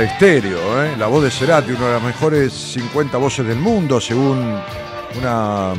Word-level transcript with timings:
Estéreo, 0.00 0.84
¿eh? 0.84 0.96
la 0.96 1.06
voz 1.06 1.24
de 1.24 1.30
Cerati, 1.30 1.72
una 1.72 1.88
de 1.88 1.92
las 1.94 2.02
mejores 2.02 2.52
50 2.52 3.18
voces 3.18 3.46
del 3.46 3.58
mundo, 3.58 4.00
según 4.00 4.58
una 5.18 5.74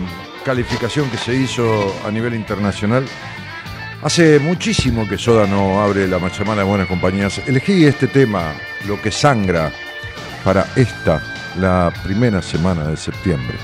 calificación 0.46 1.10
que 1.10 1.18
se 1.18 1.34
hizo 1.34 1.96
a 2.06 2.12
nivel 2.12 2.36
internacional. 2.36 3.06
Hace 4.04 4.40
muchísimo 4.40 5.08
que 5.08 5.18
Soda 5.18 5.48
no 5.48 5.82
abre 5.82 6.08
la 6.08 6.20
semana 6.30 6.62
de 6.62 6.68
buenas 6.68 6.88
compañías. 6.88 7.40
Elegí 7.48 7.86
este 7.86 8.08
tema, 8.08 8.54
Lo 8.86 9.02
que 9.02 9.10
sangra, 9.10 9.72
para 10.44 10.68
esta, 10.76 11.22
la 11.60 11.92
primera 12.04 12.42
semana 12.42 12.84
de 12.86 12.98
septiembre. 12.98 13.58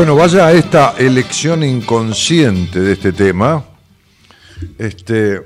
Bueno, 0.00 0.16
vaya 0.16 0.46
a 0.46 0.52
esta 0.52 0.94
elección 0.96 1.62
inconsciente 1.62 2.80
de 2.80 2.92
este 2.94 3.12
tema. 3.12 3.62
Este, 4.78 5.42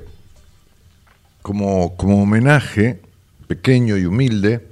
como, 1.42 1.96
como 1.96 2.22
homenaje 2.22 3.00
pequeño 3.48 3.96
y 3.96 4.04
humilde, 4.04 4.64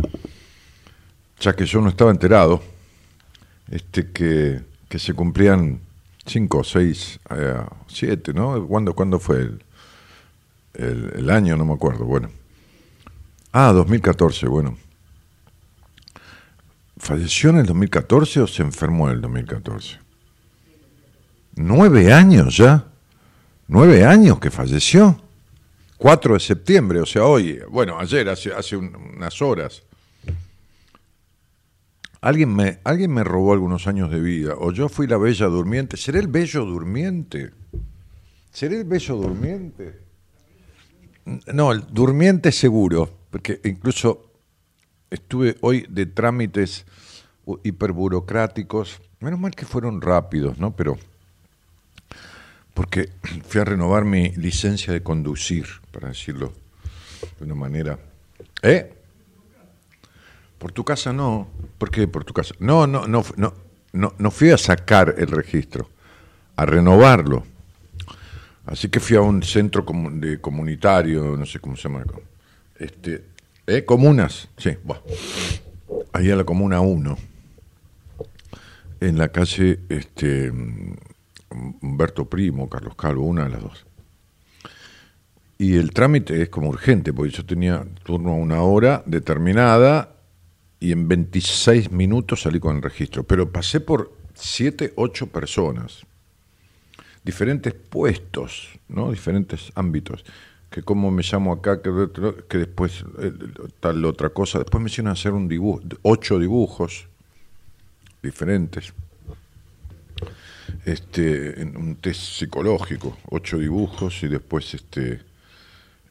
ya 1.41 1.57
que 1.57 1.67
yo 1.67 1.81
no 1.81 1.89
estaba 1.89 2.13
enterado, 2.13 2.63
este, 3.73 4.13
que, 4.13 4.61
que 4.89 5.01
se 5.01 5.15
cumplían 5.15 5.81
cinco, 6.27 6.63
seis, 6.63 7.19
eh, 7.31 7.57
siete, 7.89 8.33
¿no? 8.33 8.65
¿Cuándo, 8.69 8.95
¿cuándo 8.95 9.19
fue 9.19 9.39
el, 9.39 9.65
el, 10.75 11.13
el 11.17 11.29
año? 11.29 11.57
No 11.57 11.65
me 11.65 11.75
acuerdo. 11.75 12.05
Bueno. 12.05 12.31
Ah, 13.51 13.73
2014, 13.73 14.47
bueno. 14.47 14.79
¿Falleció 17.03 17.51
en 17.51 17.57
el 17.57 17.67
2014 17.67 18.43
o 18.43 18.47
se 18.47 18.63
enfermó 18.63 19.09
en 19.09 19.17
el 19.17 19.21
2014? 19.23 19.99
¿Nueve 21.57 22.13
años 22.13 22.57
ya? 22.57 22.87
¿Nueve 23.67 24.05
años 24.05 24.39
que 24.39 24.53
falleció? 24.53 25.21
4 25.99 26.35
de 26.35 26.41
septiembre, 26.41 27.01
o 27.01 27.07
sea, 27.07 27.25
hoy, 27.25 27.61
bueno, 27.69 27.99
ayer, 27.99 28.29
hace, 28.29 28.77
unas 28.77 29.43
horas. 29.43 29.83
Alguien 32.21 32.55
me, 32.55 32.79
alguien 32.85 33.13
me 33.13 33.25
robó 33.25 33.53
algunos 33.53 33.89
años 33.89 34.09
de 34.09 34.21
vida, 34.21 34.55
o 34.57 34.71
yo 34.71 34.89
fui 34.89 35.09
la 35.09 35.17
bella 35.17 35.47
durmiente. 35.47 35.97
¿Seré 35.97 36.21
el 36.21 36.29
bello 36.29 36.65
durmiente? 36.65 37.51
¿Seré 38.53 38.79
el 38.79 38.85
bello 38.85 39.17
durmiente? 39.17 39.99
No, 41.53 41.73
el 41.73 41.85
durmiente 41.91 42.53
seguro, 42.53 43.11
porque 43.29 43.61
incluso 43.65 44.32
estuve 45.13 45.57
hoy 45.61 45.87
de 45.89 46.07
trámites 46.07 46.85
hiperburocráticos, 47.63 49.01
menos 49.21 49.39
mal 49.39 49.53
que 49.53 49.67
fueron 49.67 50.01
rápidos, 50.01 50.59
¿no? 50.59 50.75
Pero 50.75 50.99
porque 52.75 53.11
fui 53.47 53.61
a 53.61 53.65
renovar 53.65 54.05
mi 54.05 54.31
licencia 54.31 54.93
de 54.93 55.03
conducir, 55.03 55.67
para 55.91 56.09
decirlo 56.09 56.53
de 57.39 57.45
una 57.45 57.55
manera. 57.55 57.99
¿Eh? 58.63 58.93
Por 60.59 60.73
tu 60.73 60.85
casa 60.85 61.13
no. 61.13 61.49
¿Por 61.79 61.91
qué 61.91 62.07
por 62.07 62.25
tu 62.25 62.33
casa? 62.33 62.55
No, 62.59 62.87
no, 62.87 63.07
no, 63.07 63.25
no, 63.37 64.15
no, 64.17 64.31
fui 64.31 64.51
a 64.51 64.59
sacar 64.59 65.15
el 65.19 65.27
registro, 65.27 65.91
a 66.57 66.65
renovarlo. 66.65 67.45
Así 68.65 68.89
que 68.89 69.01
fui 69.01 69.17
a 69.17 69.21
un 69.21 69.43
centro 69.43 69.85
comunitario, 69.85 71.37
no 71.37 71.45
sé 71.45 71.59
cómo 71.59 71.77
se 71.77 71.89
llama. 71.89 72.05
Este, 72.79 73.25
¿Eh? 73.67 73.85
Comunas, 73.85 74.49
sí. 74.57 74.77
Bueno. 74.83 75.03
Ahí 76.13 76.31
a 76.31 76.37
la 76.37 76.45
Comuna 76.45 76.81
1, 76.81 77.17
en 79.01 79.19
la 79.19 79.29
calle 79.29 79.81
este, 79.89 80.53
Humberto 81.81 82.27
Primo, 82.27 82.69
Carlos 82.69 82.95
Calvo, 82.97 83.25
una 83.25 83.45
de 83.45 83.51
las 83.51 83.63
dos. 83.63 83.87
Y 85.57 85.77
el 85.77 85.93
trámite 85.93 86.43
es 86.43 86.49
como 86.51 86.69
urgente, 86.69 87.13
porque 87.13 87.31
yo 87.31 87.47
tenía 87.47 87.87
turno 88.03 88.33
a 88.33 88.35
una 88.35 88.63
hora 88.63 89.03
determinada 89.07 90.17
y 90.81 90.93
en 90.93 91.09
26 91.09 91.93
minutos 91.93 92.43
salí 92.43 92.61
con 92.61 92.77
el 92.77 92.83
registro. 92.83 93.23
Pero 93.23 93.51
pasé 93.51 93.81
por 93.81 94.13
7, 94.35 94.93
8 94.97 95.29
personas, 95.29 96.05
diferentes 97.25 97.73
puestos, 97.73 98.69
¿no? 98.89 99.13
diferentes 99.13 99.73
ámbitos 99.77 100.25
que 100.73 100.83
cómo 100.83 101.13
me 101.13 101.23
llamo 101.23 101.53
acá, 101.53 101.81
que, 101.81 101.91
que 102.49 102.59
después 102.59 103.05
eh, 103.21 103.33
tal 103.79 104.05
otra 104.05 104.31
cosa. 104.31 104.59
Después 104.59 104.83
me 104.83 104.91
hicieron 104.91 105.13
hacer 105.13 105.33
un 105.33 105.47
dibujo, 105.47 105.81
ocho 106.03 106.41
dibujos 106.41 107.07
diferentes. 108.23 108.93
Este, 110.85 111.63
un 111.77 111.97
test 111.97 112.21
psicológico, 112.21 113.17
ocho 113.31 113.59
dibujos 113.59 114.21
y 114.25 114.29
después 114.29 114.75
este 114.75 115.21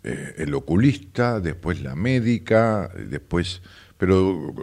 eh, 0.03 0.35
el 0.37 0.53
oculista, 0.53 1.39
después 1.39 1.81
la 1.81 1.95
médica, 1.95 2.89
después, 3.09 3.61
pero 3.97 4.53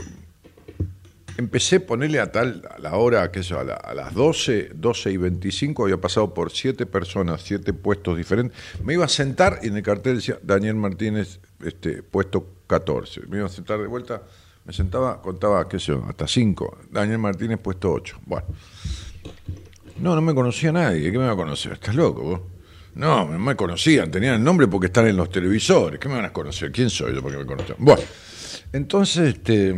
empecé 1.38 1.76
a 1.76 1.86
ponerle 1.86 2.18
a 2.18 2.32
tal, 2.32 2.68
a 2.68 2.78
la 2.80 2.96
hora, 2.96 3.30
que 3.30 3.40
a, 3.40 3.60
a, 3.60 3.94
las 3.94 4.12
12, 4.12 4.72
12 4.74 5.12
y 5.12 5.16
25, 5.16 5.84
había 5.84 5.96
pasado 5.96 6.34
por 6.34 6.50
siete 6.50 6.84
personas, 6.84 7.42
siete 7.42 7.72
puestos 7.72 8.16
diferentes. 8.16 8.58
Me 8.82 8.94
iba 8.94 9.04
a 9.04 9.08
sentar 9.08 9.60
y 9.62 9.68
en 9.68 9.76
el 9.76 9.82
cartel 9.84 10.16
decía 10.16 10.38
Daniel 10.42 10.74
Martínez, 10.74 11.38
este, 11.64 12.02
puesto 12.02 12.44
14. 12.66 13.22
Me 13.28 13.38
iba 13.38 13.46
a 13.46 13.50
sentar 13.50 13.80
de 13.80 13.86
vuelta, 13.86 14.20
me 14.64 14.72
sentaba, 14.72 15.22
contaba, 15.22 15.66
qué 15.68 15.78
sé 15.78 15.92
yo, 15.92 16.04
hasta 16.08 16.26
5. 16.26 16.78
Daniel 16.90 17.18
Martínez, 17.18 17.60
puesto 17.62 17.92
8. 17.92 18.18
Bueno. 18.26 18.46
No, 20.00 20.16
no 20.16 20.20
me 20.20 20.34
conocía 20.34 20.72
nadie. 20.72 21.10
¿Qué 21.10 21.18
me 21.18 21.26
va 21.26 21.32
a 21.32 21.36
conocer? 21.36 21.72
¿Estás 21.72 21.94
loco 21.94 22.22
vos? 22.22 22.40
No, 22.96 23.28
no 23.28 23.38
me 23.38 23.54
conocían, 23.54 24.10
tenían 24.10 24.34
el 24.34 24.44
nombre 24.44 24.66
porque 24.66 24.86
están 24.86 25.06
en 25.06 25.16
los 25.16 25.30
televisores. 25.30 26.00
¿Qué 26.00 26.08
me 26.08 26.16
van 26.16 26.24
a 26.24 26.32
conocer? 26.32 26.72
¿Quién 26.72 26.90
soy 26.90 27.14
yo 27.14 27.22
porque 27.22 27.38
me 27.38 27.46
conocen? 27.46 27.76
Bueno, 27.78 28.02
entonces, 28.72 29.34
este 29.36 29.72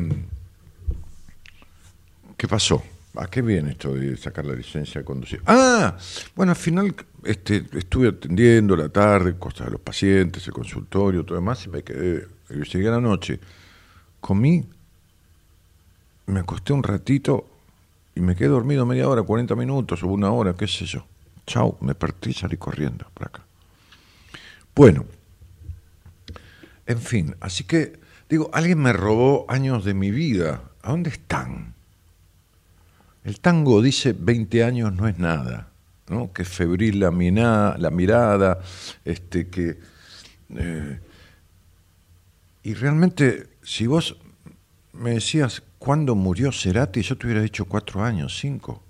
¿Qué 2.41 2.49
pasó? 2.49 2.83
¿A 3.17 3.27
qué 3.27 3.43
viene 3.43 3.73
esto 3.73 3.93
de 3.93 4.17
sacar 4.17 4.47
la 4.47 4.55
licencia 4.55 5.03
de 5.03 5.05
conducir? 5.05 5.43
Ah, 5.45 5.95
bueno, 6.35 6.53
al 6.53 6.57
final 6.57 6.95
este, 7.23 7.67
estuve 7.75 8.09
atendiendo 8.09 8.75
la 8.77 8.89
tarde, 8.89 9.37
cosas 9.37 9.67
de 9.67 9.73
los 9.73 9.81
pacientes, 9.83 10.47
el 10.47 10.55
consultorio, 10.55 11.23
todo 11.23 11.35
demás, 11.35 11.67
y 11.67 11.69
me 11.69 11.83
quedé, 11.83 12.27
llegué 12.49 12.89
a 12.89 12.93
la 12.93 13.01
noche, 13.03 13.39
comí, 14.23 14.65
me 16.29 16.41
acosté 16.41 16.73
un 16.73 16.83
ratito 16.83 17.47
y 18.15 18.23
me 18.23 18.35
quedé 18.35 18.49
dormido 18.49 18.87
media 18.87 19.07
hora, 19.07 19.23
40 19.23 19.55
minutos 19.55 20.03
o 20.03 20.07
una 20.07 20.31
hora, 20.31 20.55
qué 20.55 20.67
sé 20.67 20.87
yo. 20.87 21.05
Chau, 21.47 21.77
me 21.83 21.95
partí 21.95 22.31
y 22.31 22.33
salí 22.33 22.57
corriendo 22.57 23.05
para 23.13 23.27
acá. 23.27 23.45
Bueno, 24.75 25.05
en 26.87 27.01
fin, 27.01 27.37
así 27.39 27.65
que 27.65 28.01
digo, 28.31 28.49
alguien 28.55 28.79
me 28.79 28.95
robó 28.95 29.45
años 29.47 29.85
de 29.85 29.93
mi 29.93 30.11
vida. 30.11 30.63
¿A 30.81 30.93
dónde 30.93 31.11
están? 31.11 31.75
El 33.25 33.41
tango 33.41 33.83
dice 33.83 34.15
20 34.19 34.65
años 34.65 34.93
no 34.93 35.07
es 35.07 35.19
nada, 35.19 35.69
¿no? 36.09 36.33
que 36.33 36.45
febril 36.45 37.01
la, 37.01 37.11
la 37.79 37.91
mirada, 37.91 38.61
este, 39.05 39.49
que... 39.49 39.79
Eh, 40.57 40.99
y 42.63 42.75
realmente, 42.75 43.49
si 43.63 43.87
vos 43.87 44.17
me 44.93 45.13
decías 45.13 45.63
cuándo 45.79 46.15
murió 46.15 46.53
Cerati, 46.53 47.03
yo 47.03 47.17
te 47.17 47.27
hubiera 47.27 47.43
dicho 47.43 47.65
cuatro 47.65 48.03
años, 48.03 48.39
cinco. 48.39 48.83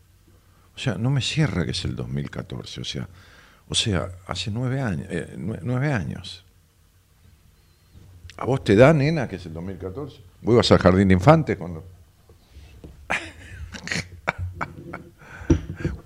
O 0.75 0.79
sea, 0.79 0.95
no 0.95 1.11
me 1.11 1.21
cierra 1.21 1.65
que 1.65 1.73
es 1.73 1.85
el 1.85 1.95
2014, 1.95 2.81
o 2.81 2.85
sea, 2.85 3.09
o 3.69 3.75
sea 3.75 4.09
hace 4.27 4.51
nueve 4.51 4.81
años. 4.81 5.07
Eh, 5.11 5.37
nueve 5.37 5.93
años. 5.93 6.45
¿A 8.39 8.45
vos 8.47 8.65
te 8.65 8.75
da, 8.75 8.93
nena, 8.93 9.29
que 9.29 9.37
es 9.37 9.47
el 9.47 9.53
2014? 9.53 10.17
¿Vos 10.41 10.55
ibas 10.55 10.73
al 10.73 10.79
jardín 10.79 11.09
de 11.09 11.15
infantes 11.15 11.57
cuando.? 11.57 11.85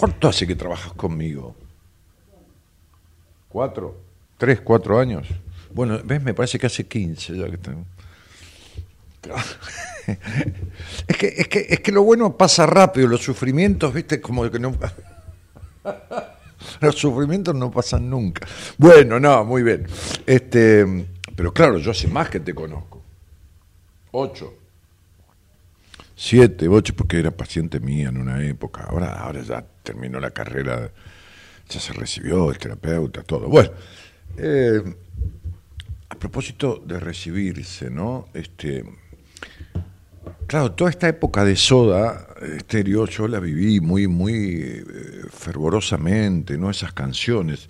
¿Cuánto 0.04 0.28
hace 0.28 0.46
que 0.46 0.54
trabajas 0.54 0.92
conmigo? 0.92 1.56
¿Cuatro? 3.48 4.02
¿Tres, 4.36 4.60
cuatro 4.60 4.98
años? 4.98 5.26
Bueno, 5.72 5.98
ves, 6.04 6.22
me 6.22 6.34
parece 6.34 6.58
que 6.58 6.66
hace 6.66 6.86
quince 6.86 7.34
ya 7.34 7.50
que 7.50 7.56
tengo. 7.56 7.86
es, 11.08 11.16
que, 11.16 11.26
es, 11.28 11.48
que, 11.48 11.66
es 11.70 11.80
que 11.80 11.90
lo 11.90 12.02
bueno 12.02 12.36
pasa 12.36 12.66
rápido, 12.66 13.06
los 13.06 13.22
sufrimientos, 13.22 13.94
viste, 13.94 14.20
como 14.20 14.50
que 14.50 14.58
no... 14.58 14.76
los 16.82 16.94
sufrimientos 16.94 17.54
no 17.54 17.70
pasan 17.70 18.10
nunca. 18.10 18.46
Bueno, 18.76 19.18
no, 19.18 19.42
muy 19.46 19.62
bien. 19.62 19.86
Este, 20.26 20.84
pero 21.34 21.54
claro, 21.54 21.78
yo 21.78 21.92
hace 21.92 22.08
más 22.08 22.28
que 22.28 22.40
te 22.40 22.54
conozco. 22.54 23.02
Ocho 24.10 24.63
siete, 26.14 26.68
ocho, 26.68 26.94
porque 26.94 27.18
era 27.18 27.30
paciente 27.30 27.80
mía 27.80 28.08
en 28.08 28.18
una 28.18 28.42
época. 28.44 28.84
Ahora, 28.84 29.12
ahora 29.20 29.42
ya 29.42 29.64
terminó 29.82 30.20
la 30.20 30.30
carrera, 30.30 30.90
ya 31.68 31.80
se 31.80 31.92
recibió 31.92 32.50
el 32.50 32.58
terapeuta, 32.58 33.22
todo. 33.22 33.48
Bueno, 33.48 33.70
eh, 34.36 34.82
a 36.08 36.14
propósito 36.14 36.82
de 36.84 37.00
recibirse, 37.00 37.90
¿no? 37.90 38.28
Este, 38.34 38.84
claro, 40.46 40.72
toda 40.72 40.90
esta 40.90 41.08
época 41.08 41.44
de 41.44 41.56
soda 41.56 42.28
estéreo 42.56 43.06
yo 43.06 43.28
la 43.28 43.40
viví 43.40 43.80
muy, 43.80 44.06
muy 44.06 44.34
eh, 44.34 44.84
fervorosamente, 45.30 46.56
¿no? 46.58 46.70
Esas 46.70 46.92
canciones. 46.92 47.68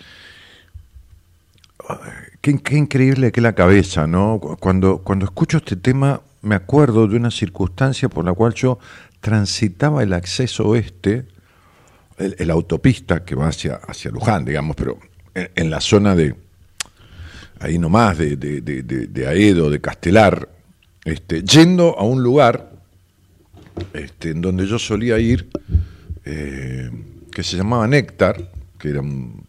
Qué, 2.40 2.58
qué, 2.62 2.76
increíble 2.76 3.30
que 3.30 3.42
la 3.42 3.54
cabeza, 3.54 4.06
¿no? 4.06 4.40
Cuando, 4.58 4.98
cuando 4.98 5.26
escucho 5.26 5.58
este 5.58 5.76
tema 5.76 6.22
me 6.44 6.54
acuerdo 6.54 7.06
de 7.06 7.16
una 7.16 7.30
circunstancia 7.30 8.08
por 8.08 8.24
la 8.24 8.32
cual 8.32 8.54
yo 8.54 8.78
transitaba 9.20 10.02
el 10.02 10.12
acceso 10.12 10.68
oeste, 10.68 11.26
el, 12.18 12.50
autopista 12.50 13.24
que 13.24 13.34
va 13.34 13.48
hacia, 13.48 13.76
hacia 13.76 14.10
Luján, 14.10 14.44
digamos, 14.44 14.76
pero 14.76 14.98
en, 15.34 15.70
la 15.70 15.80
zona 15.80 16.14
de, 16.14 16.34
ahí 17.58 17.78
nomás, 17.78 18.18
de, 18.18 18.36
de, 18.36 19.26
Aedo, 19.26 19.70
de 19.70 19.80
Castelar, 19.80 20.48
este, 21.04 21.42
yendo 21.42 21.98
a 21.98 22.04
un 22.04 22.22
lugar 22.22 22.70
este, 23.92 24.30
en 24.30 24.40
donde 24.40 24.66
yo 24.66 24.78
solía 24.78 25.18
ir 25.18 25.48
eh, 26.24 26.90
que 27.32 27.42
se 27.42 27.56
llamaba 27.56 27.88
Néctar, 27.88 28.50
que 28.78 28.90
era 28.90 29.00
en, 29.00 29.44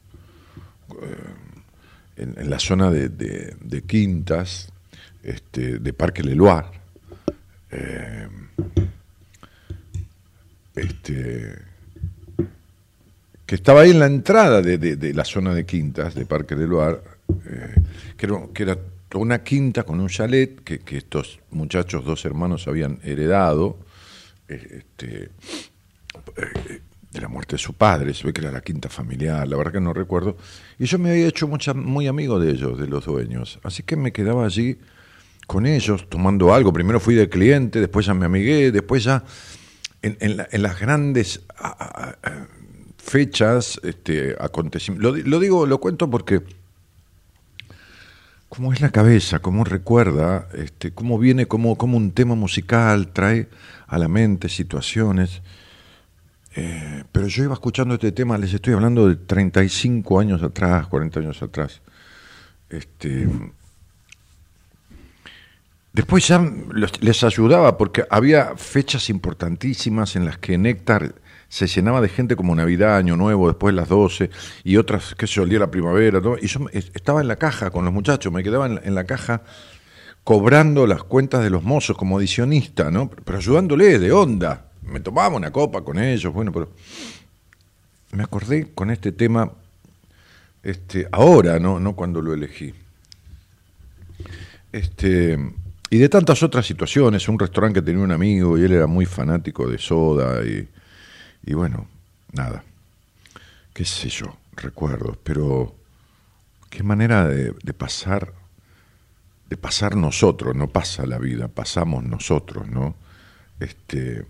la 2.49 2.59
zona 2.59 2.89
de, 2.89 3.83
Quintas, 3.85 4.69
este, 5.21 5.79
de 5.79 5.93
Parque 5.93 6.23
Leloir. 6.23 6.84
Este, 10.75 11.55
que 13.45 13.55
estaba 13.55 13.81
ahí 13.81 13.91
en 13.91 13.99
la 13.99 14.07
entrada 14.07 14.61
de, 14.61 15.13
la 15.13 15.23
zona 15.23 15.53
de 15.53 15.65
Quintas, 15.65 16.15
de 16.15 16.25
Parque 16.25 16.55
Leloir, 16.55 17.01
eh, 17.45 17.75
que, 18.17 18.25
era, 18.25 18.39
que 18.53 18.63
era 18.63 18.77
una 19.15 19.43
quinta 19.43 19.83
con 19.83 19.99
un 19.99 20.09
chalet 20.09 20.63
que, 20.63 20.97
estos 20.97 21.39
muchachos, 21.51 22.03
dos 22.03 22.25
hermanos, 22.25 22.67
habían 22.67 22.99
heredado 23.03 23.77
eh, 24.47 24.79
este, 24.79 25.29
eh, 26.37 26.81
de 27.11 27.21
la 27.21 27.27
muerte 27.27 27.55
de 27.55 27.59
su 27.59 27.73
padre, 27.73 28.13
se 28.13 28.25
ve 28.25 28.33
que 28.33 28.41
era 28.41 28.51
la 28.51 28.61
quinta 28.61 28.89
familiar, 28.89 29.47
la 29.47 29.55
verdad 29.57 29.73
que 29.73 29.79
no 29.79 29.93
recuerdo, 29.93 30.37
y 30.79 30.85
yo 30.85 30.99
me 30.99 31.11
había 31.11 31.27
hecho 31.27 31.47
muy 31.47 32.07
amigo 32.07 32.39
de 32.39 32.51
ellos, 32.51 32.77
de 32.77 32.87
los 32.87 33.05
dueños, 33.05 33.59
así 33.63 33.83
que 33.83 33.95
me 33.95 34.11
quedaba 34.11 34.45
allí 34.45 34.77
con 35.45 35.65
ellos 35.65 36.07
tomando 36.09 36.53
algo, 36.53 36.73
primero 36.73 36.99
fui 36.99 37.15
de 37.15 37.29
cliente, 37.29 37.79
después 37.79 38.05
ya 38.05 38.13
me 38.13 38.25
amigué, 38.25 38.71
después 38.71 39.03
ya 39.03 39.23
en, 40.01 40.37
las 40.37 40.79
grandes 40.79 41.41
fechas, 42.97 43.79
este, 43.83 44.35
acontecimientos, 44.39 45.25
lo 45.25 45.39
digo, 45.39 45.65
lo 45.65 45.79
cuento 45.79 46.09
porque 46.09 46.41
cómo 48.55 48.71
es 48.71 48.81
la 48.81 48.89
cabeza, 48.89 49.39
cómo 49.39 49.63
recuerda, 49.63 50.47
este, 50.53 50.91
cómo 50.91 51.19
viene, 51.19 51.45
cómo, 51.45 51.75
un 51.77 52.11
tema 52.11 52.35
musical 52.35 53.11
trae 53.11 53.49
a 53.87 53.97
la 53.97 54.07
mente 54.07 54.47
situaciones. 54.47 55.41
Eh, 56.55 57.03
pero 57.11 57.27
yo 57.27 57.43
iba 57.43 57.53
escuchando 57.53 57.95
este 57.95 58.13
tema, 58.13 58.37
les 58.37 58.53
estoy 58.53 58.73
hablando 58.73 59.09
de 59.09 59.17
35 59.17 60.19
años 60.19 60.41
atrás, 60.41 60.87
40 60.87 61.19
años 61.19 61.41
atrás. 61.41 61.81
Este, 62.69 63.27
después 65.95 66.27
ya 66.27 66.45
les 66.99 67.23
ayudaba 67.23 67.77
porque 67.77 68.03
había 68.09 68.57
fechas 68.57 69.09
importantísimas 69.09 70.17
en 70.17 70.25
las 70.25 70.37
que 70.37 70.57
Néctar 70.57 71.15
se 71.47 71.67
llenaba 71.67 72.01
de 72.01 72.09
gente 72.09 72.35
como 72.35 72.53
Navidad, 72.53 72.97
Año 72.97 73.15
Nuevo, 73.15 73.47
después 73.47 73.73
de 73.73 73.79
las 73.79 73.87
12, 73.87 74.29
y 74.65 74.75
otras, 74.75 75.15
el 75.17 75.49
día 75.49 75.59
de 75.59 75.65
la 75.65 75.71
primavera, 75.71 76.19
y 76.41 76.47
yo 76.47 76.59
estaba 76.73 77.21
en 77.21 77.29
la 77.29 77.37
caja 77.37 77.69
con 77.69 77.85
los 77.85 77.93
muchachos, 77.93 78.33
me 78.33 78.43
quedaba 78.43 78.65
en 78.65 78.93
la, 78.93 79.05
caja 79.05 79.43
cobrando 80.25 80.85
las 80.85 81.03
cuentas 81.03 81.43
de 81.43 81.49
los 81.49 81.63
mozos 81.63 81.95
como 81.95 82.17
adicionista, 82.17 82.91
¿no? 82.91 83.09
Pero 83.09 83.37
ayudándoles 83.37 84.01
de 84.01 84.11
onda. 84.11 84.65
Me 84.81 84.99
tomaba 84.99 85.37
una 85.37 85.51
copa 85.51 85.81
con 85.81 85.97
ellos, 85.97 86.33
bueno, 86.33 86.51
pero 86.51 86.69
me 88.11 88.23
acordé 88.23 88.73
con 88.73 88.91
este 88.91 89.13
tema 89.13 89.49
este, 90.61 91.07
ahora, 91.11 91.57
¿no? 91.59 91.79
no 91.79 91.95
cuando 91.95 92.21
lo 92.21 92.33
elegí. 92.33 92.73
Este, 94.73 95.39
y 95.95 95.97
de 95.97 96.09
tantas 96.09 96.43
otras 96.43 96.65
situaciones, 96.65 97.27
un 97.27 97.39
restaurante 97.39 97.79
que 97.79 97.85
tenía 97.85 98.03
un 98.03 98.11
amigo 98.11 98.57
y 98.57 98.63
él 98.63 98.73
era 98.73 98.87
muy 98.87 99.05
fanático 99.05 99.69
de 99.69 99.77
soda 99.77 100.43
y 100.45 100.67
y 101.45 101.53
bueno, 101.53 101.87
nada, 102.31 102.63
qué 103.73 103.85
sé 103.85 104.09
yo, 104.09 104.35
recuerdos, 104.55 105.17
pero 105.23 105.75
qué 106.71 106.81
manera 106.81 107.27
de, 107.27 107.53
pasar, 107.73 108.33
de 109.49 109.55
pasar 109.55 109.95
nosotros, 109.95 110.55
no 110.55 110.67
pasa 110.67 111.05
la 111.05 111.19
vida, 111.19 111.47
pasamos 111.47 112.03
nosotros, 112.03 112.67
¿no? 112.67 112.95
Este, 113.59 114.25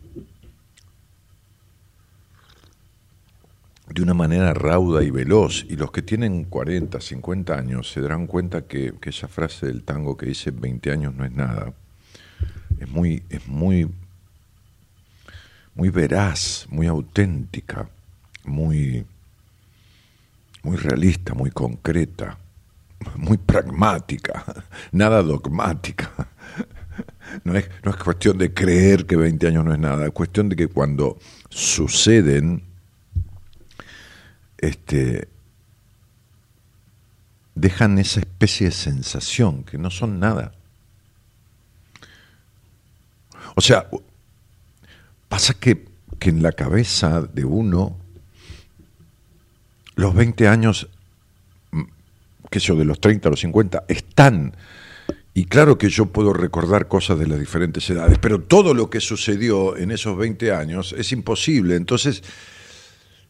de 3.88 4.02
una 4.02 4.14
manera 4.14 4.54
rauda 4.54 5.04
y 5.04 5.12
veloz. 5.12 5.66
Y 5.70 5.76
los 5.76 5.92
que 5.92 6.02
tienen 6.02 6.46
40, 6.46 7.00
50 7.00 7.54
años 7.56 7.92
se 7.92 8.02
darán 8.02 8.28
cuenta 8.28 8.62
que, 8.64 8.94
que, 9.00 9.10
esa 9.10 9.28
frase 9.28 9.68
del 9.68 9.84
tango 9.84 10.18
que 10.18 10.26
dice 10.26 10.52
20 10.52 10.92
años 10.92 11.16
no 11.16 11.26
es 11.26 11.32
nada, 11.32 11.74
es 12.80 12.90
muy, 12.90 13.24
es 13.30 13.48
muy 13.48 13.90
muy 15.76 15.90
veraz, 15.90 16.66
muy 16.70 16.88
auténtica, 16.88 17.88
muy, 18.46 19.06
muy 20.64 20.78
realista, 20.78 21.34
muy 21.34 21.52
concreta, 21.52 22.38
muy 23.18 23.38
pragmática, 23.38 24.44
nada 24.92 25.22
dogmática. 25.22 26.12
No 27.44 27.54
es, 27.54 27.70
no 27.84 27.92
es 27.92 27.98
cuestión 27.98 28.38
de 28.38 28.54
creer 28.54 29.06
que 29.06 29.18
20 29.18 29.48
años 29.48 29.66
no 29.66 29.74
es 29.74 29.80
nada, 29.80 30.06
es 30.06 30.12
cuestión 30.12 30.48
de 30.48 30.56
que 30.56 30.68
cuando 30.68 31.18
suceden, 31.50 32.64
este, 34.66 35.28
dejan 37.56 37.98
esa 37.98 38.20
especie 38.20 38.68
de 38.68 38.74
sensación 38.74 39.64
que 39.64 39.78
no 39.78 39.90
son 39.90 40.20
nada. 40.20 40.54
O 43.56 43.62
sea, 43.62 43.88
Pasa 45.36 45.54
que, 45.54 45.86
en 46.22 46.42
la 46.42 46.54
cabeza 46.54 47.22
de 47.22 47.46
uno, 47.46 47.98
los 49.96 50.16
20 50.16 50.48
años, 50.48 50.88
mm, 51.72 51.84
sé 52.52 52.60
yo, 52.60 52.76
de 52.76 52.86
los 52.86 53.00
30 53.00 53.28
a 53.28 53.32
los 53.32 53.42
50, 53.42 53.84
están. 53.88 54.56
Y 55.34 55.46
claro 55.46 55.78
que 55.78 55.90
yo 55.90 56.08
puedo 56.08 56.34
recordar 56.34 56.88
cosas 56.88 57.20
de 57.20 57.28
las 57.28 57.38
diferentes 57.38 57.90
edades, 57.90 58.18
pero 58.18 58.40
todo 58.42 58.74
lo 58.74 58.90
que 58.90 59.02
sucedió 59.02 59.76
en 59.76 59.92
esos 59.92 60.18
20 60.18 60.54
años 60.54 60.96
es 60.98 61.12
imposible. 61.12 61.76
Entonces, 61.76 62.24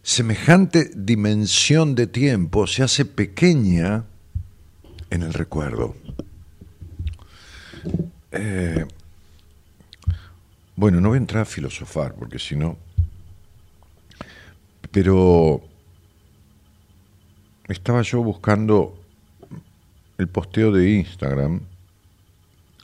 semejante 0.05 0.91
dimensión 0.95 1.95
de 1.95 2.05
tiempo 2.05 2.67
se 2.67 2.83
hace 2.83 3.05
pequeña 3.05 4.05
en 5.09 5.23
el 5.23 5.33
recuerdo. 5.33 5.95
Eh, 8.31 8.85
bueno, 10.75 11.01
no 11.01 11.09
voy 11.09 11.15
a 11.15 11.21
entrar 11.21 11.41
a 11.41 11.45
filosofar, 11.45 12.13
porque 12.13 12.37
si 12.37 12.55
no... 12.55 12.77
Pero 14.91 15.61
estaba 17.67 18.03
yo 18.03 18.21
buscando 18.21 19.01
el 20.19 20.27
posteo 20.27 20.71
de 20.71 20.91
Instagram 20.91 21.61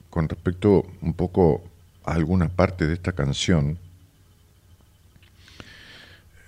con 0.09 0.27
respecto 0.27 0.87
un 1.01 1.13
poco 1.13 1.63
a 2.03 2.13
alguna 2.13 2.49
parte 2.49 2.87
de 2.87 2.95
esta 2.95 3.11
canción. 3.11 3.77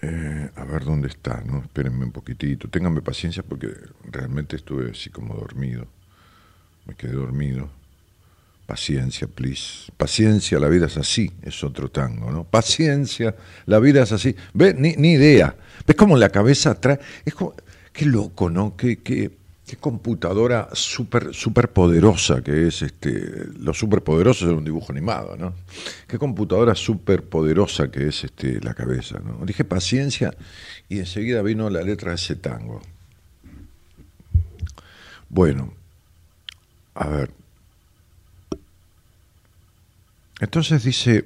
Eh, 0.06 0.50
a 0.58 0.66
ver 0.66 0.84
dónde 0.84 1.08
está, 1.08 1.42
¿no? 1.46 1.60
Espérenme 1.60 2.04
un 2.04 2.12
poquitito. 2.12 2.68
Ténganme 2.68 3.02
paciencia 3.02 3.42
porque 3.42 3.70
realmente 4.12 4.58
estuve 4.58 4.92
así 4.92 5.10
como 5.10 5.34
dormido. 5.34 5.88
Me 6.86 6.94
quedé 6.94 7.14
dormido. 7.14 7.70
Paciencia, 8.66 9.28
please. 9.28 9.90
Paciencia, 9.96 10.60
la 10.60 10.68
vida 10.68 10.88
es 10.88 10.98
así, 10.98 11.32
es 11.42 11.64
otro 11.64 11.90
tango, 11.90 12.32
¿no? 12.32 12.44
Paciencia, 12.44 13.34
la 13.66 13.80
vida 13.80 14.04
es 14.04 14.12
así. 14.12 14.36
¿Ves? 14.54 14.76
Ni, 14.76 14.90
idea. 15.14 15.56
¿Ves 15.88 15.96
cómo 15.96 16.18
la 16.18 16.28
cabeza 16.28 16.76
trae? 16.76 17.00
Es 17.24 17.34
como, 17.34 17.54
qué 17.94 18.06
loco, 18.06 18.50
¿no? 18.50 18.76
Qué, 18.76 19.00
qué, 19.00 19.32
qué 19.66 19.78
computadora 19.78 20.70
súper 20.74 21.34
super 21.34 21.72
poderosa 21.72 22.42
que 22.42 22.68
es 22.68 22.82
este. 22.82 23.48
Lo 23.60 23.74
superpoderoso 23.74 24.46
es 24.50 24.58
un 24.58 24.66
dibujo 24.66 24.92
animado, 24.92 25.38
¿no? 25.38 25.54
Qué 26.08 26.18
computadora 26.18 26.76
súper 26.76 27.24
poderosa 27.24 27.90
que 27.90 28.08
es 28.08 28.24
este, 28.24 28.60
la 28.62 28.74
cabeza, 28.74 29.20
¿no? 29.20 29.46
Dije 29.46 29.64
paciencia 29.64 30.36
y 30.90 31.00
enseguida 31.00 31.42
vino 31.42 31.70
la 31.70 31.82
letra 31.82 32.10
de 32.10 32.16
ese 32.16 32.36
tango. 32.36 32.82
Bueno, 35.30 35.74
a 36.94 37.08
ver. 37.08 37.32
Entonces 40.40 40.84
dice, 40.84 41.26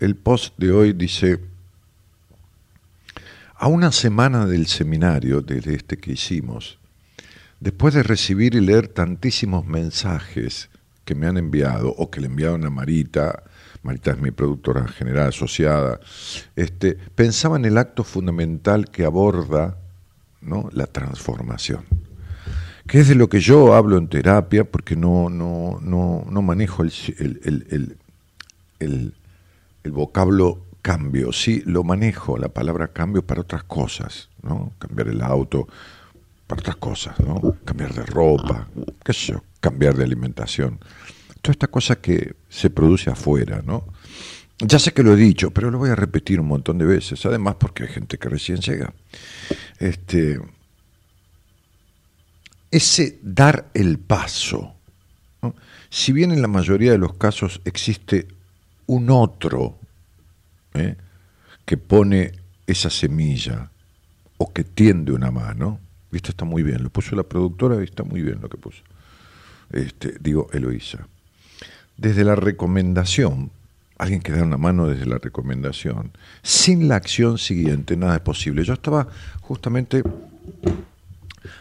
el, 0.00 0.16
post 0.16 0.54
de 0.56 0.72
hoy 0.72 0.92
dice, 0.92 1.38
a 3.54 3.68
una 3.68 3.92
semana 3.92 4.46
del 4.46 4.66
seminario, 4.66 5.42
desde 5.42 5.74
este 5.74 5.98
que 5.98 6.12
hicimos, 6.12 6.78
después 7.66 7.94
de 7.94 8.04
recibir 8.04 8.54
y 8.54 8.60
leer 8.60 8.86
tantísimos 8.86 9.66
mensajes 9.66 10.70
que 11.04 11.16
me 11.16 11.26
han 11.26 11.36
enviado 11.36 11.88
o 11.88 12.12
que 12.12 12.20
le 12.20 12.28
enviaron 12.28 12.64
a 12.64 12.70
Marita, 12.70 13.42
Marita 13.82 14.12
es 14.12 14.20
mi 14.20 14.30
productora 14.30 14.86
general 14.86 15.30
asociada, 15.30 15.98
este, 16.54 16.94
pensaba 16.94 17.56
en 17.56 17.64
el 17.64 17.76
acto 17.76 18.04
fundamental 18.04 18.88
que 18.88 19.04
aborda 19.04 19.78
la 20.70 20.86
transformación 20.86 21.84
que 22.86 23.00
es 23.00 23.08
de 23.08 23.16
lo 23.16 23.28
que 23.28 23.40
yo 23.40 23.74
hablo 23.74 23.98
en 23.98 24.06
terapia, 24.06 24.62
porque 24.62 24.94
no, 24.94 25.28
no, 25.28 25.80
no, 25.82 26.24
no 26.30 26.42
manejo 26.42 26.84
el, 26.84 26.92
el, 27.18 27.96
el, 28.78 29.12
vocablo 29.90 30.60
cambio, 30.82 31.32
sí, 31.32 31.64
lo 31.66 31.82
manejo, 31.82 32.38
la 32.38 32.48
palabra 32.48 32.92
cambio 32.92 33.26
para 33.26 33.40
otras 33.40 33.64
cosas, 33.64 34.28
¿no? 34.40 34.72
Cambiar 34.78 35.08
el 35.08 35.20
auto 35.20 35.66
para 36.46 36.60
otras 36.60 36.76
cosas, 36.76 37.18
¿no? 37.20 37.56
Cambiar 37.64 37.92
de 37.94 38.04
ropa, 38.04 38.68
qué 39.04 39.12
sé 39.12 39.32
yo, 39.32 39.44
cambiar 39.60 39.96
de 39.96 40.04
alimentación. 40.04 40.78
Toda 41.40 41.52
esta 41.52 41.66
cosa 41.68 41.96
que 41.96 42.36
se 42.48 42.70
produce 42.70 43.10
afuera, 43.10 43.62
¿no? 43.64 43.84
ya 44.58 44.78
sé 44.78 44.92
que 44.92 45.02
lo 45.02 45.12
he 45.12 45.16
dicho, 45.16 45.50
pero 45.50 45.70
lo 45.70 45.78
voy 45.78 45.90
a 45.90 45.94
repetir 45.94 46.40
un 46.40 46.48
montón 46.48 46.78
de 46.78 46.86
veces, 46.86 47.24
además 47.26 47.56
porque 47.58 47.84
hay 47.84 47.90
gente 47.90 48.18
que 48.18 48.28
recién 48.28 48.58
llega. 48.58 48.94
Este, 49.78 50.40
ese 52.70 53.18
dar 53.22 53.68
el 53.74 53.98
paso, 53.98 54.74
si 55.90 56.12
bien 56.12 56.32
en 56.32 56.42
la 56.42 56.48
mayoría 56.48 56.92
de 56.92 56.98
los 56.98 57.14
casos 57.14 57.60
existe 57.64 58.28
un 58.86 59.10
otro 59.10 59.78
¿eh? 60.74 60.96
que 61.64 61.76
pone 61.76 62.32
esa 62.66 62.90
semilla 62.90 63.70
o 64.38 64.52
que 64.52 64.64
tiende 64.64 65.12
una 65.12 65.30
mano, 65.30 65.80
esto 66.12 66.30
está 66.30 66.44
muy 66.44 66.62
bien, 66.62 66.82
lo 66.82 66.90
puso 66.90 67.16
la 67.16 67.22
productora 67.22 67.80
y 67.80 67.84
está 67.84 68.04
muy 68.04 68.22
bien 68.22 68.40
lo 68.40 68.48
que 68.48 68.56
puso. 68.56 68.82
Este, 69.72 70.14
digo, 70.20 70.48
Eloísa. 70.52 71.06
Desde 71.96 72.24
la 72.24 72.36
recomendación, 72.36 73.50
alguien 73.98 74.20
que 74.20 74.32
da 74.32 74.42
una 74.42 74.56
mano 74.56 74.86
desde 74.86 75.06
la 75.06 75.18
recomendación, 75.18 76.12
sin 76.42 76.88
la 76.88 76.96
acción 76.96 77.38
siguiente, 77.38 77.96
nada 77.96 78.16
es 78.16 78.20
posible. 78.20 78.64
Yo 78.64 78.74
estaba 78.74 79.08
justamente 79.40 80.02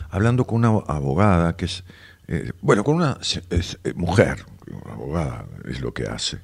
hablando 0.09 0.45
con 0.45 0.57
una 0.57 0.67
abogada 0.87 1.55
que 1.55 1.65
es, 1.65 1.83
eh, 2.27 2.51
bueno, 2.61 2.83
con 2.83 2.95
una 2.95 3.17
eh, 3.49 3.93
mujer, 3.95 4.45
abogada 4.91 5.45
es 5.65 5.81
lo 5.81 5.93
que 5.93 6.03
hace, 6.03 6.39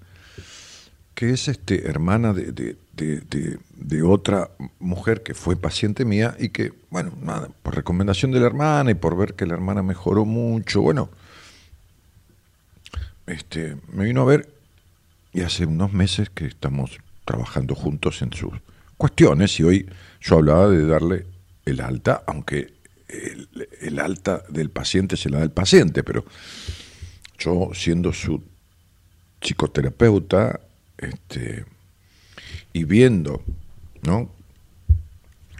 que 1.22 1.30
es 1.30 1.48
este, 1.50 1.88
hermana 1.88 2.34
de, 2.34 2.76
de, 2.96 4.02
otra 4.02 4.50
mujer 4.80 5.22
que 5.22 5.36
fue 5.36 5.56
paciente 5.56 6.04
mía 6.04 6.36
y 6.40 6.50
que, 6.50 6.74
bueno, 6.90 7.14
nada, 7.22 7.50
por 7.62 7.76
recomendación 7.76 8.32
de 8.32 8.40
la 8.40 8.48
hermana 8.48 8.90
y 8.90 8.96
por 8.96 9.16
ver 9.16 9.36
que 9.36 9.46
la 9.46 9.54
hermana 9.54 9.84
mejoró 9.84 10.26
mucho, 10.26 10.82
bueno, 10.82 11.12
este, 13.28 13.78
me 13.94 14.06
vino 14.06 14.24
a 14.24 14.26
ver 14.26 14.52
y 15.32 15.42
hace 15.42 15.68
unos 15.68 15.94
meses 15.94 16.32
que 16.32 16.48
estamos 16.48 16.98
trabajando 17.24 17.76
juntos 17.76 18.24
en 18.24 18.34
sus 18.34 18.54
cuestiones 18.98 19.60
y 19.60 19.64
hoy 19.64 19.90
yo 20.22 20.38
hablaba 20.38 20.70
de 20.70 20.88
darle 20.88 21.28
el 21.66 21.82
alta, 21.82 22.24
aunque 22.26 22.74
el, 23.80 24.00
alta 24.00 24.42
del 24.50 24.72
paciente 24.72 25.16
se 25.18 25.30
la 25.30 25.38
da 25.38 25.44
el 25.44 25.52
paciente, 25.52 26.04
pero 26.04 26.26
yo 27.38 27.70
siendo 27.76 28.12
su 28.12 28.44
psicoterapeuta 29.40 30.62
este, 31.02 31.66
y 32.74 32.84
viendo, 32.86 33.44
¿no? 34.04 34.30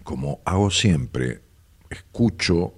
Como 0.04 0.40
hago 0.46 0.72
siempre, 0.72 1.42
escucho, 1.90 2.74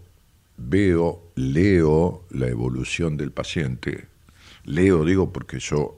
veo, 0.58 1.32
leo 1.36 2.26
la 2.32 2.48
evolución 2.48 3.18
del 3.18 3.32
paciente, 3.32 4.08
leo, 4.66 5.06
digo, 5.06 5.32
porque 5.32 5.60
yo 5.60 5.96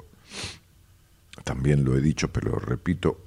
también 1.43 1.83
lo 1.85 1.97
he 1.97 2.01
dicho, 2.01 2.31
pero 2.31 2.57
repito, 2.59 3.19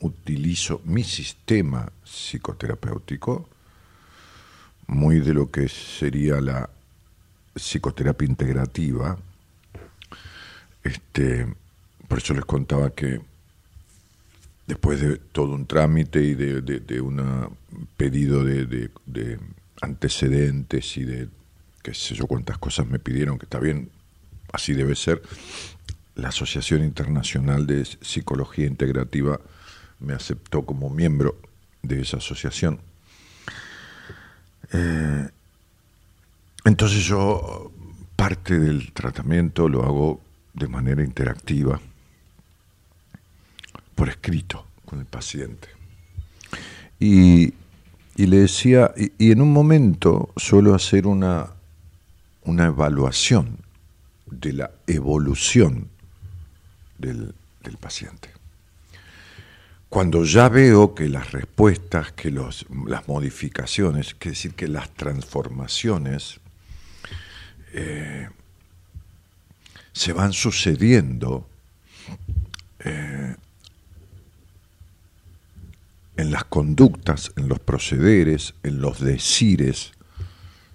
utilizo 0.00 0.80
mi 0.84 1.02
sistema 1.02 1.90
psicoterapéutico, 2.04 3.48
muy 4.86 5.20
de 5.20 5.34
lo 5.34 5.50
que 5.50 5.68
sería 5.68 6.40
la 6.40 6.70
psicoterapia 7.54 8.26
integrativa. 8.26 9.18
Este, 10.82 11.46
por 12.08 12.18
eso 12.18 12.34
les 12.34 12.44
contaba 12.44 12.90
que 12.90 13.20
después 14.66 15.00
de 15.00 15.16
todo 15.16 15.54
un 15.54 15.66
trámite 15.66 16.22
y 16.22 16.34
de, 16.34 17.00
un 17.00 17.56
pedido 17.96 18.44
de, 18.44 18.90
de, 19.06 19.38
antecedentes 19.80 20.96
y 20.96 21.04
de 21.04 21.28
qué 21.82 21.94
sé 21.94 22.14
yo 22.14 22.26
cuántas 22.26 22.58
cosas 22.58 22.86
me 22.86 22.98
pidieron, 22.98 23.38
que 23.38 23.46
está 23.46 23.60
bien, 23.60 23.90
así 24.52 24.74
debe 24.74 24.96
ser, 24.96 25.22
la 26.16 26.28
Asociación 26.28 26.82
Internacional 26.82 27.66
de 27.66 27.84
Psicología 27.84 28.66
Integrativa 28.66 29.40
me 30.00 30.14
aceptó 30.14 30.66
como 30.66 30.90
miembro 30.90 31.36
de 31.82 32.02
esa 32.02 32.16
asociación. 32.16 32.80
Eh, 34.72 35.28
entonces 36.64 37.04
yo 37.04 37.72
parte 38.16 38.58
del 38.58 38.92
tratamiento 38.92 39.68
lo 39.68 39.84
hago 39.84 40.20
de 40.54 40.68
manera 40.68 41.02
interactiva, 41.02 41.80
por 43.98 44.08
escrito, 44.08 44.64
con 44.84 45.00
el 45.00 45.06
paciente. 45.06 45.66
Y, 47.00 47.52
le 48.16 48.36
decía, 48.38 48.94
y, 48.96 49.32
en 49.32 49.42
un 49.42 49.52
momento 49.52 50.32
suelo 50.36 50.72
hacer 50.72 51.04
una, 51.08 51.48
una 52.44 52.66
evaluación 52.66 53.58
de 54.26 54.52
la 54.52 54.70
evolución 54.86 55.88
del, 56.96 57.34
paciente. 57.80 58.30
Cuando 59.88 60.24
ya 60.24 60.48
veo 60.48 60.94
que 60.94 61.08
las 61.08 61.32
respuestas, 61.32 62.12
que 62.12 62.30
los, 62.30 62.66
las 62.86 63.08
modificaciones, 63.08 64.14
es 64.20 64.30
decir, 64.30 64.54
que 64.54 64.68
las 64.68 64.90
transformaciones 64.94 66.40
eh, 67.72 68.28
se 69.92 70.12
van 70.12 70.32
sucediendo 70.32 71.46
eh, 72.78 73.34
en 76.18 76.32
las 76.32 76.44
conductas, 76.44 77.32
en 77.36 77.48
los 77.48 77.60
procederes, 77.60 78.52
en 78.64 78.82
los 78.82 79.00
decires 79.00 79.92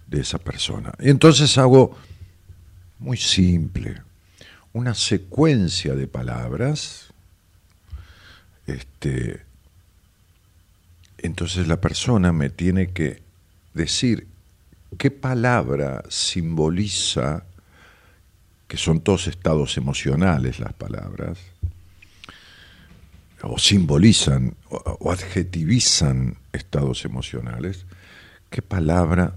de 0.08 0.22
esa 0.22 0.40
persona. 0.40 0.94
Y 1.00 1.10
entonces 1.10 1.58
hago 1.58 1.96
muy 2.98 3.18
simple, 3.18 4.02
una 4.72 4.96
secuencia 4.96 5.96
de 5.96 6.08
palabras, 6.08 7.14
este, 8.68 9.42
entonces 11.18 11.68
la 11.68 11.82
persona 11.82 12.32
me 12.32 12.50
tiene 12.50 12.92
que 12.92 13.22
decir 13.74 14.28
qué 14.98 15.12
palabra 15.12 16.04
simboliza, 16.08 17.44
que 18.70 18.78
son 18.78 19.02
todos 19.02 19.28
estados 19.28 19.76
emocionales 19.76 20.62
las 20.62 20.74
palabras, 20.74 21.38
o 23.44 23.58
simbolizan 23.58 24.56
o, 24.70 25.12
adjetivizan 25.12 26.38
estados 26.52 27.06
emocionales, 27.06 27.86
qué 28.50 28.62
palabra 28.62 29.36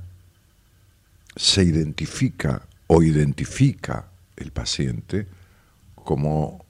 se 1.35 1.65
identifica 1.65 2.63
o 2.87 3.03
identifica 3.03 4.09
el 4.37 4.53
paciente 4.53 5.27
como 5.95 6.65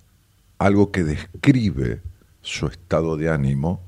algo 0.58 0.90
que 0.90 1.04
describe 1.04 2.00
su 2.40 2.66
estado 2.66 3.16
de 3.16 3.30
ánimo 3.30 3.82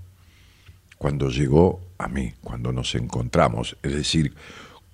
cuando 0.98 1.30
llegó 1.30 1.80
a 1.96 2.08
mí, 2.08 2.34
cuando 2.42 2.72
nos 2.72 2.94
encontramos, 2.94 3.76
es 3.82 3.92
decir, 3.94 4.34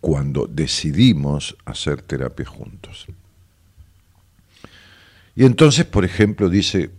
cuando 0.00 0.46
decidimos 0.46 1.56
hacer 1.64 2.02
terapia 2.02 2.46
juntos. 2.46 3.06
Y 5.34 5.44
entonces, 5.44 5.84
por 5.86 6.04
ejemplo, 6.04 6.48
dice, 6.48 6.90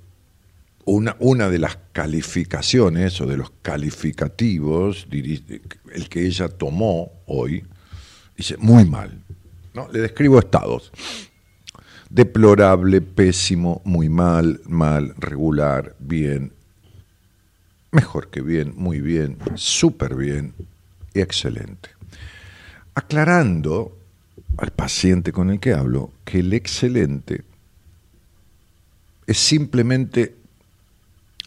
una, 0.86 1.16
una 1.20 1.50
de 1.50 1.60
las 1.60 1.78
calificaciones 1.92 3.20
o 3.22 3.26
de 3.26 3.38
los 3.38 3.52
calificativos, 3.62 5.08
el 5.12 6.10
que 6.10 6.26
ella 6.26 6.48
tomó 6.48 7.12
hoy, 7.26 7.64
dice, 8.38 8.56
muy 8.58 8.86
mal. 8.86 9.22
¿no? 9.74 9.92
Le 9.92 10.00
describo 10.00 10.40
estados 10.40 10.92
deplorable, 12.10 13.02
pésimo, 13.02 13.82
muy 13.84 14.10
mal, 14.10 14.62
mal, 14.66 15.14
regular, 15.18 15.96
bien, 16.00 16.54
mejor 17.92 18.30
que 18.30 18.42
bien, 18.42 18.74
muy 18.76 19.02
bien, 19.02 19.38
súper 19.56 20.16
bien 20.16 20.54
y 21.14 21.20
excelente. 21.20 21.90
Aclarando 22.94 23.98
al 24.58 24.72
paciente 24.72 25.34
con 25.34 25.50
el 25.50 25.60
que 25.60 25.74
hablo 25.74 26.14
que 26.24 26.40
el 26.40 26.54
excelente 26.54 27.44
es 29.28 29.38
simplemente 29.38 30.36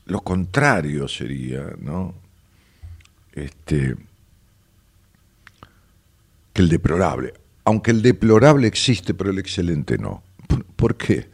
lo 0.09 0.21
contrario 0.23 1.07
sería, 1.07 1.75
¿no? 1.79 2.14
Este, 3.33 3.94
que 6.53 6.62
el 6.62 6.68
deplorable. 6.68 7.35
Aunque 7.64 7.90
el 7.90 8.01
deplorable 8.01 8.66
existe, 8.66 9.12
pero 9.12 9.31
el 9.31 9.38
excelente 9.38 9.99
no. 9.99 10.23
¿Por 10.77 10.97
qué? 10.97 11.29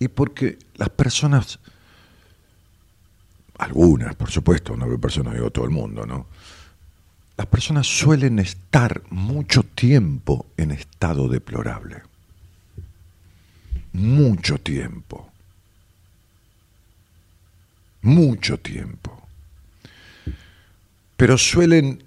Y 0.00 0.08
porque 0.08 0.58
las 0.74 0.90
personas, 0.90 1.60
algunas, 3.58 4.16
por 4.16 4.30
supuesto, 4.30 4.76
no 4.76 4.86
hay 4.86 4.98
personas, 4.98 5.34
digo 5.34 5.50
todo 5.50 5.64
el 5.64 5.70
mundo, 5.70 6.04
¿no? 6.04 6.26
Las 7.36 7.46
personas 7.46 7.86
suelen 7.86 8.40
estar 8.40 9.02
mucho 9.10 9.62
tiempo 9.62 10.46
en 10.56 10.72
estado 10.72 11.28
deplorable. 11.28 12.02
Mucho 13.92 14.58
tiempo. 14.58 15.30
Mucho 18.06 18.58
tiempo. 18.58 19.26
Pero 21.16 21.38
suelen 21.38 22.02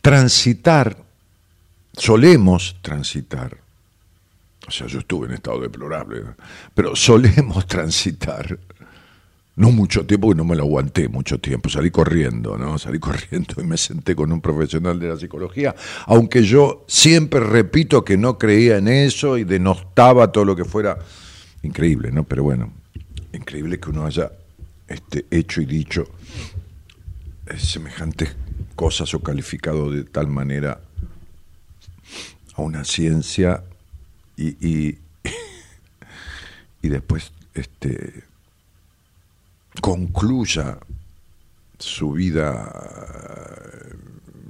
transitar, 0.00 0.96
solemos 1.92 2.76
transitar 2.82 3.66
o 4.66 4.70
sea, 4.70 4.86
yo 4.88 4.98
estuve 4.98 5.26
en 5.26 5.34
estado 5.34 5.60
deplorable, 5.60 6.22
pero 6.74 6.96
solemos 6.96 7.66
transitar 7.68 8.58
no 9.56 9.70
mucho 9.70 10.04
tiempo, 10.04 10.28
que 10.28 10.34
no 10.34 10.44
me 10.44 10.54
lo 10.54 10.64
aguanté 10.64 11.08
mucho 11.08 11.38
tiempo, 11.38 11.70
salí 11.70 11.90
corriendo, 11.90 12.58
¿no? 12.58 12.78
Salí 12.78 12.98
corriendo 12.98 13.54
y 13.58 13.64
me 13.64 13.78
senté 13.78 14.14
con 14.14 14.30
un 14.30 14.42
profesional 14.42 15.00
de 15.00 15.08
la 15.08 15.16
psicología, 15.16 15.74
aunque 16.06 16.42
yo 16.42 16.84
siempre 16.88 17.40
repito 17.40 18.04
que 18.04 18.18
no 18.18 18.36
creía 18.36 18.76
en 18.76 18.88
eso 18.88 19.38
y 19.38 19.44
denostaba 19.44 20.30
todo 20.30 20.44
lo 20.44 20.56
que 20.56 20.66
fuera 20.66 20.98
increíble, 21.62 22.12
¿no? 22.12 22.24
Pero 22.24 22.42
bueno, 22.42 22.70
increíble 23.32 23.80
que 23.80 23.88
uno 23.88 24.04
haya 24.04 24.30
este, 24.88 25.26
hecho 25.30 25.60
y 25.60 25.66
dicho 25.66 26.06
eh, 27.46 27.58
semejantes 27.58 28.36
cosas 28.74 29.12
o 29.14 29.20
calificado 29.20 29.90
de 29.90 30.04
tal 30.04 30.28
manera 30.28 30.80
a 32.54 32.62
una 32.62 32.84
ciencia 32.84 33.64
y, 34.36 34.56
y, 34.60 34.98
después 36.88 37.32
este 37.54 38.24
concluya 39.80 40.78
su 41.78 42.12
vida 42.12 42.72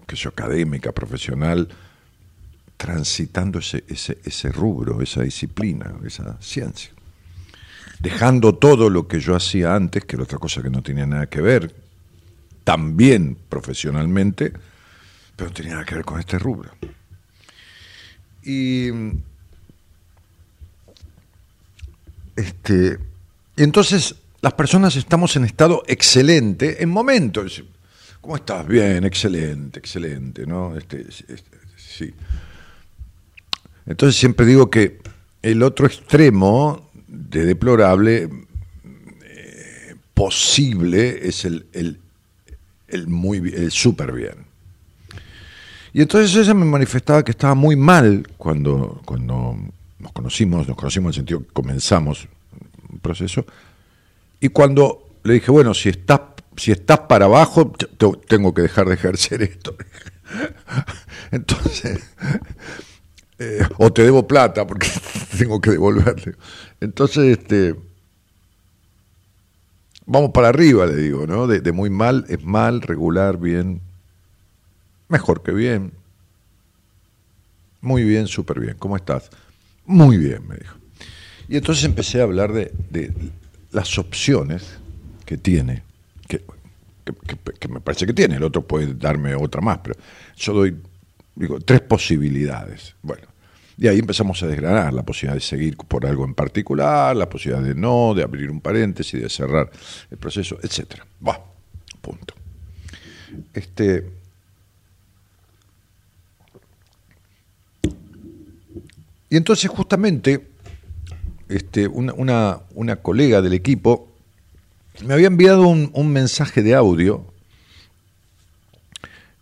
que 0.07 0.17
yo, 0.17 0.31
académica, 0.31 0.93
profesional, 0.93 1.69
transitando 2.77 3.59
ese, 3.59 3.85
ese, 3.89 4.19
ese 4.25 4.53
rubro, 4.53 5.03
esa 5.03 5.23
disciplina, 5.23 5.95
esa 6.05 6.41
ciencia. 6.41 6.93
Dejando 8.01 8.55
todo 8.55 8.91
lo 8.91 9.09
que 9.09 9.21
yo 9.21 9.35
hacía 9.35 9.75
antes, 9.75 10.05
que 10.05 10.17
era 10.17 10.25
otra 10.25 10.39
cosa 10.39 10.63
que 10.63 10.71
no 10.71 10.83
tenía 10.83 11.07
nada 11.07 11.27
que 11.27 11.41
ver, 11.41 11.75
también 12.65 13.37
profesionalmente, 13.49 14.53
pero 15.37 15.51
no 15.51 15.55
tenía 15.55 15.73
nada 15.75 15.85
que 15.85 15.95
ver 15.95 16.05
con 16.05 16.21
este 16.21 16.39
rubro. 16.39 16.71
Y 18.43 18.91
este, 22.37 22.99
entonces 23.57 24.15
las 24.41 24.53
personas 24.53 24.95
estamos 24.97 25.35
en 25.37 25.45
estado 25.45 25.83
excelente 25.87 26.83
en 26.83 26.91
momentos. 26.91 27.65
¿Cómo 28.21 28.37
estás? 28.37 28.67
Bien, 28.67 29.05
excelente, 29.05 29.79
excelente, 29.79 30.47
¿no? 30.47 30.77
Este, 30.77 31.01
este, 31.09 31.59
sí. 31.77 32.13
Entonces 33.87 34.19
siempre 34.19 34.45
digo 34.45 34.69
que 34.69 35.01
el 35.43 35.63
otro 35.63 35.87
extremo 35.87 36.86
de 37.31 37.45
deplorable 37.45 38.29
eh, 39.25 39.95
posible 40.15 41.29
es 41.29 41.45
el, 41.45 41.67
el, 41.73 42.01
el 42.89 43.07
muy 43.09 43.39
el 43.39 43.71
súper 43.71 44.13
bien. 44.13 44.47
Y 45.93 46.03
entonces 46.03 46.37
ella 46.37 46.53
me 46.53 46.67
manifestaba 46.67 47.25
que 47.25 47.31
estaba 47.31 47.55
muy 47.55 47.75
mal 47.75 48.27
cuando, 48.37 49.01
cuando 49.07 49.57
nos 49.99 50.13
conocimos, 50.13 50.69
nos 50.69 50.77
conocimos 50.77 51.07
en 51.07 51.09
el 51.09 51.15
sentido 51.15 51.41
que 51.41 51.53
comenzamos 51.55 52.29
un 52.93 52.99
proceso, 52.99 53.47
y 54.39 54.51
cuando 54.51 55.09
le 55.25 55.35
dije, 55.35 55.51
bueno, 55.51 55.75
si 55.75 55.89
estás, 55.89 56.21
si 56.57 56.71
estás 56.71 57.01
para 57.01 57.25
abajo, 57.25 57.73
tengo 58.29 58.53
que 58.53 58.63
dejar 58.63 58.89
de 58.89 58.95
ejercer 58.95 59.43
esto. 59.43 59.75
Entonces, 61.31 62.01
eh, 63.39 63.61
o 63.79 63.93
te 63.93 64.03
debo 64.03 64.27
plata 64.27 64.67
porque 64.67 64.89
tengo 65.39 65.61
que 65.61 65.71
devolverle. 65.71 66.35
Entonces, 66.81 67.39
este, 67.39 67.75
vamos 70.07 70.31
para 70.33 70.49
arriba, 70.49 70.87
le 70.87 70.97
digo, 70.97 71.27
¿no? 71.27 71.47
De, 71.47 71.73
muy 71.73 71.91
mal 71.91 72.25
es 72.29 72.43
mal, 72.45 72.83
regular, 72.83 73.39
bien, 73.39 73.81
mejor 75.09 75.43
que 75.43 75.53
bien. 75.53 75.93
Muy 77.81 78.05
bien, 78.05 78.27
súper 78.27 78.61
bien. 78.61 78.77
¿Cómo 78.79 78.97
estás? 78.97 79.31
Muy 79.85 80.17
bien, 80.17 80.47
me 80.49 80.57
dijo. 80.57 80.77
Y 81.49 81.57
entonces 81.57 81.85
empecé 81.85 82.21
a 82.21 82.25
hablar 82.25 82.53
de, 82.53 82.73
de 82.91 83.13
las 83.71 83.99
opciones 83.99 84.79
que 85.27 85.37
tiene, 85.37 85.83
que, 86.27 87.69
me 87.69 87.81
parece 87.81 88.07
que 88.07 88.13
tiene, 88.13 88.37
el 88.37 88.43
otro 88.43 88.63
puede 88.63 88.95
darme 88.95 89.35
otra 89.35 89.61
más, 89.61 89.79
pero 89.79 89.97
yo 90.37 90.53
doy, 90.55 90.77
digo, 91.37 91.61
tres 91.61 91.81
posibilidades. 91.83 92.97
Bueno, 93.03 93.29
y 93.79 93.89
ahí 93.89 93.99
empezamos 93.99 94.43
a 94.43 94.47
desgranar 94.47 94.93
la 94.93 95.05
posibilidad 95.05 95.35
de 95.35 95.41
seguir 95.41 95.77
por 95.77 96.07
algo 96.07 96.25
en 96.25 96.35
particular, 96.35 97.15
la 97.15 97.29
posibilidad 97.29 97.63
de 97.63 97.75
no, 97.75 98.15
de 98.15 98.23
abrir 98.23 98.51
un 98.51 98.61
paréntesis, 98.61 99.21
de 99.21 99.29
cerrar 99.29 99.71
el 100.11 100.17
proceso, 100.17 100.59
etcétera. 100.63 101.07
Va, 101.27 101.41
punto. 102.01 102.35
Este, 103.53 104.11
y 109.29 109.37
entonces 109.37 109.71
justamente 109.71 110.47
este, 111.49 111.87
una, 111.87 112.61
una, 112.75 112.97
colega 112.97 113.43
del 113.43 113.53
equipo 113.53 114.09
me 115.05 115.15
había 115.15 115.27
enviado 115.27 115.69
un, 115.69 116.13
mensaje 116.13 116.63
de 116.63 116.75
audio 116.75 117.25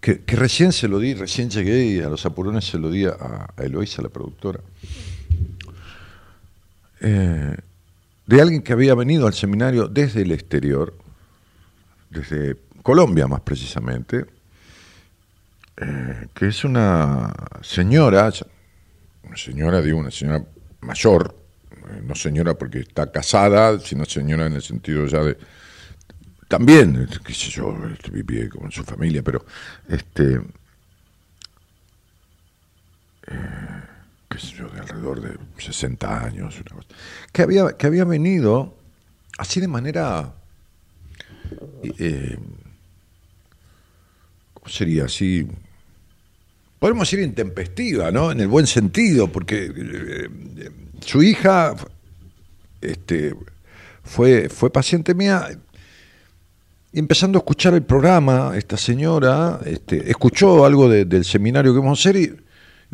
que, 0.04 0.36
recién 0.36 0.70
se 0.72 0.86
lo 0.86 0.98
di, 0.98 1.14
recién 1.14 1.48
llegué 1.48 1.86
y 1.86 2.00
a 2.00 2.10
los 2.10 2.26
apurones 2.26 2.66
se 2.66 2.78
lo 2.78 2.90
di 2.90 3.06
a, 3.06 3.48
Eloisa, 3.56 4.02
la 4.02 4.10
productora, 4.10 4.60
eh, 7.00 7.56
de 8.26 8.40
alguien 8.42 8.60
que 8.60 8.74
había 8.74 8.94
venido 8.94 9.26
al 9.26 9.32
seminario 9.32 9.88
desde 9.88 10.20
el 10.20 10.32
exterior, 10.32 10.92
desde 12.10 12.56
Colombia 12.82 13.26
más 13.26 13.40
precisamente, 13.40 14.26
eh, 15.78 16.26
que 16.34 16.48
es 16.48 16.64
una 16.64 17.32
señora, 17.62 18.30
una 19.22 19.36
señora, 19.38 19.80
digo, 19.80 19.96
una 19.96 20.10
señora 20.10 20.44
mayor, 20.82 21.34
eh, 21.72 22.02
no 22.04 22.14
señora 22.14 22.52
porque 22.52 22.80
está 22.80 23.10
casada, 23.10 23.80
sino 23.80 24.04
señora 24.04 24.44
en 24.44 24.52
el 24.52 24.62
sentido 24.62 25.06
ya 25.06 25.22
de 25.22 25.38
también, 26.48 27.08
qué 27.24 27.34
sé 27.34 27.50
yo, 27.50 27.76
este, 27.92 28.10
vive 28.10 28.48
con 28.48 28.70
su 28.70 28.84
familia, 28.84 29.22
pero 29.22 29.44
este 29.88 30.40
eh, 33.26 33.82
qué 34.28 34.38
sé 34.38 34.54
yo, 34.56 34.68
de 34.68 34.80
alrededor 34.80 35.20
de 35.20 35.38
60 35.58 36.24
años, 36.24 36.54
una 36.60 36.76
cosa, 36.76 36.88
que 37.32 37.42
había, 37.42 37.76
que 37.76 37.86
había 37.86 38.04
venido 38.04 38.76
así 39.38 39.60
de 39.60 39.68
manera 39.68 40.34
eh, 41.98 42.38
¿cómo 44.54 44.68
sería? 44.68 45.04
Así 45.04 45.46
podemos 46.78 47.08
decir 47.08 47.24
intempestiva, 47.24 48.10
¿no? 48.10 48.30
En 48.32 48.40
el 48.40 48.48
buen 48.48 48.66
sentido, 48.66 49.30
porque 49.30 50.28
su 51.00 51.22
hija 51.22 51.74
este, 52.80 53.34
fue, 54.02 54.48
fue 54.48 54.70
paciente 54.70 55.14
mía 55.14 55.48
empezando 56.94 57.38
a 57.38 57.40
escuchar 57.40 57.74
el 57.74 57.82
programa, 57.82 58.52
esta 58.56 58.76
señora 58.76 59.60
este, 59.64 60.10
escuchó 60.10 60.64
algo 60.64 60.88
del 60.88 61.24
seminario 61.24 61.72
que 61.72 61.78
vamos 61.80 61.98
a 61.98 62.00
hacer 62.00 62.16
y, 62.16 62.36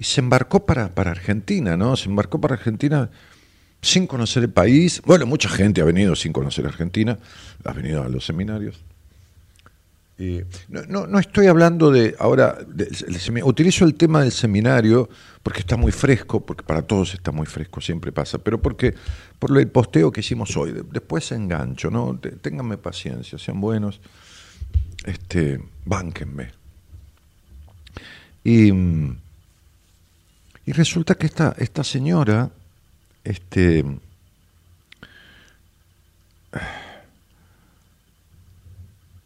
se 0.02 0.20
embarcó 0.22 0.64
para, 0.64 0.94
para 0.94 1.10
Argentina, 1.10 1.76
¿no? 1.76 1.94
Se 1.94 2.08
embarcó 2.08 2.40
para 2.40 2.54
Argentina 2.54 3.10
sin 3.82 4.06
conocer 4.06 4.44
el 4.44 4.50
país. 4.50 5.02
Bueno, 5.04 5.26
mucha 5.26 5.50
gente 5.50 5.82
ha 5.82 5.84
venido 5.84 6.16
sin 6.16 6.32
conocer 6.32 6.66
Argentina, 6.66 7.18
ha 7.64 7.72
venido 7.74 8.02
a 8.02 8.08
los 8.08 8.24
seminarios 8.24 8.82
no, 10.68 11.06
no, 11.06 11.18
estoy 11.18 11.46
hablando 11.46 11.90
de 11.90 12.14
ahora, 12.18 12.58
utilizo 13.42 13.84
el 13.86 13.94
tema 13.94 14.20
del 14.20 14.32
seminario 14.32 15.08
porque 15.42 15.60
está 15.60 15.76
muy 15.76 15.92
fresco, 15.92 16.44
porque 16.44 16.62
para 16.62 16.82
todos 16.82 17.14
está 17.14 17.32
muy 17.32 17.46
fresco, 17.46 17.80
siempre 17.80 18.12
pasa, 18.12 18.38
pero 18.38 18.60
porque 18.60 18.94
por 19.38 19.56
el 19.58 19.68
posteo 19.68 20.12
que 20.12 20.20
hicimos 20.20 20.54
hoy, 20.58 20.74
después 20.92 21.32
engancho, 21.32 21.90
¿no? 21.90 22.18
Ténganme 22.18 22.76
paciencia, 22.76 23.38
sean 23.38 23.60
buenos, 23.60 24.00
este, 25.06 25.62
bánquenme. 25.86 26.50
Y, 28.44 28.70
y 30.66 30.72
resulta 30.72 31.14
que 31.14 31.26
esta, 31.26 31.54
esta 31.56 31.82
señora, 31.82 32.50
este, 33.24 33.84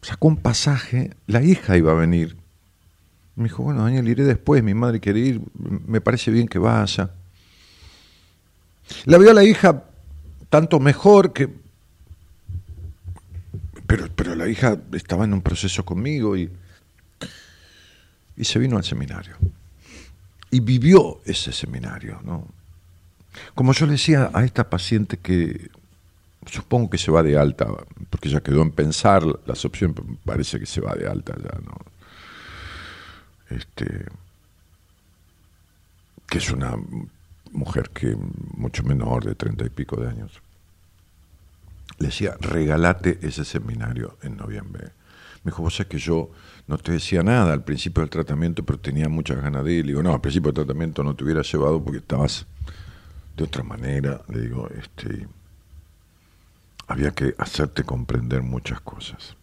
sacó 0.05 0.27
un 0.27 0.37
pasaje, 0.37 1.11
la 1.25 1.41
hija 1.41 1.77
iba 1.77 1.91
a 1.91 1.95
venir. 1.95 2.37
Me 3.35 3.45
dijo, 3.45 3.63
bueno, 3.63 3.83
Daniel, 3.83 4.07
iré 4.07 4.23
después, 4.23 4.63
mi 4.63 4.75
madre 4.75 4.99
quiere 4.99 5.19
ir, 5.19 5.41
me 5.87 5.99
parece 5.99 6.29
bien 6.29 6.47
que 6.47 6.59
vaya. 6.59 7.09
La 9.05 9.17
vio 9.17 9.31
a 9.31 9.33
la 9.33 9.43
hija 9.43 9.83
tanto 10.49 10.79
mejor 10.79 11.33
que... 11.33 11.49
Pero, 13.87 14.07
pero 14.15 14.35
la 14.35 14.47
hija 14.47 14.77
estaba 14.93 15.25
en 15.25 15.33
un 15.33 15.41
proceso 15.41 15.83
conmigo 15.83 16.37
y, 16.37 16.51
y 18.37 18.43
se 18.45 18.59
vino 18.59 18.77
al 18.77 18.83
seminario. 18.83 19.35
Y 20.51 20.59
vivió 20.59 21.19
ese 21.25 21.51
seminario, 21.51 22.21
¿no? 22.23 22.47
Como 23.55 23.73
yo 23.73 23.87
le 23.87 23.93
decía 23.93 24.29
a 24.33 24.45
esta 24.45 24.69
paciente 24.69 25.17
que 25.17 25.69
supongo 26.45 26.89
que 26.89 26.97
se 26.97 27.11
va 27.11 27.23
de 27.23 27.37
alta, 27.37 27.67
porque 28.09 28.29
ya 28.29 28.41
quedó 28.41 28.61
en 28.61 28.71
pensar 28.71 29.23
las 29.45 29.65
opciones, 29.65 29.97
parece 30.23 30.59
que 30.59 30.65
se 30.65 30.81
va 30.81 30.93
de 30.93 31.07
alta 31.07 31.35
ya, 31.37 31.59
¿no? 31.63 31.77
Este, 33.49 34.05
que 36.27 36.37
es 36.37 36.51
una 36.51 36.75
mujer 37.51 37.89
que 37.91 38.17
mucho 38.55 38.83
menor, 38.83 39.23
de 39.25 39.35
treinta 39.35 39.65
y 39.65 39.69
pico 39.69 39.95
de 39.97 40.09
años, 40.09 40.41
le 41.99 42.07
decía, 42.07 42.35
regalate 42.39 43.19
ese 43.21 43.45
seminario 43.45 44.17
en 44.21 44.35
noviembre. 44.35 44.91
Me 45.43 45.51
dijo, 45.51 45.61
vos 45.61 45.75
sabés 45.75 45.89
que 45.89 45.99
yo 45.99 46.31
no 46.67 46.77
te 46.77 46.91
decía 46.91 47.21
nada 47.23 47.53
al 47.53 47.63
principio 47.63 48.01
del 48.01 48.09
tratamiento, 48.09 48.63
pero 48.63 48.79
tenía 48.79 49.07
muchas 49.07 49.41
ganas 49.41 49.63
de 49.63 49.73
ir. 49.73 49.85
Le 49.85 49.91
digo, 49.91 50.03
no, 50.03 50.13
al 50.13 50.21
principio 50.21 50.51
del 50.51 50.65
tratamiento 50.65 51.03
no 51.03 51.15
te 51.15 51.23
hubiera 51.23 51.43
llevado 51.43 51.81
porque 51.83 51.99
estabas 51.99 52.47
de 53.37 53.43
otra 53.43 53.63
manera. 53.63 54.21
Le 54.27 54.41
digo, 54.41 54.67
este, 54.69 55.27
había 56.87 57.11
que 57.11 57.35
hacerte 57.37 57.83
comprender 57.83 58.41
muchas 58.41 58.79
cosas. 58.81 59.35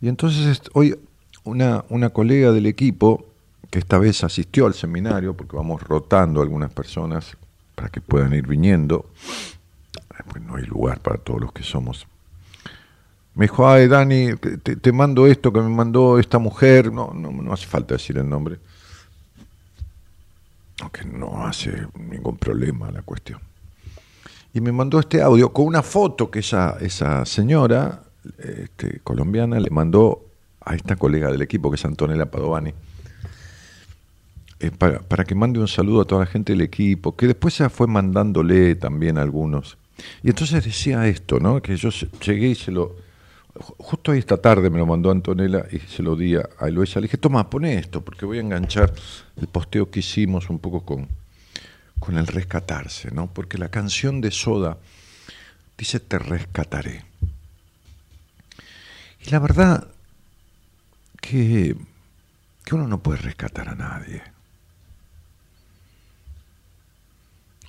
Y 0.00 0.08
entonces 0.08 0.62
hoy 0.72 0.98
una, 1.44 1.84
una 1.88 2.10
colega 2.10 2.52
del 2.52 2.66
equipo, 2.66 3.26
que 3.70 3.78
esta 3.78 3.98
vez 3.98 4.24
asistió 4.24 4.66
al 4.66 4.74
seminario, 4.74 5.36
porque 5.36 5.56
vamos 5.56 5.82
rotando 5.82 6.42
algunas 6.42 6.72
personas 6.72 7.36
para 7.74 7.88
que 7.88 8.00
puedan 8.00 8.32
ir 8.34 8.46
viniendo, 8.46 9.10
pues 10.30 10.42
no 10.42 10.56
hay 10.56 10.64
lugar 10.64 11.00
para 11.00 11.18
todos 11.18 11.40
los 11.40 11.52
que 11.52 11.62
somos 11.62 12.06
me 13.34 13.46
dijo, 13.46 13.68
ay 13.68 13.88
Dani, 13.88 14.36
te, 14.36 14.92
mando 14.92 15.26
esto 15.26 15.52
que 15.52 15.60
me 15.60 15.68
mandó 15.68 16.18
esta 16.18 16.38
mujer, 16.38 16.92
no, 16.92 17.12
no, 17.12 17.32
no 17.32 17.52
hace 17.52 17.66
falta 17.66 17.94
decir 17.94 18.16
el 18.16 18.28
nombre, 18.28 18.58
aunque 20.80 21.04
no 21.04 21.44
hace 21.44 21.86
ningún 21.98 22.36
problema 22.36 22.90
la 22.92 23.02
cuestión. 23.02 23.40
Y 24.54 24.60
me 24.60 24.72
mandó 24.72 25.00
este 25.00 25.20
audio 25.20 25.52
con 25.52 25.66
una 25.66 25.82
foto 25.82 26.30
que 26.30 26.38
esa, 26.38 26.78
esa 26.80 27.26
señora 27.26 28.04
este, 28.38 29.00
colombiana 29.00 29.58
le 29.58 29.68
mandó 29.68 30.24
a 30.60 30.74
esta 30.76 30.96
colega 30.96 31.30
del 31.30 31.42
equipo, 31.42 31.70
que 31.70 31.74
es 31.74 31.84
Antonella 31.84 32.30
Padovani, 32.30 32.72
eh, 34.60 34.70
para, 34.70 35.00
para, 35.00 35.24
que 35.24 35.34
mande 35.34 35.58
un 35.58 35.68
saludo 35.68 36.02
a 36.02 36.04
toda 36.04 36.20
la 36.20 36.26
gente 36.26 36.52
del 36.52 36.62
equipo, 36.62 37.16
que 37.16 37.26
después 37.26 37.52
se 37.52 37.68
fue 37.68 37.88
mandándole 37.88 38.76
también 38.76 39.18
a 39.18 39.22
algunos. 39.22 39.76
Y 40.22 40.30
entonces 40.30 40.64
decía 40.64 41.06
esto, 41.08 41.40
¿no? 41.40 41.60
Que 41.60 41.76
yo 41.76 41.90
llegué 42.24 42.48
y 42.48 42.54
se 42.54 42.70
lo, 42.70 42.94
Justo 43.78 44.10
hoy 44.10 44.18
esta 44.18 44.36
tarde 44.36 44.68
me 44.68 44.78
lo 44.78 44.86
mandó 44.86 45.12
Antonella 45.12 45.64
y 45.70 45.78
se 45.78 46.02
lo 46.02 46.16
di 46.16 46.34
a 46.34 46.48
Eloisa. 46.66 46.98
Le 46.98 47.06
dije, 47.06 47.18
toma, 47.18 47.48
pone 47.48 47.74
esto, 47.74 48.00
porque 48.00 48.26
voy 48.26 48.38
a 48.38 48.40
enganchar 48.40 48.92
el 49.36 49.46
posteo 49.46 49.90
que 49.90 50.00
hicimos 50.00 50.50
un 50.50 50.58
poco 50.58 50.84
con, 50.84 51.06
con 52.04 52.18
el 52.18 52.26
rescatarse, 52.26 53.10
¿no? 53.10 53.28
Porque 53.28 53.56
la 53.56 53.70
canción 53.70 54.20
de 54.20 54.30
Soda 54.30 54.76
dice, 55.78 56.00
te 56.00 56.18
rescataré. 56.18 57.02
Y 59.24 59.30
la 59.30 59.38
verdad 59.38 59.88
que, 61.22 61.74
que 62.64 62.74
uno 62.74 62.86
no 62.86 63.02
puede 63.02 63.20
rescatar 63.20 63.70
a 63.70 63.74
nadie. 63.74 64.33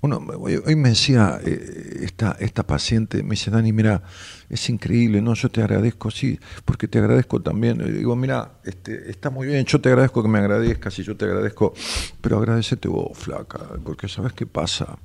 Hoy, 0.01 0.75
me 0.75 0.89
decía 0.89 1.39
eh, 1.43 2.01
esta, 2.01 2.36
esta 2.39 2.63
paciente, 2.63 3.23
me 3.23 3.31
dice, 3.31 3.51
Dani, 3.51 3.73
mira, 3.73 4.03
es 4.49 4.69
increíble, 4.69 5.21
¿no? 5.21 5.34
Yo 5.34 5.49
te 5.49 5.62
agradezco, 5.62 6.12
sí, 6.12 6.39
porque 6.63 6.88
te 6.88 6.99
agradezco 6.99 7.41
también. 7.41 7.77
Digo, 7.97 8.15
mira, 8.15 8.60
este, 8.63 9.10
está 9.10 9.29
muy 9.29 9.47
bien, 9.47 9.65
yo 9.65 9.81
te 9.81 9.89
agradezco 9.89 10.21
que 10.21 10.29
me 10.29 10.39
agradezcas 10.39 10.97
y 10.99 11.03
yo 11.03 11.15
te 11.15 11.25
agradezco, 11.25 11.73
pero 12.21 12.38
agradecete 12.38 12.88
vos, 12.88 13.17
flaca, 13.17 13.60
porque 13.84 14.08
¿sabes 14.08 14.34
qué 14.34 14.45
pasa? 14.45 14.97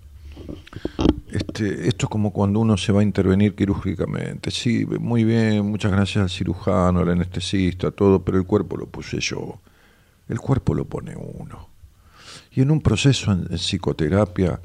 Este, 1.30 1.86
esto 1.88 2.06
es 2.06 2.10
como 2.10 2.32
cuando 2.32 2.60
uno 2.60 2.76
se 2.76 2.92
va 2.92 3.00
a 3.00 3.04
intervenir 3.04 3.54
quirúrgicamente. 3.54 4.50
Sí, 4.50 4.84
muy 4.86 5.24
bien, 5.24 5.64
muchas 5.64 5.92
gracias 5.92 6.22
al 6.22 6.30
cirujano, 6.30 7.00
al 7.00 7.08
anestesista, 7.10 7.90
todo, 7.90 8.22
pero 8.22 8.38
el 8.38 8.44
cuerpo 8.44 8.76
lo 8.76 8.86
puse 8.86 9.20
yo. 9.20 9.60
El 10.28 10.40
cuerpo 10.40 10.74
lo 10.74 10.84
pone 10.84 11.14
uno. 11.16 11.68
Y 12.52 12.62
en 12.62 12.70
un 12.70 12.80
proceso 12.80 13.32
en 13.32 13.46
psicoterapia, 13.56 14.60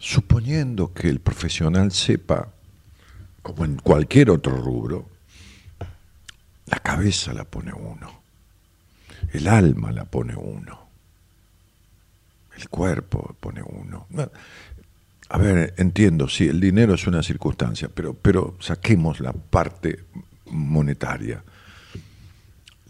suponiendo 0.00 0.94
que 0.94 1.08
el 1.08 1.20
profesional 1.20 1.92
sepa, 1.92 2.48
como 3.42 3.66
en 3.66 3.76
cualquier 3.76 4.30
otro 4.30 4.56
rubro, 4.56 5.06
la 6.66 6.78
cabeza 6.78 7.34
la 7.34 7.44
pone 7.44 7.72
uno, 7.72 8.20
el 9.32 9.46
alma 9.46 9.92
la 9.92 10.06
pone 10.06 10.34
uno, 10.34 10.88
el 12.56 12.68
cuerpo 12.70 13.36
pone 13.38 13.62
uno. 13.62 14.06
A 15.28 15.38
ver, 15.38 15.74
entiendo, 15.76 16.28
sí, 16.28 16.48
el 16.48 16.60
dinero 16.60 16.94
es 16.94 17.06
una 17.06 17.22
circunstancia, 17.22 17.88
pero, 17.92 18.14
pero 18.14 18.56
saquemos 18.58 19.20
la 19.20 19.32
parte 19.32 20.04
monetaria. 20.46 21.44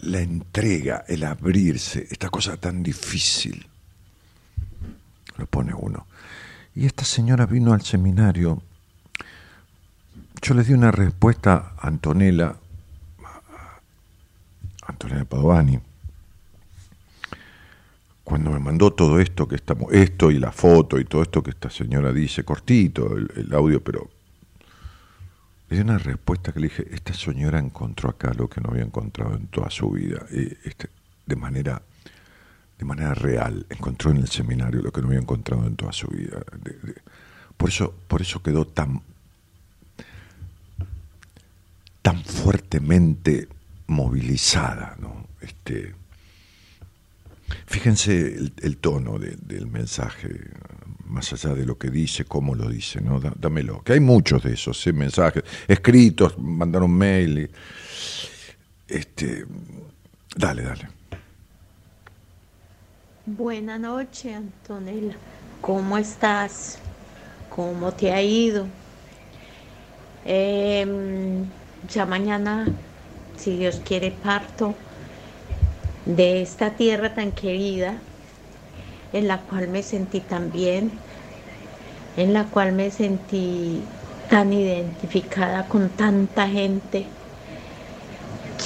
La 0.02 0.20
entrega, 0.20 1.04
el 1.08 1.24
abrirse, 1.24 2.06
esta 2.08 2.30
cosa 2.30 2.56
tan 2.56 2.82
difícil, 2.82 3.66
lo 5.36 5.46
pone 5.46 5.74
uno. 5.74 6.06
Y 6.74 6.86
esta 6.86 7.04
señora 7.04 7.46
vino 7.46 7.72
al 7.72 7.82
seminario. 7.82 8.62
Yo 10.42 10.54
le 10.54 10.62
di 10.62 10.72
una 10.72 10.90
respuesta 10.90 11.74
a 11.76 11.88
Antonella, 11.88 12.56
Antonella 14.86 15.24
Padovani, 15.24 15.80
cuando 18.30 18.52
me 18.52 18.60
mandó 18.60 18.92
todo 18.92 19.18
esto 19.18 19.48
que 19.48 19.56
estamos, 19.56 19.92
esto 19.92 20.30
y 20.30 20.38
la 20.38 20.52
foto 20.52 21.00
y 21.00 21.04
todo 21.04 21.22
esto 21.22 21.42
que 21.42 21.50
esta 21.50 21.68
señora 21.68 22.12
dice, 22.12 22.44
cortito 22.44 23.16
el, 23.16 23.52
audio, 23.52 23.82
pero 23.82 24.08
le 25.68 25.76
di 25.76 25.82
una 25.82 25.98
respuesta 25.98 26.52
que 26.52 26.60
le 26.60 26.68
dije, 26.68 26.86
esta 26.92 27.12
señora 27.12 27.58
encontró 27.58 28.08
acá 28.08 28.32
lo 28.32 28.48
que 28.48 28.60
no 28.60 28.70
había 28.70 28.84
encontrado 28.84 29.34
en 29.34 29.48
toda 29.48 29.68
su 29.70 29.90
vida, 29.90 30.24
eh, 30.30 30.56
este, 30.64 30.88
de 31.26 31.36
manera 31.36 31.82
de 32.80 32.86
manera 32.86 33.12
real, 33.12 33.66
encontró 33.68 34.10
en 34.10 34.16
el 34.16 34.28
seminario 34.28 34.80
lo 34.80 34.90
que 34.90 35.02
no 35.02 35.08
había 35.08 35.20
encontrado 35.20 35.66
en 35.66 35.76
toda 35.76 35.92
su 35.92 36.06
vida. 36.08 36.42
por, 37.58 37.68
eso, 37.68 37.94
por 38.08 38.22
eso 38.22 38.42
quedó 38.42 38.66
tan, 38.66 39.02
tan 42.00 42.24
fuertemente 42.24 43.48
movilizada. 43.86 44.96
¿no? 44.98 45.26
Este, 45.42 45.94
fíjense 47.66 48.34
el, 48.62 48.78
tono 48.78 49.18
del 49.18 49.66
mensaje, 49.66 50.30
más 51.04 51.34
allá 51.34 51.54
de 51.54 51.66
lo 51.66 51.76
que 51.76 51.90
dice, 51.90 52.24
cómo 52.24 52.54
lo 52.54 52.66
dice, 52.66 53.02
¿no? 53.02 53.20
dámelo. 53.20 53.82
Que 53.82 53.92
hay 53.92 54.00
muchos 54.00 54.42
de 54.42 54.54
esos 54.54 54.86
¿eh? 54.86 54.94
mensajes 54.94 55.44
escritos, 55.68 56.38
mandaron 56.38 56.90
mail. 56.92 57.50
Este, 58.88 59.44
dale, 60.34 60.62
dale. 60.62 60.99
Buenas 63.26 63.78
noches, 63.78 64.34
Antonella. 64.34 65.14
¿Cómo 65.60 65.98
estás? 65.98 66.78
¿Cómo 67.54 67.92
te 67.92 68.12
ha 68.12 68.22
ido? 68.22 68.66
Em, 70.24 71.44
ya 71.92 72.06
mañana, 72.06 72.66
si 73.36 73.58
Dios 73.58 73.82
quiere, 73.84 74.10
parto 74.10 74.74
de 76.06 76.40
esta 76.40 76.70
tierra 76.70 77.14
tan 77.14 77.32
querida, 77.32 77.98
en 79.12 79.28
la 79.28 79.42
cual 79.42 79.68
me 79.68 79.82
sentí 79.82 80.20
tan 80.20 80.50
bien, 80.50 80.90
en 82.16 82.32
la 82.32 82.44
cual 82.44 82.72
me 82.72 82.90
sentí 82.90 83.82
tan 84.30 84.50
identificada 84.54 85.68
con 85.68 85.90
tanta 85.90 86.48
gente. 86.48 87.04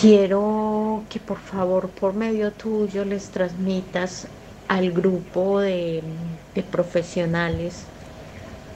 Quiero 0.00 1.02
que 1.08 1.18
por 1.18 1.38
favor, 1.38 1.88
por 1.90 2.14
medio 2.14 2.52
tuyo, 2.52 3.04
les 3.04 3.30
transmitas 3.30 4.28
al 4.68 4.92
grupo 4.92 5.60
de, 5.60 6.02
profesionales 6.70 7.84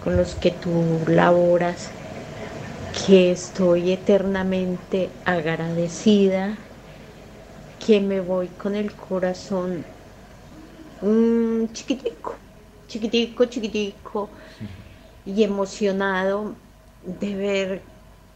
con 0.02 0.16
los 0.16 0.34
que 0.34 0.50
tú 0.50 1.00
laboras, 1.08 1.90
que 3.06 3.32
estoy 3.32 3.92
eternamente 3.92 5.10
agradecida, 5.24 6.56
que 7.84 8.00
me 8.00 8.20
voy 8.20 8.48
con 8.48 8.74
el 8.74 8.92
corazón 8.94 9.84
mm, 11.02 11.72
chiquitico, 11.72 12.36
chiquitico, 12.88 13.44
chiquitico 13.46 14.28
y 15.24 15.42
emocionado 15.42 16.54
de 17.04 17.34
ver 17.34 17.82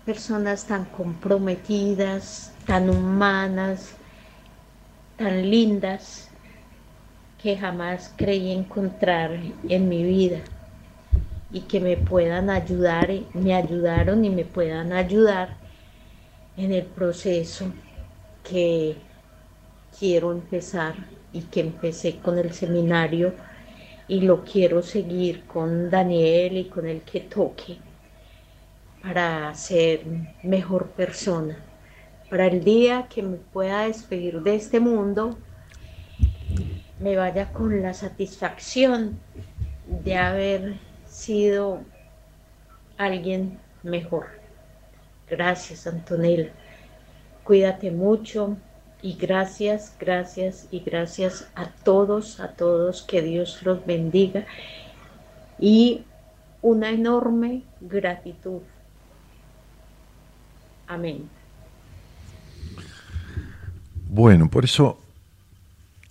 personas 0.05 0.65
tan 0.67 0.85
comprometidas, 0.87 2.53
tan 2.67 2.91
humanas, 2.91 3.95
tan 5.17 5.51
lindas 5.51 6.32
que 7.42 7.57
jamás 7.57 8.14
creí 8.16 8.52
encontrar 8.52 9.37
en 9.68 9.88
mi 9.88 10.05
vida 10.05 10.38
y 11.50 11.62
que 11.62 11.81
me 11.81 11.96
puedan 11.96 12.50
ayudar, 12.50 13.11
me 13.35 13.55
ayudaron 13.55 14.24
y 14.24 14.31
me 14.31 14.44
puedan 14.44 14.92
ayudar 14.92 15.57
en 16.57 16.72
el 16.72 16.85
proceso 16.85 17.66
que 18.48 18.96
quiero 19.98 20.31
empezar 20.31 20.94
y 21.33 21.40
que 21.42 21.61
empecé 21.61 22.18
con 22.18 22.38
el 22.38 22.52
seminario 22.52 23.35
y 24.07 24.20
lo 24.20 24.44
quiero 24.44 24.83
seguir 24.83 25.44
con 25.46 25.90
Daniel 25.90 26.57
y 26.57 26.64
con 26.66 26.87
el 26.87 27.00
que 27.02 27.20
toque 27.20 27.78
para 29.02 29.52
ser 29.55 30.02
mejor 30.44 30.90
persona, 30.90 31.57
para 32.31 32.46
el 32.46 32.62
día 32.62 33.09
que 33.12 33.22
me 33.22 33.37
pueda 33.37 33.87
despedir 33.87 34.42
de 34.42 34.55
este 34.55 34.78
mundo 34.78 35.37
me 37.03 37.17
vaya 37.17 37.53
con 37.53 37.83
la 37.83 37.95
satisfacción 37.95 39.19
de 40.05 40.17
haber 40.17 40.75
sido 41.07 41.81
alguien 42.97 43.59
mejor. 43.83 44.27
Gracias, 45.29 45.87
Antonella. 45.87 46.53
Cuídate 47.43 47.91
mucho 47.91 48.57
y 49.03 49.15
gracias, 49.15 49.97
gracias 49.99 50.69
y 50.71 50.81
gracias 50.81 51.51
a 51.57 51.67
todos, 51.67 52.38
a 52.38 52.53
todos, 52.53 53.03
que 53.03 53.21
Dios 53.21 53.62
los 53.65 53.85
bendiga 53.85 54.47
y 55.59 56.05
una 56.61 56.91
enorme 56.91 57.62
gratitud. 57.81 58.61
Amén. 60.87 61.29
Bueno, 64.09 64.49
por 64.49 64.65
eso 64.65 65.02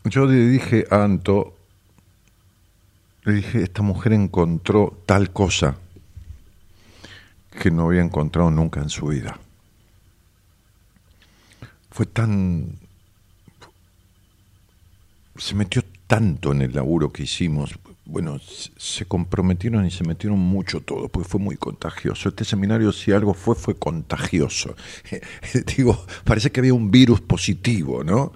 yo 0.06 0.26
le 0.26 0.48
dije 0.48 0.86
a 0.90 1.04
Anto, 1.04 1.56
le 3.24 3.34
dije, 3.34 3.62
esta 3.62 3.82
mujer 3.82 4.14
encontró 4.14 4.98
tal 5.06 5.32
cosa 5.32 5.78
que 7.52 7.70
no 7.70 7.88
había 7.88 8.02
encontrado 8.02 8.50
nunca 8.50 8.82
en 8.82 8.90
su 8.90 9.08
vida. 9.08 9.40
Fue 11.92 12.06
tan... 12.06 12.80
se 15.38 15.56
metió 15.56 15.84
tanto 16.08 16.52
en 16.52 16.62
el 16.62 16.74
laburo 16.74 17.12
que 17.12 17.24
hicimos, 17.24 17.78
bueno, 18.06 18.40
se 18.78 19.06
comprometieron 19.06 19.86
y 19.86 19.92
se 19.92 20.04
metieron 20.04 20.40
mucho 20.40 20.82
todo, 20.82 21.08
porque 21.10 21.30
fue 21.30 21.40
muy 21.40 21.58
contagioso. 21.58 22.30
Este 22.30 22.44
seminario, 22.44 22.92
si 22.92 23.12
algo 23.12 23.34
fue, 23.34 23.56
fue 23.56 23.76
contagioso. 23.76 24.76
Digo, 25.78 26.06
parece 26.24 26.52
que 26.52 26.60
había 26.60 26.74
un 26.74 26.90
virus 26.90 27.22
positivo, 27.22 28.04
¿no? 28.04 28.34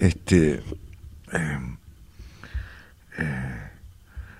Este, 0.00 0.62
eh, 1.34 1.76
eh, 3.18 3.70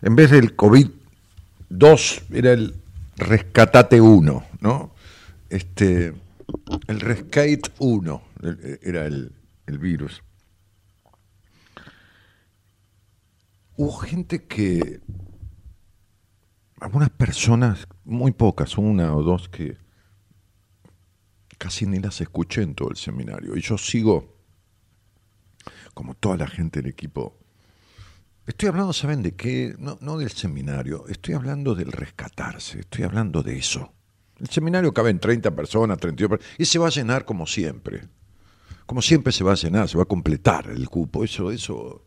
en 0.02 0.16
vez 0.16 0.30
del 0.30 0.56
COVID-2, 0.56 2.22
era 2.32 2.52
el 2.52 2.74
Rescatate 3.16 4.00
1, 4.00 4.44
¿no? 4.60 4.94
Este, 5.48 6.14
el 6.88 7.00
Rescate 7.00 7.62
1 7.78 8.22
era 8.82 9.06
el, 9.06 9.32
el 9.66 9.78
virus. 9.78 10.22
Hubo 13.76 13.92
gente 13.96 14.44
que, 14.44 15.00
algunas 16.80 17.10
personas, 17.10 17.88
muy 18.04 18.32
pocas, 18.32 18.78
una 18.78 19.14
o 19.16 19.22
dos, 19.22 19.48
que 19.48 19.76
casi 21.58 21.86
ni 21.86 21.98
las 21.98 22.20
escuché 22.20 22.62
en 22.62 22.74
todo 22.74 22.90
el 22.90 22.96
seminario. 22.96 23.56
Y 23.56 23.60
yo 23.60 23.78
sigo, 23.78 24.33
como 25.94 26.14
toda 26.14 26.36
la 26.36 26.46
gente 26.46 26.80
del 26.82 26.90
equipo, 26.90 27.38
estoy 28.46 28.68
hablando, 28.68 28.92
¿saben 28.92 29.22
de 29.22 29.34
qué? 29.34 29.74
No, 29.78 29.98
no 30.00 30.18
del 30.18 30.30
seminario, 30.30 31.06
estoy 31.08 31.34
hablando 31.34 31.74
del 31.74 31.92
rescatarse, 31.92 32.80
estoy 32.80 33.04
hablando 33.04 33.42
de 33.42 33.56
eso. 33.56 33.92
El 34.38 34.48
seminario 34.48 34.92
cabe 34.92 35.10
en 35.10 35.20
30 35.20 35.54
personas, 35.54 35.98
32 35.98 36.28
personas, 36.28 36.54
y 36.58 36.64
se 36.64 36.78
va 36.78 36.88
a 36.88 36.90
llenar 36.90 37.24
como 37.24 37.46
siempre. 37.46 38.08
Como 38.86 39.00
siempre 39.00 39.32
se 39.32 39.44
va 39.44 39.52
a 39.52 39.56
llenar, 39.56 39.88
se 39.88 39.96
va 39.96 40.02
a 40.02 40.06
completar 40.06 40.68
el 40.68 40.88
cupo. 40.90 41.24
Eso, 41.24 41.50
eso 41.50 42.04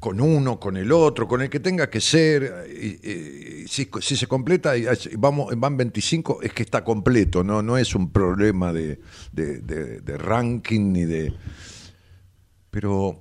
con 0.00 0.20
uno, 0.20 0.58
con 0.58 0.78
el 0.78 0.90
otro, 0.90 1.28
con 1.28 1.42
el 1.42 1.50
que 1.50 1.60
tenga 1.60 1.88
que 1.90 2.00
ser. 2.00 2.66
Si, 3.68 3.86
se 4.00 4.26
completa 4.26 4.76
y 4.76 4.86
vamos, 5.16 5.52
van 5.56 5.76
25, 5.76 6.42
es 6.42 6.52
que 6.52 6.62
está 6.62 6.82
completo, 6.82 7.44
no, 7.44 7.62
no 7.62 7.76
es 7.76 7.94
un 7.94 8.10
problema 8.10 8.72
de, 8.72 8.98
ranking 10.18 10.92
ni 10.92 11.04
de. 11.04 11.32
Pero. 12.70 13.20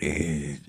Eh, 0.00 0.60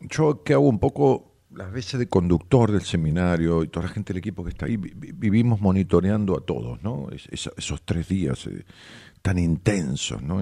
yo 0.00 0.42
que 0.42 0.54
hago 0.54 0.66
un 0.66 0.80
poco 0.80 1.30
las 1.52 1.70
veces 1.70 2.00
de 2.00 2.08
conductor 2.08 2.72
del 2.72 2.82
seminario 2.82 3.62
y 3.62 3.68
toda 3.68 3.86
la 3.86 3.92
gente 3.92 4.12
del 4.12 4.18
equipo 4.18 4.42
que 4.42 4.50
está 4.50 4.66
ahí, 4.66 4.76
vivimos 4.76 5.60
monitoreando 5.60 6.36
a 6.36 6.40
todos, 6.40 6.82
¿no? 6.82 7.08
esos 7.10 7.82
tres 7.84 8.08
días 8.08 8.46
eh, 8.46 8.64
tan 9.20 9.38
intensos, 9.38 10.22
¿no? 10.22 10.40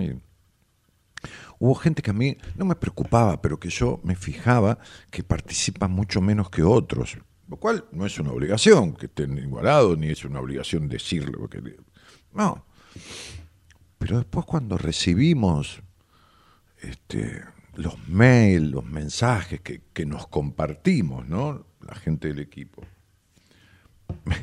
Hubo 1.59 1.75
gente 1.75 2.03
que 2.03 2.11
a 2.11 2.15
mí 2.15 2.37
no 2.57 2.65
me 2.65 2.77
preocupaba, 2.77 3.43
pero 3.43 3.59
que 3.59 3.69
yo 3.69 4.01
me 4.05 4.15
fijaba 4.15 4.79
que 5.11 5.25
participan 5.25 5.91
mucho 5.91 6.21
menos 6.21 6.51
que 6.51 6.63
otros, 6.63 7.19
lo 7.49 7.57
cual 7.57 7.87
no 7.93 8.07
es 8.07 8.19
una 8.19 8.33
obligación 8.33 8.95
que 8.95 9.07
estén 9.07 9.39
igualados, 9.39 9.99
ni 9.99 10.09
es 10.09 10.25
una 10.25 10.41
obligación 10.41 10.89
decirlo. 10.89 11.39
Porque, 11.39 11.63
no. 12.33 12.65
Pero 13.99 14.19
después 14.19 14.47
cuando 14.47 14.79
recibimos 14.79 15.83
este, 16.81 17.43
los 17.75 18.09
mails, 18.09 18.71
los 18.71 18.85
mensajes 18.85 19.61
que, 19.61 19.83
que, 19.93 20.07
nos 20.07 20.29
compartimos, 20.29 21.27
¿no? 21.27 21.67
La 21.81 21.95
gente 21.95 22.29
del 22.29 22.39
equipo. 22.39 22.83
Me, 24.25 24.37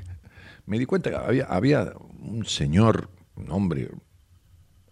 me 0.65 0.79
di 0.79 0.85
cuenta 0.85 1.11
que 1.11 1.15
había, 1.15 1.45
había 1.45 1.93
un 2.19 2.45
señor, 2.45 3.09
un 3.35 3.51
hombre 3.51 3.91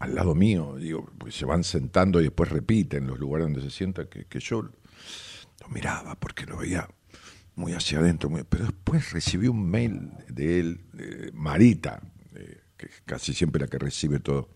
al 0.03 0.15
lado 0.15 0.35
mío, 0.35 0.75
digo, 0.77 1.09
pues 1.17 1.33
se 1.33 1.45
van 1.45 1.63
sentando 1.63 2.19
y 2.19 2.25
después 2.25 2.49
repiten 2.49 3.07
los 3.07 3.17
lugares 3.17 3.45
donde 3.45 3.61
se 3.61 3.69
sientan, 3.69 4.07
que, 4.07 4.39
yo 4.41 4.63
lo 4.63 5.69
miraba 5.69 6.15
porque 6.15 6.45
lo 6.45 6.57
veía 6.57 6.89
muy 7.55 7.71
hacia 7.71 7.99
adentro, 7.99 8.29
pero 8.49 8.65
después 8.65 9.13
recibí 9.13 9.47
un 9.47 9.65
mail 9.65 10.11
de 10.27 10.59
él, 10.59 11.31
Marita, 11.33 12.01
que 12.75 12.87
es 12.87 13.01
casi 13.05 13.33
siempre 13.33 13.61
la 13.61 13.67
que 13.67 13.77
recibe 13.77 14.19
todo, 14.19 14.49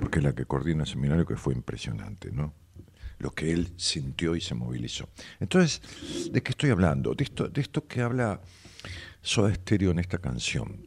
porque 0.00 0.20
es 0.20 0.24
la 0.24 0.34
que 0.34 0.46
coordina 0.46 0.84
el 0.84 0.88
seminario, 0.88 1.26
que 1.26 1.36
fue 1.36 1.52
impresionante, 1.52 2.32
¿no? 2.32 2.54
Lo 3.18 3.30
que 3.32 3.52
él 3.52 3.74
sintió 3.76 4.34
y 4.36 4.40
se 4.40 4.54
movilizó. 4.54 5.10
Entonces, 5.38 5.82
¿de 6.32 6.42
qué 6.42 6.52
estoy 6.52 6.70
hablando? 6.70 7.14
De 7.14 7.24
esto, 7.24 7.46
de 7.46 7.60
esto 7.60 7.86
que 7.86 8.00
habla 8.00 8.40
Soda 9.20 9.54
Stereo 9.54 9.90
en 9.90 9.98
esta 9.98 10.16
canción. 10.16 10.86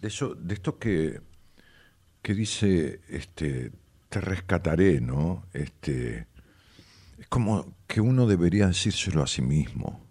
De, 0.00 0.08
eso, 0.08 0.34
de 0.34 0.54
esto 0.54 0.78
que 0.78 1.20
que 2.24 2.34
dice, 2.34 3.02
este, 3.10 3.70
te 4.08 4.18
rescataré, 4.18 4.98
¿no? 5.02 5.44
Este, 5.52 6.26
es 7.18 7.28
como 7.28 7.76
que 7.86 8.00
uno 8.00 8.26
debería 8.26 8.66
decírselo 8.66 9.22
a 9.22 9.26
sí 9.26 9.42
mismo. 9.42 10.02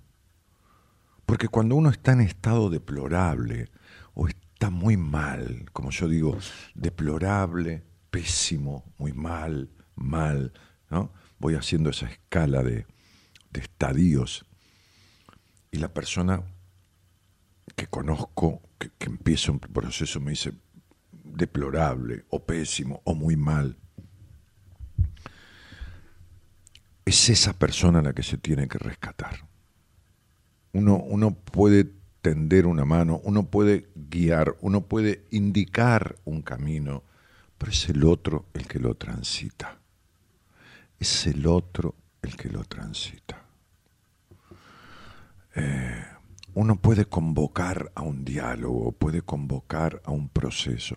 Porque 1.25 1.47
cuando 1.47 1.75
uno 1.75 1.89
está 1.89 2.11
en 2.11 2.21
estado 2.21 2.69
deplorable 2.69 3.71
o 4.13 4.27
está 4.27 4.69
muy 4.69 4.95
mal, 4.95 5.65
como 5.73 5.89
yo 5.89 6.07
digo, 6.07 6.37
deplorable, 6.75 7.81
pésimo, 8.11 8.93
muy 8.99 9.11
mal, 9.11 9.71
mal, 9.95 10.53
¿no? 10.91 11.11
Voy 11.39 11.55
haciendo 11.55 11.89
esa 11.89 12.05
escala 12.05 12.61
de, 12.61 12.85
de 13.49 13.59
estadios 13.59 14.45
y 15.71 15.79
la 15.79 15.91
persona 15.91 16.43
que 17.75 17.87
conozco, 17.87 18.61
que, 18.77 18.91
que 18.99 19.07
empieza 19.07 19.51
un 19.51 19.59
proceso, 19.59 20.19
me 20.19 20.29
dice, 20.29 20.53
deplorable 21.35 22.25
o 22.29 22.45
pésimo 22.45 23.01
o 23.03 23.15
muy 23.15 23.35
mal, 23.35 23.77
es 27.05 27.29
esa 27.29 27.53
persona 27.53 28.01
la 28.01 28.13
que 28.13 28.23
se 28.23 28.37
tiene 28.37 28.67
que 28.67 28.77
rescatar. 28.77 29.47
Uno, 30.71 30.97
uno 30.97 31.35
puede 31.35 31.91
tender 32.21 32.65
una 32.65 32.85
mano, 32.85 33.19
uno 33.23 33.43
puede 33.43 33.89
guiar, 33.95 34.55
uno 34.61 34.81
puede 34.81 35.25
indicar 35.31 36.15
un 36.23 36.41
camino, 36.41 37.03
pero 37.57 37.71
es 37.71 37.89
el 37.89 38.03
otro 38.05 38.45
el 38.53 38.65
que 38.65 38.79
lo 38.79 38.95
transita. 38.95 39.77
Es 40.99 41.27
el 41.27 41.45
otro 41.45 41.95
el 42.21 42.37
que 42.37 42.49
lo 42.49 42.63
transita. 42.63 43.43
Eh, 45.55 46.02
uno 46.55 46.75
puede 46.75 47.05
convocar 47.05 47.91
a 47.95 48.01
un 48.01 48.23
diálogo, 48.23 48.91
puede 48.91 49.21
convocar 49.21 50.01
a 50.05 50.11
un 50.11 50.29
proceso, 50.29 50.95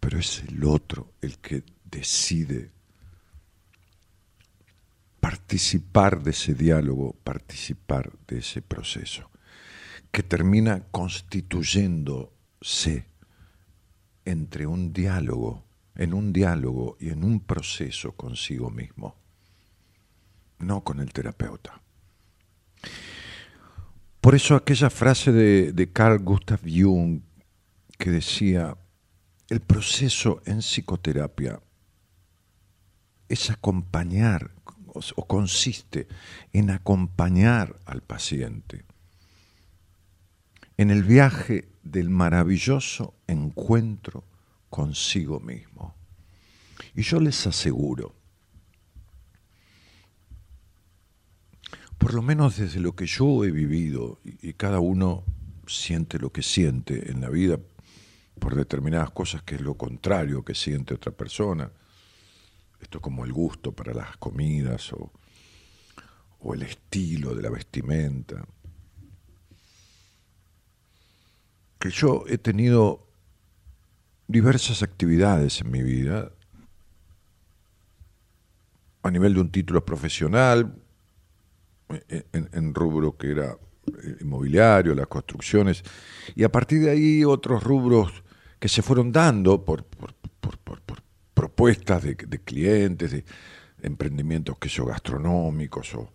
pero 0.00 0.18
es 0.18 0.42
el 0.48 0.64
otro 0.64 1.12
el 1.20 1.38
que 1.38 1.62
decide 1.84 2.70
participar 5.20 6.22
de 6.22 6.30
ese 6.30 6.54
diálogo, 6.54 7.14
participar 7.24 8.12
de 8.26 8.38
ese 8.38 8.62
proceso, 8.62 9.30
que 10.10 10.22
termina 10.22 10.84
constituyéndose 10.90 13.06
entre 14.24 14.66
un 14.66 14.92
diálogo, 14.92 15.64
en 15.96 16.14
un 16.14 16.32
diálogo 16.32 16.96
y 17.00 17.10
en 17.10 17.24
un 17.24 17.40
proceso 17.40 18.12
consigo 18.12 18.70
mismo, 18.70 19.16
no 20.60 20.82
con 20.82 21.00
el 21.00 21.12
terapeuta. 21.12 21.82
Por 24.20 24.34
eso 24.34 24.54
aquella 24.54 24.90
frase 24.90 25.32
de, 25.32 25.92
Carl 25.92 26.18
Gustav 26.18 26.60
Jung 26.64 27.22
que 27.98 28.10
decía, 28.10 28.76
el 29.48 29.60
proceso 29.60 30.40
en 30.44 30.58
psicoterapia 30.58 31.60
es 33.28 33.50
acompañar 33.50 34.52
o 35.16 35.26
consiste 35.26 36.08
en 36.52 36.70
acompañar 36.70 37.78
al 37.86 38.02
paciente 38.02 38.84
en 40.78 40.90
el 40.90 41.02
viaje 41.02 41.68
del 41.82 42.08
maravilloso 42.08 43.14
encuentro 43.26 44.24
consigo 44.70 45.40
mismo. 45.40 45.94
Y 46.94 47.02
yo 47.02 47.20
les 47.20 47.46
aseguro 47.46 48.14
por 51.98 52.14
lo 52.14 52.22
menos 52.22 52.56
desde 52.56 52.80
lo 52.80 52.94
que 52.94 53.06
yo 53.06 53.44
he 53.44 53.50
vivido, 53.50 54.20
y, 54.24 54.52
cada 54.54 54.78
uno 54.78 55.24
siente 55.66 56.18
lo 56.18 56.32
que 56.32 56.42
siente 56.42 57.10
en 57.10 57.20
la 57.20 57.28
vida 57.28 57.58
por 58.38 58.54
determinadas 58.54 59.10
cosas 59.10 59.42
que 59.42 59.56
es 59.56 59.60
lo 59.60 59.74
contrario 59.74 60.44
que 60.44 60.54
siente 60.54 60.94
otra 60.94 61.12
persona. 61.12 61.70
Esto 62.80 63.00
como 63.00 63.24
el 63.24 63.32
gusto 63.32 63.72
para 63.72 63.92
las 63.92 64.16
comidas 64.16 64.92
o, 64.92 65.12
o 66.38 66.54
el 66.54 66.62
estilo 66.62 67.34
de 67.34 67.42
la 67.42 67.50
vestimenta. 67.50 68.46
Que 71.80 71.90
yo 71.90 72.24
he 72.28 72.38
tenido 72.38 73.08
diversas 74.28 74.82
actividades 74.82 75.60
en 75.60 75.70
mi 75.70 75.82
vida 75.82 76.30
a 79.02 79.10
nivel 79.10 79.34
de 79.34 79.40
un 79.40 79.50
título 79.50 79.84
profesional, 79.84 80.80
en, 81.88 82.74
rubro 82.74 83.16
que 83.16 83.30
era 83.30 83.56
inmobiliario, 84.20 84.94
las 84.94 85.06
construcciones, 85.06 85.82
y 86.34 86.44
a 86.44 86.52
partir 86.52 86.82
de 86.82 86.90
ahí 86.90 87.24
otros 87.24 87.62
rubros 87.62 88.22
que 88.58 88.68
se 88.68 88.82
fueron 88.82 89.12
dando 89.12 89.64
por, 89.64 89.84
propuestas 91.34 92.02
de, 92.02 92.16
clientes, 92.16 93.12
de 93.12 93.24
emprendimientos 93.82 94.58
que 94.58 94.68
son 94.68 94.88
gastronómicos 94.88 95.94
o, 95.94 96.10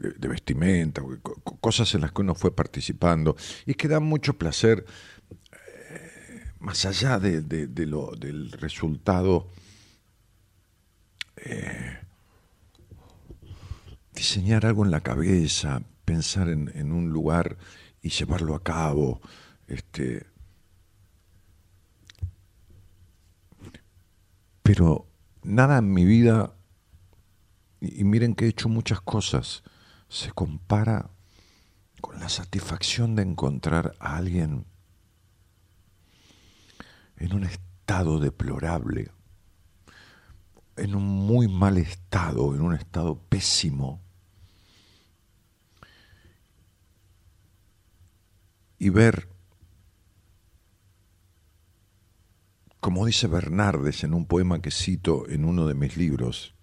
de, 0.00 0.28
vestimenta, 0.28 1.02
cosas 1.60 1.94
en 1.94 2.02
las 2.02 2.12
que 2.12 2.22
uno 2.22 2.34
fue 2.34 2.54
participando 2.54 3.36
y 3.66 3.74
que 3.74 3.88
dan 3.88 4.02
mucho 4.02 4.34
placer, 4.34 4.84
eh, 5.52 6.50
más 6.58 6.84
allá 6.84 7.18
de, 7.18 7.42
del 7.42 8.52
resultado. 8.52 9.50
Eh, 11.36 12.03
diseñar 14.14 14.64
algo 14.64 14.84
en 14.84 14.90
la 14.90 15.00
cabeza, 15.00 15.82
pensar 16.04 16.48
en, 16.48 16.92
un 16.92 17.10
lugar 17.10 17.56
y 18.00 18.10
llevarlo 18.10 18.54
a 18.54 18.62
cabo. 18.62 19.20
Este, 19.66 20.26
pero 24.62 25.06
nada 25.42 25.78
en 25.78 25.92
mi 25.92 26.04
vida, 26.04 26.54
y 27.80 28.04
miren 28.04 28.34
que 28.34 28.46
he 28.46 28.48
hecho 28.48 28.68
muchas 28.68 29.00
cosas, 29.00 29.62
se 30.08 30.30
compara 30.32 31.10
con 32.00 32.20
la 32.20 32.28
satisfacción 32.28 33.16
de 33.16 33.22
encontrar 33.22 33.96
a 33.98 34.16
alguien 34.16 34.66
en 37.16 37.34
un 37.34 37.44
estado 37.44 38.20
deplorable, 38.20 39.10
en 40.76 40.94
un 40.94 41.04
muy 41.04 41.48
mal 41.48 41.78
estado, 41.78 42.54
en 42.54 42.60
un 42.60 42.74
estado 42.74 43.18
pésimo, 43.28 44.03
y 48.84 48.90
ver, 48.90 49.28
como 52.80 53.06
dice 53.06 53.28
Bernardes 53.28 54.04
en 54.04 54.12
un 54.12 54.26
poema 54.26 54.60
que 54.60 54.70
cito 54.70 55.26
en 55.26 55.46
uno 55.46 55.66
de 55.66 55.72
mis 55.72 55.96
libros, 55.96 56.54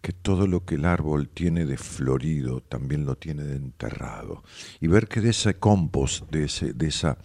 que 0.00 0.12
todo 0.12 0.48
lo 0.48 0.64
que 0.64 0.74
el 0.74 0.84
árbol 0.84 1.28
tiene 1.28 1.66
de 1.66 1.76
florido 1.76 2.62
también 2.62 3.06
lo 3.06 3.14
tiene 3.14 3.44
de 3.44 3.54
enterrado. 3.54 4.42
Y 4.80 4.88
ver 4.88 5.06
que 5.06 5.20
de 5.20 5.30
ese 5.30 5.54
compost, 5.54 6.28
de, 6.32 6.46
ese, 6.46 6.72
de, 6.72 6.88
esa, 6.88 7.16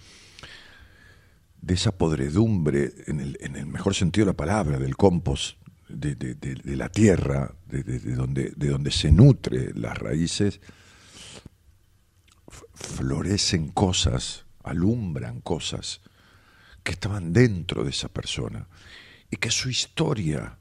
de 1.61 1.73
esa 1.73 1.97
podredumbre, 1.97 2.93
en 3.07 3.21
el, 3.21 3.39
en 3.41 3.55
el 3.55 3.65
mejor 3.65 3.95
sentido 3.95 4.25
de 4.25 4.33
la 4.33 4.37
palabra, 4.37 4.77
del 4.77 4.97
compost, 4.97 5.57
de, 5.89 6.13
de 6.13 6.75
la 6.75 6.89
tierra, 6.89 7.55
de, 7.65 7.81
donde, 8.13 8.53
de 8.55 8.67
donde 8.69 8.91
se 8.91 9.11
nutre 9.11 9.73
las 9.73 9.97
raíces, 9.97 10.61
florecen 12.82 13.69
cosas, 13.69 14.45
alumbran 14.63 15.41
cosas 15.41 16.01
que 16.84 16.91
estaban 16.91 17.34
dentro 17.34 17.84
de 17.84 17.91
esa 17.91 18.09
persona 18.09 18.67
y 19.29 19.38
que 19.38 19.51
su 19.51 19.69
historia, 19.69 20.57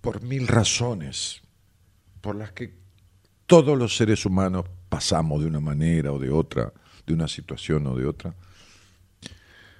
por 0.00 0.22
mil 0.22 0.48
razones, 0.48 1.42
por 2.20 2.36
las 2.36 2.52
que 2.52 2.74
todos 3.46 3.78
los 3.78 3.96
seres 3.96 4.24
humanos 4.24 4.64
pasamos 4.88 5.40
de 5.40 5.46
una 5.46 5.60
manera 5.60 6.12
o 6.12 6.18
de 6.18 6.30
otra, 6.30 6.72
de 7.06 7.14
una 7.14 7.28
situación 7.28 7.86
o 7.86 7.94
de 7.94 8.06
otra, 8.06 8.34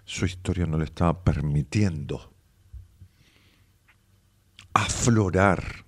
su 0.04 0.26
historia 0.26 0.66
no 0.66 0.78
le 0.78 0.84
estaba 0.84 1.24
permitiendo 1.24 2.32
aflorar, 4.74 5.86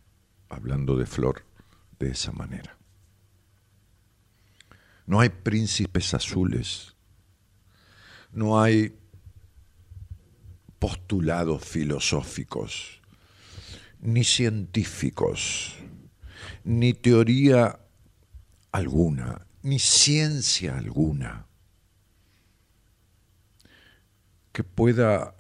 hablando 0.48 0.96
de 0.96 1.06
flor, 1.06 1.44
de 1.98 2.10
esa 2.10 2.32
manera. 2.32 2.76
No 5.06 5.20
hay 5.20 5.28
príncipes 5.28 6.12
azules. 6.14 6.94
No 8.32 8.60
hay 8.60 8.98
postulados 10.78 11.64
filosóficos, 11.64 13.00
ni 14.00 14.24
científicos, 14.24 15.74
ni 16.64 16.92
teoría 16.92 17.80
alguna, 18.72 19.46
ni 19.62 19.78
ciencia 19.78 20.76
alguna 20.76 21.46
que 24.52 24.64
pueda 24.64 25.34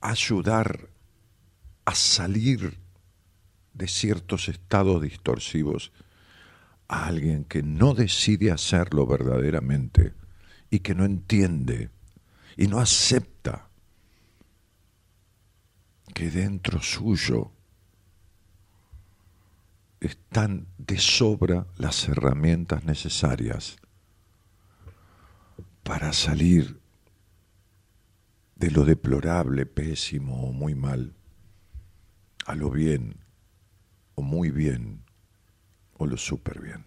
ayudar 0.00 0.88
a 1.84 1.94
salir 1.94 2.78
de 3.74 3.88
ciertos 3.88 4.48
estados 4.48 5.02
distorsivos 5.02 5.92
a 6.88 7.06
alguien 7.06 7.44
que 7.44 7.62
no 7.62 7.94
decide 7.94 8.50
hacerlo 8.52 9.06
verdaderamente 9.06 10.14
y 10.70 10.80
que 10.80 10.94
no 10.94 11.04
entiende 11.04 11.90
y 12.56 12.66
no 12.68 12.78
acepta 12.78 13.68
que 16.14 16.30
dentro 16.30 16.80
suyo 16.80 17.52
están 20.00 20.66
de 20.78 20.98
sobra 20.98 21.66
las 21.76 22.08
herramientas 22.08 22.84
necesarias 22.84 23.76
para 25.82 26.12
salir 26.12 26.80
de 28.56 28.70
lo 28.70 28.84
deplorable, 28.84 29.66
pésimo 29.66 30.48
o 30.48 30.52
muy 30.52 30.74
mal, 30.74 31.14
a 32.46 32.54
lo 32.54 32.70
bien 32.70 33.18
o 34.14 34.22
muy 34.22 34.50
bien 34.50 35.05
o 35.98 36.06
lo 36.06 36.16
súper 36.16 36.60
bien. 36.60 36.84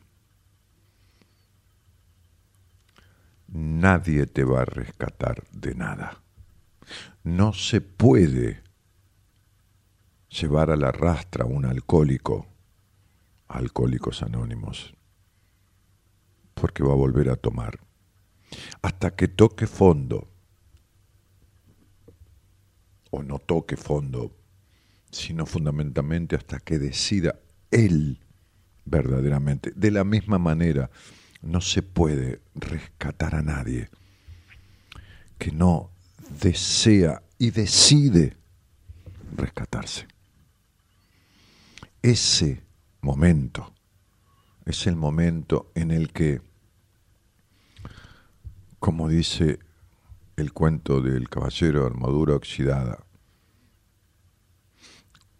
Nadie 3.47 4.28
te 4.28 4.43
va 4.43 4.62
a 4.62 4.66
rescatar 4.66 5.43
de 5.51 5.74
nada. 5.74 6.22
No 7.24 7.53
se 7.53 7.82
puede 7.82 8.62
llevar 10.30 10.70
a 10.70 10.76
la 10.76 10.91
rastra 10.91 11.45
a 11.45 11.47
un 11.47 11.66
alcohólico, 11.66 12.47
alcohólicos 13.47 14.22
anónimos, 14.22 14.93
porque 16.53 16.84
va 16.84 16.93
a 16.93 16.97
volver 16.97 17.30
a 17.30 17.36
tomar. 17.36 17.80
Hasta 18.82 19.16
que 19.16 19.28
toque 19.28 19.66
fondo, 19.66 20.28
o 23.12 23.24
no 23.24 23.39
toque 23.39 23.76
fondo, 23.78 24.36
sino 25.12 25.47
fundamentalmente 25.47 26.36
hasta 26.36 26.60
que 26.60 26.78
decida 26.78 27.39
él 27.72 28.20
verdaderamente. 28.89 29.71
De 29.75 29.91
la 29.91 30.03
misma 30.03 30.39
manera, 30.39 30.89
no 31.41 31.61
se 31.61 31.81
puede 31.81 32.41
rescatar 32.55 33.35
a 33.35 33.41
nadie 33.41 33.89
que 35.37 35.51
no 35.51 35.91
desea 36.41 37.23
y 37.37 37.51
decide 37.51 38.35
rescatarse. 39.35 40.07
Ese 42.01 42.61
momento 43.01 43.73
es 44.65 44.85
el 44.87 44.95
momento 44.95 45.71
en 45.75 45.91
el 45.91 46.11
que, 46.11 46.41
como 48.79 49.07
dice 49.07 49.59
el 50.35 50.53
cuento 50.53 51.01
del 51.01 51.29
caballero 51.29 51.81
de 51.81 51.87
armadura 51.87 52.35
oxidada, 52.35 53.03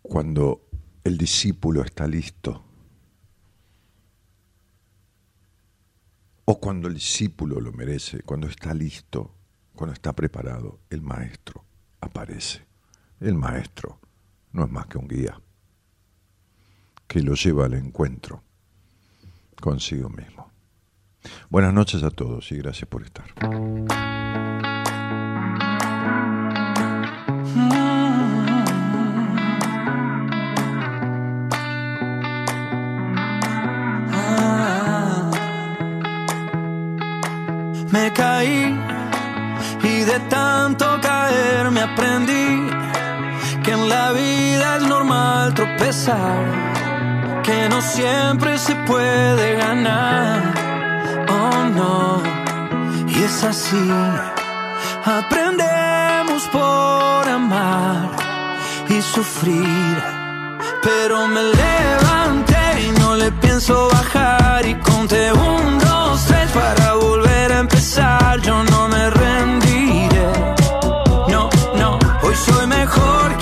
cuando 0.02 0.66
el 1.04 1.18
discípulo 1.18 1.84
está 1.84 2.08
listo 2.08 2.69
o 6.52 6.60
cuando 6.60 6.88
el 6.88 6.96
discípulo 6.96 7.62
lo 7.62 7.72
merece, 7.72 8.24
cuando 8.24 8.48
está 8.48 8.74
listo, 8.74 9.36
cuando 9.76 9.94
está 9.94 10.14
preparado, 10.14 10.80
el 10.90 11.04
maestro 11.04 11.64
aparece. 12.02 12.66
El 13.20 13.36
maestro 13.36 14.00
no 14.54 14.66
es 14.66 14.72
más 14.72 14.88
que 14.88 14.98
un 14.98 15.08
guía 15.08 15.40
que 17.06 17.22
lo 17.22 17.36
lleva 17.36 17.66
al 17.66 17.76
encuentro 17.76 18.42
consigo 19.62 20.10
mismo. 20.10 20.52
Buenas 21.52 21.72
noches 21.72 22.02
a 22.02 22.10
todos 22.10 22.52
y 22.52 22.58
gracias 22.58 22.90
por 22.90 23.04
estar. 23.04 23.28
Me 37.92 38.12
caí 38.14 38.78
y 39.84 40.02
de 40.02 40.20
tanto 40.30 40.86
caer 41.02 41.72
me 41.72 41.82
aprendí 41.82 42.70
que 43.64 43.72
en 43.72 43.90
la 43.90 44.12
vida 44.12 44.78
es 44.78 44.84
normal 44.84 45.54
tropezar, 45.54 46.44
que 47.44 47.70
no 47.70 47.82
siempre 47.82 48.58
se 48.58 48.76
puede 48.76 49.56
ganar. 49.56 50.54
Oh 51.30 51.64
no, 51.80 52.22
y 53.08 53.24
es 53.24 53.44
así, 53.44 53.90
aprendemos 55.06 56.44
por 56.52 57.30
amar 57.30 58.12
y 58.90 59.02
sufrir, 59.02 60.04
pero 60.82 61.28
me 61.28 61.42
no 61.42 62.19
le 63.20 63.32
pienso 63.34 63.90
bajar 63.90 64.66
y 64.66 64.76
conté 64.76 65.32
un, 65.34 65.80
dos, 65.80 66.26
tres 66.26 66.50
para 66.52 66.94
volver 66.94 67.52
a 67.52 67.60
empezar, 67.60 68.40
yo 68.42 68.64
no 68.64 68.88
me 68.88 69.10
rendiré. 69.10 70.32
No, 71.28 71.50
no, 71.76 72.00
hoy 72.24 72.36
soy 72.36 72.66
mejor 72.68 73.38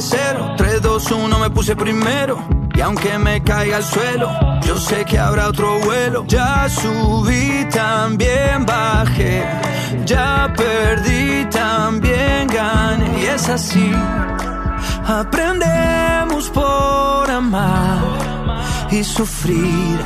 cero. 0.00 0.54
Tres, 0.56 0.82
dos, 0.82 1.10
uno, 1.10 1.38
me 1.38 1.50
puse 1.50 1.74
primero. 1.76 2.38
Y 2.74 2.80
aunque 2.80 3.18
me 3.18 3.42
caiga 3.42 3.78
al 3.78 3.84
suelo, 3.84 4.30
yo 4.62 4.76
sé 4.76 5.04
que 5.04 5.18
habrá 5.18 5.48
otro 5.48 5.80
vuelo. 5.80 6.24
Ya 6.28 6.68
subí, 6.68 7.66
también 7.72 8.64
bajé. 8.64 9.44
Ya 10.04 10.52
perdí, 10.56 11.44
también 11.50 12.46
gané. 12.46 13.22
Y 13.22 13.26
es 13.26 13.48
así. 13.48 13.92
Aprendemos 15.06 16.50
por 16.50 17.30
amar 17.30 17.98
y 18.90 19.02
sufrir. 19.02 19.98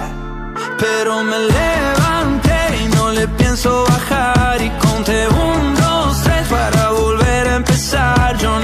Pero 0.78 1.22
me 1.24 1.38
levanté 1.38 2.58
y 2.82 2.88
no 2.96 3.10
le 3.10 3.28
pienso 3.28 3.84
bajar. 3.88 4.62
Y 4.62 4.70
conté 4.70 5.28
un, 5.28 5.74
dos, 5.74 6.22
tres 6.22 6.48
para 6.48 6.90
volver 6.90 7.48
a 7.48 7.56
empezar. 7.56 8.38
Yo 8.38 8.61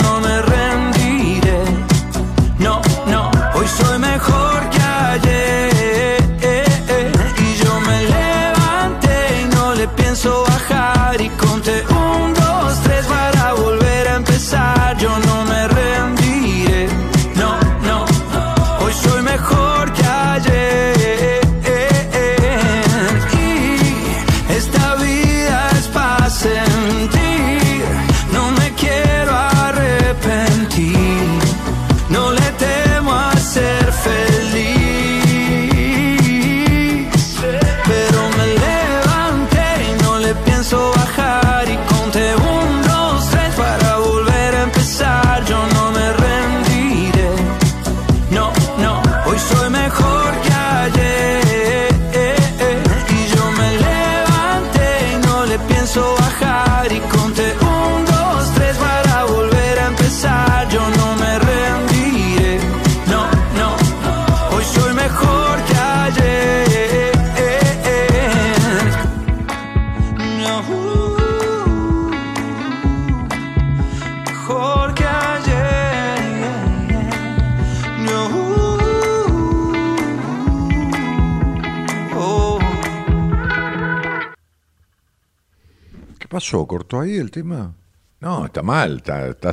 ¿Cortó 86.51 87.01
ahí 87.01 87.16
el 87.16 87.30
tema? 87.30 87.74
No, 88.20 88.46
está 88.46 88.62
mal, 88.62 88.96
está, 88.96 89.28
está. 89.28 89.51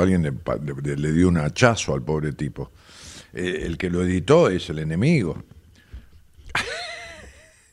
Alguien 0.00 0.22
le 0.22 1.12
dio 1.12 1.28
un 1.28 1.36
hachazo 1.36 1.94
al 1.94 2.02
pobre 2.02 2.32
tipo. 2.32 2.72
Eh, 3.32 3.62
el 3.66 3.76
que 3.76 3.90
lo 3.90 4.02
editó 4.02 4.48
es 4.48 4.70
el 4.70 4.78
enemigo. 4.78 5.44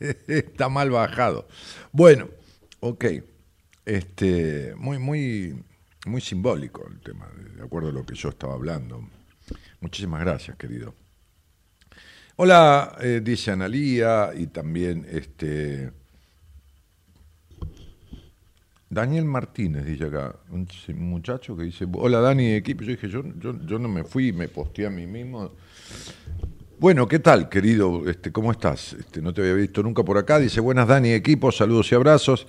está 0.00 0.68
mal 0.68 0.90
bajado. 0.90 1.48
Bueno, 1.92 2.28
ok. 2.80 3.04
Este, 3.84 4.74
muy, 4.76 4.98
muy, 4.98 5.64
muy 6.06 6.20
simbólico 6.20 6.86
el 6.86 7.00
tema, 7.00 7.28
de 7.56 7.62
acuerdo 7.62 7.88
a 7.88 7.92
lo 7.92 8.04
que 8.04 8.14
yo 8.14 8.28
estaba 8.28 8.54
hablando. 8.54 9.08
Muchísimas 9.80 10.20
gracias, 10.20 10.56
querido. 10.56 10.94
Hola, 12.36 12.96
eh, 13.00 13.20
dice 13.24 13.50
Analía 13.50 14.30
y 14.36 14.46
también 14.48 15.06
este. 15.10 16.01
Daniel 18.92 19.24
Martínez 19.24 19.86
dice 19.86 20.04
acá, 20.04 20.36
un 20.50 20.66
ch- 20.66 20.94
muchacho 20.94 21.56
que 21.56 21.64
dice, 21.64 21.86
hola 21.94 22.20
Dani, 22.20 22.52
equipo. 22.52 22.82
Yo 22.84 22.90
dije, 22.90 23.08
yo, 23.08 23.22
yo, 23.40 23.58
yo 23.64 23.78
no 23.78 23.88
me 23.88 24.04
fui, 24.04 24.32
me 24.34 24.48
posteé 24.48 24.84
a 24.86 24.90
mí 24.90 25.06
mismo. 25.06 25.50
Bueno, 26.78 27.08
¿qué 27.08 27.18
tal, 27.18 27.48
querido? 27.48 28.06
Este, 28.10 28.30
¿Cómo 28.32 28.52
estás? 28.52 28.92
Este, 28.92 29.22
no 29.22 29.32
te 29.32 29.40
había 29.40 29.54
visto 29.54 29.82
nunca 29.82 30.02
por 30.02 30.18
acá. 30.18 30.38
Dice, 30.38 30.60
buenas 30.60 30.86
Dani, 30.88 31.12
equipo, 31.12 31.50
saludos 31.50 31.90
y 31.90 31.94
abrazos. 31.94 32.46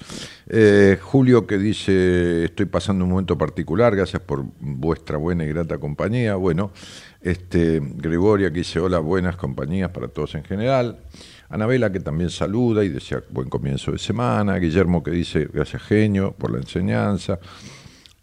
Eh, 0.49 0.97
Julio 1.01 1.47
que 1.47 1.57
dice, 1.57 2.43
estoy 2.43 2.65
pasando 2.65 3.05
un 3.05 3.11
momento 3.11 3.37
particular, 3.37 3.95
gracias 3.95 4.21
por 4.21 4.43
vuestra 4.59 5.15
buena 5.15 5.45
y 5.45 5.47
grata 5.47 5.77
compañía. 5.77 6.35
Bueno, 6.35 6.71
este, 7.21 7.79
Gregoria 7.81 8.49
que 8.51 8.57
dice, 8.57 8.79
hola, 8.81 8.99
buenas 8.99 9.37
compañías 9.37 9.91
para 9.91 10.09
todos 10.09 10.35
en 10.35 10.43
general. 10.43 10.99
Anabela 11.49 11.91
que 11.91 11.99
también 11.99 12.29
saluda 12.29 12.83
y 12.83 12.89
desea 12.89 13.21
buen 13.29 13.49
comienzo 13.49 13.91
de 13.91 13.99
semana. 13.99 14.57
Guillermo 14.57 15.03
que 15.03 15.11
dice, 15.11 15.47
gracias 15.51 15.81
genio 15.83 16.33
por 16.33 16.51
la 16.51 16.57
enseñanza. 16.59 17.39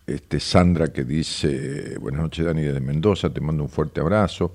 Este, 0.06 0.40
Sandra 0.40 0.88
que 0.88 1.04
dice, 1.04 1.96
buenas 2.00 2.22
noches 2.22 2.44
Dani 2.44 2.62
desde 2.62 2.80
Mendoza, 2.80 3.30
te 3.32 3.40
mando 3.40 3.62
un 3.62 3.68
fuerte 3.68 4.00
abrazo. 4.00 4.52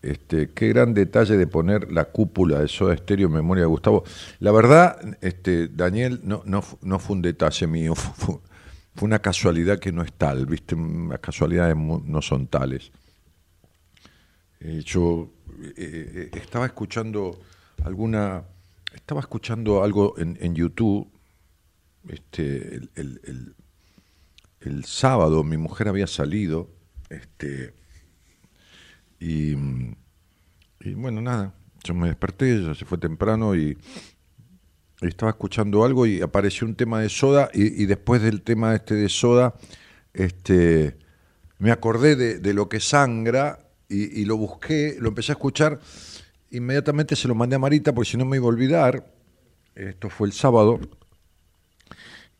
Este, 0.00 0.50
qué 0.50 0.68
gran 0.68 0.94
detalle 0.94 1.36
de 1.36 1.46
poner 1.46 1.92
la 1.92 2.06
cúpula 2.06 2.60
de 2.60 2.68
Soda 2.68 2.94
Estéreo 2.94 3.26
en 3.26 3.34
memoria 3.34 3.62
de 3.64 3.68
Gustavo. 3.68 4.04
La 4.40 4.52
verdad, 4.52 4.96
este, 5.20 5.68
Daniel, 5.68 6.20
no, 6.22 6.42
no, 6.46 6.62
no 6.82 6.98
fue 7.00 7.16
un 7.16 7.22
detalle 7.22 7.66
mío, 7.66 7.94
fu- 7.96 8.12
fu- 8.12 8.40
fue, 8.94 9.06
una 9.06 9.18
casualidad 9.18 9.78
que 9.78 9.92
no 9.92 10.02
es 10.02 10.12
tal, 10.12 10.46
¿viste? 10.46 10.76
Las 11.10 11.18
casualidades 11.20 11.76
no 11.76 12.22
son 12.22 12.46
tales. 12.46 12.90
Eh, 14.60 14.82
yo 14.84 15.30
eh, 15.60 15.72
eh, 15.76 16.30
estaba 16.34 16.66
escuchando 16.66 17.38
alguna, 17.84 18.44
estaba 18.94 19.20
escuchando 19.20 19.82
algo 19.82 20.18
en, 20.18 20.38
en 20.40 20.54
YouTube, 20.54 21.10
este, 22.08 22.80
el, 22.94 23.54
sábado 24.84 25.44
mi 25.44 25.56
mujer 25.56 25.88
había 25.88 26.06
salido, 26.06 26.70
este, 27.10 27.74
y, 29.20 29.54
bueno, 30.94 31.20
nada, 31.20 31.54
yo 31.84 31.94
me 31.94 32.08
desperté, 32.08 32.54
ella 32.54 32.74
se 32.74 32.84
fue 32.84 32.98
temprano 32.98 33.54
y, 33.56 33.78
estaba 35.00 35.30
escuchando 35.30 35.84
algo 35.84 36.06
y 36.06 36.20
apareció 36.22 36.66
un 36.66 36.74
tema 36.74 37.00
de 37.00 37.08
soda 37.08 37.50
y, 37.54 37.86
después 37.86 38.20
del 38.20 38.42
tema 38.42 38.74
este 38.74 38.94
de 38.94 39.08
soda, 39.08 39.54
este, 40.12 40.98
me 41.58 41.70
acordé 41.70 42.16
de, 42.16 42.40
de 42.40 42.52
lo 42.52 42.68
que 42.68 42.80
sangra 42.80 43.60
y, 43.88 44.20
y 44.20 44.24
lo 44.24 44.36
busqué, 44.36 44.96
lo 44.98 45.10
empecé 45.10 45.30
a 45.30 45.34
escuchar, 45.34 45.78
inmediatamente 46.50 47.16
se 47.16 47.28
lo 47.28 47.34
mandé 47.34 47.56
a 47.56 47.58
Marita 47.58 47.94
porque 47.94 48.10
si 48.10 48.16
no 48.16 48.24
me 48.24 48.36
iba 48.36 48.46
a 48.46 48.48
olvidar, 48.48 49.12
esto 49.74 50.10
fue 50.10 50.28
el 50.28 50.32
sábado, 50.32 50.80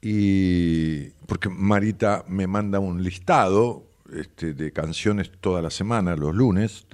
y 0.00 1.10
porque 1.26 1.48
Marita 1.48 2.24
me 2.28 2.46
manda 2.46 2.78
un 2.78 3.02
listado 3.02 3.88
este, 4.12 4.54
de 4.54 4.72
canciones 4.72 5.30
toda 5.40 5.60
la 5.60 5.70
semana, 5.70 6.16
los 6.16 6.34
lunes, 6.34 6.86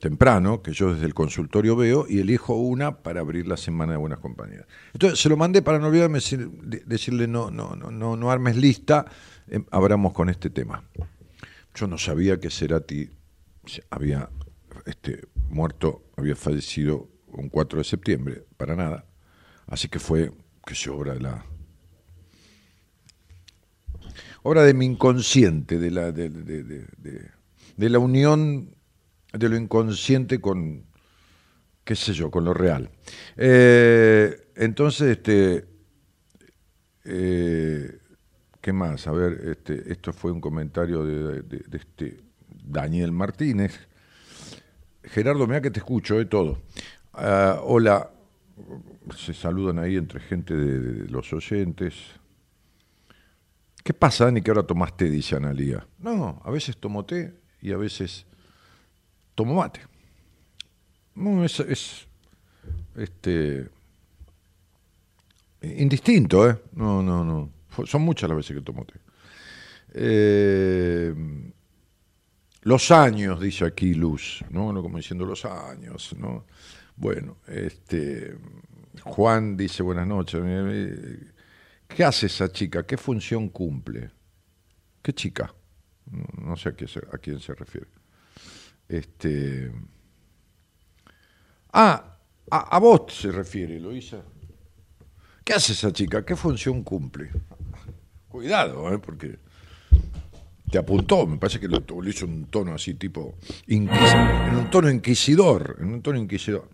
temprano, 0.00 0.62
que 0.62 0.72
yo 0.72 0.92
desde 0.92 1.06
el 1.06 1.14
consultorio 1.14 1.76
veo, 1.76 2.06
y 2.08 2.18
elijo 2.20 2.54
una 2.54 2.98
para 2.98 3.20
abrir 3.20 3.46
la 3.46 3.56
semana 3.56 3.92
de 3.92 3.98
Buenas 3.98 4.18
Compañías. 4.18 4.64
Entonces 4.92 5.20
se 5.20 5.28
lo 5.28 5.36
mandé 5.36 5.62
para 5.62 5.78
no 5.78 5.88
olvidarme, 5.88 6.18
decirle 6.86 7.28
no, 7.28 7.50
no, 7.50 7.76
no, 7.76 7.90
no, 7.90 8.16
no 8.16 8.30
armes 8.30 8.56
lista, 8.56 9.06
eh, 9.48 9.62
abramos 9.70 10.12
con 10.12 10.28
este 10.28 10.50
tema. 10.50 10.82
Yo 11.74 11.86
no 11.86 11.98
sabía 11.98 12.40
que 12.40 12.50
Cerati 12.50 13.10
había 13.90 14.28
este, 14.86 15.20
muerto, 15.50 16.04
había 16.16 16.36
fallecido 16.36 17.08
un 17.28 17.48
4 17.48 17.78
de 17.78 17.84
septiembre, 17.84 18.44
para 18.56 18.76
nada. 18.76 19.06
Así 19.66 19.88
que 19.88 19.98
fue, 19.98 20.32
que 20.64 20.74
se 20.74 20.90
obra 20.90 21.14
de 21.14 21.20
la 21.20 21.44
obra 24.42 24.62
de 24.62 24.74
mi 24.74 24.86
inconsciente, 24.86 25.78
de 25.78 25.90
la, 25.90 26.12
de, 26.12 26.30
de, 26.30 27.88
la 27.90 27.98
unión 27.98 28.76
de 29.32 29.48
lo 29.48 29.56
inconsciente 29.56 30.40
con, 30.40 30.86
qué 31.82 31.96
sé 31.96 32.12
yo, 32.12 32.30
con 32.30 32.44
lo 32.44 32.54
real. 32.54 32.90
Eh, 33.36 34.52
entonces, 34.54 35.16
este, 35.16 35.66
eh, 37.04 37.98
¿qué 38.60 38.72
más? 38.72 39.06
A 39.08 39.12
ver, 39.12 39.40
este, 39.50 39.92
esto 39.92 40.12
fue 40.12 40.30
un 40.30 40.40
comentario 40.40 41.04
de, 41.04 41.42
este 41.72 42.20
Daniel 42.64 43.12
Martínez. 43.12 43.88
Gerardo, 45.06 45.46
mira 45.46 45.60
que 45.60 45.70
te 45.70 45.78
escucho, 45.78 46.16
de 46.16 46.22
eh, 46.22 46.26
todo. 46.26 46.58
Ah, 47.14 47.60
hola, 47.62 48.10
se 49.16 49.32
saludan 49.32 49.78
ahí 49.78 49.96
entre 49.96 50.20
gente 50.20 50.54
de 50.54 51.08
los 51.08 51.32
oyentes. 51.32 51.94
¿Qué 53.82 53.94
pasa, 53.94 54.24
Dani, 54.24 54.42
que 54.42 54.50
ahora 54.50 54.64
tomaste? 54.64 55.08
Dice 55.08 55.36
Analía. 55.36 55.86
No, 55.98 56.42
a 56.44 56.50
veces 56.50 56.76
tomo 56.76 57.04
té 57.04 57.32
y 57.62 57.72
a 57.72 57.76
veces 57.76 58.26
tomo 59.34 59.54
mate. 59.54 59.80
No, 61.14 61.44
es, 61.44 61.60
es 61.60 62.06
este, 62.96 63.68
indistinto, 65.62 66.50
¿eh? 66.50 66.60
No, 66.72 67.02
no, 67.02 67.24
no. 67.24 67.50
Son 67.86 68.02
muchas 68.02 68.28
las 68.28 68.36
veces 68.36 68.56
que 68.56 68.62
tomo 68.62 68.84
té. 68.84 68.94
Eh, 69.94 71.14
los 72.66 72.90
años, 72.90 73.40
dice 73.40 73.64
aquí 73.64 73.94
Luz, 73.94 74.44
¿no? 74.50 74.82
como 74.82 74.96
diciendo 74.96 75.24
los 75.24 75.44
años, 75.44 76.16
¿no? 76.18 76.46
Bueno, 76.96 77.36
este, 77.46 78.36
Juan 79.04 79.56
dice 79.56 79.84
buenas 79.84 80.04
noches. 80.08 80.42
¿Qué 81.86 82.02
hace 82.02 82.26
esa 82.26 82.50
chica? 82.50 82.84
¿Qué 82.84 82.96
función 82.96 83.50
cumple? 83.50 84.10
¿Qué 85.00 85.12
chica? 85.12 85.54
No 86.38 86.56
sé 86.56 86.70
a, 86.70 86.72
a 87.14 87.18
quién 87.18 87.38
se 87.38 87.54
refiere. 87.54 87.86
Este. 88.88 89.70
Ah, 91.72 92.18
a, 92.50 92.78
vos 92.80 93.14
se 93.14 93.30
refiere, 93.30 93.78
Loisa. 93.78 94.24
¿Qué 95.44 95.52
hace 95.52 95.72
esa 95.72 95.92
chica? 95.92 96.24
¿Qué 96.24 96.34
función 96.34 96.82
cumple? 96.82 97.30
Cuidado, 98.26 98.92
¿eh? 98.92 98.98
porque 98.98 99.38
te 100.70 100.78
apuntó, 100.78 101.26
me 101.26 101.38
parece 101.38 101.60
que 101.60 101.68
lo, 101.68 101.80
hizo 102.04 102.24
en 102.24 102.32
un 102.32 102.44
tono 102.46 102.74
así 102.74 102.94
tipo 102.94 103.36
en 103.66 103.88
un 103.88 104.70
tono 104.70 104.90
inquisidor, 104.90 105.76
en 105.80 105.92
un 105.92 106.02
tono 106.02 106.18
inquisidor. 106.18 106.68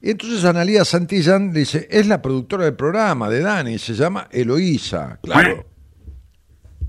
Y 0.00 0.10
entonces 0.10 0.44
Analía 0.44 0.84
Santillán 0.84 1.52
dice, 1.52 1.88
es 1.90 2.06
la 2.06 2.20
productora 2.20 2.64
del 2.64 2.74
programa 2.74 3.30
de 3.30 3.40
Dani, 3.40 3.78
se 3.78 3.94
llama 3.94 4.28
Eloísa, 4.30 5.18
claro. 5.22 5.66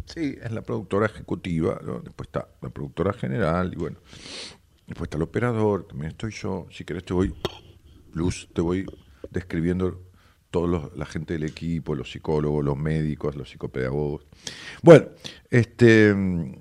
Sí, 0.05 0.37
es 0.41 0.51
la 0.51 0.61
productora 0.61 1.07
ejecutiva, 1.07 1.79
después 2.03 2.27
está 2.27 2.47
la 2.61 2.69
productora 2.69 3.13
general, 3.13 3.71
y 3.73 3.77
bueno, 3.77 3.97
después 4.87 5.07
está 5.07 5.17
el 5.17 5.23
operador, 5.23 5.87
también 5.87 6.11
estoy 6.11 6.31
yo, 6.31 6.67
si 6.71 6.83
querés 6.83 7.05
te 7.05 7.13
voy, 7.13 7.33
Luz, 8.13 8.49
te 8.53 8.61
voy 8.61 8.85
describiendo 9.31 10.01
toda 10.55 10.89
la 10.95 11.05
gente 11.05 11.33
del 11.33 11.43
equipo, 11.43 11.95
los 11.95 12.09
psicólogos, 12.09 12.63
los 12.63 12.77
médicos, 12.77 13.35
los 13.35 13.49
psicopedagogos. 13.49 14.25
Bueno, 14.81 15.07
este 15.49 16.15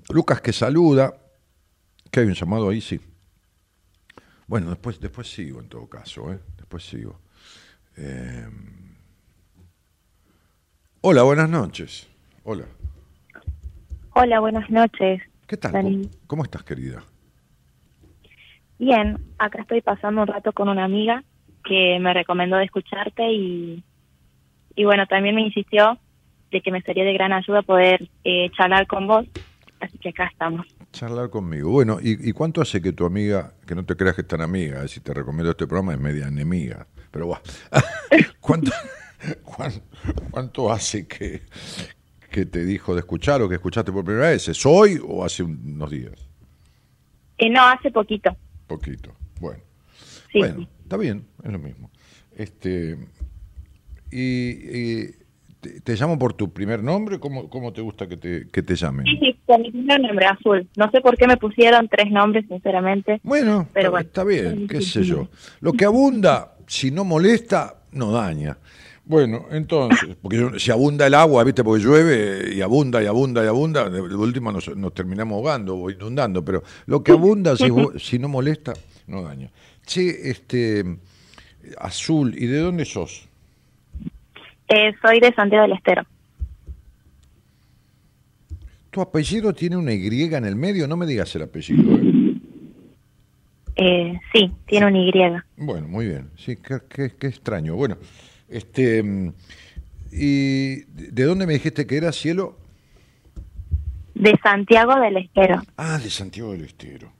Lucas 0.09 0.41
que 0.41 0.51
saluda, 0.51 1.13
que 2.11 2.19
hay 2.19 2.25
un 2.25 2.33
llamado 2.33 2.67
ahí, 2.67 2.81
sí. 2.81 2.99
Bueno, 4.47 4.69
después, 4.69 4.99
después 4.99 5.31
sigo 5.31 5.61
en 5.61 5.69
todo 5.69 5.87
caso, 5.87 6.29
¿eh? 6.33 6.39
después 6.57 6.83
sigo. 6.83 7.21
Eh, 7.95 8.45
hola, 10.99 11.23
buenas 11.23 11.49
noches. 11.49 12.05
Hola. 12.43 12.65
Hola, 14.13 14.41
buenas 14.41 14.69
noches. 14.69 15.21
¿Qué 15.47 15.55
tal? 15.55 16.09
¿Cómo 16.27 16.43
estás, 16.43 16.63
querida? 16.63 17.01
Bien, 18.77 19.17
acá 19.37 19.61
estoy 19.61 19.79
pasando 19.79 20.23
un 20.23 20.27
rato 20.27 20.51
con 20.51 20.67
una 20.67 20.83
amiga 20.83 21.23
que 21.65 21.99
me 21.99 22.13
recomendó 22.13 22.57
de 22.57 22.65
escucharte 22.65 23.29
y, 23.31 23.83
y 24.75 24.85
bueno, 24.85 25.05
también 25.07 25.35
me 25.35 25.41
insistió 25.41 25.99
de 26.51 26.61
que 26.61 26.71
me 26.71 26.81
sería 26.81 27.03
de 27.03 27.13
gran 27.13 27.33
ayuda 27.33 27.63
poder 27.63 28.07
eh, 28.23 28.49
charlar 28.55 28.87
con 28.87 29.07
vos, 29.07 29.25
así 29.79 29.97
que 29.97 30.09
acá 30.09 30.29
estamos. 30.31 30.65
Charlar 30.91 31.29
conmigo. 31.29 31.71
Bueno, 31.71 31.97
¿y, 32.01 32.31
cuánto 32.31 32.61
hace 32.61 32.81
que 32.81 32.93
tu 32.93 33.05
amiga, 33.05 33.53
que 33.67 33.75
no 33.75 33.83
te 33.83 33.95
creas 33.95 34.15
que 34.15 34.21
es 34.21 34.27
tan 34.27 34.41
amiga, 34.41 34.83
eh, 34.83 34.87
si 34.87 35.01
te 35.01 35.13
recomiendo 35.13 35.51
este 35.51 35.67
programa 35.67 35.93
es 35.93 35.99
media 35.99 36.27
enemiga, 36.27 36.87
pero 37.11 37.27
bueno, 37.27 37.41
¿cuánto, 38.39 38.71
cuánto, 40.31 40.71
hace 40.71 41.07
que, 41.07 41.41
que 42.29 42.45
te 42.45 42.63
dijo 42.63 42.93
de 42.93 42.99
escuchar 42.99 43.41
o 43.41 43.49
que 43.49 43.55
escuchaste 43.55 43.91
por 43.91 44.05
primera 44.05 44.29
vez? 44.29 44.47
¿Es 44.47 44.65
hoy 44.65 45.01
o 45.05 45.25
hace 45.25 45.43
unos 45.43 45.89
días? 45.89 46.29
Eh, 47.37 47.49
no, 47.49 47.61
hace 47.67 47.91
poquito. 47.91 48.35
Poquito, 48.67 49.13
bueno. 49.41 49.59
Bueno, 50.39 50.67
está 50.83 50.97
bien, 50.97 51.25
es 51.43 51.51
lo 51.51 51.59
mismo. 51.59 51.91
Este, 52.35 52.97
y, 54.11 55.05
te, 55.83 55.95
llamo 55.95 56.19
por 56.19 56.33
tu 56.33 56.51
primer 56.51 56.83
nombre, 56.83 57.19
¿cómo, 57.19 57.49
cómo 57.49 57.73
te 57.73 57.81
gusta 57.81 58.07
que 58.07 58.17
te, 58.17 58.47
que 58.47 58.61
te 58.61 58.75
llamen? 58.75 59.05
Sí, 59.05 59.19
sí, 59.19 59.53
mi 59.59 59.71
primer 59.71 60.01
nombre, 60.01 60.25
Azul. 60.25 60.67
No 60.75 60.91
sé 60.91 61.01
por 61.01 61.17
qué 61.17 61.27
me 61.27 61.37
pusieron 61.37 61.87
tres 61.87 62.11
nombres, 62.11 62.45
sinceramente. 62.47 63.19
Bueno, 63.23 63.67
pero 63.73 63.97
está, 63.97 64.23
bien, 64.23 64.67
qué 64.67 64.81
sé 64.81 65.03
yo. 65.03 65.27
Lo 65.61 65.73
que 65.73 65.85
abunda, 65.85 66.55
si 66.67 66.91
no 66.91 67.03
molesta, 67.03 67.75
no 67.91 68.11
daña. 68.11 68.57
Bueno, 69.05 69.45
entonces, 69.51 70.15
porque 70.21 70.59
si 70.59 70.71
abunda 70.71 71.07
el 71.07 71.13
agua, 71.13 71.43
¿viste? 71.43 71.63
Porque 71.63 71.83
llueve 71.83 72.53
y 72.53 72.61
abunda 72.61 73.01
y 73.01 73.05
abunda 73.05 73.43
y 73.43 73.47
abunda, 73.47 73.89
de, 73.89 74.01
última 74.01 74.51
nos, 74.51 74.93
terminamos 74.93 75.35
ahogando 75.35 75.77
o 75.77 75.89
inundando, 75.89 76.43
pero 76.43 76.63
lo 76.87 77.03
que 77.03 77.11
abunda, 77.11 77.55
si, 77.55 77.69
si 77.99 78.19
no 78.19 78.27
molesta, 78.27 78.73
no 79.07 79.21
daña. 79.21 79.51
Che, 79.85 80.29
este, 80.29 80.83
Azul, 81.77 82.35
¿y 82.37 82.47
de 82.47 82.59
dónde 82.59 82.85
sos? 82.85 83.27
Eh, 84.67 84.93
soy 85.01 85.19
de 85.19 85.33
Santiago 85.33 85.63
del 85.63 85.77
Estero. 85.77 86.03
¿Tu 88.89 89.01
apellido 89.01 89.53
tiene 89.53 89.75
una 89.75 89.93
Y 89.93 90.23
en 90.23 90.45
el 90.45 90.55
medio? 90.55 90.87
No 90.87 90.97
me 90.97 91.05
digas 91.05 91.35
el 91.35 91.43
apellido. 91.43 91.97
¿eh? 91.97 92.39
Eh, 93.75 94.19
sí, 94.33 94.51
tiene 94.65 94.87
una 94.87 94.99
Y. 94.99 95.11
Bueno, 95.57 95.87
muy 95.87 96.07
bien. 96.07 96.29
Sí, 96.37 96.57
qué, 96.57 97.11
extraño. 97.27 97.75
Bueno, 97.75 97.97
este, 98.47 99.33
¿y 100.11 100.75
de 100.85 101.23
dónde 101.25 101.45
me 101.45 101.53
dijiste 101.53 101.85
que 101.85 101.97
era, 101.97 102.11
cielo? 102.11 102.57
De 104.13 104.33
Santiago 104.41 104.95
del 104.99 105.17
Estero. 105.17 105.61
Ah, 105.75 105.99
de 106.01 106.09
Santiago 106.09 106.53
del 106.53 106.63
Estero. 106.63 107.11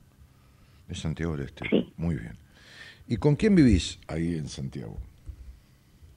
De 0.88 0.94
Santiago 0.94 1.36
del 1.36 1.46
Estero. 1.46 1.70
Sí. 1.70 1.92
Muy 1.98 2.14
bien. 2.14 2.45
¿Y 3.08 3.16
con 3.16 3.36
quién 3.36 3.54
vivís 3.54 3.98
ahí 4.08 4.34
en 4.34 4.48
Santiago? 4.48 4.98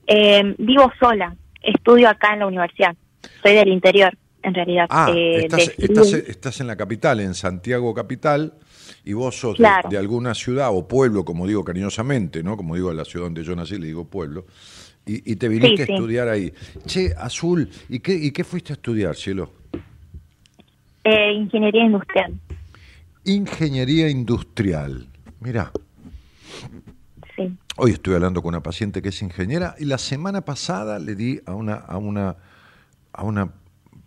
Eh, 0.08 0.56
vivo 0.58 0.92
sola, 1.00 1.36
estudio 1.62 2.10
acá 2.10 2.34
en 2.34 2.40
la 2.40 2.48
universidad. 2.48 2.96
Soy 3.44 3.54
del 3.54 3.68
interior, 3.68 4.18
en 4.42 4.56
realidad. 4.56 4.88
Ah, 4.90 5.12
eh, 5.16 5.48
estás, 5.78 6.62
en 6.62 6.68
la 6.68 6.76
capital, 6.76 7.20
en 7.20 7.36
Santiago 7.36 7.94
capital, 7.94 8.56
y 9.06 9.14
vos 9.14 9.40
sos 9.40 9.58
de, 9.58 9.98
alguna 9.98 10.34
ciudad 10.34 10.70
o 10.72 10.88
pueblo, 10.88 11.24
como 11.24 11.46
digo 11.46 11.64
cariñosamente, 11.64 12.42
¿no? 12.42 12.58
Como 12.58 12.76
digo 12.76 12.90
a 12.90 12.94
la 12.94 13.06
ciudad 13.06 13.28
donde 13.28 13.44
yo 13.44 13.56
nací, 13.56 13.78
le 13.78 13.88
digo 13.88 14.06
pueblo. 14.06 14.46
Y, 15.06 15.38
te 15.38 15.48
viniste 15.48 15.82
a 15.82 15.86
estudiar 15.86 16.28
ahí. 16.28 16.54
Che, 16.86 17.16
Azul, 17.18 17.68
¿y 17.88 18.00
qué, 18.00 18.14
y 18.14 18.32
qué 18.32 18.44
fuiste 18.44 18.74
a 18.74 18.76
estudiar, 18.76 19.16
cielo? 19.16 19.52
Eh, 21.04 21.34
ingeniería 21.34 21.86
industrial. 21.86 22.34
Ingeniería 23.24 24.08
industrial. 24.08 25.08
Mira. 25.40 25.72
Hoy 27.78 27.92
estoy 27.92 28.16
hablando 28.16 28.42
con 28.42 28.50
una 28.50 28.64
paciente 28.64 29.02
que 29.02 29.10
es 29.10 29.22
ingeniera 29.22 29.76
y 29.80 29.86
la 29.86 29.98
semana 29.98 30.42
pasada 30.42 31.00
le 31.00 31.16
di 31.16 31.40
a 31.46 31.54
una, 31.54 31.76
a 31.76 31.98
una, 31.98 32.36
a 33.14 33.24
una 33.24 33.54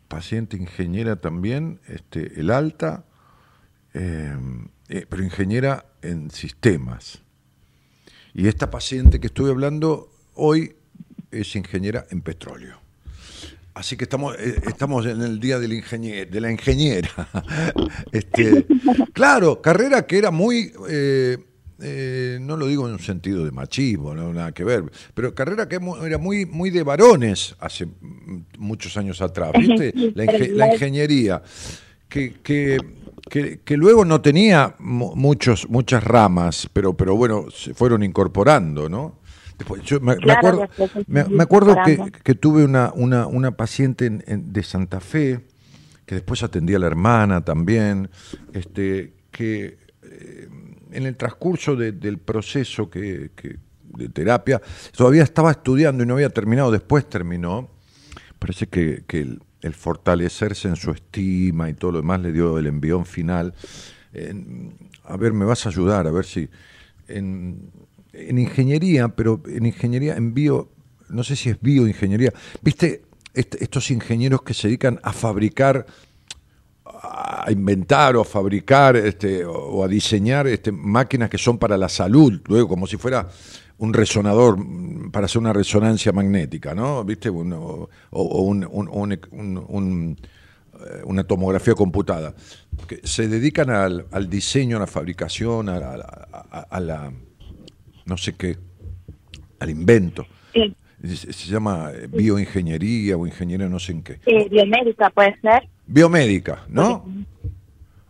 paciente 0.09 0.57
ingeniera 0.57 1.17
también, 1.17 1.81
este, 1.87 2.39
el 2.39 2.51
alta, 2.51 3.07
eh, 3.95 4.37
eh, 4.89 5.07
pero 5.09 5.23
ingeniera 5.23 5.87
en 6.03 6.31
sistemas. 6.31 7.23
Y 8.35 8.49
esta 8.49 8.71
paciente 8.71 9.21
que 9.21 9.29
estoy 9.29 9.51
hablando 9.51 10.11
hoy 10.35 10.77
es 11.31 11.57
ingeniera 11.57 12.07
en 12.11 12.21
petróleo. 12.21 12.79
Así 13.75 13.97
que 13.97 14.05
estamos, 14.05 14.37
eh, 14.39 14.61
estamos 14.67 15.07
en 15.07 15.23
el 15.23 15.41
día 15.41 15.59
del 15.59 15.73
ingenier, 15.73 16.31
de 16.31 16.41
la 16.43 16.51
ingeniera. 16.51 17.29
este, 18.13 18.67
claro, 19.15 19.63
carrera 19.63 20.07
que 20.07 20.19
era 20.19 20.31
muy, 20.31 20.73
eh, 21.83 22.39
no 22.41 22.57
lo 22.57 22.67
digo 22.67 22.87
en 22.87 22.95
un 22.95 23.01
sentido 23.01 23.45
de 23.45 23.51
machismo, 23.51 24.15
no 24.15 24.33
nada 24.33 24.53
que 24.53 24.65
ver, 24.65 24.85
pero 25.15 25.35
carrera 25.35 25.69
que 25.69 25.81
era 26.05 26.19
muy, 26.19 26.47
muy 26.47 26.71
de 26.71 26.83
varones 26.83 27.57
hace 27.59 27.89
muchos 28.59 28.97
años 28.97 29.21
atrás, 29.21 29.53
¿viste? 29.59 29.93
La, 30.15 30.25
la 30.25 30.73
ingeniería, 30.75 31.43
que, 32.09 32.35
que, 32.43 32.79
que, 33.65 33.77
luego 33.77 34.05
no 34.05 34.21
tenía 34.21 34.77
muchos, 34.79 35.69
muchas 35.69 36.05
ramas, 36.05 36.69
pero, 36.73 36.97
pero 36.97 37.17
bueno, 37.17 37.47
se 37.51 37.75
fueron 37.75 38.03
incorporando, 38.03 38.89
¿no? 38.89 39.21
me, 40.01 40.33
acuerdo, 40.33 40.69
me, 41.07 41.43
acuerdo 41.43 41.77
que, 42.25 42.35
tuve 42.35 42.65
una, 42.65 42.93
una, 42.95 43.27
una 43.27 43.57
paciente 43.57 44.11
de 44.11 44.63
Santa 44.63 45.01
Fe, 45.01 45.41
que 46.07 46.17
después 46.17 46.43
atendía 46.43 46.77
a 46.77 46.81
la 46.81 46.87
hermana 46.87 47.45
también, 47.45 48.11
este, 48.53 49.13
que 49.31 49.82
en 50.93 51.07
el 51.07 51.17
transcurso 51.17 51.77
del 51.77 52.19
proceso 52.19 52.91
que, 52.91 53.31
de 53.85 54.09
terapia, 54.09 54.61
todavía 54.97 55.23
estaba 55.23 55.51
estudiando 55.51 56.03
y 56.03 56.07
no 56.07 56.15
había 56.15 56.31
terminado, 56.31 56.71
después 56.71 57.09
terminó. 57.09 57.71
Parece 58.39 58.69
que, 58.69 59.05
el, 59.09 59.75
fortalecerse 59.75 60.69
en 60.69 60.77
su 60.77 60.91
estima 60.91 61.71
y 61.71 61.75
todo 61.75 61.93
lo 61.93 61.99
demás 61.99 62.21
le 62.21 62.33
dio 62.33 62.59
el 62.59 62.67
envión 62.67 63.07
final. 63.07 63.55
a 65.05 65.17
ver, 65.17 65.33
me 65.33 65.45
vas 65.45 65.67
a 65.67 65.69
ayudar, 65.69 66.07
a 66.07 66.11
ver 66.11 66.25
si... 66.25 66.49
En, 67.09 67.71
en 68.13 68.39
ingeniería, 68.39 69.09
pero 69.09 69.43
en 69.47 69.67
ingeniería, 69.67 70.17
en 70.17 70.35
bio, 70.35 70.71
no 71.09 71.25
sé 71.25 71.37
si 71.37 71.51
es 71.51 71.61
bioingeniería, 71.61 72.33
viste 72.63 73.03
estos 73.35 73.91
ingenieros 73.91 74.43
que 74.43 74.55
se 74.55 74.69
dedican 74.69 75.01
a 75.03 75.13
fabricar, 75.13 75.87
a 77.03 77.51
inventar 77.51 78.17
o 78.17 78.21
a 78.21 78.25
fabricar 78.25 78.97
este, 78.97 79.45
o 79.45 79.83
a 79.83 79.89
diseñar 79.89 80.47
este, 80.47 80.71
máquinas 80.71 81.29
que 81.29 81.39
son 81.39 81.59
para 81.59 81.77
la 81.77 81.89
salud, 81.89 82.41
luego 82.47 82.69
como 82.69 82.87
si 82.87 82.97
fuera 82.97 83.29
un 83.79 83.93
resonador 83.93 84.57
para 85.11 85.27
hacer 85.27 85.41
una 85.41 85.53
resonancia 85.53 86.13
magnética, 86.13 86.75
¿no? 86.75 87.05
¿Viste? 87.05 87.29
o, 87.29 87.89
un, 88.13 88.63
eh, 90.75 91.03
una 91.05 91.25
tomografía 91.25 91.75
computada. 91.75 92.35
Que 92.87 93.01
se 93.03 93.27
dedican 93.27 93.71
al, 93.71 94.31
diseño, 94.31 94.77
a 94.77 94.81
la 94.81 94.87
fabricación, 94.87 95.69
a 95.69 95.81
la 96.81 97.13
no 98.07 98.17
sé 98.17 98.35
qué, 98.35 98.57
al 99.59 99.71
invento. 99.71 100.27
Se, 101.03 101.51
llama 101.51 101.91
eh, 101.93 102.07
bioingeniería 102.07 103.17
o 103.17 103.27
ingeniería 103.27 103.69
no 103.69 103.81
sé 103.81 103.93
en 103.93 104.03
qué. 104.03 104.21
biomédica 104.51 105.11
puede 105.11 105.37
ser. 105.41 105.69
Biomédica, 105.87 106.65
¿no? 106.69 107.05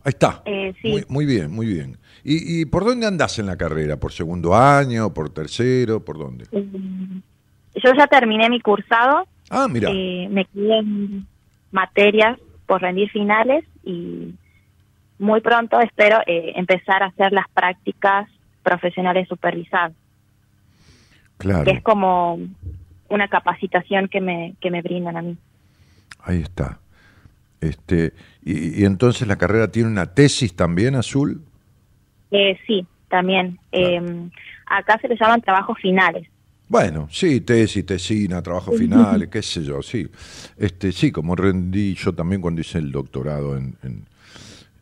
Ahí 0.04 0.10
está. 0.10 0.42
Eh, 0.44 0.74
muy, 1.08 1.26
bien, 1.26 1.50
muy 1.50 1.66
bien. 1.66 1.96
¿Y, 2.24 2.64
por 2.66 2.84
dónde 2.84 3.06
andás 3.06 3.38
en 3.38 3.46
la 3.46 3.56
carrera? 3.56 3.96
¿Por 3.96 4.12
segundo 4.12 4.54
año? 4.54 5.12
¿Por 5.12 5.30
tercero? 5.30 6.04
¿Por 6.04 6.18
dónde? 6.18 6.46
Mm, 6.52 7.18
yo 7.76 7.94
ya 7.96 8.06
terminé 8.06 8.48
mi 8.48 8.60
cursado. 8.60 9.26
Ah, 9.50 9.68
mira. 9.68 9.90
Eh, 9.92 10.28
me 10.30 10.44
quedé 10.46 10.78
en 10.78 11.26
materias 11.70 12.38
por 12.66 12.80
rendir 12.82 13.10
finales 13.10 13.64
y 13.84 14.34
muy 15.18 15.40
pronto 15.40 15.80
espero 15.80 16.18
empezar 16.26 17.02
a 17.02 17.06
hacer 17.06 17.32
las 17.32 17.48
prácticas 17.54 18.28
profesionales 18.62 19.28
supervisados. 19.28 19.96
Claro. 21.38 21.64
Que 21.64 21.72
es 21.72 21.82
como 21.82 22.38
una 23.08 23.28
capacitación 23.28 24.08
que 24.08 24.20
me, 24.20 24.54
que 24.60 24.70
me 24.70 24.82
brindan 24.82 25.16
a 25.16 25.22
mí. 25.22 25.36
Ahí 26.24 26.40
está. 26.40 26.78
Este, 27.62 28.12
y, 28.44 28.84
entonces 28.84 29.26
la 29.26 29.36
carrera 29.36 29.70
tiene 29.70 29.88
una 29.88 30.12
tesis 30.12 30.54
también, 30.54 30.94
Azul. 30.94 31.42
Eh, 32.30 32.58
sí, 32.66 32.86
también. 33.08 33.58
Em, 33.70 34.30
acá 34.66 34.98
se 35.00 35.08
le 35.08 35.16
llaman 35.16 35.40
trabajos 35.40 35.78
finales. 35.80 36.28
Bueno, 36.68 37.08
sí, 37.10 37.40
tesis, 37.40 37.86
tesina, 37.86 38.42
trabajo 38.42 38.72
final, 38.72 39.28
qué 39.30 39.42
sé 39.42 39.62
yo, 39.62 39.82
sí. 39.82 40.08
Este, 40.56 40.92
sí, 40.92 41.10
como 41.10 41.36
rendí 41.36 41.94
yo 41.94 42.14
también 42.14 42.40
cuando 42.40 42.60
hice 42.62 42.78
el 42.78 42.90
doctorado 42.90 43.56
en, 43.56 43.76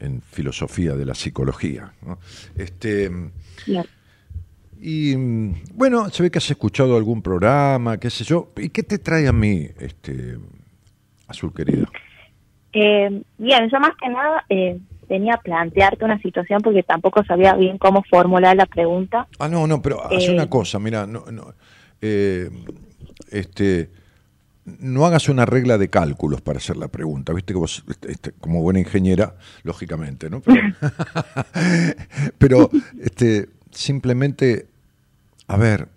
en 0.00 0.22
filosofía 0.22 0.96
de 0.96 1.04
la 1.04 1.14
psicología. 1.14 1.92
Este, 2.56 3.10
Y 4.80 5.14
bueno, 5.74 6.08
se 6.08 6.22
ve 6.22 6.30
que 6.30 6.38
has 6.38 6.50
escuchado 6.50 6.96
algún 6.96 7.22
programa, 7.22 7.98
qué 7.98 8.08
sé 8.08 8.24
yo. 8.24 8.52
¿Y 8.56 8.70
qué 8.70 8.82
te 8.82 8.98
trae 8.98 9.28
a 9.28 9.32
mí, 9.32 9.68
este, 9.78 10.38
Azul 11.28 11.52
querida? 11.52 11.86
Eh, 12.72 13.22
bien, 13.38 13.68
yo 13.70 13.80
más 13.80 13.96
que 14.00 14.08
nada 14.08 14.44
eh, 14.48 14.78
venía 15.10 15.34
a 15.34 15.40
plantearte 15.40 16.04
una 16.04 16.20
situación 16.20 16.62
porque 16.62 16.84
tampoco 16.84 17.24
sabía 17.24 17.54
bien 17.54 17.78
cómo 17.78 18.02
formular 18.08 18.56
la 18.56 18.66
pregunta. 18.66 19.26
Ah, 19.38 19.48
no, 19.48 19.66
no, 19.66 19.82
pero 19.82 20.02
una 20.08 20.44
eh, 20.44 20.48
cosa, 20.48 20.78
mira, 20.78 21.06
no, 21.06 21.24
no, 21.32 21.52
eh, 22.00 22.48
este, 23.30 23.90
no 24.64 25.04
hagas 25.04 25.28
una 25.28 25.44
regla 25.46 25.78
de 25.78 25.90
cálculos 25.90 26.40
para 26.40 26.58
hacer 26.58 26.76
la 26.76 26.86
pregunta, 26.86 27.32
viste 27.32 27.52
que 27.52 27.58
vos, 27.58 27.84
este, 27.88 28.12
este, 28.12 28.32
como 28.32 28.62
buena 28.62 28.78
ingeniera, 28.78 29.34
lógicamente, 29.64 30.30
¿no? 30.30 30.42
Pero, 32.38 32.70
este, 33.02 33.48
simplemente, 33.72 34.68
a 35.48 35.56
ver, 35.56 35.88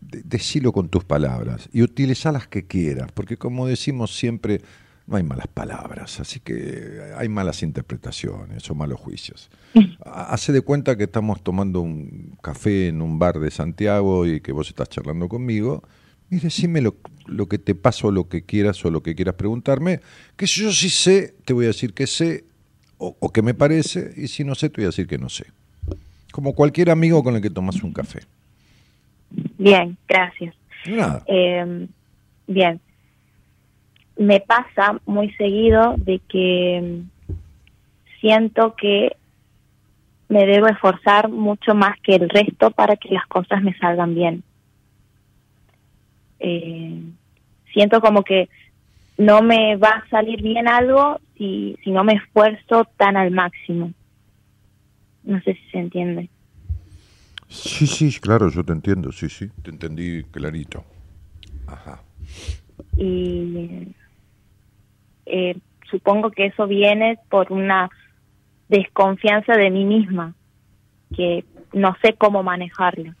decilo 0.00 0.72
con 0.72 0.88
tus 0.88 1.04
palabras 1.04 1.68
y 1.72 1.82
utiliza 1.82 2.30
las 2.30 2.46
que 2.46 2.66
quieras, 2.66 3.10
porque 3.12 3.36
como 3.36 3.66
decimos 3.66 4.14
siempre, 4.16 4.60
no 5.06 5.16
hay 5.16 5.22
malas 5.22 5.48
palabras, 5.48 6.20
así 6.20 6.40
que 6.40 7.12
hay 7.16 7.28
malas 7.28 7.62
interpretaciones 7.62 8.70
o 8.70 8.74
malos 8.74 9.00
juicios. 9.00 9.50
Hace 10.04 10.52
de 10.52 10.60
cuenta 10.62 10.96
que 10.96 11.04
estamos 11.04 11.42
tomando 11.42 11.80
un 11.80 12.36
café 12.42 12.88
en 12.88 13.02
un 13.02 13.18
bar 13.18 13.38
de 13.38 13.50
Santiago 13.50 14.26
y 14.26 14.40
que 14.40 14.52
vos 14.52 14.68
estás 14.68 14.88
charlando 14.88 15.28
conmigo 15.28 15.82
y 16.30 16.36
decime 16.38 16.80
lo, 16.80 16.96
lo 17.26 17.46
que 17.46 17.58
te 17.58 17.74
pasa 17.74 18.06
o 18.06 18.10
lo 18.10 18.28
que 18.28 18.42
quieras 18.42 18.82
o 18.84 18.90
lo 18.90 19.02
que 19.02 19.14
quieras 19.14 19.34
preguntarme, 19.34 20.00
que 20.36 20.46
si 20.46 20.62
yo 20.62 20.72
sí 20.72 20.88
sé, 20.88 21.34
te 21.44 21.52
voy 21.52 21.66
a 21.66 21.68
decir 21.68 21.92
que 21.92 22.06
sé 22.06 22.44
o, 23.02 23.32
que 23.32 23.42
me 23.42 23.52
parece, 23.52 24.12
y 24.16 24.28
si 24.28 24.44
no 24.44 24.54
sé, 24.54 24.70
te 24.70 24.76
voy 24.80 24.84
a 24.84 24.88
decir 24.88 25.06
que 25.06 25.18
no 25.18 25.28
sé. 25.28 25.46
Como 26.30 26.54
cualquier 26.54 26.90
amigo 26.90 27.22
con 27.24 27.34
el 27.34 27.42
que 27.42 27.50
tomas 27.50 27.82
un 27.82 27.92
café. 27.92 28.20
Bien, 29.58 29.96
gracias. 30.08 30.54
Nada. 30.86 31.22
Em, 31.26 31.88
bien. 32.46 32.80
Me 34.22 34.40
pasa 34.40 35.00
muy 35.06 35.30
seguido 35.34 35.94
de 35.98 36.20
que 36.28 37.02
siento 38.20 38.74
que 38.76 39.16
me 40.28 40.46
debo 40.46 40.68
esforzar 40.68 41.28
mucho 41.28 41.74
más 41.74 41.98
que 42.00 42.14
el 42.14 42.28
resto 42.28 42.70
para 42.70 42.96
que 42.96 43.10
las 43.10 43.26
cosas 43.26 43.62
me 43.62 43.76
salgan 43.78 44.14
bien 44.14 44.44
eh, 46.42 47.02
siento 47.72 48.00
como 48.00 48.24
que 48.24 48.48
no 49.16 49.42
me 49.42 49.76
va 49.76 49.90
a 49.90 50.08
salir 50.08 50.42
bien 50.42 50.66
algo 50.66 51.20
si, 51.38 51.76
si 51.84 51.90
no 51.90 52.04
me 52.04 52.14
esfuerzo 52.14 52.84
tan 52.96 53.16
al 53.16 53.30
máximo. 53.30 53.92
No 55.22 55.40
sé 55.42 55.54
si 55.54 55.70
se 55.70 55.78
entiende. 55.78 56.28
Sí, 57.48 57.86
sí, 57.86 58.10
claro, 58.20 58.50
yo 58.50 58.64
te 58.64 58.72
entiendo, 58.72 59.12
sí, 59.12 59.28
sí, 59.28 59.48
te 59.62 59.70
entendí 59.70 60.24
clarito. 60.24 60.84
Ajá. 61.66 62.02
Y 62.96 63.94
eh, 65.26 65.56
supongo 65.90 66.30
que 66.30 66.46
eso 66.46 66.66
viene 66.66 67.18
por 67.30 67.52
una 67.52 67.90
desconfianza 68.68 69.54
de 69.54 69.70
mí 69.70 69.84
misma, 69.84 70.34
que 71.14 71.44
no 71.72 71.96
sé 72.02 72.14
cómo 72.14 72.42
manejarlo. 72.42 73.14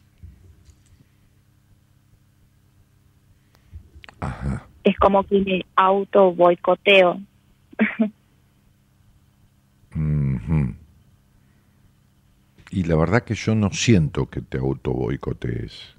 Es 4.84 4.96
como 4.98 5.24
que 5.24 5.40
me 5.40 5.66
auto 5.76 6.32
boicoteo. 6.32 7.20
Y 12.72 12.84
la 12.84 12.96
verdad 12.96 13.22
que 13.22 13.34
yo 13.34 13.54
no 13.54 13.70
siento 13.70 14.30
que 14.30 14.40
te 14.40 14.56
auto 14.56 14.94
boicotees. 14.94 15.94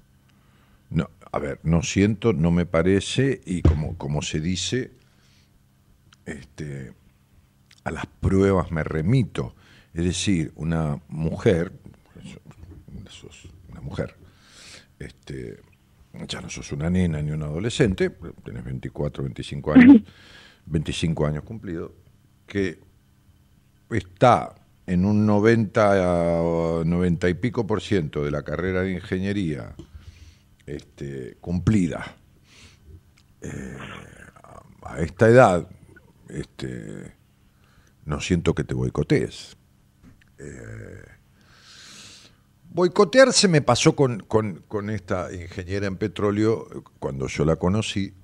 No, 0.90 1.08
a 1.30 1.38
ver, 1.38 1.60
no 1.62 1.82
siento, 1.82 2.32
no 2.32 2.50
me 2.50 2.66
parece, 2.66 3.40
y 3.46 3.62
como, 3.62 3.96
como 3.96 4.22
se 4.22 4.40
dice, 4.40 4.90
este, 6.26 6.92
a 7.84 7.90
las 7.90 8.06
pruebas 8.06 8.70
me 8.70 8.82
remito. 8.82 9.54
Es 9.92 10.04
decir, 10.04 10.52
una 10.56 11.00
mujer, 11.08 11.72
una 13.70 13.80
mujer, 13.80 14.16
este, 14.98 15.60
ya 16.28 16.40
no 16.40 16.48
sos 16.48 16.72
una 16.72 16.90
nena 16.90 17.22
ni 17.22 17.30
un 17.30 17.42
adolescente, 17.42 18.10
tenés 18.44 18.64
24, 18.64 19.22
25 19.24 19.72
años, 19.72 20.02
25 20.66 21.26
años 21.26 21.44
cumplidos, 21.44 21.92
que 22.46 22.80
está 23.90 24.54
en 24.86 25.04
un 25.04 25.26
90, 25.26 26.84
90 26.84 27.28
y 27.28 27.34
pico 27.34 27.66
por 27.66 27.80
ciento 27.80 28.24
de 28.24 28.30
la 28.30 28.42
carrera 28.42 28.82
de 28.82 28.92
ingeniería 28.92 29.74
este, 30.66 31.36
cumplida, 31.40 32.16
eh, 33.40 33.76
a 34.82 35.00
esta 35.00 35.28
edad, 35.28 35.68
este, 36.34 37.14
no 38.04 38.20
siento 38.20 38.54
que 38.54 38.64
te 38.64 38.74
boicotees. 38.74 39.56
Eh, 40.38 41.02
boicotear 42.70 43.32
se 43.32 43.48
me 43.48 43.62
pasó 43.62 43.94
con, 43.94 44.20
con, 44.20 44.90
esta 44.90 45.32
ingeniera 45.32 45.86
en 45.86 45.96
petróleo 45.96 46.66
cuando 46.98 47.28
yo 47.28 47.44
la 47.44 47.56
conocí, 47.56 48.14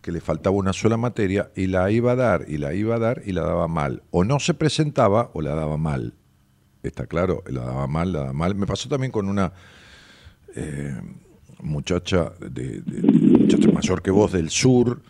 que 0.00 0.10
le 0.12 0.20
faltaba 0.20 0.56
una 0.56 0.72
sola 0.72 0.96
materia 0.96 1.52
y 1.54 1.66
la 1.66 1.90
iba 1.90 2.12
a 2.12 2.16
dar 2.16 2.44
y 2.48 2.56
la 2.58 2.74
iba 2.74 2.96
a 2.96 2.98
dar 2.98 3.22
y 3.24 3.32
la 3.32 3.42
daba 3.42 3.68
mal. 3.68 4.02
O 4.10 4.24
no 4.24 4.40
se 4.40 4.54
presentaba 4.54 5.30
o 5.34 5.42
la 5.42 5.54
daba 5.54 5.76
mal. 5.76 6.14
Está 6.82 7.06
claro, 7.06 7.44
la 7.46 7.60
daba 7.62 7.86
mal, 7.86 8.12
la 8.12 8.18
daba 8.20 8.32
mal. 8.32 8.54
Me 8.56 8.66
pasó 8.66 8.88
también 8.88 9.12
con 9.12 9.28
una 9.28 9.52
eh, 10.56 11.00
muchacha, 11.60 12.32
de, 12.40 12.80
de- 12.80 13.02
muchacha 13.02 13.70
mayor 13.70 14.02
que 14.02 14.10
vos 14.10 14.32
del 14.32 14.50
sur. 14.50 15.00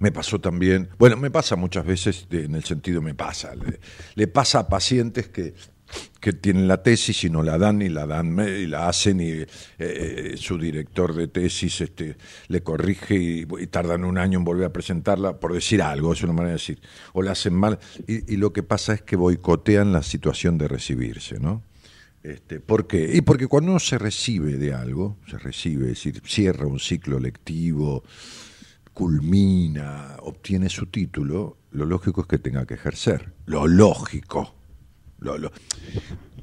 Me 0.00 0.10
pasó 0.10 0.40
también, 0.40 0.88
bueno, 0.98 1.16
me 1.16 1.30
pasa 1.30 1.56
muchas 1.56 1.84
veces, 1.84 2.26
en 2.30 2.54
el 2.54 2.64
sentido 2.64 3.00
me 3.02 3.14
pasa, 3.14 3.52
le, 4.14 4.26
pasa 4.26 4.60
a 4.60 4.68
pacientes 4.68 5.28
que, 5.28 5.54
que 6.20 6.32
tienen 6.32 6.66
la 6.66 6.82
tesis 6.82 7.22
y 7.24 7.30
no 7.30 7.42
la 7.42 7.58
dan 7.58 7.82
y 7.82 7.90
la 7.90 8.06
dan 8.06 8.38
y 8.38 8.66
la 8.66 8.88
hacen 8.88 9.20
y 9.20 9.44
eh, 9.78 10.34
su 10.36 10.58
director 10.58 11.14
de 11.14 11.28
tesis 11.28 11.82
este, 11.82 12.16
le 12.48 12.62
corrige 12.62 13.14
y, 13.14 13.46
y 13.60 13.66
tardan 13.66 14.04
un 14.04 14.16
año 14.16 14.38
en 14.38 14.44
volver 14.44 14.64
a 14.64 14.72
presentarla, 14.72 15.38
por 15.38 15.52
decir 15.52 15.82
algo, 15.82 16.12
es 16.14 16.22
una 16.22 16.32
manera 16.32 16.48
de 16.48 16.58
decir, 16.58 16.80
o 17.12 17.22
la 17.22 17.32
hacen 17.32 17.54
mal, 17.54 17.78
y, 18.06 18.32
y 18.32 18.36
lo 18.38 18.52
que 18.52 18.62
pasa 18.62 18.94
es 18.94 19.02
que 19.02 19.16
boicotean 19.16 19.92
la 19.92 20.02
situación 20.02 20.56
de 20.58 20.66
recibirse, 20.66 21.38
¿no? 21.38 21.62
Este, 22.22 22.60
¿Por 22.60 22.86
qué? 22.86 23.10
Y 23.14 23.22
porque 23.22 23.46
cuando 23.46 23.70
uno 23.70 23.80
se 23.80 23.96
recibe 23.96 24.56
de 24.56 24.74
algo, 24.74 25.16
se 25.28 25.38
recibe, 25.38 25.84
es 25.84 26.02
decir, 26.02 26.22
cierra 26.26 26.66
un 26.66 26.78
ciclo 26.78 27.18
lectivo, 27.18 28.04
culmina, 28.94 30.16
obtiene 30.22 30.68
su 30.68 30.86
título, 30.86 31.56
lo 31.72 31.84
lógico 31.86 32.22
es 32.22 32.26
que 32.26 32.38
tenga 32.38 32.66
que 32.66 32.74
ejercer. 32.74 33.32
Lo 33.46 33.66
lógico. 33.66 34.54
Lo, 35.18 35.38
lo- 35.38 35.52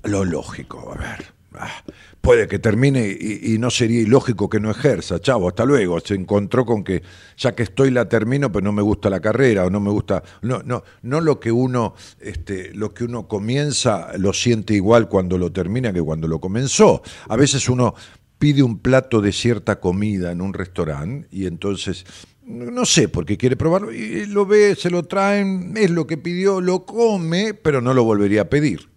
lo 0.03 0.23
lógico, 0.23 0.93
a 0.93 0.97
ver. 0.97 1.25
ah, 1.55 1.83
puede 2.21 2.47
que 2.47 2.59
termine 2.59 3.07
y, 3.07 3.57
no 3.57 3.69
sería 3.71 4.01
ilógico 4.01 4.47
que 4.49 4.59
no 4.59 4.69
ejerza, 4.69 5.19
chavo, 5.19 5.47
hasta 5.49 5.65
luego. 5.65 5.99
Se 5.99 6.13
encontró 6.13 6.65
con 6.65 6.83
que 6.83 7.01
ya 7.37 7.55
que 7.55 7.63
estoy 7.63 7.89
la 7.91 8.07
termino, 8.07 8.51
pero 8.51 8.63
no 8.63 8.71
me 8.71 8.81
gusta 8.83 9.09
la 9.09 9.19
carrera 9.19 9.65
o 9.65 9.69
no 9.69 9.79
me 9.79 9.89
gusta. 9.89 10.23
No, 10.43 10.61
no, 10.63 10.83
no 11.01 11.19
lo 11.21 11.39
que 11.39 11.51
uno, 11.51 11.95
este, 12.19 12.73
lo 12.75 12.93
que 12.93 13.05
uno 13.05 13.27
comienza 13.27 14.15
lo 14.17 14.33
siente 14.33 14.75
igual 14.75 15.09
cuando 15.09 15.37
lo 15.37 15.51
termina 15.51 15.91
que 15.91 16.01
cuando 16.01 16.27
lo 16.27 16.39
comenzó. 16.39 17.01
A 17.27 17.35
veces 17.35 17.67
uno 17.69 17.95
pide 18.37 18.61
un 18.61 18.77
plato 18.79 19.19
de 19.19 19.31
cierta 19.31 19.79
comida 19.79 20.31
en 20.31 20.41
un 20.41 20.53
restaurante 20.53 21.27
y 21.31 21.47
entonces 21.47 22.05
no 22.47 22.85
sé 22.85 23.09
por 23.09 23.25
qué 23.25 23.37
quiere 23.37 23.55
probarlo 23.57 23.91
y 23.91 24.25
lo 24.25 24.45
ve, 24.45 24.75
se 24.75 24.89
lo 24.89 25.03
traen, 25.03 25.73
es 25.77 25.91
lo 25.91 26.07
que 26.07 26.17
pidió, 26.17 26.61
lo 26.61 26.85
come, 26.85 27.53
pero 27.53 27.81
no 27.81 27.93
lo 27.93 28.03
volvería 28.03 28.41
a 28.43 28.49
pedir. 28.49 28.89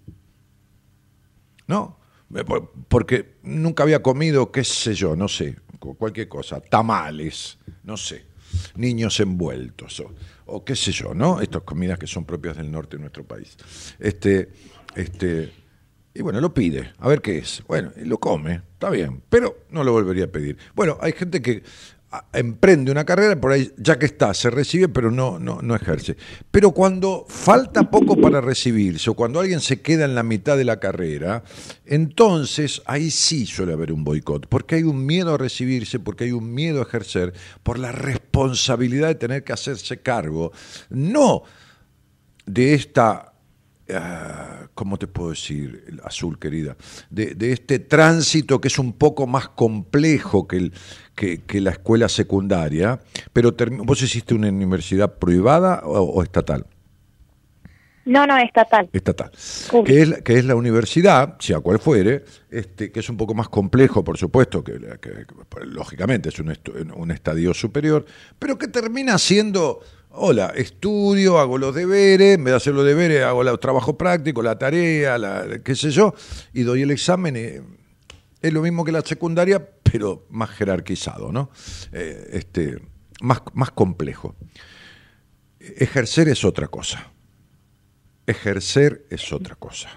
¿No? 1.66 1.98
Eh, 2.34 2.44
por- 2.44 2.72
Porque 2.88 3.36
nunca 3.42 3.82
había 3.82 4.02
comido, 4.02 4.50
qué 4.52 4.64
sé 4.64 4.94
yo, 4.94 5.16
no 5.16 5.28
sé, 5.28 5.56
cu- 5.78 5.96
cualquier 5.96 6.28
cosa, 6.28 6.60
tamales, 6.60 7.58
no 7.84 7.96
sé, 7.96 8.24
niños 8.76 9.18
envueltos 9.20 10.02
o, 10.46 10.64
qué 10.64 10.74
sé 10.74 10.90
yo, 10.92 11.14
¿no? 11.14 11.40
Estas 11.40 11.62
comidas 11.62 11.98
que 11.98 12.06
son 12.08 12.24
propias 12.24 12.56
del 12.56 12.70
norte 12.70 12.96
de 12.96 13.00
nuestro 13.02 13.24
país. 13.24 13.56
Este, 14.00 14.50
este, 14.96 15.52
y 16.12 16.22
bueno, 16.22 16.40
lo 16.40 16.52
pide, 16.52 16.92
a 16.98 17.08
ver 17.08 17.20
qué 17.20 17.38
es. 17.38 17.62
Bueno, 17.68 17.92
y 17.96 18.04
lo 18.04 18.18
come, 18.18 18.62
está 18.72 18.90
bien, 18.90 19.22
pero 19.28 19.58
no 19.70 19.84
lo 19.84 19.92
volvería 19.92 20.24
a 20.24 20.28
pedir. 20.28 20.56
Bueno, 20.74 20.98
hay 21.00 21.12
gente 21.12 21.40
que 21.40 21.62
emprende 22.32 22.90
una 22.90 23.04
carrera, 23.04 23.40
por 23.40 23.52
ahí 23.52 23.70
ya 23.76 23.98
que 23.98 24.06
está, 24.06 24.34
se 24.34 24.50
recibe, 24.50 24.88
pero 24.88 25.10
no, 25.10 25.38
no, 25.38 25.60
no 25.62 25.76
ejerce. 25.76 26.16
Pero 26.50 26.72
cuando 26.72 27.24
falta 27.28 27.88
poco 27.90 28.16
para 28.20 28.40
recibirse, 28.40 29.10
o 29.10 29.14
cuando 29.14 29.38
alguien 29.38 29.60
se 29.60 29.80
queda 29.80 30.04
en 30.04 30.16
la 30.16 30.24
mitad 30.24 30.56
de 30.56 30.64
la 30.64 30.80
carrera, 30.80 31.44
entonces 31.86 32.82
ahí 32.86 33.10
sí 33.10 33.46
suele 33.46 33.74
haber 33.74 33.92
un 33.92 34.02
boicot, 34.02 34.48
porque 34.48 34.76
hay 34.76 34.82
un 34.82 35.06
miedo 35.06 35.34
a 35.34 35.38
recibirse, 35.38 36.00
porque 36.00 36.24
hay 36.24 36.32
un 36.32 36.52
miedo 36.52 36.80
a 36.80 36.82
ejercer, 36.82 37.32
por 37.62 37.78
la 37.78 37.92
responsabilidad 37.92 39.08
de 39.08 39.14
tener 39.14 39.44
que 39.44 39.52
hacerse 39.52 39.98
cargo, 39.98 40.52
no 40.88 41.44
de 42.46 42.74
esta 42.74 43.29
ah, 43.94 44.68
¿cómo 44.74 44.98
te 44.98 45.06
puedo 45.06 45.30
decir, 45.30 45.98
azul 46.04 46.38
querida? 46.38 46.76
De, 47.10 47.34
de 47.34 47.52
este 47.52 47.78
tránsito 47.78 48.60
que 48.60 48.68
es 48.68 48.78
un 48.78 48.92
poco 48.92 49.26
más 49.26 49.48
complejo 49.48 50.46
que, 50.48 50.56
el, 50.56 50.72
que, 51.14 51.42
que 51.42 51.60
la 51.60 51.70
escuela 51.70 52.08
secundaria, 52.08 53.00
pero 53.32 53.54
vos 53.84 54.02
hiciste 54.02 54.34
una 54.34 54.48
universidad 54.48 55.18
privada 55.18 55.82
o, 55.84 56.00
o 56.00 56.22
estatal? 56.22 56.66
No, 58.06 58.26
no, 58.26 58.36
estatal. 58.38 58.88
estatal, 58.94 59.30
que 59.84 60.00
es, 60.02 60.08
la- 60.08 60.20
que 60.22 60.38
es 60.38 60.44
la 60.46 60.54
universidad, 60.56 61.36
sea 61.38 61.60
cual 61.60 61.78
fuere, 61.78 62.24
este, 62.50 62.90
que 62.90 63.00
es 63.00 63.08
un 63.10 63.16
poco 63.18 63.34
más 63.34 63.50
complejo, 63.50 64.02
por 64.02 64.16
supuesto, 64.16 64.64
que, 64.64 64.72
que- 65.00 65.26
que, 65.26 65.64
lógicamente 65.66 66.30
es 66.30 66.38
un 66.40 67.10
estadio 67.10 67.52
superior, 67.52 68.06
pero 68.38 68.56
que 68.58 68.68
termina 68.68 69.18
siendo, 69.18 69.80
hola, 70.10 70.52
estudio, 70.56 71.38
hago 71.38 71.58
los 71.58 71.74
deberes, 71.74 72.36
vez 72.38 72.44
de 72.44 72.54
hacer 72.54 72.74
los 72.74 72.84
deberes, 72.84 73.22
hago 73.22 73.42
el 73.42 73.58
trabajo 73.58 73.96
práctico, 73.96 74.42
la 74.42 74.58
tarea, 74.58 75.18
la, 75.18 75.60
qué 75.64 75.74
sé 75.74 75.90
yo, 75.90 76.14
y 76.52 76.62
doy 76.62 76.82
el 76.82 76.90
examen. 76.90 77.36
y 77.36 77.80
es 78.42 78.52
lo 78.52 78.62
mismo 78.62 78.84
que 78.84 78.92
la 78.92 79.02
secundaria, 79.02 79.66
pero 79.82 80.26
más 80.30 80.50
jerarquizado, 80.50 81.30
¿no? 81.30 81.50
Eh, 81.92 82.30
este, 82.32 82.80
más, 83.20 83.42
más 83.52 83.70
complejo. 83.70 84.34
Ejercer 85.58 86.28
es 86.28 86.44
otra 86.44 86.68
cosa. 86.68 87.12
Ejercer 88.26 89.06
es 89.10 89.32
otra 89.32 89.56
cosa. 89.56 89.90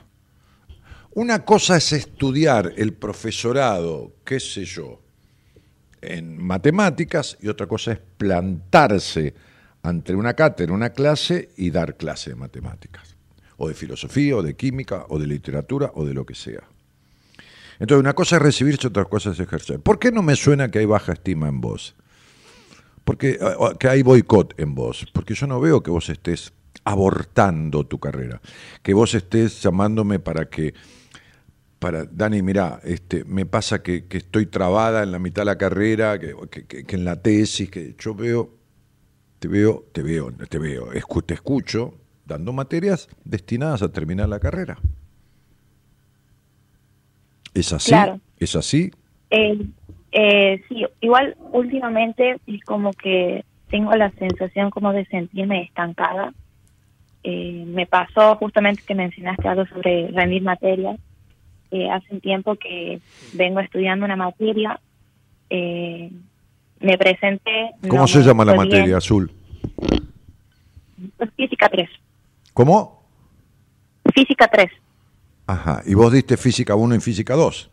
Una 1.12 1.46
cosa 1.46 1.78
es 1.78 1.94
estudiar 1.94 2.74
el 2.76 2.94
profesorado, 2.94 4.16
qué 4.26 4.40
sé 4.40 4.66
yo, 4.66 5.02
en 6.02 6.44
matemáticas 6.44 7.38
y 7.40 7.48
otra 7.48 7.68
cosa 7.68 7.94
es 7.94 8.00
plantarse 8.18 9.34
ante 9.84 10.16
una 10.16 10.34
cátedra, 10.34 10.74
una 10.74 10.92
clase 10.92 11.50
y 11.58 11.70
dar 11.70 11.98
clase 11.98 12.32
de 12.32 12.36
matemáticas, 12.38 13.16
o 13.58 13.68
de 13.68 13.74
filosofía, 13.74 14.38
o 14.38 14.42
de 14.42 14.56
química, 14.56 15.06
o 15.10 15.20
de 15.20 15.28
literatura, 15.28 15.92
o 15.96 16.06
de 16.06 16.14
lo 16.14 16.26
que 16.26 16.36
sea. 16.36 16.64
Entonces, 17.80 18.00
una 18.00 18.14
cosa 18.14 18.38
es 18.38 18.42
recibirse, 18.42 18.88
otra 18.88 19.06
cosa 19.06 19.32
es 19.32 19.40
ejercer. 19.40 19.80
¿Por 19.80 20.00
qué 20.00 20.12
no 20.12 20.22
me 20.22 20.36
suena 20.36 20.72
que 20.72 20.80
hay 20.80 20.86
baja 20.86 21.14
estima 21.14 21.50
en 21.50 21.60
vos? 21.60 21.96
Porque 23.04 23.32
eh, 23.32 23.56
que 23.78 23.90
hay 23.90 24.02
boicot 24.04 24.58
en 24.58 24.74
vos, 24.74 25.06
porque 25.14 25.34
yo 25.34 25.48
no 25.48 25.60
veo 25.60 25.84
que 25.84 25.92
vos 25.92 26.08
estés 26.10 26.54
abortando 26.86 27.86
tu 27.86 28.00
carrera, 28.00 28.42
que 28.82 28.94
vos 28.94 29.14
estés 29.14 29.62
llamándome 29.62 30.20
para 30.20 30.50
que 30.50 30.74
para 31.80 32.06
Dani, 32.06 32.42
mira, 32.42 32.80
este, 32.86 33.26
me 33.26 33.46
pasa 33.46 33.84
que, 33.84 34.06
estoy 34.10 34.46
trabada 34.46 35.04
en 35.04 35.12
la 35.12 35.20
mitad 35.20 35.42
de 35.42 35.48
la 35.48 35.58
carrera, 35.58 36.18
que- 36.18 36.34
que 36.66 36.96
en 36.96 37.04
la 37.04 37.22
tesis, 37.22 37.70
que 37.70 37.94
yo 38.00 38.16
veo, 38.16 38.63
te 39.44 39.50
veo, 39.50 39.84
te 39.92 40.02
veo, 40.04 40.32
te 40.50 40.58
veo, 40.58 40.94
escu- 40.94 41.22
te 41.26 41.34
escucho 41.34 41.96
dando 42.26 42.54
materias 42.54 43.10
destinadas 43.26 43.82
a 43.82 43.92
terminar 43.92 44.30
la 44.30 44.40
carrera. 44.40 44.78
¿Es 47.54 47.74
así? 47.74 47.92
Claro. 47.92 48.22
¿Es 48.38 48.56
así? 48.56 48.92
Eh, 49.32 49.60
eh, 50.14 50.64
sí, 50.70 50.86
igual 51.02 51.36
últimamente 51.52 52.38
es 52.48 52.64
como 52.64 52.94
que 52.94 53.44
tengo 53.70 53.92
la 53.96 54.12
sensación 54.12 54.70
como 54.70 54.94
de 54.94 55.04
sentirme 55.08 55.64
estancada. 55.64 56.32
Eh, 57.24 57.66
me 57.68 57.86
pasó 57.86 58.38
justamente 58.38 58.84
que 58.88 58.96
mencionaste 58.96 59.46
algo 59.46 59.66
sobre 59.66 60.08
rendir 60.12 60.42
materias. 60.44 60.98
Eh, 61.70 61.90
hace 61.90 62.14
un 62.14 62.22
tiempo 62.22 62.56
que 62.56 63.02
vengo 63.34 63.60
estudiando 63.60 64.06
una 64.06 64.16
materia. 64.16 64.80
Me 66.84 66.98
presenté. 66.98 67.72
¿Cómo 67.88 68.02
no 68.04 68.08
se 68.08 68.22
llama 68.22 68.46
la 68.46 68.54
fue 68.54 68.66
bien. 68.66 68.76
materia, 68.78 68.98
Azul? 68.98 69.32
Física 71.36 71.70
3. 71.70 71.90
¿Cómo? 72.54 73.04
Física 74.14 74.48
3. 74.52 74.70
Ajá. 75.48 75.82
Y 75.86 75.94
vos 75.94 76.12
diste 76.14 76.38
física 76.38 76.76
1 76.76 76.96
y 76.96 77.00
física 77.00 77.34
2, 77.36 77.70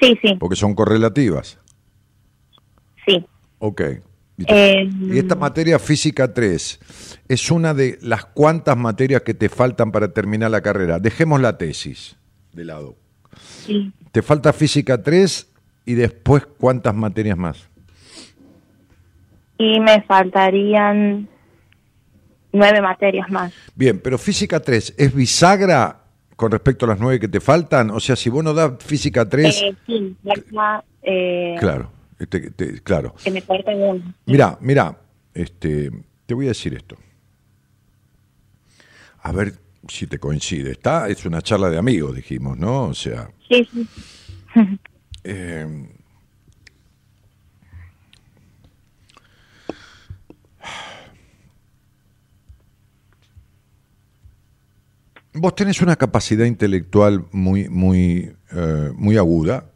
Sí, 0.00 0.18
sí, 0.22 0.34
porque 0.40 0.56
son 0.56 0.74
correlativas. 0.74 1.58
sí. 3.06 3.24
Ok. 3.58 3.82
Y, 4.38 4.44
Eh, 4.48 4.88
y 5.12 5.18
esta 5.18 5.34
materia 5.34 5.78
física 5.78 6.32
3 6.32 6.80
es 7.28 7.50
una 7.50 7.74
de 7.74 7.98
las 8.00 8.24
cuantas 8.24 8.74
materias 8.78 9.20
que 9.22 9.34
te 9.34 9.50
faltan 9.50 9.92
para 9.92 10.12
terminar 10.14 10.50
la 10.50 10.62
carrera. 10.62 10.98
Dejemos 10.98 11.40
la 11.42 11.58
tesis 11.58 12.16
de 12.52 12.64
lado. 12.64 12.96
sí. 13.66 13.92
Te 14.12 14.22
falta 14.22 14.52
física 14.52 15.00
3 15.02 15.46
y 15.86 15.94
después 15.94 16.44
cuántas 16.58 16.94
materias 16.94 17.38
más. 17.38 17.68
Y 19.62 19.78
me 19.78 20.00
faltarían 20.02 21.28
nueve 22.50 22.80
materias 22.80 23.28
más. 23.30 23.52
Bien, 23.74 24.00
pero 24.00 24.16
física 24.16 24.58
3 24.60 24.94
es 24.96 25.14
bisagra 25.14 26.00
con 26.34 26.50
respecto 26.50 26.86
a 26.86 26.88
las 26.88 26.98
nueve 26.98 27.20
que 27.20 27.28
te 27.28 27.40
faltan. 27.40 27.90
O 27.90 28.00
sea, 28.00 28.16
si 28.16 28.30
vos 28.30 28.42
no 28.42 28.54
das 28.54 28.72
física 28.82 29.28
3, 29.28 29.60
Eh, 29.62 29.74
sí, 29.86 30.16
ya, 30.22 30.82
eh, 31.02 31.56
claro, 31.60 31.90
este, 32.18 32.50
te- 32.52 32.80
claro. 32.80 33.14
que 33.22 33.30
me 33.30 33.42
falta 33.42 33.70
uno. 33.72 34.14
Mira, 34.24 34.56
mira, 34.62 34.96
este, 35.34 35.90
te 36.24 36.32
voy 36.32 36.46
a 36.46 36.48
decir 36.48 36.72
esto. 36.72 36.96
A 39.22 39.32
ver 39.32 39.52
si 39.88 40.06
te 40.06 40.18
coincide. 40.18 40.70
Está, 40.72 41.06
es 41.10 41.26
una 41.26 41.42
charla 41.42 41.68
de 41.68 41.76
amigos, 41.76 42.16
dijimos, 42.16 42.56
¿no? 42.56 42.84
O 42.84 42.94
sea. 42.94 43.28
Sí, 43.46 43.68
sí. 43.70 43.86
eh, 45.24 45.86
vos 55.34 55.54
tenés 55.54 55.80
una 55.80 55.96
capacidad 55.96 56.44
intelectual 56.44 57.26
muy, 57.32 57.68
muy, 57.68 58.32
eh, 58.52 58.92
muy 58.94 59.16
aguda. 59.16 59.66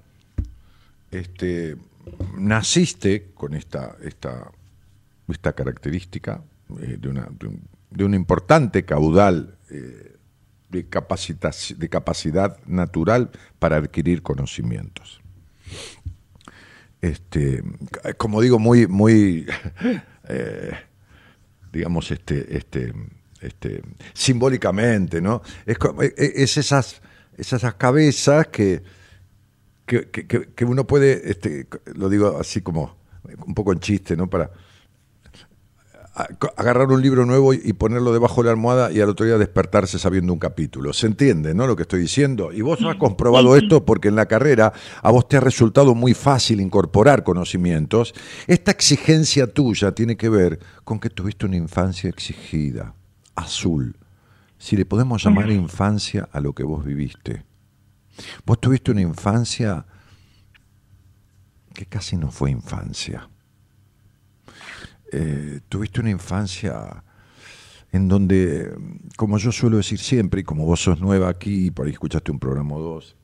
Este, 1.10 1.76
naciste 2.36 3.30
con 3.34 3.54
esta, 3.54 3.96
esta, 4.02 4.50
esta 5.28 5.52
característica 5.52 6.42
eh, 6.80 6.96
de, 6.98 7.08
una, 7.08 7.28
de, 7.90 8.04
un, 8.04 8.14
importante 8.14 8.84
caudal 8.84 9.56
eh, 9.70 10.16
de, 10.70 10.86
de 11.76 11.88
capacidad 11.88 12.58
natural 12.66 13.30
para 13.58 13.76
adquirir 13.76 14.22
conocimientos. 14.22 15.20
Este, 17.00 17.62
como 18.16 18.40
digo, 18.40 18.58
muy, 18.58 18.86
muy, 18.86 19.46
digamos, 21.72 22.10
este, 22.10 22.56
este, 22.56 22.92
este, 23.44 23.82
simbólicamente, 24.12 25.20
¿no? 25.20 25.42
Es, 25.66 25.76
es 26.16 26.56
esas, 26.56 27.00
esas 27.36 27.74
cabezas 27.74 28.48
que, 28.48 28.82
que, 29.86 30.10
que, 30.10 30.26
que, 30.54 30.64
uno 30.64 30.86
puede, 30.86 31.30
este, 31.30 31.66
lo 31.94 32.08
digo 32.08 32.38
así 32.38 32.60
como 32.60 32.96
un 33.46 33.54
poco 33.54 33.72
en 33.72 33.80
chiste, 33.80 34.16
¿no? 34.16 34.28
Para 34.28 34.50
agarrar 36.56 36.92
un 36.92 37.02
libro 37.02 37.26
nuevo 37.26 37.52
y 37.52 37.72
ponerlo 37.72 38.12
debajo 38.12 38.40
de 38.40 38.46
la 38.46 38.52
almohada 38.52 38.92
y 38.92 39.00
al 39.00 39.08
otro 39.08 39.26
día 39.26 39.36
despertarse 39.36 39.98
sabiendo 39.98 40.32
un 40.32 40.38
capítulo. 40.38 40.92
¿Se 40.92 41.08
entiende, 41.08 41.54
no? 41.54 41.66
Lo 41.66 41.74
que 41.74 41.82
estoy 41.82 42.00
diciendo. 42.00 42.52
Y 42.52 42.60
vos 42.60 42.78
has 42.84 42.96
comprobado 42.96 43.56
esto 43.56 43.84
porque 43.84 44.08
en 44.08 44.14
la 44.14 44.26
carrera 44.26 44.72
a 45.02 45.10
vos 45.10 45.26
te 45.26 45.36
ha 45.36 45.40
resultado 45.40 45.96
muy 45.96 46.14
fácil 46.14 46.60
incorporar 46.60 47.24
conocimientos. 47.24 48.14
Esta 48.46 48.70
exigencia 48.70 49.48
tuya 49.48 49.92
tiene 49.92 50.16
que 50.16 50.28
ver 50.28 50.60
con 50.84 51.00
que 51.00 51.10
tuviste 51.10 51.46
una 51.46 51.56
infancia 51.56 52.08
exigida, 52.08 52.94
azul. 53.34 53.96
Si 54.58 54.76
le 54.76 54.84
podemos 54.84 55.22
llamar 55.22 55.50
infancia 55.50 56.28
a 56.32 56.40
lo 56.40 56.54
que 56.54 56.62
vos 56.62 56.84
viviste. 56.84 57.44
Vos 58.46 58.60
tuviste 58.60 58.92
una 58.92 59.02
infancia 59.02 59.84
que 61.74 61.86
casi 61.86 62.16
no 62.16 62.30
fue 62.30 62.50
infancia. 62.50 63.28
Eh, 65.12 65.60
tuviste 65.68 66.00
una 66.00 66.10
infancia 66.10 67.02
en 67.92 68.08
donde, 68.08 68.74
como 69.16 69.38
yo 69.38 69.52
suelo 69.52 69.76
decir 69.76 69.98
siempre, 69.98 70.40
y 70.40 70.44
como 70.44 70.64
vos 70.66 70.80
sos 70.80 71.00
nueva 71.00 71.28
aquí, 71.28 71.70
por 71.70 71.86
ahí 71.86 71.92
escuchaste 71.92 72.32
un 72.32 72.40
programa 72.40 72.74
o 72.74 72.80
dos, 72.80 73.16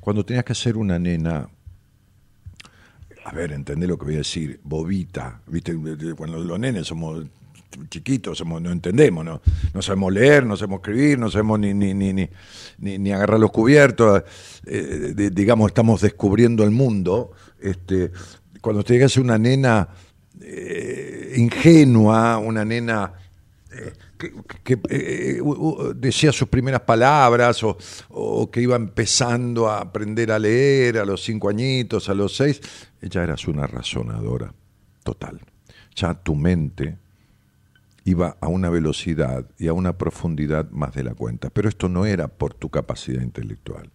cuando 0.00 0.24
tenías 0.24 0.44
que 0.44 0.54
ser 0.54 0.76
una 0.76 0.98
nena, 0.98 1.48
a 3.24 3.32
ver, 3.32 3.52
entendé 3.52 3.88
lo 3.88 3.98
que 3.98 4.04
voy 4.04 4.14
a 4.14 4.18
decir, 4.18 4.60
bobita, 4.62 5.40
¿viste? 5.48 5.76
Cuando 6.16 6.38
los 6.38 6.58
nenes 6.60 6.86
somos 6.86 7.26
chiquitos, 7.88 8.44
no 8.44 8.70
entendemos, 8.70 9.24
¿no? 9.24 9.40
no 9.72 9.82
sabemos 9.82 10.12
leer, 10.12 10.44
no 10.46 10.56
sabemos 10.56 10.80
escribir, 10.80 11.18
no 11.18 11.30
sabemos 11.30 11.60
ni, 11.60 11.74
ni, 11.74 11.94
ni, 11.94 12.12
ni, 12.12 12.98
ni 12.98 13.12
agarrar 13.12 13.40
los 13.40 13.50
cubiertos, 13.50 14.22
eh, 14.66 15.30
digamos, 15.32 15.68
estamos 15.68 16.00
descubriendo 16.00 16.64
el 16.64 16.70
mundo. 16.70 17.32
Este, 17.60 18.10
cuando 18.60 18.82
te 18.82 18.94
llegas 18.94 19.16
a 19.16 19.20
una 19.20 19.38
nena 19.38 19.88
eh, 20.40 21.34
ingenua, 21.36 22.38
una 22.38 22.64
nena 22.64 23.12
eh, 23.70 23.92
que, 24.62 24.80
decía 25.94 26.32
sus 26.32 26.48
primeras 26.48 26.80
palabras 26.82 27.62
o, 27.62 27.76
o, 28.10 28.50
que 28.50 28.60
iba 28.60 28.76
empezando 28.76 29.68
a 29.68 29.80
aprender 29.80 30.32
a 30.32 30.38
leer 30.38 30.98
a 30.98 31.04
los 31.04 31.22
cinco 31.22 31.48
añitos, 31.48 32.08
a 32.08 32.14
los 32.14 32.36
seis, 32.36 32.60
ya 33.02 33.22
eras 33.22 33.46
una 33.46 33.66
razonadora 33.66 34.52
total. 35.02 35.40
Ya 35.94 36.14
tu 36.14 36.34
mente 36.34 36.98
iba 38.06 38.36
a 38.40 38.46
una 38.46 38.70
velocidad 38.70 39.50
y 39.58 39.66
a 39.66 39.72
una 39.72 39.98
profundidad 39.98 40.70
más 40.70 40.94
de 40.94 41.02
la 41.02 41.14
cuenta. 41.14 41.50
Pero 41.50 41.68
esto 41.68 41.88
no 41.88 42.06
era 42.06 42.28
por 42.28 42.54
tu 42.54 42.70
capacidad 42.70 43.20
intelectual. 43.20 43.90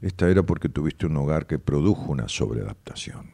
Esta 0.00 0.28
era 0.28 0.42
porque 0.42 0.68
tuviste 0.68 1.06
un 1.06 1.16
hogar 1.16 1.46
que 1.46 1.60
produjo 1.60 2.10
una 2.10 2.28
sobreadaptación. 2.28 3.30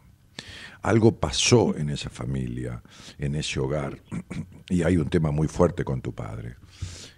Algo 0.82 1.16
pasó 1.18 1.74
en 1.78 1.88
esa 1.88 2.10
familia, 2.10 2.82
en 3.18 3.36
ese 3.36 3.58
hogar, 3.58 4.02
y 4.68 4.82
hay 4.82 4.98
un 4.98 5.08
tema 5.08 5.30
muy 5.30 5.48
fuerte 5.48 5.82
con 5.82 6.02
tu 6.02 6.14
padre, 6.14 6.56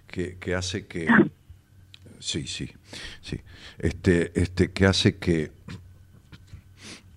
que, 0.07 0.37
que 0.37 0.55
hace 0.55 0.87
que... 0.87 1.07
Sí, 2.19 2.47
sí, 2.47 2.71
sí. 3.21 3.41
Este, 3.77 4.31
este, 4.39 4.71
que 4.71 4.85
hace 4.85 5.17
que, 5.17 5.51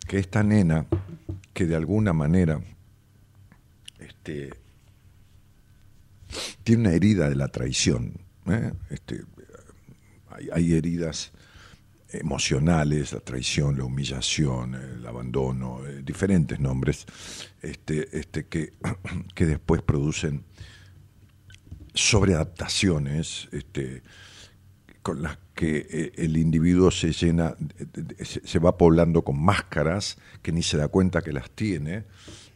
que 0.08 0.18
esta 0.18 0.42
nena, 0.42 0.86
que 1.52 1.66
de 1.66 1.76
alguna 1.76 2.12
manera 2.12 2.60
este, 3.98 4.63
tiene 6.62 6.82
una 6.82 6.92
herida 6.92 7.28
de 7.28 7.36
la 7.36 7.48
traición, 7.48 8.14
¿eh? 8.46 8.72
este, 8.90 9.22
hay, 10.28 10.48
hay 10.52 10.74
heridas 10.74 11.32
emocionales, 12.20 13.12
la 13.12 13.20
traición, 13.20 13.76
la 13.76 13.84
humillación, 13.84 14.74
el 14.74 15.06
abandono, 15.06 15.84
eh, 15.86 16.02
diferentes 16.02 16.60
nombres, 16.60 17.06
este, 17.62 18.16
este, 18.16 18.46
que, 18.46 18.72
que 19.34 19.46
después 19.46 19.82
producen 19.82 20.44
sobreadaptaciones 21.92 23.48
este, 23.52 24.02
con 25.02 25.22
las 25.22 25.38
que 25.54 25.86
eh, 25.88 26.12
el 26.16 26.36
individuo 26.36 26.90
se 26.90 27.12
llena, 27.12 27.54
se 28.22 28.58
va 28.58 28.76
poblando 28.76 29.22
con 29.22 29.40
máscaras 29.40 30.18
que 30.42 30.50
ni 30.50 30.62
se 30.62 30.76
da 30.76 30.88
cuenta 30.88 31.22
que 31.22 31.32
las 31.32 31.50
tiene 31.50 32.04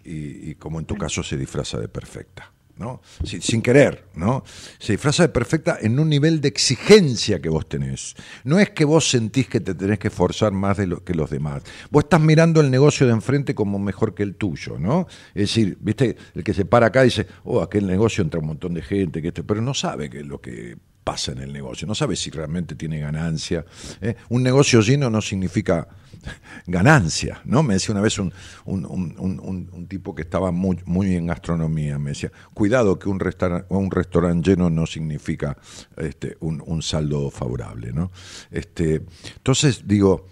y, 0.04 0.50
y 0.50 0.54
como 0.56 0.80
en 0.80 0.86
tu 0.86 0.96
caso 0.96 1.22
se 1.22 1.36
disfraza 1.36 1.78
de 1.78 1.88
perfecta. 1.88 2.52
¿No? 2.78 3.00
Sin, 3.24 3.62
querer, 3.62 4.04
¿no? 4.14 4.44
Se 4.78 4.92
disfraza 4.92 5.24
de 5.24 5.28
perfecta 5.30 5.78
en 5.80 5.98
un 5.98 6.08
nivel 6.08 6.40
de 6.40 6.48
exigencia 6.48 7.40
que 7.40 7.48
vos 7.48 7.68
tenés. 7.68 8.14
No 8.44 8.58
es 8.58 8.70
que 8.70 8.84
vos 8.84 9.10
sentís 9.10 9.48
que 9.48 9.60
te 9.60 9.74
tenés 9.74 9.98
que 9.98 10.10
forzar 10.10 10.52
más 10.52 10.76
de 10.76 10.86
lo 10.86 11.04
que 11.04 11.14
los 11.14 11.30
demás. 11.30 11.62
Vos 11.90 12.04
estás 12.04 12.20
mirando 12.20 12.60
el 12.60 12.70
negocio 12.70 13.06
de 13.06 13.12
enfrente 13.12 13.54
como 13.54 13.78
mejor 13.78 14.14
que 14.14 14.22
el 14.22 14.36
tuyo, 14.36 14.78
¿no? 14.78 15.06
Es 15.34 15.48
decir, 15.48 15.76
viste, 15.80 16.16
el 16.34 16.44
que 16.44 16.54
se 16.54 16.64
para 16.64 16.86
acá 16.86 17.02
dice, 17.02 17.26
oh, 17.44 17.60
aquel 17.60 17.86
negocio 17.86 18.22
entra 18.22 18.40
un 18.40 18.46
montón 18.46 18.74
de 18.74 18.82
gente, 18.82 19.20
que 19.20 19.28
esto, 19.28 19.44
pero 19.44 19.60
no 19.60 19.74
sabe 19.74 20.08
que 20.08 20.22
lo 20.22 20.40
que 20.40 20.76
pasa 21.02 21.32
en 21.32 21.38
el 21.38 21.52
negocio, 21.54 21.88
no 21.88 21.94
sabe 21.94 22.16
si 22.16 22.30
realmente 22.30 22.74
tiene 22.74 23.00
ganancia. 23.00 23.64
¿eh? 24.02 24.14
Un 24.28 24.42
negocio 24.42 24.82
lleno 24.82 25.08
no 25.08 25.22
significa 25.22 25.88
ganancia, 26.66 27.40
¿no? 27.44 27.62
Me 27.62 27.74
decía 27.74 27.92
una 27.92 28.00
vez 28.00 28.18
un, 28.18 28.32
un, 28.64 29.14
un, 29.18 29.86
tipo 29.88 30.14
que 30.14 30.22
estaba 30.22 30.50
muy, 30.52 30.78
muy, 30.84 31.14
en 31.14 31.26
gastronomía, 31.26 31.98
me 31.98 32.10
decía, 32.10 32.30
cuidado 32.54 32.98
que 32.98 33.08
un, 33.08 33.20
restaurante 33.20 33.66
un 33.70 33.90
restaurante 33.90 34.50
lleno 34.50 34.70
no 34.70 34.86
significa 34.86 35.56
este, 35.96 36.36
un, 36.40 36.82
saldo 36.82 37.30
favorable, 37.30 37.92
¿no? 37.92 38.10
Este, 38.50 39.02
entonces, 39.36 39.82
digo, 39.86 40.26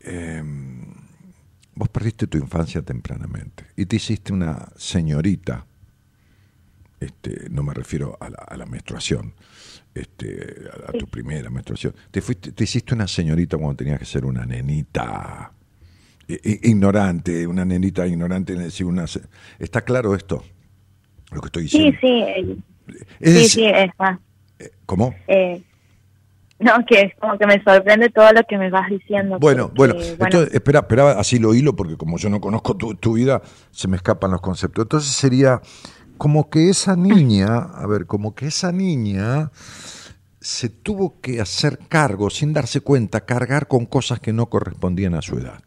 eh, 0.00 0.42
vos 1.74 1.88
perdiste 1.88 2.26
tu 2.26 2.38
infancia 2.38 2.82
tempranamente 2.82 3.66
y 3.76 3.86
te 3.86 3.96
hiciste 3.96 4.32
una 4.32 4.68
señorita, 4.76 5.66
este, 7.00 7.48
no 7.50 7.62
me 7.62 7.74
refiero 7.74 8.16
a 8.20 8.30
la, 8.30 8.38
a 8.38 8.56
la 8.56 8.66
menstruación, 8.66 9.34
este, 10.00 10.68
a, 10.86 10.90
a, 10.90 10.92
tu 10.92 11.06
primera 11.06 11.50
menstruación. 11.50 11.94
Te, 12.10 12.20
fuiste, 12.20 12.52
te 12.52 12.64
hiciste 12.64 12.94
una 12.94 13.06
señorita 13.06 13.56
cuando 13.56 13.76
tenías 13.76 13.98
que 13.98 14.04
ser 14.04 14.24
una 14.24 14.44
nenita 14.46 15.52
ignorante, 16.28 17.46
una 17.46 17.64
nenita 17.64 18.06
ignorante. 18.06 18.54
Una, 18.84 19.04
¿Está 19.58 19.82
claro 19.82 20.14
esto? 20.14 20.44
Lo 21.32 21.40
que 21.40 21.46
estoy 21.46 21.62
diciendo. 21.64 21.98
Sí, 22.00 22.06
sí. 22.06 22.62
Es, 23.20 23.38
sí, 23.38 23.48
sí, 23.48 23.64
está. 23.66 24.20
¿Cómo? 24.86 25.14
Eh, 25.26 25.62
no, 26.58 26.72
que 26.86 27.00
es 27.02 27.14
como 27.20 27.38
que 27.38 27.46
me 27.46 27.62
sorprende 27.62 28.10
todo 28.10 28.32
lo 28.32 28.42
que 28.42 28.58
me 28.58 28.70
vas 28.70 28.90
diciendo. 28.90 29.38
Bueno, 29.38 29.70
bueno, 29.74 29.94
bueno. 29.94 30.24
Entonces, 30.24 30.54
espera, 30.54 30.80
espera, 30.80 31.12
así 31.12 31.38
lo 31.38 31.54
hilo, 31.54 31.76
porque 31.76 31.96
como 31.96 32.18
yo 32.18 32.28
no 32.30 32.40
conozco 32.40 32.76
tu, 32.76 32.94
tu 32.94 33.12
vida, 33.14 33.42
se 33.70 33.86
me 33.86 33.96
escapan 33.96 34.32
los 34.32 34.40
conceptos. 34.40 34.84
Entonces 34.84 35.10
sería 35.10 35.60
como 36.18 36.50
que 36.50 36.68
esa 36.68 36.96
niña, 36.96 37.56
a 37.56 37.86
ver, 37.86 38.06
como 38.06 38.34
que 38.34 38.48
esa 38.48 38.72
niña 38.72 39.50
se 40.40 40.68
tuvo 40.68 41.20
que 41.20 41.40
hacer 41.40 41.78
cargo, 41.88 42.30
sin 42.30 42.52
darse 42.52 42.80
cuenta, 42.80 43.24
cargar 43.24 43.68
con 43.68 43.86
cosas 43.86 44.20
que 44.20 44.32
no 44.32 44.50
correspondían 44.50 45.14
a 45.14 45.22
su 45.22 45.38
edad. 45.38 45.62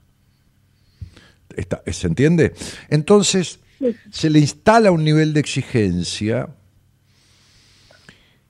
Está, 1.55 1.81
¿Se 1.91 2.07
entiende? 2.07 2.53
Entonces, 2.89 3.59
se 4.11 4.29
le 4.29 4.39
instala 4.39 4.91
un 4.91 5.03
nivel 5.03 5.33
de 5.33 5.39
exigencia 5.39 6.49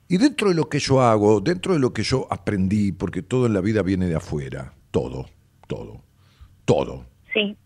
y 0.08 0.18
dentro 0.18 0.50
de 0.50 0.54
lo 0.54 0.68
que 0.68 0.78
yo 0.78 1.00
hago, 1.00 1.40
dentro 1.40 1.72
de 1.72 1.78
lo 1.78 1.92
que 1.94 2.02
yo 2.02 2.26
aprendí, 2.30 2.92
porque 2.92 3.22
todo 3.22 3.46
en 3.46 3.54
la 3.54 3.62
vida 3.62 3.82
viene 3.82 4.06
de 4.06 4.14
afuera, 4.14 4.74
todo, 4.90 5.30
todo, 5.66 6.02
todo. 6.66 7.06
Sí. 7.32 7.56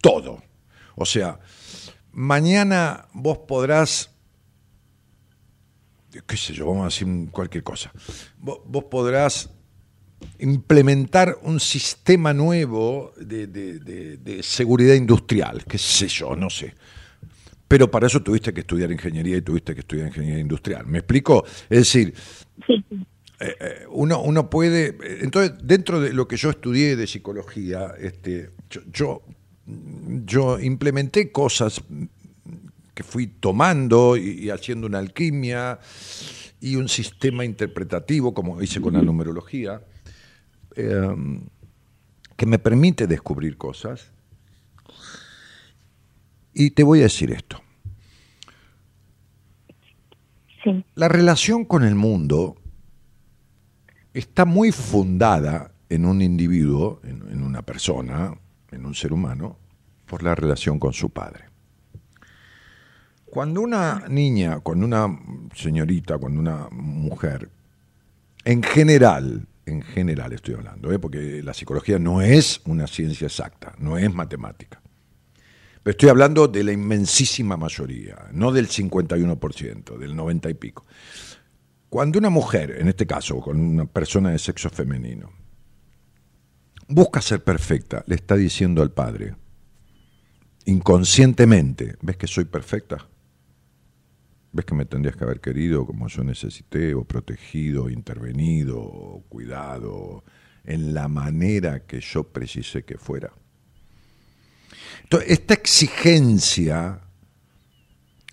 Todo. 0.00 0.40
O 0.94 1.04
sea, 1.04 1.40
mañana 2.14 3.06
vos 3.12 3.38
podrás, 3.38 4.10
qué 6.26 6.36
sé 6.36 6.52
yo, 6.54 6.66
vamos 6.66 6.82
a 6.82 6.84
decir 6.86 7.30
cualquier 7.30 7.62
cosa, 7.64 7.92
vos, 8.38 8.60
vos 8.66 8.84
podrás 8.84 9.50
implementar 10.38 11.38
un 11.42 11.60
sistema 11.60 12.32
nuevo 12.32 13.12
de, 13.16 13.46
de- 13.46 13.78
de- 13.80 14.16
de 14.16 14.42
seguridad 14.42 14.94
industrial, 14.94 15.64
qué 15.64 15.76
sé 15.78 16.08
yo, 16.08 16.34
no 16.34 16.48
sé. 16.48 16.74
Pero 17.68 17.90
para 17.90 18.06
eso 18.06 18.22
tuviste 18.22 18.52
que 18.54 18.60
estudiar 18.60 18.92
ingeniería 18.92 19.36
y 19.36 19.42
tuviste 19.42 19.74
que 19.74 19.80
estudiar 19.80 20.08
ingeniería 20.08 20.40
industrial. 20.40 20.86
¿Me 20.86 20.98
explico? 20.98 21.44
Es 21.68 21.78
decir, 21.78 22.14
Sí, 22.66 22.84
eh, 23.40 23.84
uno, 23.90 24.20
uno 24.22 24.48
puede. 24.48 24.88
eh, 24.88 25.18
Entonces, 25.22 25.54
dentro 25.62 26.00
de 26.00 26.12
lo 26.12 26.28
que 26.28 26.36
yo 26.36 26.50
estudié 26.50 26.94
de 26.94 27.06
psicología, 27.06 27.94
este, 27.98 28.50
yo, 28.70 28.80
yo, 28.92 29.22
yo 29.66 30.58
implementé 30.60 31.32
cosas 31.32 31.82
que 32.94 33.02
fui 33.02 33.26
tomando 33.26 34.16
y, 34.16 34.44
y 34.44 34.50
haciendo 34.50 34.86
una 34.86 34.98
alquimia 34.98 35.78
y 36.64 36.76
un 36.76 36.88
sistema 36.88 37.44
interpretativo, 37.44 38.32
como 38.32 38.62
hice 38.62 38.80
con 38.80 38.94
la 38.94 39.02
numerología, 39.02 39.82
eh, 40.76 41.14
que 42.36 42.46
me 42.46 42.58
permite 42.58 43.06
descubrir 43.06 43.58
cosas. 43.58 44.10
Y 46.54 46.70
te 46.70 46.82
voy 46.82 47.00
a 47.00 47.02
decir 47.02 47.32
esto. 47.32 47.60
sí, 50.62 50.84
La 50.94 51.08
relación 51.08 51.64
con 51.64 51.84
el 51.84 51.96
mundo 51.96 52.56
está 54.14 54.44
muy 54.44 54.72
fundada 54.72 55.72
en 55.90 56.06
un 56.06 56.22
individuo, 56.22 57.00
en, 57.04 57.30
en 57.30 57.42
una 57.42 57.60
persona, 57.62 58.38
en 58.74 58.86
un 58.86 58.94
ser 58.94 59.12
humano, 59.12 59.58
por 60.06 60.22
la 60.22 60.34
relación 60.34 60.78
con 60.78 60.92
su 60.92 61.10
padre. 61.10 61.44
Cuando 63.24 63.62
una 63.62 64.04
niña, 64.08 64.60
cuando 64.60 64.86
una 64.86 65.08
señorita, 65.54 66.18
cuando 66.18 66.40
una 66.40 66.68
mujer, 66.70 67.50
en 68.44 68.62
general, 68.62 69.48
en 69.66 69.82
general 69.82 70.32
estoy 70.32 70.54
hablando, 70.54 70.92
¿eh? 70.92 70.98
porque 70.98 71.42
la 71.42 71.54
psicología 71.54 71.98
no 71.98 72.22
es 72.22 72.60
una 72.66 72.86
ciencia 72.86 73.26
exacta, 73.26 73.74
no 73.78 73.98
es 73.98 74.12
matemática. 74.14 74.80
Pero 75.82 75.92
estoy 75.92 76.08
hablando 76.08 76.48
de 76.48 76.64
la 76.64 76.72
inmensísima 76.72 77.56
mayoría, 77.56 78.28
no 78.32 78.52
del 78.52 78.68
51%, 78.68 79.98
del 79.98 80.14
90 80.16 80.50
y 80.50 80.54
pico. 80.54 80.86
Cuando 81.88 82.18
una 82.18 82.30
mujer, 82.30 82.76
en 82.78 82.88
este 82.88 83.06
caso, 83.06 83.40
con 83.40 83.60
una 83.60 83.86
persona 83.86 84.30
de 84.30 84.38
sexo 84.38 84.70
femenino, 84.70 85.30
busca 86.88 87.20
ser 87.20 87.42
perfecta, 87.42 88.04
le 88.06 88.14
está 88.14 88.36
diciendo 88.36 88.82
al 88.82 88.92
padre, 88.92 89.34
inconscientemente, 90.66 91.96
¿ves 92.02 92.16
que 92.16 92.26
soy 92.26 92.44
perfecta? 92.44 93.08
¿Ves 94.52 94.64
que 94.64 94.74
me 94.74 94.84
tendrías 94.84 95.16
que 95.16 95.24
haber 95.24 95.40
querido 95.40 95.84
como 95.84 96.08
yo 96.08 96.22
necesité, 96.22 96.94
o 96.94 97.04
protegido, 97.04 97.90
intervenido, 97.90 98.80
o 98.80 99.24
cuidado, 99.28 100.24
en 100.64 100.94
la 100.94 101.08
manera 101.08 101.84
que 101.84 102.00
yo 102.00 102.24
precisé 102.24 102.84
que 102.84 102.96
fuera? 102.96 103.32
Entonces, 105.02 105.30
esta 105.30 105.54
exigencia 105.54 107.00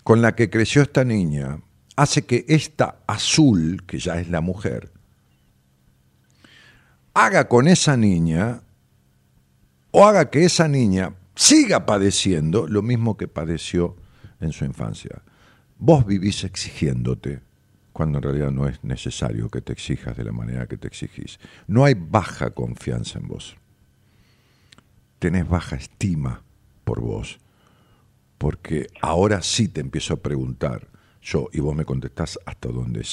con 0.04 0.22
la 0.22 0.34
que 0.34 0.48
creció 0.48 0.82
esta 0.82 1.04
niña 1.04 1.60
hace 1.96 2.24
que 2.24 2.44
esta 2.48 3.02
azul, 3.06 3.84
que 3.86 3.98
ya 3.98 4.20
es 4.20 4.28
la 4.28 4.40
mujer, 4.40 4.92
haga 7.14 7.48
con 7.48 7.68
esa 7.68 7.96
niña 7.96 8.62
o 9.90 10.06
haga 10.06 10.30
que 10.30 10.44
esa 10.44 10.68
niña 10.68 11.14
siga 11.34 11.86
padeciendo 11.86 12.66
lo 12.66 12.82
mismo 12.82 13.16
que 13.16 13.28
padeció 13.28 13.96
en 14.40 14.52
su 14.52 14.64
infancia. 14.64 15.22
Vos 15.78 16.06
vivís 16.06 16.44
exigiéndote 16.44 17.40
cuando 17.92 18.18
en 18.18 18.22
realidad 18.22 18.50
no 18.50 18.68
es 18.68 18.82
necesario 18.82 19.48
que 19.50 19.60
te 19.60 19.72
exijas 19.72 20.16
de 20.16 20.24
la 20.24 20.32
manera 20.32 20.66
que 20.66 20.76
te 20.76 20.88
exigís. 20.88 21.38
No 21.66 21.84
hay 21.84 21.94
baja 21.94 22.50
confianza 22.50 23.18
en 23.18 23.28
vos. 23.28 23.56
Tenés 25.18 25.48
baja 25.48 25.76
estima 25.76 26.42
por 26.84 27.00
vos. 27.00 27.38
Porque 28.38 28.88
ahora 29.00 29.42
sí 29.42 29.68
te 29.68 29.80
empiezo 29.80 30.14
a 30.14 30.22
preguntar 30.22 30.88
yo 31.20 31.48
y 31.52 31.60
vos 31.60 31.76
me 31.76 31.84
contestás 31.84 32.38
hasta 32.44 32.68
donde 32.68 33.04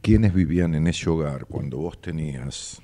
¿Quiénes 0.00 0.32
vivían 0.32 0.74
en 0.74 0.86
ese 0.86 1.10
hogar 1.10 1.44
cuando 1.46 1.76
vos 1.78 2.00
tenías 2.00 2.80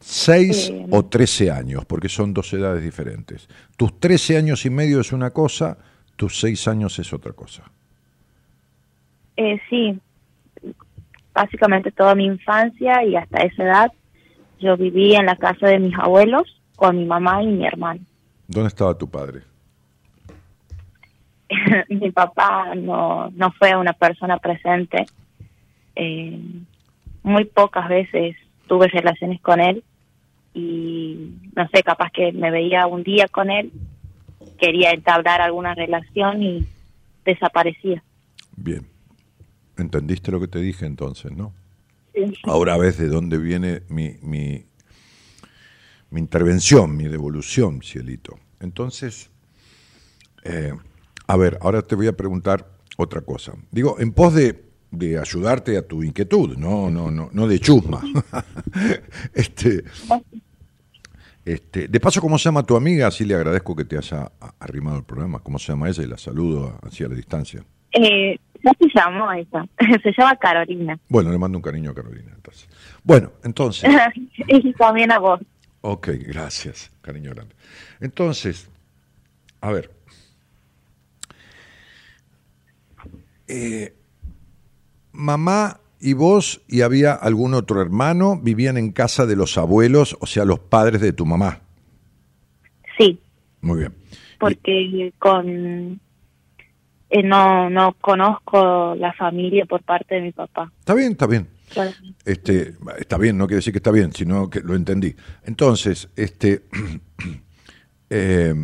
6 0.00 0.70
Eh, 0.70 0.86
o 0.90 1.04
13 1.04 1.50
años? 1.50 1.84
Porque 1.84 2.08
son 2.08 2.32
dos 2.32 2.52
edades 2.52 2.82
diferentes. 2.82 3.48
Tus 3.76 3.98
13 3.98 4.36
años 4.36 4.64
y 4.64 4.70
medio 4.70 5.00
es 5.00 5.12
una 5.12 5.30
cosa, 5.30 5.78
tus 6.16 6.38
6 6.40 6.68
años 6.68 6.98
es 6.98 7.12
otra 7.12 7.32
cosa. 7.32 7.64
Eh, 9.36 9.58
sí, 9.68 9.98
básicamente 11.34 11.90
toda 11.90 12.14
mi 12.14 12.24
infancia 12.24 13.04
y 13.04 13.16
hasta 13.16 13.38
esa 13.42 13.62
edad 13.64 13.92
yo 14.58 14.76
viví 14.76 15.14
en 15.14 15.26
la 15.26 15.36
casa 15.36 15.66
de 15.66 15.78
mis 15.78 15.94
abuelos 15.98 16.44
con 16.76 16.96
mi 16.96 17.04
mamá 17.04 17.42
y 17.42 17.48
mi 17.48 17.66
hermano. 17.66 18.00
¿Dónde 18.48 18.68
estaba 18.68 18.96
tu 18.96 19.10
padre? 19.10 19.42
mi 21.88 22.10
papá 22.10 22.74
no, 22.74 23.30
no 23.30 23.52
fue 23.52 23.76
una 23.76 23.92
persona 23.92 24.38
presente. 24.38 25.06
Eh, 25.94 26.40
muy 27.22 27.44
pocas 27.44 27.88
veces 27.88 28.36
tuve 28.66 28.88
relaciones 28.88 29.40
con 29.40 29.60
él 29.60 29.82
y 30.54 31.34
no 31.54 31.68
sé, 31.68 31.82
capaz 31.82 32.10
que 32.10 32.32
me 32.32 32.50
veía 32.50 32.86
un 32.86 33.02
día 33.02 33.28
con 33.28 33.50
él, 33.50 33.72
quería 34.58 34.90
entablar 34.90 35.40
alguna 35.40 35.74
relación 35.74 36.42
y 36.42 36.66
desaparecía. 37.24 38.02
Bien. 38.56 38.86
¿Entendiste 39.76 40.30
lo 40.30 40.40
que 40.40 40.48
te 40.48 40.60
dije 40.60 40.86
entonces, 40.86 41.32
no? 41.32 41.52
Ahora 42.44 42.78
ves 42.78 42.96
de 42.96 43.08
dónde 43.08 43.36
viene 43.36 43.82
mi, 43.90 44.16
mi, 44.22 44.64
mi 46.08 46.20
intervención, 46.20 46.96
mi 46.96 47.04
devolución, 47.04 47.82
cielito. 47.82 48.38
Entonces, 48.60 49.30
eh, 50.44 50.72
a 51.26 51.36
ver, 51.36 51.58
ahora 51.60 51.82
te 51.82 51.94
voy 51.94 52.06
a 52.06 52.16
preguntar 52.16 52.66
otra 52.96 53.20
cosa. 53.20 53.52
Digo, 53.70 53.96
en 53.98 54.12
pos 54.12 54.34
de, 54.34 54.64
de 54.90 55.18
ayudarte 55.18 55.76
a 55.76 55.86
tu 55.86 56.02
inquietud, 56.02 56.56
no, 56.56 56.90
no, 56.90 57.10
no, 57.10 57.28
no 57.32 57.46
de 57.46 57.58
chusma. 57.58 58.00
este, 59.34 59.84
este, 61.44 61.88
de 61.88 62.00
paso, 62.00 62.20
¿cómo 62.20 62.38
se 62.38 62.44
llama 62.44 62.64
tu 62.64 62.76
amiga? 62.76 63.06
Así 63.06 63.24
le 63.24 63.34
agradezco 63.34 63.76
que 63.76 63.84
te 63.84 63.96
haya 63.96 64.32
arrimado 64.58 64.98
el 64.98 65.04
programa. 65.04 65.38
¿Cómo 65.40 65.58
se 65.58 65.72
llama 65.72 65.88
ella? 65.88 66.02
Y 66.02 66.06
la 66.06 66.18
saludo 66.18 66.78
así 66.82 67.04
a 67.04 67.08
la 67.08 67.14
distancia. 67.14 67.64
Eh, 67.92 68.38
¿Cómo 68.62 68.74
se 68.80 68.98
llamó 68.98 69.32
esa? 69.32 69.64
se 70.02 70.12
llama 70.16 70.36
Carolina. 70.36 70.98
Bueno, 71.08 71.30
le 71.30 71.38
mando 71.38 71.58
un 71.58 71.62
cariño 71.62 71.90
a 71.90 71.94
Carolina. 71.94 72.32
Entonces. 72.34 72.68
Bueno, 73.04 73.30
entonces. 73.44 73.88
y 74.48 74.72
también 74.74 75.12
a 75.12 75.18
vos. 75.18 75.40
Ok, 75.82 76.08
gracias, 76.26 76.90
cariño 77.00 77.30
grande. 77.32 77.54
Entonces, 78.00 78.68
a 79.60 79.70
ver. 79.70 79.95
Eh, 83.48 83.94
mamá 85.12 85.80
y 86.00 86.12
vos 86.12 86.60
y 86.68 86.82
había 86.82 87.12
algún 87.12 87.54
otro 87.54 87.80
hermano 87.80 88.38
vivían 88.40 88.76
en 88.76 88.92
casa 88.92 89.26
de 89.26 89.36
los 89.36 89.56
abuelos, 89.58 90.16
o 90.20 90.26
sea, 90.26 90.44
los 90.44 90.58
padres 90.58 91.00
de 91.00 91.12
tu 91.12 91.26
mamá. 91.26 91.60
Sí, 92.98 93.20
Muy 93.60 93.80
bien. 93.80 93.94
porque 94.38 95.12
con 95.18 96.00
eh, 97.08 97.22
no 97.22 97.70
no 97.70 97.94
conozco 98.00 98.94
la 98.96 99.12
familia 99.12 99.64
por 99.66 99.82
parte 99.82 100.16
de 100.16 100.22
mi 100.22 100.32
papá. 100.32 100.70
Está 100.78 100.94
bien, 100.94 101.12
está 101.12 101.26
bien. 101.26 101.48
Este, 102.24 102.74
está 102.98 103.18
bien, 103.18 103.36
no 103.36 103.46
quiere 103.46 103.56
decir 103.56 103.72
que 103.72 103.78
está 103.78 103.90
bien, 103.90 104.12
sino 104.12 104.48
que 104.48 104.60
lo 104.60 104.74
entendí. 104.74 105.14
Entonces, 105.44 106.08
este, 106.16 106.62
eh, 108.10 108.54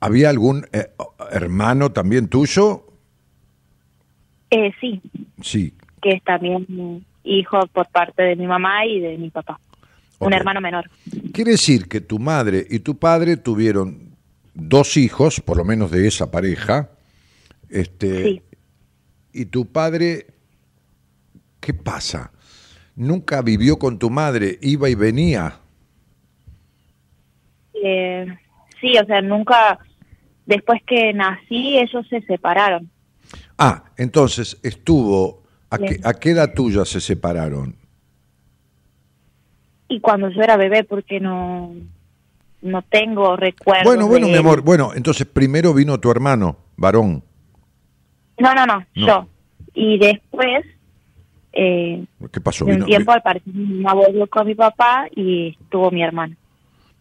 ¿había 0.00 0.30
algún 0.30 0.66
eh, 0.72 0.88
hermano 1.30 1.92
también 1.92 2.28
tuyo? 2.28 2.86
Eh, 4.50 4.72
sí, 4.80 5.00
Sí. 5.40 5.74
que 6.02 6.12
es 6.12 6.24
también 6.24 7.04
hijo 7.22 7.66
por 7.68 7.86
parte 7.88 8.22
de 8.22 8.36
mi 8.36 8.46
mamá 8.46 8.84
y 8.86 9.00
de 9.00 9.16
mi 9.18 9.30
papá. 9.30 9.60
Un 10.18 10.32
hermano 10.34 10.60
menor. 10.60 10.90
Quiere 11.32 11.52
decir 11.52 11.88
que 11.88 12.00
tu 12.00 12.18
madre 12.18 12.66
y 12.68 12.80
tu 12.80 12.98
padre 12.98 13.36
tuvieron 13.38 14.10
dos 14.54 14.96
hijos, 14.98 15.40
por 15.40 15.56
lo 15.56 15.64
menos 15.64 15.90
de 15.90 16.06
esa 16.08 16.30
pareja, 16.30 16.90
este, 17.70 18.22
Sí. 18.24 18.42
y 19.32 19.44
tu 19.46 19.66
padre, 19.66 20.26
¿qué 21.60 21.72
pasa? 21.72 22.32
Nunca 22.96 23.40
vivió 23.40 23.78
con 23.78 23.98
tu 23.98 24.10
madre, 24.10 24.58
iba 24.60 24.90
y 24.90 24.94
venía. 24.94 25.58
Eh, 27.82 28.26
sí, 28.80 28.98
o 28.98 29.06
sea, 29.06 29.22
nunca, 29.22 29.78
después 30.50 30.82
que 30.86 31.12
nací, 31.14 31.78
ellos 31.78 32.06
se 32.08 32.20
separaron. 32.22 32.90
Ah, 33.56 33.84
entonces 33.96 34.58
estuvo, 34.62 35.42
¿a 35.70 35.78
qué, 35.78 35.98
a 36.04 36.12
qué 36.14 36.30
edad 36.32 36.52
tuya 36.54 36.84
se 36.84 37.00
separaron? 37.00 37.74
y 39.88 39.98
cuando 40.00 40.28
yo 40.30 40.40
era 40.40 40.56
bebé, 40.56 40.84
porque 40.84 41.18
no, 41.18 41.74
no 42.62 42.82
tengo 42.82 43.34
recuerdos. 43.36 43.84
Bueno, 43.84 44.06
bueno, 44.06 44.26
de 44.28 44.32
mi 44.34 44.38
amor. 44.38 44.62
Bueno, 44.62 44.92
entonces 44.94 45.26
primero 45.26 45.74
vino 45.74 45.98
tu 45.98 46.12
hermano, 46.12 46.58
varón. 46.76 47.24
No, 48.38 48.54
no, 48.54 48.66
no, 48.66 48.78
No. 48.94 49.06
yo. 49.06 49.28
Y 49.74 49.98
después, 49.98 50.64
eh, 51.52 52.04
¿Qué 52.32 52.40
pasó? 52.40 52.64
de 52.66 52.70
un 52.70 52.76
Vino- 52.76 52.86
tiempo, 52.86 53.10
al 53.10 53.22
parecer, 53.22 53.52
mi 53.52 53.80
mamá 53.80 53.94
volvió 53.94 54.28
con 54.28 54.46
mi 54.46 54.54
papá 54.54 55.08
y 55.14 55.56
estuvo 55.60 55.90
mi 55.90 56.04
hermano. 56.04 56.36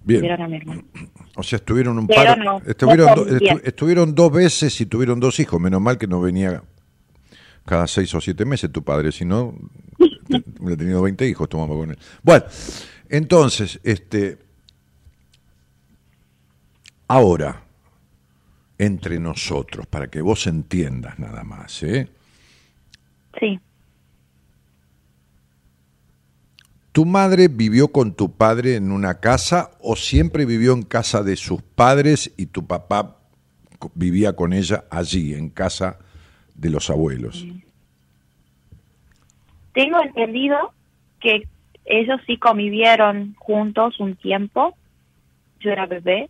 Bien. 0.03 0.31
A 0.41 0.47
mi 0.47 0.57
hermano. 0.57 0.81
O 1.39 1.43
sea, 1.43 1.57
estuvieron 1.57 1.97
un 1.97 2.07
Pero 2.07 2.23
par. 2.23 2.37
no, 2.37 2.61
estuvieron, 2.65 3.05
no 3.07 3.15
estu- 3.25 3.61
estuvieron 3.63 4.13
dos 4.15 4.31
veces 4.31 4.79
y 4.81 4.85
tuvieron 4.85 5.19
dos 5.19 5.39
hijos. 5.39 5.59
Menos 5.59 5.81
mal 5.81 5.97
que 5.97 6.07
no 6.07 6.19
venía 6.21 6.61
cada 7.65 7.87
seis 7.87 8.13
o 8.15 8.21
siete 8.21 8.45
meses 8.45 8.71
tu 8.71 8.83
padre, 8.83 9.11
si 9.11 9.25
no, 9.25 9.53
hubiera 10.59 10.77
tenido 10.77 11.01
20 11.01 11.27
hijos 11.27 11.47
tu 11.49 11.57
mamá 11.57 11.73
con 11.75 11.91
él. 11.91 11.97
Bueno, 12.23 12.45
entonces, 13.09 13.79
este. 13.83 14.37
Ahora, 17.07 17.63
entre 18.77 19.19
nosotros, 19.19 19.87
para 19.87 20.07
que 20.07 20.21
vos 20.21 20.45
entiendas 20.47 21.17
nada 21.19 21.43
más, 21.43 21.81
¿eh? 21.83 22.07
Sí, 23.39 23.59
¿Tu 26.99 27.05
madre 27.05 27.47
vivió 27.47 27.93
con 27.93 28.13
tu 28.13 28.35
padre 28.35 28.75
en 28.75 28.91
una 28.91 29.21
casa 29.21 29.71
o 29.79 29.95
siempre 29.95 30.45
vivió 30.45 30.73
en 30.73 30.83
casa 30.83 31.23
de 31.23 31.37
sus 31.37 31.61
padres 31.61 32.33
y 32.35 32.47
tu 32.47 32.67
papá 32.67 33.15
vivía 33.95 34.35
con 34.35 34.51
ella 34.51 34.83
allí, 34.91 35.33
en 35.33 35.49
casa 35.49 35.97
de 36.55 36.69
los 36.69 36.89
abuelos? 36.89 37.47
tengo 39.71 40.03
entendido 40.03 40.73
que 41.21 41.47
ellos 41.85 42.19
sí 42.27 42.35
convivieron 42.35 43.33
juntos 43.35 43.97
un 44.01 44.17
tiempo. 44.17 44.75
Yo 45.61 45.71
era 45.71 45.85
bebé, 45.85 46.29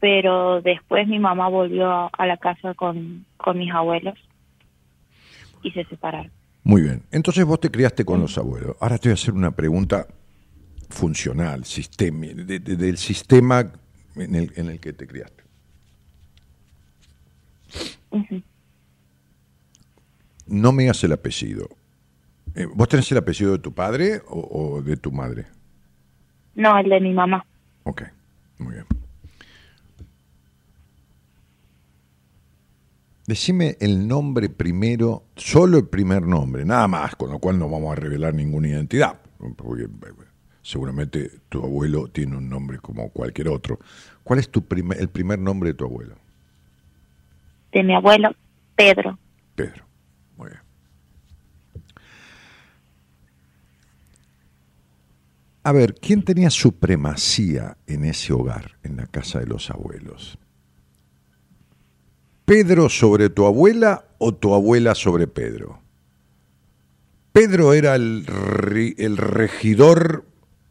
pero 0.00 0.62
después 0.62 1.06
mi 1.06 1.18
mamá 1.18 1.48
volvió 1.48 2.08
a 2.10 2.26
la 2.26 2.38
casa 2.38 2.72
con, 2.72 3.26
con 3.36 3.58
mis 3.58 3.70
abuelos 3.70 4.18
y 5.62 5.70
se 5.72 5.84
separaron. 5.84 6.41
Muy 6.64 6.82
bien. 6.82 7.02
Entonces 7.10 7.44
vos 7.44 7.60
te 7.60 7.70
criaste 7.70 8.04
con 8.04 8.20
los 8.20 8.38
abuelos. 8.38 8.76
Ahora 8.80 8.98
te 8.98 9.08
voy 9.08 9.12
a 9.12 9.14
hacer 9.14 9.34
una 9.34 9.50
pregunta 9.50 10.06
funcional, 10.90 11.64
de- 12.44 12.58
de- 12.60 12.76
del 12.76 12.96
sistema 12.98 13.72
en 14.16 14.34
el, 14.34 14.52
en 14.56 14.68
el 14.68 14.78
que 14.78 14.92
te 14.92 15.06
criaste. 15.06 15.42
No 20.46 20.72
me 20.72 20.82
digas 20.82 21.02
el 21.04 21.12
apellido. 21.12 21.68
Eh, 22.54 22.66
¿Vos 22.66 22.88
tenés 22.88 23.10
el 23.10 23.18
apellido 23.18 23.52
de 23.52 23.58
tu 23.58 23.72
padre 23.72 24.20
o, 24.28 24.74
o 24.76 24.82
de 24.82 24.96
tu 24.96 25.10
madre? 25.10 25.46
No, 26.54 26.76
el 26.78 26.90
de 26.90 27.00
mi 27.00 27.12
mamá. 27.12 27.44
Ok, 27.84 28.02
muy 28.58 28.74
bien. 28.74 28.86
Decime 33.26 33.76
el 33.80 34.08
nombre 34.08 34.48
primero, 34.48 35.24
solo 35.36 35.78
el 35.78 35.86
primer 35.86 36.22
nombre, 36.22 36.64
nada 36.64 36.88
más, 36.88 37.14
con 37.14 37.30
lo 37.30 37.38
cual 37.38 37.58
no 37.58 37.68
vamos 37.68 37.92
a 37.92 38.00
revelar 38.00 38.34
ninguna 38.34 38.68
identidad, 38.68 39.20
porque 39.56 39.86
seguramente 40.60 41.30
tu 41.48 41.62
abuelo 41.62 42.08
tiene 42.08 42.36
un 42.36 42.48
nombre 42.48 42.78
como 42.78 43.10
cualquier 43.10 43.48
otro. 43.48 43.78
¿Cuál 44.24 44.40
es 44.40 44.50
tu 44.50 44.64
primer, 44.64 45.00
el 45.00 45.08
primer 45.08 45.38
nombre 45.38 45.70
de 45.70 45.74
tu 45.74 45.84
abuelo? 45.84 46.16
De 47.72 47.82
mi 47.84 47.94
abuelo, 47.94 48.34
Pedro. 48.74 49.16
Pedro. 49.54 49.84
Muy 50.36 50.50
bien. 50.50 50.60
A 55.62 55.70
ver, 55.70 55.94
¿quién 55.94 56.24
tenía 56.24 56.50
supremacía 56.50 57.76
en 57.86 58.04
ese 58.04 58.32
hogar, 58.32 58.72
en 58.82 58.96
la 58.96 59.06
casa 59.06 59.38
de 59.38 59.46
los 59.46 59.70
abuelos? 59.70 60.38
¿Pedro 62.44 62.88
sobre 62.88 63.30
tu 63.30 63.46
abuela 63.46 64.04
o 64.18 64.34
tu 64.34 64.54
abuela 64.54 64.94
sobre 64.94 65.26
Pedro? 65.26 65.80
¿Pedro 67.32 67.72
era 67.72 67.94
el, 67.94 68.26
el 68.98 69.16
regidor 69.16 70.24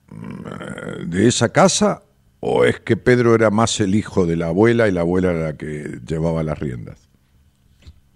mm, 0.10 1.10
de 1.10 1.27
esa 1.27 1.49
casa 1.49 2.03
o 2.39 2.65
es 2.65 2.80
que 2.80 2.98
Pedro 2.98 3.35
era 3.35 3.49
más 3.49 3.80
el 3.80 3.95
hijo 3.95 4.26
de 4.26 4.35
la 4.35 4.48
abuela 4.48 4.88
y 4.88 4.91
la 4.91 5.02
abuela 5.02 5.31
era 5.31 5.43
la 5.45 5.57
que 5.57 5.99
llevaba 6.06 6.43
las 6.43 6.60
riendas? 6.60 7.10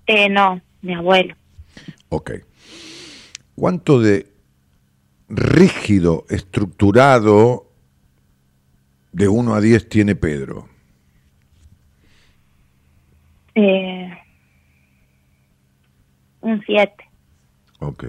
Eh, 0.07 0.29
no, 0.29 0.61
mi 0.81 0.93
abuelo. 0.93 1.35
Ok. 2.09 2.31
¿Cuánto 3.55 3.99
de 3.99 4.27
rígido, 5.29 6.25
estructurado, 6.29 7.71
de 9.11 9.27
1 9.27 9.55
a 9.55 9.61
10 9.61 9.89
tiene 9.89 10.15
Pedro? 10.15 10.67
Eh, 13.55 14.09
un 16.41 16.61
siete. 16.65 17.09
Ok. 17.79 18.05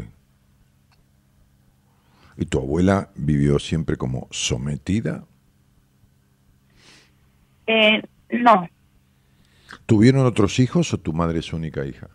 ¿Y 2.36 2.44
tu 2.46 2.58
abuela 2.58 3.08
vivió 3.14 3.58
siempre 3.58 3.96
como 3.96 4.28
sometida? 4.30 5.24
Eh, 7.66 8.02
no, 8.30 8.68
¿Tuvieron 9.86 10.26
otros 10.26 10.58
hijos 10.58 10.92
o 10.92 10.98
tu 10.98 11.12
madre 11.12 11.38
es 11.40 11.52
única 11.52 11.84
hija? 11.84 12.08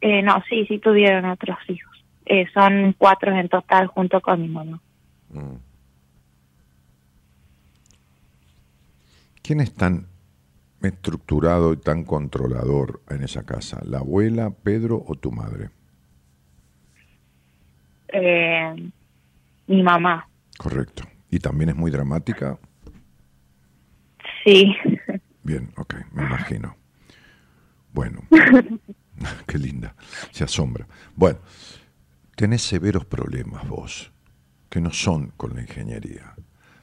eh, 0.00 0.22
no, 0.22 0.42
sí, 0.48 0.64
sí 0.66 0.78
tuvieron 0.78 1.24
otros 1.24 1.58
hijos. 1.68 2.04
Eh, 2.26 2.46
son 2.54 2.94
cuatro 2.96 3.34
en 3.34 3.48
total 3.48 3.88
junto 3.88 4.20
con 4.20 4.40
mi 4.40 4.48
mamá. 4.48 4.80
Mm. 5.30 5.56
¿Quién 9.42 9.60
es 9.60 9.74
tan 9.74 10.06
estructurado 10.82 11.72
y 11.72 11.76
tan 11.78 12.04
controlador 12.04 13.02
en 13.08 13.22
esa 13.22 13.44
casa? 13.44 13.80
¿La 13.84 13.98
abuela, 13.98 14.50
Pedro 14.50 15.02
o 15.06 15.14
tu 15.16 15.32
madre? 15.32 15.70
Eh, 18.08 18.90
mi 19.66 19.82
mamá, 19.82 20.26
Correcto. 20.58 21.04
¿Y 21.30 21.38
también 21.40 21.70
es 21.70 21.76
muy 21.76 21.90
dramática? 21.90 22.58
sí. 24.44 24.74
Bien, 25.42 25.70
ok, 25.76 25.94
me 26.12 26.22
imagino. 26.24 26.76
Bueno, 27.92 28.22
qué 29.46 29.58
linda, 29.58 29.94
se 30.30 30.44
asombra. 30.44 30.86
Bueno, 31.14 31.38
tenés 32.36 32.62
severos 32.62 33.04
problemas 33.04 33.68
vos, 33.68 34.12
que 34.70 34.80
no 34.80 34.90
son 34.92 35.28
con 35.36 35.54
la 35.54 35.62
ingeniería. 35.62 36.34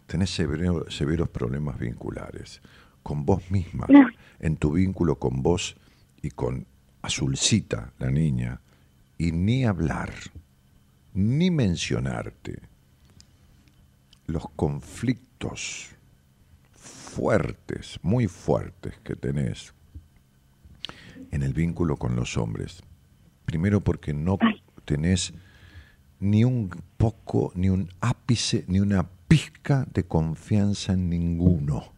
Tenés 0.08 0.30
severo- 0.38 0.90
severos 0.92 1.30
problemas 1.30 1.80
vinculares, 1.80 2.62
con 3.06 3.23
vos 3.23 3.52
misma, 3.52 3.86
en 4.40 4.57
tu 4.57 4.72
vínculo 4.72 5.19
con 5.19 5.44
vos 5.44 5.77
y 6.23 6.32
con 6.32 6.65
Azulcita, 7.03 7.94
la 7.99 8.10
niña, 8.10 8.61
y 9.19 9.32
ni 9.32 9.64
hablar, 9.64 10.11
ni 11.14 11.52
mencionarte 11.52 12.64
los 14.26 14.49
conflictos 14.56 15.91
fuertes, 16.73 17.99
muy 18.02 18.26
fuertes 18.26 18.98
que 19.03 19.15
tenés 19.15 19.76
en 21.30 21.44
el 21.44 21.53
vínculo 21.53 21.98
con 21.98 22.15
los 22.15 22.38
hombres. 22.38 22.82
Primero 23.45 23.82
porque 23.82 24.15
no 24.15 24.40
tenés 24.84 25.32
ni 26.19 26.44
un 26.44 26.72
poco, 26.98 27.52
ni 27.53 27.69
un 27.69 27.88
ápice, 28.02 28.65
ni 28.68 28.80
una 28.80 29.07
pizca 29.27 29.86
de 29.94 30.06
confianza 30.06 30.94
en 30.94 31.11
ninguno. 31.11 31.95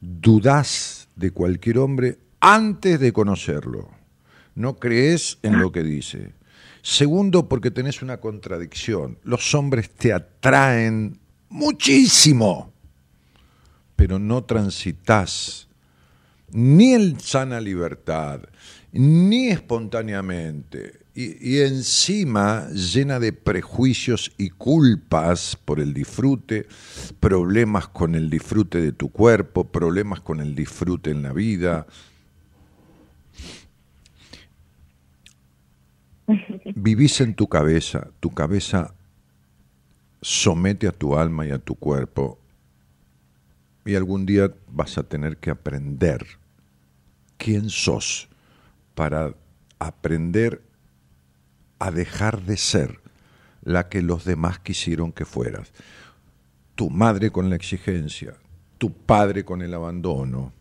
Dudás 0.00 1.08
de 1.16 1.30
cualquier 1.30 1.78
hombre 1.78 2.18
antes 2.40 3.00
de 3.00 3.12
conocerlo. 3.12 3.90
No 4.54 4.76
crees 4.76 5.38
en 5.42 5.58
lo 5.60 5.72
que 5.72 5.82
dice. 5.82 6.34
Segundo, 6.82 7.48
porque 7.48 7.70
tenés 7.70 8.02
una 8.02 8.18
contradicción. 8.18 9.18
Los 9.24 9.54
hombres 9.54 9.90
te 9.90 10.12
atraen 10.12 11.18
muchísimo 11.48 12.74
pero 13.96 14.18
no 14.18 14.44
transitas 14.44 15.68
ni 16.50 16.92
en 16.92 17.18
sana 17.18 17.60
libertad, 17.60 18.42
ni 18.92 19.48
espontáneamente, 19.48 21.00
y, 21.14 21.60
encima 21.60 22.68
llena 22.70 23.20
de 23.20 23.32
prejuicios 23.32 24.32
y 24.36 24.50
culpas 24.50 25.56
por 25.64 25.78
el 25.78 25.94
disfrute, 25.94 26.66
problemas 27.20 27.86
con 27.86 28.14
el 28.14 28.28
disfrute 28.28 28.80
de 28.80 28.92
tu 28.92 29.10
cuerpo, 29.10 29.64
problemas 29.64 30.20
con 30.20 30.40
el 30.40 30.54
disfrute 30.54 31.10
en 31.10 31.22
la 31.22 31.32
vida. 31.32 31.86
Vivís 36.74 37.20
en 37.20 37.34
tu 37.34 37.46
cabeza, 37.48 38.08
tu 38.18 38.30
cabeza 38.30 38.94
somete 40.20 40.88
a 40.88 40.92
tu 40.92 41.16
alma 41.16 41.46
y 41.46 41.50
a 41.50 41.58
tu 41.58 41.74
cuerpo 41.74 42.38
y 43.84 43.94
algún 43.94 44.24
día 44.26 44.50
vas 44.68 44.96
a 44.98 45.02
tener 45.02 45.36
que 45.36 45.50
aprender 45.50 46.26
quién 47.36 47.68
sos 47.68 48.28
para 48.94 49.34
aprender 49.78 50.62
a 51.84 51.90
dejar 51.90 52.40
de 52.40 52.56
ser 52.56 52.98
la 53.62 53.90
que 53.90 54.00
los 54.00 54.24
demás 54.24 54.58
quisieron 54.58 55.12
que 55.12 55.26
fueras. 55.26 55.70
Tu 56.76 56.88
madre 56.88 57.30
con 57.30 57.50
la 57.50 57.56
exigencia, 57.56 58.36
tu 58.78 58.90
padre 58.90 59.44
con 59.44 59.60
el 59.60 59.74
abandono, 59.74 60.54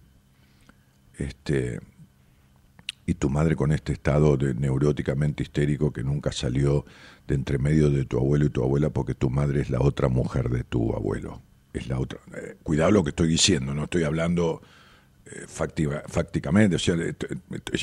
este, 1.18 1.80
y 3.06 3.14
tu 3.14 3.30
madre 3.30 3.56
con 3.56 3.72
este 3.72 3.94
estado 3.94 4.36
de 4.36 4.54
neuróticamente 4.54 5.44
histérico 5.44 5.94
que 5.94 6.04
nunca 6.04 6.34
salió 6.34 6.86
de 7.26 7.36
entre 7.36 7.58
medio 7.58 7.90
de 7.90 8.04
tu 8.04 8.18
abuelo 8.18 8.44
y 8.46 8.50
tu 8.50 8.62
abuela 8.62 8.90
porque 8.90 9.16
tu 9.16 9.30
madre 9.30 9.62
es 9.62 9.70
la 9.70 9.80
otra 9.80 10.10
mujer 10.10 10.50
de 10.50 10.66
tu 10.66 10.94
abuelo. 10.94 11.42
Es 11.72 11.88
la 11.88 12.00
otra. 12.00 12.20
Eh, 12.36 12.58
cuidado 12.64 12.92
lo 12.92 13.04
que 13.06 13.12
estoy 13.12 13.30
diciendo, 13.30 13.74
no 13.74 13.86
estoy 13.86 14.04
hablando 14.04 14.62
fácticamente, 15.48 16.76
o 16.76 16.80
sea, 16.80 16.96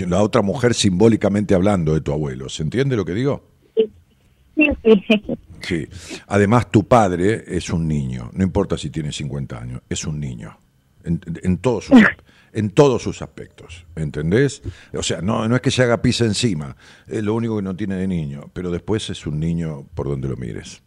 la 0.06 0.22
otra 0.22 0.42
mujer 0.42 0.74
simbólicamente 0.74 1.54
hablando 1.54 1.94
de 1.94 2.00
tu 2.00 2.12
abuelo. 2.12 2.48
¿Se 2.48 2.62
entiende 2.62 2.96
lo 2.96 3.04
que 3.04 3.14
digo? 3.14 3.44
Sí, 3.74 4.70
sí. 4.82 5.38
Sí. 5.62 5.88
Además, 6.26 6.70
tu 6.70 6.86
padre 6.86 7.44
es 7.46 7.70
un 7.70 7.86
niño, 7.86 8.30
no 8.32 8.44
importa 8.44 8.76
si 8.76 8.90
tiene 8.90 9.12
50 9.12 9.58
años, 9.58 9.82
es 9.88 10.04
un 10.04 10.18
niño. 10.20 10.58
En, 11.04 11.20
en 11.42 11.58
todos 11.58 11.86
sus 11.86 11.98
en 12.52 12.70
todos 12.70 13.02
sus 13.02 13.22
aspectos, 13.22 13.86
¿entendés? 13.96 14.62
O 14.92 15.02
sea, 15.02 15.20
no, 15.20 15.46
no 15.48 15.54
es 15.56 15.62
que 15.62 15.70
se 15.70 15.82
haga 15.82 16.02
pisa 16.02 16.24
encima, 16.24 16.76
es 17.06 17.22
lo 17.22 17.34
único 17.34 17.56
que 17.56 17.62
no 17.62 17.76
tiene 17.76 17.96
de 17.96 18.08
niño, 18.08 18.50
pero 18.52 18.70
después 18.70 19.08
es 19.10 19.26
un 19.26 19.38
niño 19.38 19.86
por 19.94 20.08
donde 20.08 20.28
lo 20.28 20.36
mires. 20.36 20.82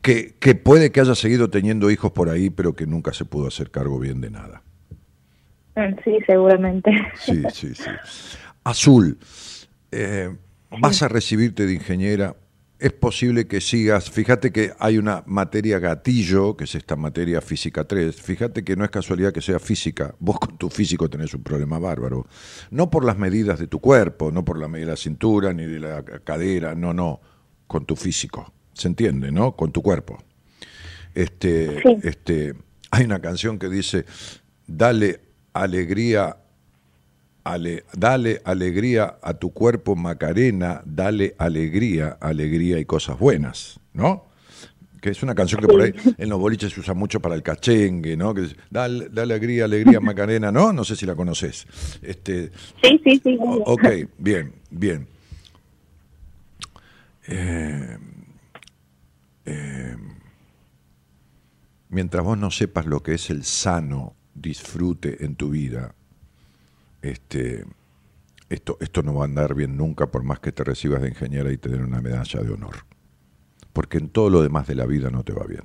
Que, 0.00 0.34
que 0.38 0.54
puede 0.54 0.90
que 0.90 1.00
haya 1.00 1.14
seguido 1.14 1.50
teniendo 1.50 1.90
hijos 1.90 2.12
por 2.12 2.30
ahí, 2.30 2.50
pero 2.50 2.74
que 2.74 2.86
nunca 2.86 3.12
se 3.12 3.24
pudo 3.24 3.46
hacer 3.46 3.70
cargo 3.70 3.98
bien 3.98 4.20
de 4.20 4.30
nada. 4.30 4.62
Sí, 6.04 6.18
seguramente. 6.26 6.90
Sí, 7.14 7.42
sí, 7.52 7.74
sí. 7.74 7.90
Azul, 8.64 9.18
eh, 9.92 10.34
vas 10.80 11.02
a 11.02 11.08
recibirte 11.08 11.66
de 11.66 11.74
ingeniera 11.74 12.34
es 12.78 12.92
posible 12.92 13.46
que 13.46 13.60
sigas, 13.60 14.10
fíjate 14.10 14.52
que 14.52 14.72
hay 14.78 14.98
una 14.98 15.22
materia 15.26 15.78
gatillo, 15.78 16.56
que 16.56 16.64
es 16.64 16.74
esta 16.74 16.94
materia 16.94 17.40
física 17.40 17.84
3, 17.84 18.14
fíjate 18.14 18.64
que 18.64 18.76
no 18.76 18.84
es 18.84 18.90
casualidad 18.90 19.32
que 19.32 19.40
sea 19.40 19.58
física, 19.58 20.14
vos 20.18 20.38
con 20.38 20.58
tu 20.58 20.68
físico 20.68 21.08
tenés 21.08 21.32
un 21.32 21.42
problema 21.42 21.78
bárbaro, 21.78 22.26
no 22.70 22.90
por 22.90 23.04
las 23.04 23.16
medidas 23.16 23.58
de 23.58 23.66
tu 23.66 23.80
cuerpo, 23.80 24.30
no 24.30 24.44
por 24.44 24.58
la 24.58 24.68
medida 24.68 24.86
de 24.86 24.92
la 24.92 24.96
cintura 24.96 25.54
ni 25.54 25.64
de 25.64 25.80
la 25.80 26.02
cadera, 26.02 26.74
no, 26.74 26.92
no, 26.92 27.20
con 27.66 27.86
tu 27.86 27.96
físico, 27.96 28.52
se 28.74 28.88
entiende, 28.88 29.32
¿no? 29.32 29.56
Con 29.56 29.72
tu 29.72 29.80
cuerpo. 29.80 30.18
Este, 31.14 31.82
este, 32.06 32.54
hay 32.90 33.04
una 33.06 33.20
canción 33.20 33.58
que 33.58 33.70
dice, 33.70 34.04
dale 34.66 35.20
alegría 35.62 36.36
dale 37.96 38.40
alegría 38.44 39.18
a 39.22 39.34
tu 39.34 39.52
cuerpo 39.52 39.94
Macarena, 39.94 40.82
dale 40.84 41.34
alegría, 41.38 42.18
alegría 42.20 42.78
y 42.78 42.84
cosas 42.84 43.18
buenas, 43.18 43.78
¿no? 43.92 44.26
Que 45.00 45.10
es 45.10 45.22
una 45.22 45.34
canción 45.34 45.60
que 45.60 45.68
por 45.68 45.80
ahí 45.80 45.92
en 46.18 46.28
los 46.28 46.40
boliches 46.40 46.72
se 46.72 46.80
usa 46.80 46.94
mucho 46.94 47.20
para 47.20 47.34
el 47.34 47.42
cachengue, 47.42 48.16
¿no? 48.16 48.34
Que 48.34 48.48
dale, 48.70 49.08
alegría, 49.16 49.66
alegría 49.66 50.00
Macarena, 50.00 50.50
¿no? 50.50 50.72
No 50.72 50.82
sé 50.84 50.96
si 50.96 51.06
la 51.06 51.14
conoces. 51.14 51.66
Este, 52.02 52.50
sí, 52.82 53.00
sí, 53.04 53.20
sí. 53.22 53.38
ok, 53.40 53.84
bien, 54.18 54.52
bien. 54.70 55.06
Eh, 57.28 57.98
eh, 59.44 59.96
mientras 61.90 62.24
vos 62.24 62.38
no 62.38 62.50
sepas 62.50 62.86
lo 62.86 63.02
que 63.02 63.14
es 63.14 63.30
el 63.30 63.44
sano 63.44 64.14
disfrute 64.40 65.24
en 65.24 65.36
tu 65.36 65.50
vida, 65.50 65.94
este, 67.02 67.64
esto, 68.48 68.76
esto 68.80 69.02
no 69.02 69.14
va 69.14 69.22
a 69.22 69.24
andar 69.24 69.54
bien 69.54 69.76
nunca 69.76 70.06
por 70.06 70.22
más 70.22 70.40
que 70.40 70.52
te 70.52 70.64
recibas 70.64 71.02
de 71.02 71.08
ingeniera 71.08 71.50
y 71.52 71.56
te 71.56 71.68
den 71.68 71.82
una 71.82 72.00
medalla 72.00 72.40
de 72.40 72.52
honor. 72.52 72.76
Porque 73.72 73.98
en 73.98 74.08
todo 74.08 74.30
lo 74.30 74.42
demás 74.42 74.66
de 74.66 74.74
la 74.74 74.86
vida 74.86 75.10
no 75.10 75.24
te 75.24 75.32
va 75.32 75.44
bien. 75.46 75.64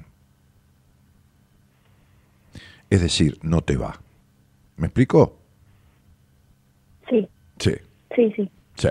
Es 2.89 3.01
decir, 3.01 3.39
no 3.41 3.61
te 3.61 3.77
va. 3.77 4.01
¿Me 4.75 4.87
explico? 4.87 5.39
Sí. 7.09 7.27
Sí. 7.59 7.73
Sí, 8.15 8.33
sí. 8.35 8.51
Sí. 8.75 8.89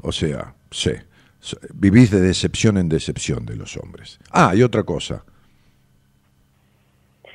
O 0.00 0.10
sea, 0.10 0.54
sí. 0.70 0.90
Vivís 1.74 2.10
de 2.10 2.20
decepción 2.20 2.78
en 2.78 2.88
decepción 2.88 3.46
de 3.46 3.56
los 3.56 3.76
hombres. 3.76 4.18
Ah, 4.32 4.54
y 4.56 4.62
otra 4.62 4.82
cosa. 4.82 5.24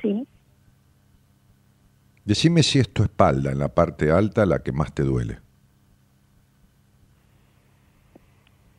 Sí. 0.02 0.26
Decime 2.24 2.62
si 2.62 2.78
es 2.78 2.92
tu 2.92 3.02
espalda, 3.02 3.52
en 3.52 3.58
la 3.58 3.68
parte 3.68 4.10
alta, 4.10 4.46
la 4.46 4.62
que 4.62 4.72
más 4.72 4.94
te 4.94 5.02
duele. 5.02 5.40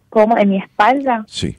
¿Cómo? 0.09 0.37
¿En 0.37 0.49
mi 0.49 0.57
espalda? 0.57 1.25
Sí. 1.27 1.57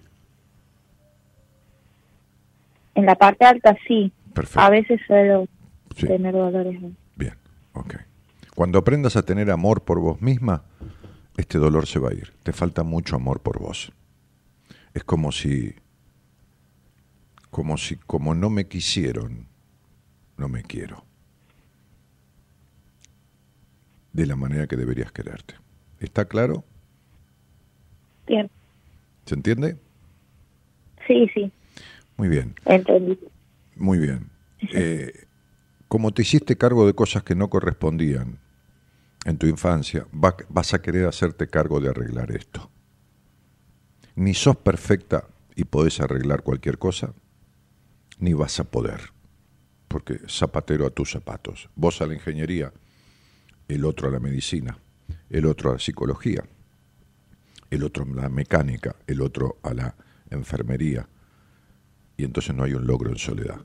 En 2.95 3.07
la 3.07 3.15
parte 3.15 3.45
alta 3.45 3.77
sí. 3.87 4.13
Perfecto. 4.33 4.61
A 4.61 4.71
veces 4.71 5.01
suelo 5.07 5.47
tener 5.95 6.33
dolores. 6.33 6.81
Bien, 7.15 7.35
ok. 7.75 7.95
Cuando 8.55 8.79
aprendas 8.79 9.17
a 9.17 9.23
tener 9.23 9.51
amor 9.51 9.85
por 9.85 10.01
vos 10.01 10.21
misma, 10.23 10.65
este 11.37 11.59
dolor 11.59 11.87
se 11.87 11.99
va 11.99 12.11
a 12.11 12.15
ir. 12.15 12.33
Te 12.43 12.53
falta 12.53 12.83
mucho 12.83 13.17
amor 13.17 13.41
por 13.41 13.61
vos. 13.61 13.93
Es 14.95 15.05
como 15.05 15.31
si, 15.31 15.75
como 17.51 17.77
si, 17.77 17.97
como 17.97 18.35
no 18.35 18.49
me 18.49 18.67
quisieron, 18.67 19.49
no 20.39 20.49
me 20.49 20.63
quiero. 20.63 21.05
De 24.17 24.27
la 24.27 24.35
manera 24.35 24.67
que 24.67 24.77
deberías 24.77 25.13
quererte. 25.13 25.55
¿Está 26.01 26.25
claro? 26.25 26.65
Bien. 28.27 28.51
¿Se 29.27 29.35
entiende? 29.35 29.77
Sí, 31.07 31.31
sí. 31.35 31.53
Muy 32.17 32.29
bien. 32.29 32.55
Entendí. 32.65 33.19
Muy 33.77 33.99
bien. 33.99 34.31
Eh, 34.73 35.27
como 35.87 36.13
te 36.13 36.23
hiciste 36.23 36.57
cargo 36.57 36.87
de 36.87 36.95
cosas 36.95 37.25
que 37.25 37.35
no 37.35 37.51
correspondían 37.51 38.39
en 39.27 39.37
tu 39.37 39.47
infancia, 39.47 40.07
vas 40.13 40.73
a 40.73 40.81
querer 40.81 41.07
hacerte 41.07 41.49
cargo 41.49 41.79
de 41.81 41.91
arreglar 41.91 42.31
esto. 42.31 42.71
Ni 44.15 44.33
sos 44.33 44.57
perfecta 44.57 45.29
y 45.55 45.65
podés 45.65 46.01
arreglar 46.01 46.43
cualquier 46.43 46.79
cosa, 46.79 47.13
ni 48.19 48.33
vas 48.33 48.59
a 48.61 48.65
poder, 48.65 49.13
porque 49.89 50.21
zapatero 50.27 50.87
a 50.87 50.91
tus 50.91 51.11
zapatos. 51.11 51.69
Vos 51.75 52.01
a 52.01 52.07
la 52.07 52.15
ingeniería 52.15 52.73
el 53.69 53.85
otro 53.85 54.09
a 54.09 54.11
la 54.11 54.21
medicina, 54.21 54.79
el 55.31 55.47
otro 55.47 55.71
a 55.71 55.73
la 55.75 55.79
psicología, 55.79 56.45
el 57.71 57.83
otro 57.83 58.05
a 58.05 58.23
la 58.23 58.29
mecánica, 58.29 58.97
el 59.07 59.21
otro 59.21 59.59
a 59.63 59.75
la 59.75 59.95
enfermería. 60.31 61.09
Y 62.17 62.25
entonces 62.25 62.55
no 62.55 62.65
hay 62.65 62.75
un 62.75 62.87
logro 62.87 63.11
en 63.11 63.19
soledad. 63.19 63.61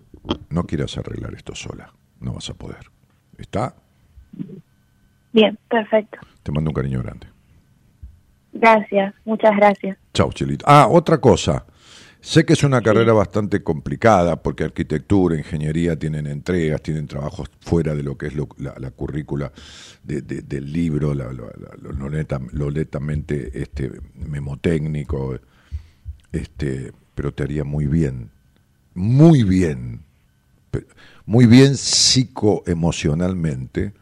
No 0.50 0.64
quieras 0.64 0.98
arreglar 0.98 1.34
esto 1.34 1.56
sola, 1.56 1.94
no 2.20 2.34
vas 2.34 2.50
a 2.50 2.54
poder. 2.54 2.92
¿Está? 3.38 3.76
Bien, 5.32 5.58
perfecto. 5.70 6.20
Te 6.44 6.52
mando 6.52 6.70
un 6.70 6.76
cariño 6.76 7.02
grande. 7.02 7.28
Gracias, 8.54 9.16
muchas 9.24 9.56
gracias. 9.56 9.98
Chao, 10.14 10.32
Chilito. 10.34 10.66
Ah, 10.68 10.88
otra 10.90 11.20
cosa. 11.20 11.66
Sé 12.22 12.46
que 12.46 12.54
es 12.54 12.64
una 12.64 12.82
carrera 12.84 13.14
bastante 13.14 13.64
complicada 13.64 14.44
porque 14.44 14.64
arquitectura, 14.64 15.36
ingeniería 15.36 15.98
tienen 15.98 16.28
entregas, 16.28 16.84
tienen 16.84 17.08
trabajos 17.08 17.50
fuera 17.62 17.96
de 17.96 18.04
lo 18.04 18.16
que 18.16 18.28
es 18.28 18.36
la, 18.36 18.92
currícula 18.92 19.52
del 20.04 20.72
libro, 20.72 21.16
lo, 21.16 21.34
lo, 21.34 21.50
netamente 22.72 23.60
este, 23.60 23.92
memotécnico, 24.14 25.40
este, 26.32 26.92
pero 27.16 27.34
te 27.34 27.42
haría 27.42 27.64
muy 27.64 27.88
bien, 27.88 28.30
muy 28.94 29.42
bien, 29.42 30.04
muy 31.26 31.48
bien 31.48 31.76
psicoemocionalmente, 31.76 33.94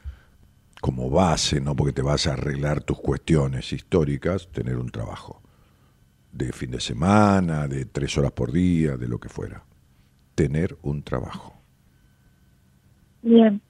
como 0.82 1.10
base, 1.10 1.62
no 1.62 1.74
porque 1.74 1.94
te 1.94 2.02
vas 2.02 2.28
a 2.28 2.34
arreglar 2.34 2.84
tus 2.84 3.00
cuestiones 3.00 3.72
históricas, 3.72 4.50
tener 4.52 4.78
un 4.78 4.90
trabajo 4.90 5.42
de 6.32 6.52
fin 6.52 6.72
de 6.72 6.80
semana, 6.80 7.68
de 7.68 7.86
tres 7.86 8.18
horas 8.18 8.32
por 8.32 8.52
día, 8.52 8.98
de 8.98 9.08
lo 9.08 9.20
que 9.20 9.30
fuera. 9.30 9.64
Tener 10.36 10.78
un 10.82 11.04
trabajo. 11.04 11.54
Bien, 13.22 13.62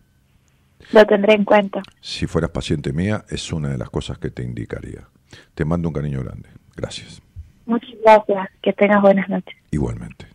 lo 0.92 1.06
tendré 1.06 1.34
en 1.34 1.46
cuenta. 1.46 1.82
Si 2.02 2.28
fueras 2.28 2.52
paciente 2.52 2.94
mía, 2.94 3.26
es 3.30 3.52
una 3.52 3.70
de 3.70 3.78
las 3.78 3.90
cosas 3.90 4.18
que 4.18 4.30
te 4.30 4.44
indicaría. 4.44 5.08
Te 5.56 5.66
mando 5.66 5.90
un 5.90 5.94
cariño 5.94 6.24
grande. 6.24 6.50
Gracias. 6.76 7.22
Muchas 7.66 7.96
gracias. 8.04 8.50
Que 8.62 8.74
tengas 8.74 9.02
buenas 9.02 9.30
noches. 9.30 9.56
Igualmente. 9.72 10.26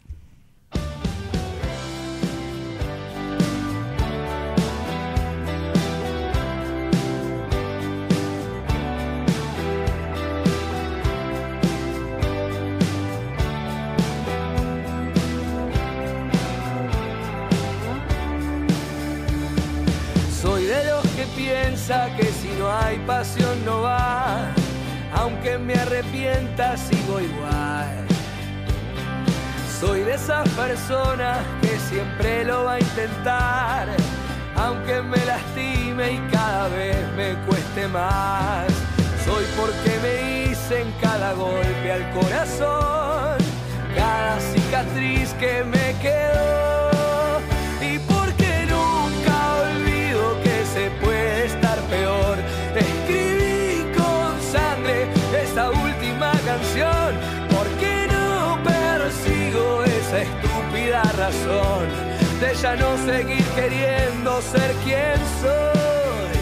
Que 21.87 22.25
si 22.25 22.49
no 22.59 22.75
hay 22.75 22.97
pasión 23.07 23.63
no 23.67 23.83
va, 23.83 24.47
aunque 25.15 25.59
me 25.59 25.75
arrepienta 25.75 26.79
sigo 26.79 27.21
igual. 27.21 28.07
Soy 29.81 30.01
de 30.01 30.15
esas 30.15 30.49
personas 30.51 31.41
que 31.61 31.79
siempre 31.79 32.43
lo 32.47 32.65
va 32.65 32.75
a 32.75 32.81
intentar, 32.81 33.89
aunque 34.57 35.03
me 35.03 35.23
lastime 35.27 36.13
y 36.13 36.19
cada 36.33 36.69
vez 36.69 36.97
me 37.19 37.35
cueste 37.47 37.87
más. 37.89 38.67
Soy 39.27 39.45
porque 39.55 39.99
me 40.01 40.53
hice 40.53 40.81
en 40.81 40.93
cada 41.03 41.35
golpe 41.35 41.93
al 41.93 42.11
corazón, 42.13 43.37
cada 43.95 44.41
cicatriz 44.41 45.35
que 45.35 45.63
me 45.65 45.95
quedó. 46.01 46.85
No 62.73 62.97
seguir 63.05 63.45
queriendo 63.55 64.41
ser 64.41 64.73
quien 64.85 65.21
soy. 65.43 66.35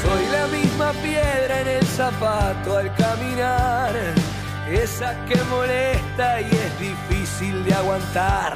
Soy 0.00 0.24
la 0.30 0.46
misma 0.46 0.92
piedra 1.02 1.60
en 1.60 1.68
el 1.68 1.86
zapato 1.86 2.76
al 2.76 2.94
caminar, 2.94 3.92
esa 4.70 5.16
que 5.26 5.36
molesta 5.50 6.40
y 6.40 6.44
es 6.44 6.78
difícil 6.78 7.64
de 7.64 7.74
aguantar. 7.74 8.52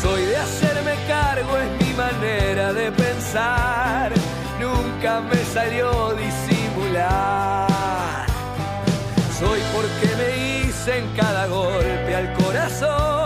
Soy 0.00 0.22
de 0.24 0.36
hacerme 0.38 0.94
cargo, 1.06 1.58
es 1.58 1.86
mi 1.86 1.92
manera 1.94 2.72
de 2.72 2.90
pensar, 2.92 4.12
nunca 4.58 5.20
me 5.20 5.44
salió 5.52 6.14
disimular. 6.14 7.66
Soy 9.38 9.60
porque 9.74 10.08
me 10.16 10.28
hice 10.38 10.98
en 11.00 11.06
cada 11.14 11.46
golpe 11.46 12.16
al 12.16 12.32
corazón, 12.32 13.25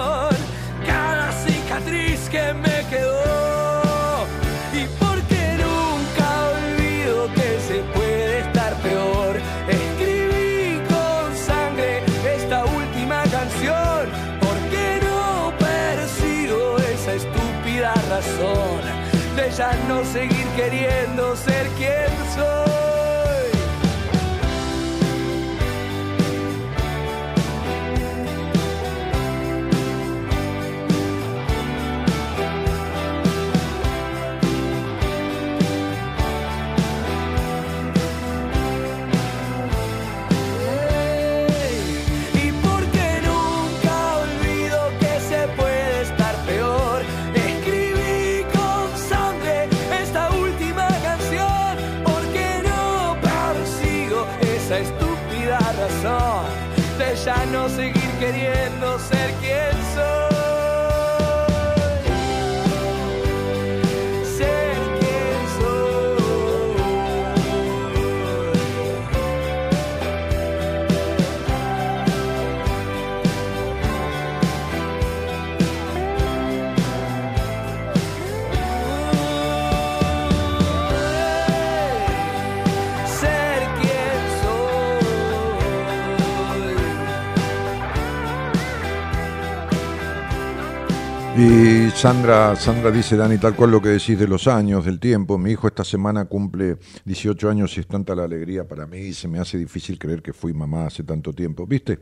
Y 91.40 91.88
Sandra, 91.92 92.54
Sandra 92.54 92.90
dice, 92.90 93.16
Dani, 93.16 93.38
tal 93.38 93.56
cual 93.56 93.70
lo 93.70 93.80
que 93.80 93.88
decís 93.88 94.18
de 94.18 94.28
los 94.28 94.46
años, 94.46 94.84
del 94.84 95.00
tiempo. 95.00 95.38
Mi 95.38 95.52
hijo 95.52 95.68
esta 95.68 95.84
semana 95.84 96.26
cumple 96.26 96.76
18 97.06 97.48
años 97.48 97.74
y 97.78 97.80
es 97.80 97.86
tanta 97.86 98.14
la 98.14 98.24
alegría 98.24 98.68
para 98.68 98.86
mí 98.86 99.14
se 99.14 99.26
me 99.26 99.38
hace 99.38 99.56
difícil 99.56 99.98
creer 99.98 100.20
que 100.20 100.34
fui 100.34 100.52
mamá 100.52 100.84
hace 100.84 101.02
tanto 101.02 101.32
tiempo. 101.32 101.66
¿Viste? 101.66 101.98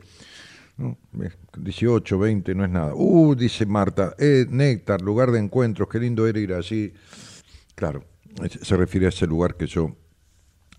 No, 0.75 0.97
ves, 1.13 1.37
18, 1.57 2.19
20, 2.19 2.53
no 2.53 2.65
es 2.65 2.69
nada. 2.69 2.93
Uh, 2.93 3.33
dice 3.33 3.65
Marta, 3.65 4.13
eh, 4.19 4.45
Néctar, 4.49 4.99
lugar 5.01 5.31
de 5.31 5.39
encuentros, 5.39 5.87
qué 5.87 5.99
lindo 5.99 6.27
era 6.27 6.37
ir 6.37 6.53
allí. 6.53 6.93
Claro, 7.75 8.03
se 8.61 8.75
refiere 8.75 9.05
a 9.05 9.09
ese 9.09 9.25
lugar 9.25 9.55
que 9.55 9.67
yo 9.67 9.95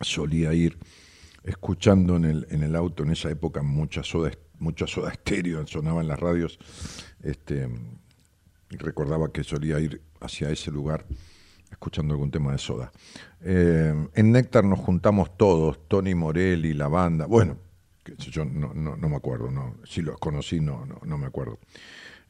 solía 0.03 0.53
ir 0.53 0.77
escuchando 1.45 2.17
en 2.17 2.27
el, 2.27 2.47
en 2.51 2.63
el 2.63 2.77
auto 2.77 3.05
en 3.05 3.13
esa 3.13 3.31
época 3.31 3.63
mucha 3.63 4.03
soda, 4.03 4.33
mucha 4.59 4.87
soda 4.87 5.13
estéreo 5.13 5.67
sonaba 5.67 6.03
en 6.03 6.09
las 6.09 6.21
radios. 6.21 6.59
Este, 7.23 7.67
recordaba 8.71 9.33
que 9.33 9.45
solía 9.45 9.79
ir 9.81 10.01
hacia 10.21 10.51
ese 10.51 10.71
lugar 10.71 11.07
escuchando 11.71 12.15
algún 12.15 12.31
tema 12.31 12.53
de 12.53 12.59
soda. 12.59 12.93
Eh, 13.43 13.95
en 14.15 14.33
Néctar 14.33 14.65
nos 14.65 14.81
juntamos 14.81 15.37
todos, 15.37 15.89
Tony 15.89 16.15
Morelli, 16.15 16.75
la 16.75 16.89
banda, 16.89 17.27
bueno, 17.27 17.57
yo 18.17 18.45
no, 18.45 18.75
no, 18.75 18.97
no 18.97 19.09
me 19.09 19.17
acuerdo, 19.17 19.51
no, 19.51 19.77
si 19.85 20.03
los 20.03 20.19
conocí 20.19 20.61
no, 20.61 20.85
no, 20.85 21.01
no 21.05 21.19
me 21.19 21.27
acuerdo. 21.27 21.59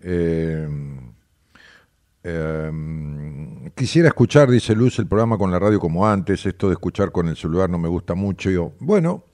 Eh, 0.00 0.68
eh, 2.22 3.70
quisiera 3.74 4.08
escuchar, 4.08 4.50
dice 4.50 4.74
Luz, 4.74 4.98
el 4.98 5.06
programa 5.06 5.38
con 5.38 5.50
la 5.50 5.58
radio 5.58 5.80
como 5.80 6.06
antes, 6.06 6.44
esto 6.44 6.68
de 6.68 6.74
escuchar 6.74 7.12
con 7.12 7.28
el 7.28 7.36
celular 7.36 7.70
no 7.70 7.78
me 7.78 7.88
gusta 7.88 8.14
mucho. 8.14 8.50
Yo, 8.50 8.72
bueno, 8.80 9.24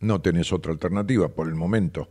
no 0.00 0.20
tenés 0.20 0.52
otra 0.52 0.72
alternativa 0.72 1.28
por 1.28 1.48
el 1.48 1.54
momento. 1.54 2.08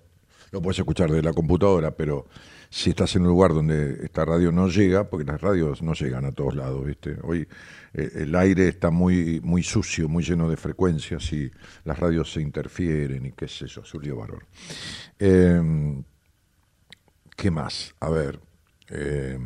Lo 0.52 0.62
puedes 0.62 0.80
escuchar 0.80 1.10
de 1.10 1.22
la 1.22 1.34
computadora, 1.34 1.92
pero 1.92 2.28
si 2.74 2.90
estás 2.90 3.16
en 3.16 3.22
un 3.22 3.28
lugar 3.28 3.54
donde 3.54 4.04
esta 4.04 4.26
radio 4.26 4.52
no 4.52 4.68
llega, 4.68 5.08
porque 5.08 5.32
las 5.32 5.40
radios 5.40 5.84
no 5.84 5.94
llegan 5.94 6.26
a 6.26 6.32
todos 6.32 6.56
lados, 6.56 6.84
¿viste? 6.84 7.16
Hoy 7.22 7.48
eh, 7.94 8.12
el 8.16 8.36
aire 8.36 8.68
está 8.68 8.90
muy, 8.90 9.40
muy 9.44 9.62
sucio, 9.62 10.10
muy 10.10 10.24
lleno 10.24 10.50
de 10.50 10.58
frecuencias 10.58 11.32
y 11.34 11.52
las 11.86 12.00
radios 12.00 12.34
se 12.34 12.42
interfieren 12.42 13.28
y 13.28 13.32
qué 13.34 13.48
sé 13.48 13.68
yo, 13.68 13.84
lío 14.02 14.18
bárbaro. 14.18 14.48
Eh, 15.20 16.02
¿Qué 17.38 17.52
más? 17.52 17.94
A 18.00 18.10
ver, 18.10 18.40
eh, 18.90 19.38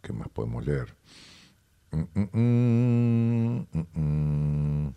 ¿qué 0.00 0.12
más 0.12 0.28
podemos 0.28 0.64
leer? 0.64 0.94
Mm, 1.90 2.38
mm, 2.38 3.66
mm. 3.94 4.94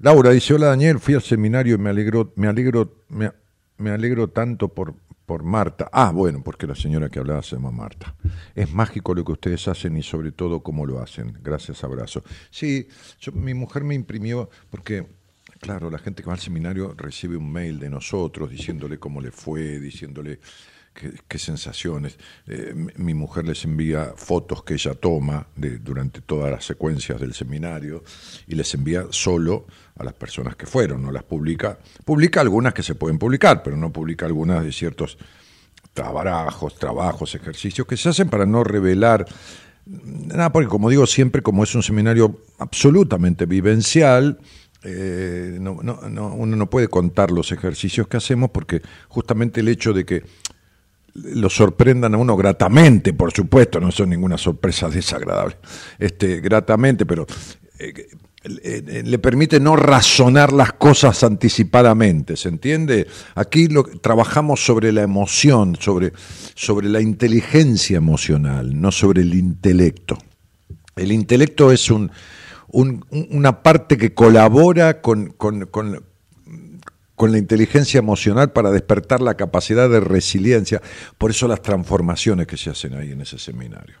Laura 0.00 0.30
dice, 0.30 0.54
hola 0.54 0.66
Daniel, 0.66 0.98
fui 0.98 1.14
al 1.14 1.22
seminario 1.22 1.76
y 1.76 1.78
me 1.78 1.90
alegro, 1.90 2.32
me 2.34 2.48
alegro, 2.48 3.04
me, 3.08 3.30
me 3.78 3.90
alegro 3.90 4.28
tanto 4.28 4.68
por, 4.68 4.94
por 5.26 5.42
Marta. 5.42 5.88
Ah, 5.92 6.10
bueno, 6.12 6.42
porque 6.44 6.66
la 6.66 6.74
señora 6.74 7.08
que 7.08 7.18
hablaba 7.18 7.42
se 7.42 7.56
llama 7.56 7.70
Marta. 7.70 8.14
Es 8.54 8.72
mágico 8.72 9.14
lo 9.14 9.24
que 9.24 9.32
ustedes 9.32 9.66
hacen 9.68 9.96
y 9.96 10.02
sobre 10.02 10.32
todo 10.32 10.62
cómo 10.62 10.86
lo 10.86 11.00
hacen. 11.00 11.38
Gracias, 11.42 11.82
abrazo. 11.84 12.22
Sí, 12.50 12.88
yo- 13.20 13.32
mi 13.32 13.54
mujer 13.54 13.84
me 13.84 13.94
imprimió, 13.94 14.50
porque, 14.70 15.06
claro, 15.60 15.90
la 15.90 15.98
gente 15.98 16.22
que 16.22 16.26
va 16.28 16.34
al 16.34 16.40
seminario 16.40 16.94
recibe 16.96 17.36
un 17.36 17.50
mail 17.50 17.78
de 17.78 17.88
nosotros 17.90 18.50
diciéndole 18.50 18.98
cómo 18.98 19.20
le 19.20 19.30
fue, 19.30 19.80
diciéndole 19.80 20.40
qué, 20.94 21.38
sensaciones. 21.38 22.18
Eh, 22.46 22.72
mi, 22.96 23.14
mujer 23.14 23.46
les 23.46 23.64
envía 23.64 24.12
fotos 24.16 24.62
que 24.62 24.74
ella 24.74 24.94
toma 24.94 25.46
durante 25.56 26.20
todas 26.20 26.50
las 26.50 26.64
secuencias 26.64 27.20
del 27.20 27.34
seminario 27.34 28.04
y 28.46 28.54
les 28.54 28.72
envía 28.74 29.06
solo 29.10 29.66
a 29.96 30.04
las 30.04 30.14
personas 30.14 30.56
que 30.56 30.66
fueron, 30.66 31.02
no 31.02 31.10
las 31.10 31.24
publica. 31.24 31.78
Publica 32.04 32.40
algunas 32.40 32.72
que 32.72 32.82
se 32.82 32.94
pueden 32.94 33.18
publicar, 33.18 33.62
pero 33.62 33.76
no 33.76 33.92
publica 33.92 34.26
algunas 34.26 34.64
de 34.64 34.72
ciertos 34.72 35.18
trabajos, 35.92 36.76
trabajos, 36.78 37.34
ejercicios 37.34 37.86
que 37.86 37.96
se 37.96 38.08
hacen 38.08 38.28
para 38.28 38.46
no 38.46 38.64
revelar 38.64 39.26
nada, 39.86 40.50
porque 40.50 40.68
como 40.68 40.90
digo 40.90 41.06
siempre, 41.06 41.42
como 41.42 41.62
es 41.64 41.74
un 41.74 41.82
seminario 41.82 42.40
absolutamente 42.58 43.46
vivencial, 43.46 44.38
eh, 44.82 45.56
no, 45.60 45.78
no, 45.82 45.96
no, 46.08 46.34
uno 46.34 46.56
no 46.56 46.68
puede 46.68 46.88
contar 46.88 47.30
los 47.30 47.52
ejercicios 47.52 48.06
que 48.06 48.18
hacemos 48.18 48.50
porque 48.50 48.82
justamente 49.08 49.60
el 49.60 49.68
hecho 49.68 49.94
de 49.94 50.04
que 50.04 50.24
lo 51.14 51.48
sorprendan 51.48 52.14
a 52.14 52.18
uno 52.18 52.36
gratamente, 52.36 53.12
por 53.12 53.32
supuesto, 53.32 53.80
no 53.80 53.90
son 53.92 54.10
ninguna 54.10 54.36
sorpresa 54.36 54.88
desagradable, 54.88 55.56
este, 55.98 56.40
gratamente, 56.40 57.06
pero 57.06 57.26
eh, 57.78 59.02
le 59.04 59.18
permite 59.20 59.58
no 59.58 59.74
razonar 59.74 60.52
las 60.52 60.74
cosas 60.74 61.24
anticipadamente, 61.24 62.36
¿se 62.36 62.48
entiende? 62.48 63.06
Aquí 63.36 63.68
lo, 63.68 63.84
trabajamos 63.84 64.64
sobre 64.64 64.92
la 64.92 65.02
emoción, 65.02 65.76
sobre, 65.80 66.12
sobre 66.54 66.88
la 66.88 67.00
inteligencia 67.00 67.96
emocional, 67.96 68.78
no 68.78 68.92
sobre 68.92 69.22
el 69.22 69.34
intelecto. 69.34 70.18
El 70.96 71.10
intelecto 71.12 71.72
es 71.72 71.90
un, 71.90 72.10
una 72.68 73.62
parte 73.62 73.96
que 73.96 74.12
colabora 74.12 75.00
con, 75.00 75.28
con 75.30 76.04
la 77.30 77.38
inteligencia 77.38 77.98
emocional 77.98 78.52
para 78.52 78.70
despertar 78.70 79.20
la 79.20 79.34
capacidad 79.34 79.88
de 79.88 80.00
resiliencia. 80.00 80.82
Por 81.16 81.30
eso 81.30 81.48
las 81.48 81.62
transformaciones 81.62 82.46
que 82.46 82.56
se 82.56 82.70
hacen 82.70 82.94
ahí 82.94 83.12
en 83.12 83.20
ese 83.20 83.38
seminario. 83.38 83.96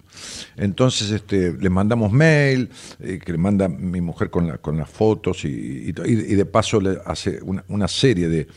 Entonces 0.56 1.10
este, 1.10 1.52
le 1.52 1.70
mandamos 1.70 2.12
mail, 2.12 2.70
eh, 3.00 3.18
que 3.24 3.32
le 3.32 3.38
manda 3.38 3.68
mi 3.68 4.00
mujer 4.00 4.30
con, 4.30 4.48
la, 4.48 4.58
con 4.58 4.76
las 4.76 4.90
fotos 4.90 5.44
y, 5.44 5.92
de 5.92 6.46
paso 6.46 6.80
le 6.80 6.98
hace 7.06 7.40
una, 7.42 7.88
serie 7.88 8.28
de 8.28 8.48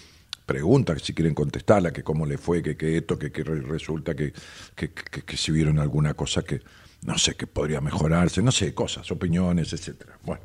preguntas, 0.46 1.02
si 1.04 1.14
quieren 1.14 1.34
contestarla, 1.34 1.92
que 1.92 2.04
cómo 2.04 2.26
le 2.26 2.38
fue, 2.38 2.64
que, 2.64 2.76
que 2.76 2.98
esto, 2.98 3.20
que, 3.20 3.32
que 3.32 3.44
resulta 3.44 4.16
que, 4.16 4.34
que, 4.76 4.90
que 4.92 5.38
si 5.38 5.52
vieron 5.52 5.80
alguna 5.80 6.14
cosa 6.14 6.42
que, 6.42 6.62
no 7.08 7.18
sé, 7.18 7.36
que 7.36 7.48
podría 7.48 7.80
mejorarse, 7.80 8.42
no 8.42 8.52
sé, 8.52 8.74
cosas, 8.74 9.10
opiniones, 9.12 9.72
etcétera. 9.72 10.20
Bueno. 10.24 10.42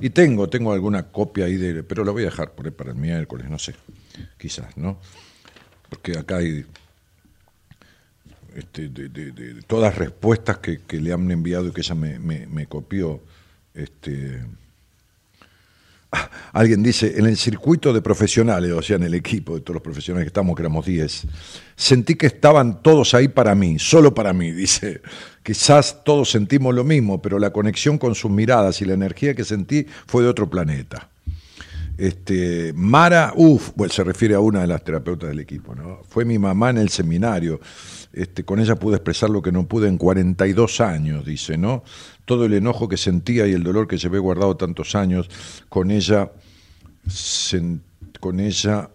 Y 0.00 0.08
tengo, 0.08 0.48
tengo 0.48 0.72
alguna 0.72 1.12
copia 1.12 1.44
ahí 1.44 1.56
de, 1.56 1.82
pero 1.82 2.04
la 2.04 2.10
voy 2.10 2.22
a 2.22 2.26
dejar 2.26 2.52
por 2.52 2.64
ahí 2.64 2.72
para 2.72 2.90
el 2.92 2.96
miércoles, 2.96 3.50
no 3.50 3.58
sé, 3.58 3.74
quizás, 4.38 4.78
¿no? 4.78 4.98
Porque 5.90 6.16
acá 6.16 6.38
hay 6.38 6.64
este, 8.54 8.88
de, 8.88 9.62
todas 9.66 9.94
respuestas 9.94 10.56
que, 10.56 10.80
le 10.90 11.12
han 11.12 11.30
enviado 11.30 11.68
y 11.68 11.72
que 11.72 11.82
ella 11.82 11.94
me, 11.94 12.18
me, 12.18 12.66
copió. 12.66 13.20
Este, 13.74 14.42
alguien 16.52 16.82
dice, 16.82 17.14
en 17.18 17.26
el 17.26 17.36
circuito 17.36 17.92
de 17.92 18.02
profesionales, 18.02 18.72
o 18.72 18.82
sea, 18.82 18.96
en 18.96 19.04
el 19.04 19.14
equipo 19.14 19.54
de 19.54 19.60
todos 19.60 19.74
los 19.74 19.82
profesionales 19.82 20.24
que 20.24 20.28
estamos, 20.28 20.56
que 20.56 20.62
éramos 20.62 20.86
10, 20.86 21.26
sentí 21.74 22.14
que 22.14 22.26
estaban 22.26 22.82
todos 22.82 23.14
ahí 23.14 23.28
para 23.28 23.54
mí, 23.54 23.78
solo 23.78 24.14
para 24.14 24.32
mí, 24.32 24.50
dice 24.52 25.00
Quizás 25.46 26.02
todos 26.02 26.28
sentimos 26.28 26.74
lo 26.74 26.82
mismo, 26.82 27.22
pero 27.22 27.38
la 27.38 27.50
conexión 27.50 27.98
con 27.98 28.16
sus 28.16 28.32
miradas 28.32 28.82
y 28.82 28.84
la 28.84 28.94
energía 28.94 29.32
que 29.32 29.44
sentí 29.44 29.86
fue 30.08 30.24
de 30.24 30.28
otro 30.28 30.50
planeta. 30.50 31.08
Este, 31.96 32.72
Mara, 32.74 33.32
uff, 33.36 33.70
pues 33.76 33.92
se 33.92 34.02
refiere 34.02 34.34
a 34.34 34.40
una 34.40 34.62
de 34.62 34.66
las 34.66 34.82
terapeutas 34.82 35.28
del 35.28 35.38
equipo, 35.38 35.76
¿no? 35.76 36.00
Fue 36.08 36.24
mi 36.24 36.36
mamá 36.36 36.70
en 36.70 36.78
el 36.78 36.88
seminario. 36.88 37.60
Este, 38.12 38.42
con 38.42 38.58
ella 38.58 38.74
pude 38.74 38.96
expresar 38.96 39.30
lo 39.30 39.40
que 39.40 39.52
no 39.52 39.68
pude 39.68 39.86
en 39.86 39.98
42 39.98 40.80
años, 40.80 41.24
dice, 41.24 41.56
¿no? 41.56 41.84
Todo 42.26 42.44
el 42.44 42.52
enojo 42.52 42.88
que 42.88 42.98
sentía 42.98 43.46
y 43.46 43.52
el 43.52 43.62
dolor 43.62 43.88
que 43.88 43.96
llevé 43.96 44.18
guardado 44.18 44.56
tantos 44.56 44.94
años, 44.94 45.30
con 45.70 45.90
ella, 45.90 46.30
con 48.20 48.40
ella 48.40 48.90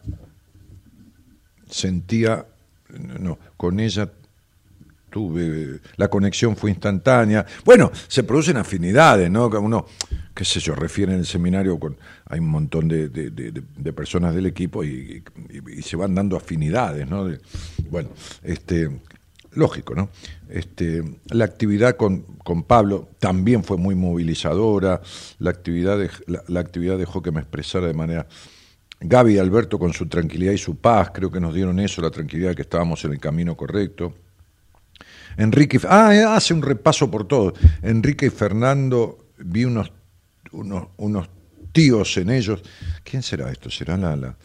sentía, 1.68 2.46
no, 3.20 3.40
con 3.58 3.80
ella 3.80 4.12
tuve, 5.10 5.80
la 5.98 6.08
conexión 6.08 6.56
fue 6.56 6.72
instantánea. 6.72 7.46
Bueno, 7.64 7.92
se 8.08 8.24
producen 8.24 8.58
afinidades, 8.58 9.30
¿no? 9.30 9.48
Uno, 9.48 9.86
qué 10.34 10.46
sé 10.46 10.60
yo, 10.60 10.74
refiere 10.74 11.14
en 11.14 11.20
el 11.20 11.26
seminario 11.26 11.78
con, 11.80 11.98
hay 12.26 12.40
un 12.40 12.48
montón 12.48 12.88
de, 12.88 13.94
personas 13.94 14.34
del 14.34 14.48
equipo 14.48 14.84
y, 14.84 15.24
se 15.84 15.96
van 15.96 16.16
dando 16.16 16.38
afinidades, 16.38 17.08
¿no? 17.08 17.30
bueno, 17.90 18.10
este, 18.42 18.90
lógico, 19.54 19.96
¿no? 19.96 20.10
Este, 20.50 21.04
la 21.30 21.46
actividad 21.46 21.96
con, 21.96 22.22
con 22.44 22.64
Pablo 22.64 23.10
también 23.20 23.64
fue 23.64 23.78
muy 23.78 23.96
movilizadora, 23.96 25.02
la 25.40 25.50
actividad, 25.50 26.00
la 26.48 26.60
actividad 26.60 26.98
dejó 26.98 27.22
que 27.22 27.32
me 27.32 27.40
expresara 27.42 27.88
de 27.88 27.94
manera... 27.94 28.28
Gaby 29.04 29.34
y 29.34 29.38
Alberto 29.40 29.80
con 29.80 29.94
su 29.94 30.08
tranquilidad 30.08 30.52
y 30.52 30.60
su 30.60 30.76
paz, 30.76 31.10
creo 31.12 31.32
que 31.32 31.40
nos 31.40 31.56
dieron 31.56 31.80
eso, 31.80 32.04
la 32.04 32.12
tranquilidad 32.12 32.54
que 32.54 32.62
estábamos 32.62 33.04
en 33.04 33.14
el 33.14 33.20
camino 33.20 33.58
correcto. 33.58 34.14
Enrique, 35.38 35.80
ah, 35.90 36.14
eh, 36.14 36.24
hace 36.24 36.54
un 36.54 36.62
repaso 36.62 37.10
por 37.10 37.28
todo. 37.28 37.54
Enrique 37.82 38.28
y 38.28 38.30
Fernando, 38.30 39.26
vi 39.40 39.66
unos, 39.66 39.92
unos, 40.52 40.90
unos 40.98 41.30
tíos 41.72 42.16
en 42.18 42.30
ellos. 42.30 42.62
¿Quién 43.04 43.24
será 43.24 43.52
esto? 43.52 43.72
¿Será 43.72 43.98
la, 43.98 44.36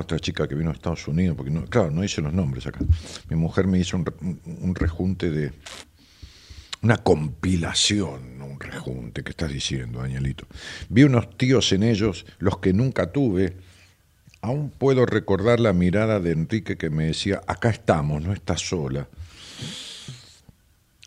otra 0.00 0.18
chica 0.18 0.46
que 0.46 0.54
vino 0.54 0.70
a 0.70 0.72
Estados 0.72 1.06
Unidos? 1.08 1.36
Porque 1.36 1.50
no, 1.50 1.64
claro, 1.66 1.90
no 1.90 2.04
hice 2.04 2.20
los 2.20 2.32
nombres 2.32 2.66
acá. 2.66 2.80
Mi 3.28 3.36
mujer 3.36 3.66
me 3.66 3.78
hizo 3.78 3.96
un, 3.96 4.40
un 4.44 4.74
rejunte 4.74 5.30
de. 5.30 5.52
Una 6.82 6.98
compilación, 6.98 8.40
un 8.42 8.60
rejunte, 8.60 9.24
¿qué 9.24 9.30
estás 9.30 9.50
diciendo, 9.50 10.00
Danielito? 10.00 10.46
Vi 10.88 11.04
unos 11.04 11.36
tíos 11.36 11.72
en 11.72 11.82
ellos, 11.82 12.26
los 12.38 12.58
que 12.58 12.72
nunca 12.72 13.10
tuve. 13.12 13.56
Aún 14.42 14.70
puedo 14.70 15.06
recordar 15.06 15.58
la 15.58 15.72
mirada 15.72 16.20
de 16.20 16.32
Enrique 16.32 16.76
que 16.76 16.90
me 16.90 17.06
decía, 17.06 17.40
acá 17.46 17.70
estamos, 17.70 18.22
no 18.22 18.32
estás 18.32 18.60
sola. 18.60 19.08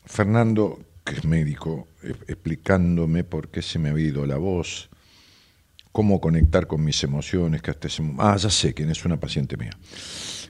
Fernando, 0.06 0.80
que 1.06 1.16
es 1.16 1.24
médico, 1.24 1.88
eh, 2.04 2.16
explicándome 2.28 3.24
por 3.24 3.50
qué 3.50 3.62
se 3.62 3.80
me 3.80 3.90
ha 3.90 4.00
ido 4.00 4.26
la 4.26 4.38
voz, 4.38 4.90
cómo 5.92 6.22
conectar 6.22 6.68
con 6.68 6.84
mis 6.84 7.04
emociones, 7.04 7.62
que 7.62 7.72
hasta 7.72 7.88
ese 7.88 8.04
ah, 8.20 8.36
ya 8.38 8.50
sé 8.50 8.74
quién 8.74 8.90
es 8.90 9.04
una 9.06 9.20
paciente 9.20 9.58
mía, 9.58 9.72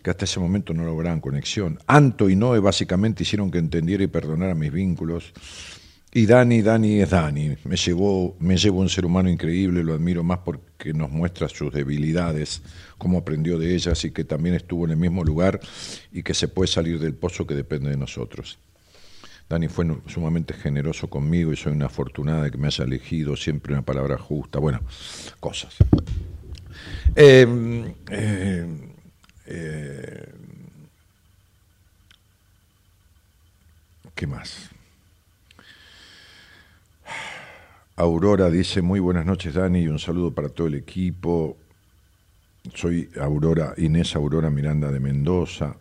que 0.03 0.09
hasta 0.09 0.25
ese 0.25 0.39
momento 0.39 0.73
no 0.73 0.83
lograban 0.83 1.21
conexión. 1.21 1.79
Anto 1.87 2.29
y 2.29 2.35
Noé 2.35 2.59
básicamente 2.59 3.23
hicieron 3.23 3.51
que 3.51 3.57
entendiera 3.57 4.03
y 4.03 4.07
perdonara 4.07 4.55
mis 4.55 4.71
vínculos. 4.71 5.33
Y 6.11 6.25
Dani, 6.25 6.63
Dani 6.63 7.01
es 7.01 7.11
Dani. 7.11 7.55
Me 7.65 7.75
llevó, 7.75 8.35
me 8.39 8.57
llevó 8.57 8.79
un 8.79 8.89
ser 8.89 9.05
humano 9.05 9.29
increíble, 9.29 9.83
lo 9.83 9.93
admiro 9.93 10.23
más 10.23 10.39
porque 10.39 10.91
nos 10.91 11.11
muestra 11.11 11.47
sus 11.47 11.71
debilidades, 11.71 12.63
cómo 12.97 13.19
aprendió 13.19 13.59
de 13.59 13.75
ellas 13.75 14.03
y 14.05 14.11
que 14.11 14.23
también 14.23 14.55
estuvo 14.55 14.85
en 14.85 14.91
el 14.91 14.97
mismo 14.97 15.23
lugar 15.23 15.59
y 16.11 16.23
que 16.23 16.33
se 16.33 16.47
puede 16.47 16.67
salir 16.67 16.99
del 16.99 17.13
pozo 17.13 17.45
que 17.45 17.53
depende 17.53 17.91
de 17.91 17.97
nosotros. 17.97 18.57
Dani 19.49 19.67
fue 19.67 19.83
sumamente 20.05 20.53
generoso 20.53 21.09
conmigo 21.09 21.51
y 21.51 21.55
soy 21.55 21.73
una 21.73 21.87
afortunada 21.87 22.43
de 22.43 22.51
que 22.51 22.59
me 22.59 22.67
haya 22.67 22.85
elegido 22.85 23.35
siempre 23.35 23.73
una 23.73 23.81
palabra 23.81 24.15
justa. 24.19 24.59
Bueno, 24.59 24.79
cosas. 25.39 25.75
Em, 27.15 27.95
em, 28.09 28.93
eh, 29.47 30.33
¿Qué 34.13 34.27
más? 34.27 34.69
Aurora 37.95 38.51
dice, 38.51 38.83
muy 38.83 38.99
buenas 38.99 39.25
noches 39.25 39.55
Dani 39.55 39.79
y 39.79 39.87
un 39.87 39.97
saludo 39.97 40.31
para 40.31 40.49
todo 40.49 40.67
el 40.67 40.75
equipo. 40.75 41.57
Soy 42.75 43.09
Aurora, 43.19 43.73
Inés 43.77 44.15
Aurora 44.15 44.51
Miranda 44.51 44.91
de 44.91 44.99
Mendoza 44.99 45.75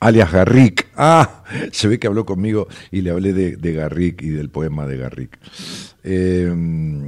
alias 0.00 0.32
Garrick. 0.32 0.88
Ah, 0.96 1.44
se 1.72 1.88
ve 1.88 1.98
que 1.98 2.06
habló 2.06 2.24
conmigo 2.24 2.68
y 2.90 3.02
le 3.02 3.10
hablé 3.10 3.32
de, 3.32 3.72
Garrick 3.72 4.22
y 4.22 4.30
del 4.30 4.50
poema 4.50 4.86
de 4.86 4.96
Garrick. 4.96 5.38
Eh, 6.02 6.52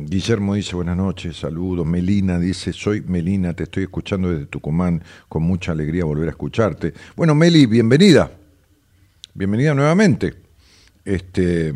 Guillermo 0.06 0.54
dice, 0.54 0.74
buenas 0.76 0.96
noches, 0.96 1.36
saludos. 1.36 1.86
Melina 1.86 2.38
dice, 2.38 2.72
soy 2.72 3.02
Melina, 3.02 3.54
te 3.54 3.64
estoy 3.64 3.84
escuchando 3.84 4.30
desde 4.30 4.46
Tucumán, 4.46 5.02
con 5.28 5.42
mucha 5.42 5.72
alegría 5.72 6.04
volver 6.04 6.28
a 6.28 6.32
escucharte. 6.32 6.92
Bueno, 7.16 7.34
Meli, 7.34 7.66
bienvenida. 7.66 8.30
Bienvenida 9.34 9.74
nuevamente. 9.74 10.34
Este, 11.04 11.72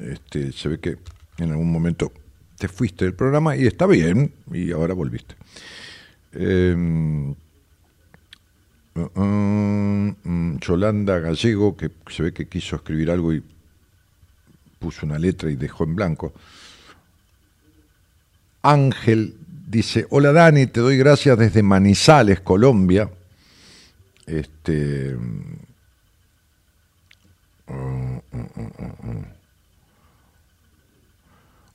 este, 0.00 0.52
se 0.52 0.68
ve 0.68 0.78
que 0.78 0.96
en 1.38 1.50
algún 1.50 1.70
momento 1.70 2.12
te 2.56 2.68
fuiste 2.68 3.04
del 3.04 3.14
programa 3.14 3.56
y 3.56 3.66
está 3.66 3.86
bien, 3.86 4.32
y 4.52 4.70
ahora 4.70 4.94
volviste. 4.94 5.34
Eh, 6.32 7.34
Uh, 8.96 10.14
Yolanda 10.60 11.18
Gallego, 11.18 11.76
que 11.76 11.90
se 12.08 12.22
ve 12.22 12.32
que 12.32 12.46
quiso 12.46 12.76
escribir 12.76 13.10
algo 13.10 13.32
y 13.32 13.42
puso 14.78 15.04
una 15.04 15.18
letra 15.18 15.50
y 15.50 15.56
dejó 15.56 15.84
en 15.84 15.96
blanco. 15.96 16.32
Ángel 18.62 19.36
dice, 19.66 20.06
hola 20.10 20.32
Dani, 20.32 20.68
te 20.68 20.80
doy 20.80 20.96
gracias 20.96 21.36
desde 21.36 21.62
Manizales, 21.62 22.40
Colombia. 22.40 23.10
Este... 24.26 25.16
Uh, 27.66 28.20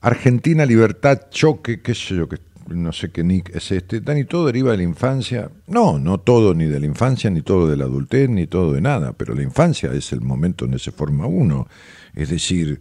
Argentina, 0.01 0.65
libertad, 0.65 1.29
choque, 1.29 1.81
qué 1.81 1.93
sé 1.93 2.15
yo, 2.15 2.29
que 2.29 2.37
no 2.75 2.91
sé 2.91 3.11
qué 3.11 3.23
Nick 3.23 3.55
es 3.55 3.71
este. 3.71 4.01
Dani, 4.01 4.25
¿todo 4.25 4.47
deriva 4.47 4.71
de 4.71 4.77
la 4.77 4.83
infancia? 4.83 5.49
No, 5.67 5.99
no 5.99 6.19
todo 6.19 6.53
ni 6.53 6.65
de 6.65 6.79
la 6.79 6.85
infancia, 6.85 7.29
ni 7.29 7.41
todo 7.41 7.67
de 7.67 7.77
la 7.77 7.85
adultez, 7.85 8.29
ni 8.29 8.47
todo 8.47 8.73
de 8.73 8.81
nada, 8.81 9.13
pero 9.13 9.35
la 9.35 9.43
infancia 9.43 9.91
es 9.93 10.11
el 10.11 10.21
momento 10.21 10.65
donde 10.65 10.79
se 10.79 10.91
forma 10.91 11.25
uno. 11.25 11.67
Es 12.15 12.29
decir, 12.29 12.79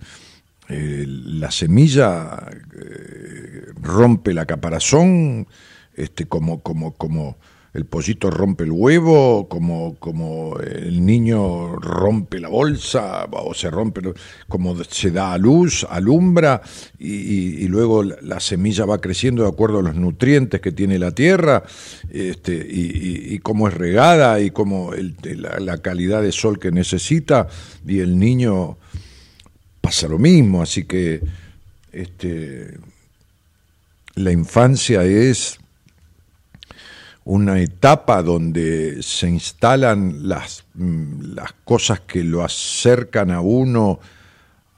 eh, 0.69 1.05
la 1.07 1.51
semilla 1.51 2.47
eh, 2.79 3.67
rompe 3.81 4.35
la 4.35 4.47
caparazón 4.47 5.47
este, 5.95 6.27
como, 6.27 6.63
como, 6.63 6.95
como, 6.95 7.39
el 7.75 7.85
pollito 7.85 8.31
rompe 8.31 8.65
el 8.65 8.73
huevo, 8.73 9.49
como, 9.49 9.97
como 9.97 10.59
el 10.59 11.05
niño 11.05 11.77
rompe 11.77 12.41
la 12.41 12.49
bolsa 12.49 13.27
o 13.31 13.53
se 13.55 13.71
rompe, 13.71 14.01
como 14.49 14.75
se 14.85 15.11
da 15.11 15.35
a 15.35 15.39
luz, 15.39 15.87
alumbra 15.89 16.63
y, 16.99 17.69
luego 17.69 18.03
la 18.03 18.41
semilla 18.41 18.87
va 18.87 19.01
creciendo 19.01 19.43
de 19.43 19.51
acuerdo 19.51 19.81
a 19.81 19.83
los 19.83 19.95
nutrientes 19.95 20.61
que 20.61 20.73
tiene 20.73 20.99
la 20.99 21.11
tierra 21.11 21.63
este, 22.11 22.55
y, 22.55 23.39
cómo 23.41 23.69
es 23.69 23.75
regada 23.75 24.41
y 24.41 24.51
cómo 24.51 24.93
la, 24.95 25.61
la 25.61 25.79
calidad 25.79 26.23
de 26.23 26.33
sol 26.33 26.59
que 26.59 26.73
necesita 26.73 27.49
y 27.87 28.01
el 28.01 28.19
niño 28.19 28.79
pasa 29.81 30.09
lo 30.09 30.19
mismo, 30.19 30.63
así 30.63 30.85
que 30.85 31.21
este, 31.93 32.79
la 34.15 34.33
infancia 34.33 35.05
es 35.05 35.59
una 37.29 37.61
etapa 37.61 38.23
donde 38.23 39.03
se 39.03 39.29
instalan 39.29 40.27
las, 40.31 40.65
mm, 40.73 41.35
las 41.35 41.53
cosas 41.63 42.01
que 42.01 42.25
lo 42.25 42.43
acercan 42.43 43.31
a 43.31 43.43
uno 43.43 44.01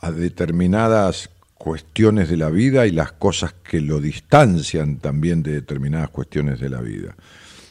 a 0.01 0.10
determinadas 0.10 1.31
cuestiones 1.55 2.28
de 2.28 2.36
la 2.36 2.51
vida 2.51 2.89
y 2.89 2.90
las 2.90 3.12
cosas 3.12 3.52
que 3.52 3.81
lo 3.81 4.01
distancian 4.01 4.97
también 4.97 5.44
de 5.44 5.52
determinadas 5.52 6.10
cuestiones 6.10 6.59
de 6.59 6.70
la 6.70 6.81
vida. 6.81 7.14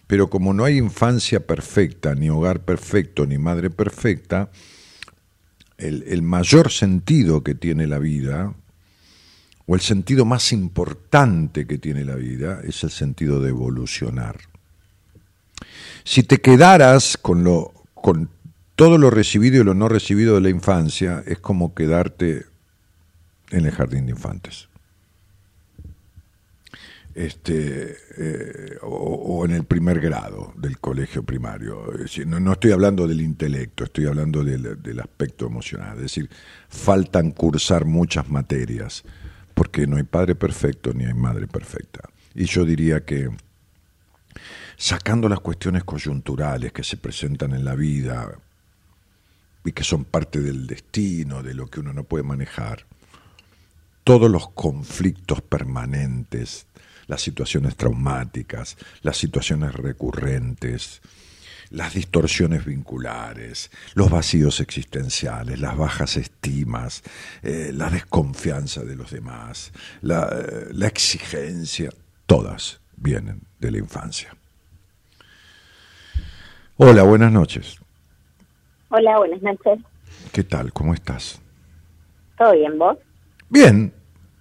Pero 0.07 0.29
como 0.29 0.53
no 0.53 0.63
hay 0.63 0.77
infancia 0.77 1.45
perfecta, 1.45 2.15
ni 2.15 2.29
hogar 2.29 2.61
perfecto, 2.61 3.25
ni 3.25 3.37
madre 3.37 3.69
perfecta, 3.69 4.49
el, 5.77 6.05
el 6.07 6.21
mayor 6.21 6.71
sentido 6.71 7.43
que 7.43 7.53
tiene 7.53 7.85
la 7.85 7.99
vida, 7.99 8.53
o 9.65 9.75
el 9.75 9.81
sentido 9.81 10.23
más 10.23 10.53
importante 10.53 11.67
que 11.67 11.77
tiene 11.77 12.05
la 12.05 12.15
vida, 12.15 12.61
es 12.63 12.81
el 12.85 12.91
sentido 12.91 13.41
de 13.41 13.49
evolucionar. 13.49 14.48
Si 16.03 16.23
te 16.23 16.39
quedaras 16.39 17.17
con, 17.17 17.43
lo, 17.43 17.73
con 17.93 18.29
todo 18.75 18.97
lo 18.97 19.09
recibido 19.09 19.61
y 19.61 19.65
lo 19.65 19.73
no 19.73 19.89
recibido 19.89 20.35
de 20.35 20.41
la 20.41 20.49
infancia, 20.49 21.23
es 21.25 21.39
como 21.39 21.73
quedarte 21.73 22.45
en 23.51 23.65
el 23.65 23.71
jardín 23.71 24.05
de 24.05 24.11
infantes. 24.11 24.69
Este, 27.15 27.97
eh, 28.17 28.77
o, 28.81 29.43
en 29.43 29.51
el 29.51 29.65
primer 29.65 29.99
grado 29.99 30.53
del 30.55 30.79
colegio 30.79 31.23
primario. 31.23 31.91
no, 32.25 32.53
estoy 32.53 32.71
hablando 32.71 33.07
del 33.07 33.19
intelecto, 33.19 33.83
estoy 33.83 34.05
hablando 34.05 34.43
del, 34.43 34.81
del, 34.81 34.99
aspecto 35.01 35.47
emocional. 35.47 35.97
Es 35.97 36.03
decir, 36.03 36.29
faltan 36.69 37.31
cursar 37.31 37.83
muchas 37.83 38.29
materias, 38.29 39.03
porque 39.53 39.87
no 39.87 39.97
hay 39.97 40.03
padre 40.03 40.35
perfecto 40.35 40.93
ni 40.93 41.03
hay 41.03 41.13
madre 41.13 41.47
perfecta. 41.47 42.07
Y 42.35 42.45
yo 42.45 42.63
diría 42.63 43.03
que 43.03 43.29
sacando 44.79 45.27
las 45.27 45.41
cuestiones 45.41 45.83
coyunturales 45.83 46.71
que 46.71 46.85
se 46.85 46.95
presentan 46.95 47.51
en 47.51 47.65
la 47.65 47.75
vida 47.75 48.31
y 49.65 49.73
que 49.73 49.83
son 49.83 50.05
parte 50.05 50.39
del 50.39 50.67
destino, 50.67 51.43
de 51.43 51.53
lo 51.53 51.67
que 51.67 51.81
uno 51.81 51.91
no 51.91 52.05
puede 52.05 52.23
manejar, 52.23 52.85
todos 54.05 54.31
los 54.31 54.49
conflictos 54.51 55.41
permanentes, 55.41 56.65
las 57.07 57.21
situaciones 57.21 57.75
traumáticas, 57.75 58.77
las 59.01 59.17
situaciones 59.17 59.73
recurrentes, 59.73 61.01
las 61.71 61.93
distorsiones 61.93 62.63
vinculares, 62.63 63.71
los 63.95 64.09
vacíos 64.09 64.61
existenciales, 64.61 65.59
las 65.59 65.75
bajas 65.75 66.15
estimas, 66.15 67.03
eh, 67.43 67.71
la 67.73 67.89
desconfianza 67.89 68.85
de 68.85 68.95
los 68.95 69.11
demás, 69.11 69.73
eh, 70.01 70.69
la 70.71 70.87
exigencia, 70.87 71.89
todas 72.25 72.79
vienen 72.95 73.41
de 73.59 73.71
la 73.71 73.79
infancia. 73.79 74.38
Hola, 76.81 77.03
buenas 77.03 77.29
noches. 77.29 77.77
Hola, 78.87 79.17
buenas 79.17 79.41
noches. 79.41 79.79
¿Qué 80.31 80.45
tal? 80.45 80.71
¿Cómo 80.71 80.93
estás? 80.93 81.41
¿Todo 82.37 82.53
bien, 82.53 82.79
vos? 82.79 82.97
Bien, 83.49 83.91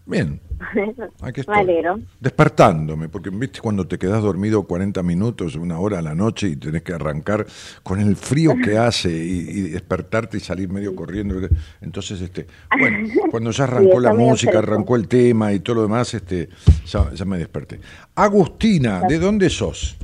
bien. 0.07 0.41
Aquí 1.21 1.41
estoy. 1.41 1.67
Me 1.67 1.83
Despertándome, 2.21 3.09
porque 3.09 3.31
viste 3.31 3.59
cuando 3.59 3.89
te 3.89 3.99
quedas 3.99 4.23
dormido 4.23 4.63
40 4.63 5.03
minutos, 5.03 5.57
una 5.57 5.81
hora 5.81 5.99
a 5.99 6.03
la 6.03 6.15
noche 6.15 6.47
y 6.47 6.55
tenés 6.55 6.83
que 6.83 6.93
arrancar 6.93 7.45
con 7.83 7.99
el 7.99 8.15
frío 8.15 8.53
que 8.65 8.79
hace 8.79 9.11
y, 9.11 9.63
despertarte 9.71 10.37
y 10.37 10.41
salir 10.41 10.69
medio 10.69 10.95
corriendo. 10.95 11.35
Entonces, 11.81 12.21
este, 12.21 12.47
bueno, 12.79 12.99
cuando 13.33 13.51
ya 13.51 13.65
arrancó 13.65 13.99
la 13.99 14.15
música, 14.15 14.61
arrancó 14.61 14.95
el 14.95 15.09
tema 15.09 15.53
y 15.53 15.59
todo 15.59 15.75
lo 15.75 15.83
demás, 15.83 16.15
este, 16.15 16.51
ya, 16.87 17.13
ya 17.13 17.25
me 17.25 17.37
desperté. 17.37 17.81
Agustina, 18.15 19.01
¿de 19.09 19.19
dónde 19.19 19.51
sos? 19.51 19.99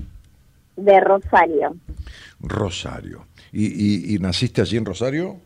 De 0.76 1.00
Rosario. 1.00 1.76
Rosario. 2.40 3.26
¿Y, 3.52 4.14
y, 4.14 4.18
naciste 4.18 4.60
allí 4.60 4.76
en 4.76 4.84
Rosario? 4.84 5.36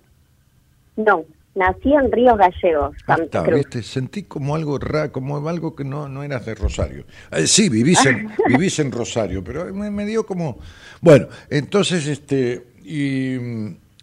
No, 0.96 1.24
nací 1.54 1.92
en 1.92 2.10
Ríos 2.10 2.38
Gallegos. 2.38 2.96
Santa 3.06 3.42
¿viste? 3.42 3.82
Sentí 3.82 4.22
como 4.22 4.54
algo 4.54 4.78
raro, 4.78 5.12
como 5.12 5.46
algo 5.48 5.76
que 5.76 5.84
no, 5.84 6.08
no 6.08 6.22
eras 6.22 6.46
de 6.46 6.54
Rosario. 6.54 7.04
Eh, 7.30 7.46
sí, 7.46 7.68
vivís 7.68 8.04
en, 8.06 8.30
vivís 8.48 8.78
en 8.78 8.90
Rosario, 8.90 9.44
pero 9.44 9.72
me, 9.74 10.06
dio 10.06 10.24
como... 10.24 10.58
Bueno, 11.00 11.28
entonces, 11.50 12.06
este... 12.06 12.64
Y, 12.82 13.36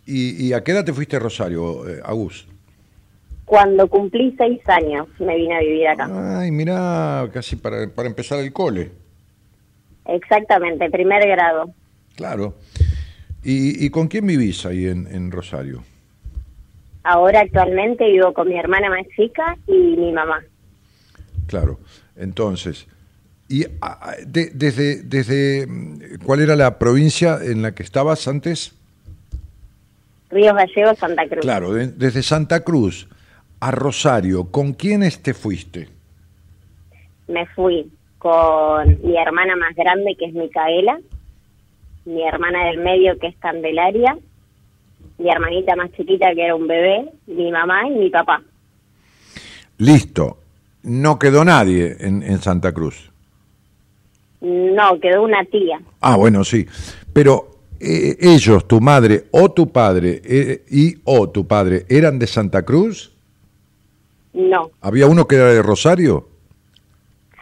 y, 0.06 0.54
a 0.54 0.64
qué 0.64 0.74
edad 0.74 0.86
te 0.86 0.94
fuiste 0.94 1.16
a 1.16 1.20
Rosario, 1.20 1.90
eh, 1.90 2.00
Agus? 2.04 2.48
Cuando 3.46 3.88
cumplí 3.88 4.36
seis 4.38 4.62
años 4.68 5.08
me 5.20 5.36
vine 5.36 5.56
a 5.56 5.60
vivir 5.60 5.88
acá. 5.88 6.40
Ay, 6.40 6.52
mira, 6.52 7.28
casi 7.34 7.56
para, 7.56 7.90
para 7.90 8.08
empezar 8.08 8.40
el 8.40 8.54
cole. 8.54 8.92
Exactamente, 10.06 10.90
primer 10.90 11.28
grado. 11.28 11.74
Claro. 12.16 12.56
¿Y, 13.44 13.90
con 13.92 14.08
quién 14.08 14.26
vivís 14.26 14.66
ahí 14.66 14.88
en, 14.88 15.32
Rosario? 15.32 15.84
Ahora 17.04 17.42
actualmente 17.42 18.10
vivo 18.10 18.34
con 18.34 18.50
mi 18.50 18.58
hermana 18.58 18.90
más 18.90 19.06
chica 19.16 19.56
y 19.68 19.96
mi 19.98 20.12
mamá. 20.12 20.44
Claro. 21.46 21.80
Entonces, 22.16 22.88
¿y 23.48 23.66
desde, 24.26 25.04
desde 25.04 25.68
cuál 26.26 26.42
era 26.42 26.56
la 26.56 26.80
provincia 26.80 27.38
en 27.44 27.62
la 27.62 27.76
que 27.76 27.84
estabas 27.84 28.28
antes? 28.28 28.74
Ríos 30.32 30.56
Gallegos, 30.56 30.98
Santa 30.98 31.28
Cruz. 31.28 31.42
Claro, 31.42 31.74
desde 31.74 32.24
Santa 32.24 32.62
Cruz 32.62 33.08
a 33.60 33.70
Rosario, 33.70 34.46
¿con 34.46 34.74
quiénes 34.74 35.22
te 35.22 35.36
fuiste? 35.36 35.90
Me 37.28 37.46
fui 37.48 37.92
con 38.26 38.88
mi 39.04 39.16
hermana 39.16 39.56
más 39.56 39.76
grande, 39.76 40.16
que 40.18 40.26
es 40.26 40.34
Micaela, 40.34 41.00
mi 42.06 42.28
hermana 42.28 42.66
del 42.66 42.80
medio, 42.80 43.20
que 43.20 43.28
es 43.28 43.36
Candelaria, 43.38 44.18
mi 45.20 45.30
hermanita 45.30 45.76
más 45.76 45.92
chiquita, 45.92 46.34
que 46.34 46.44
era 46.44 46.56
un 46.56 46.66
bebé, 46.66 47.06
mi 47.28 47.52
mamá 47.52 47.88
y 47.88 47.92
mi 47.92 48.10
papá. 48.10 48.42
Listo. 49.78 50.40
No 50.82 51.20
quedó 51.20 51.46
nadie 51.46 51.98
en, 52.00 52.40
Santa 52.40 52.72
Cruz. 52.72 53.12
No, 54.42 55.00
quedó 55.00 55.22
una 55.22 55.46
tía. 55.46 55.80
Ah, 56.02 56.16
bueno, 56.16 56.44
sí. 56.44 56.66
Pero 57.14 57.60
eh, 57.80 58.18
ellos, 58.20 58.68
tu 58.68 58.82
madre 58.82 59.26
o 59.30 59.52
tu 59.52 59.72
padre 59.72 60.22
eh, 60.26 60.64
y 60.72 60.96
o 61.04 61.30
tu 61.30 61.46
padre, 61.46 61.86
¿eran 61.90 62.18
de 62.18 62.26
Santa 62.26 62.64
Cruz? 62.64 63.12
No. 64.34 64.72
¿Había 64.82 65.06
uno 65.06 65.28
que 65.28 65.36
era 65.36 65.54
de 65.54 65.62
Rosario? 65.62 66.35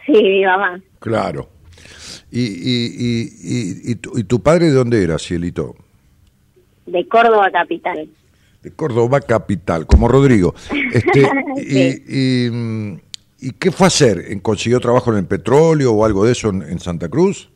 Sí, 0.06 0.12
mi 0.12 0.44
mamá. 0.44 0.80
Claro. 0.98 1.48
¿Y, 2.30 2.40
y, 2.40 2.90
y, 2.98 3.92
y, 3.92 3.94
tu, 3.96 4.18
y 4.18 4.24
tu 4.24 4.40
padre 4.40 4.66
de 4.66 4.72
dónde 4.72 5.02
era, 5.02 5.18
Cielito? 5.18 5.76
De 6.86 7.06
Córdoba 7.08 7.50
Capital. 7.50 8.08
De 8.62 8.70
Córdoba 8.72 9.20
Capital, 9.20 9.86
como 9.86 10.08
Rodrigo. 10.08 10.54
Este, 10.92 11.28
y, 11.56 12.48
y, 13.40 13.52
qué 13.52 13.70
fue 13.70 13.86
a 13.86 13.88
hacer? 13.88 14.42
¿Consiguió 14.42 14.80
trabajo 14.80 15.12
en 15.12 15.18
el 15.18 15.26
petróleo 15.26 15.92
o 15.92 16.04
algo 16.04 16.24
de 16.24 16.32
eso 16.32 16.48
en, 16.48 16.78
Santa 16.80 17.08
Cruz? 17.08 17.50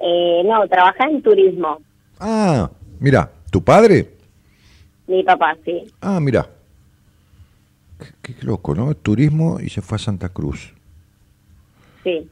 Eh, 0.00 0.42
no, 0.44 0.66
trabajaba 0.68 1.10
en 1.10 1.22
turismo. 1.22 1.80
Ah, 2.18 2.70
mira, 3.00 3.30
¿tu 3.50 3.62
padre? 3.62 4.10
Mi 5.06 5.22
papá, 5.22 5.56
sí. 5.64 5.84
Ah, 6.00 6.20
mira. 6.20 6.48
Qué, 8.22 8.34
qué 8.34 8.44
loco, 8.44 8.74
¿no? 8.74 8.94
Turismo 8.94 9.60
y 9.60 9.68
se 9.68 9.80
fue 9.80 9.96
a 9.96 9.98
Santa 9.98 10.28
Cruz. 10.28 10.74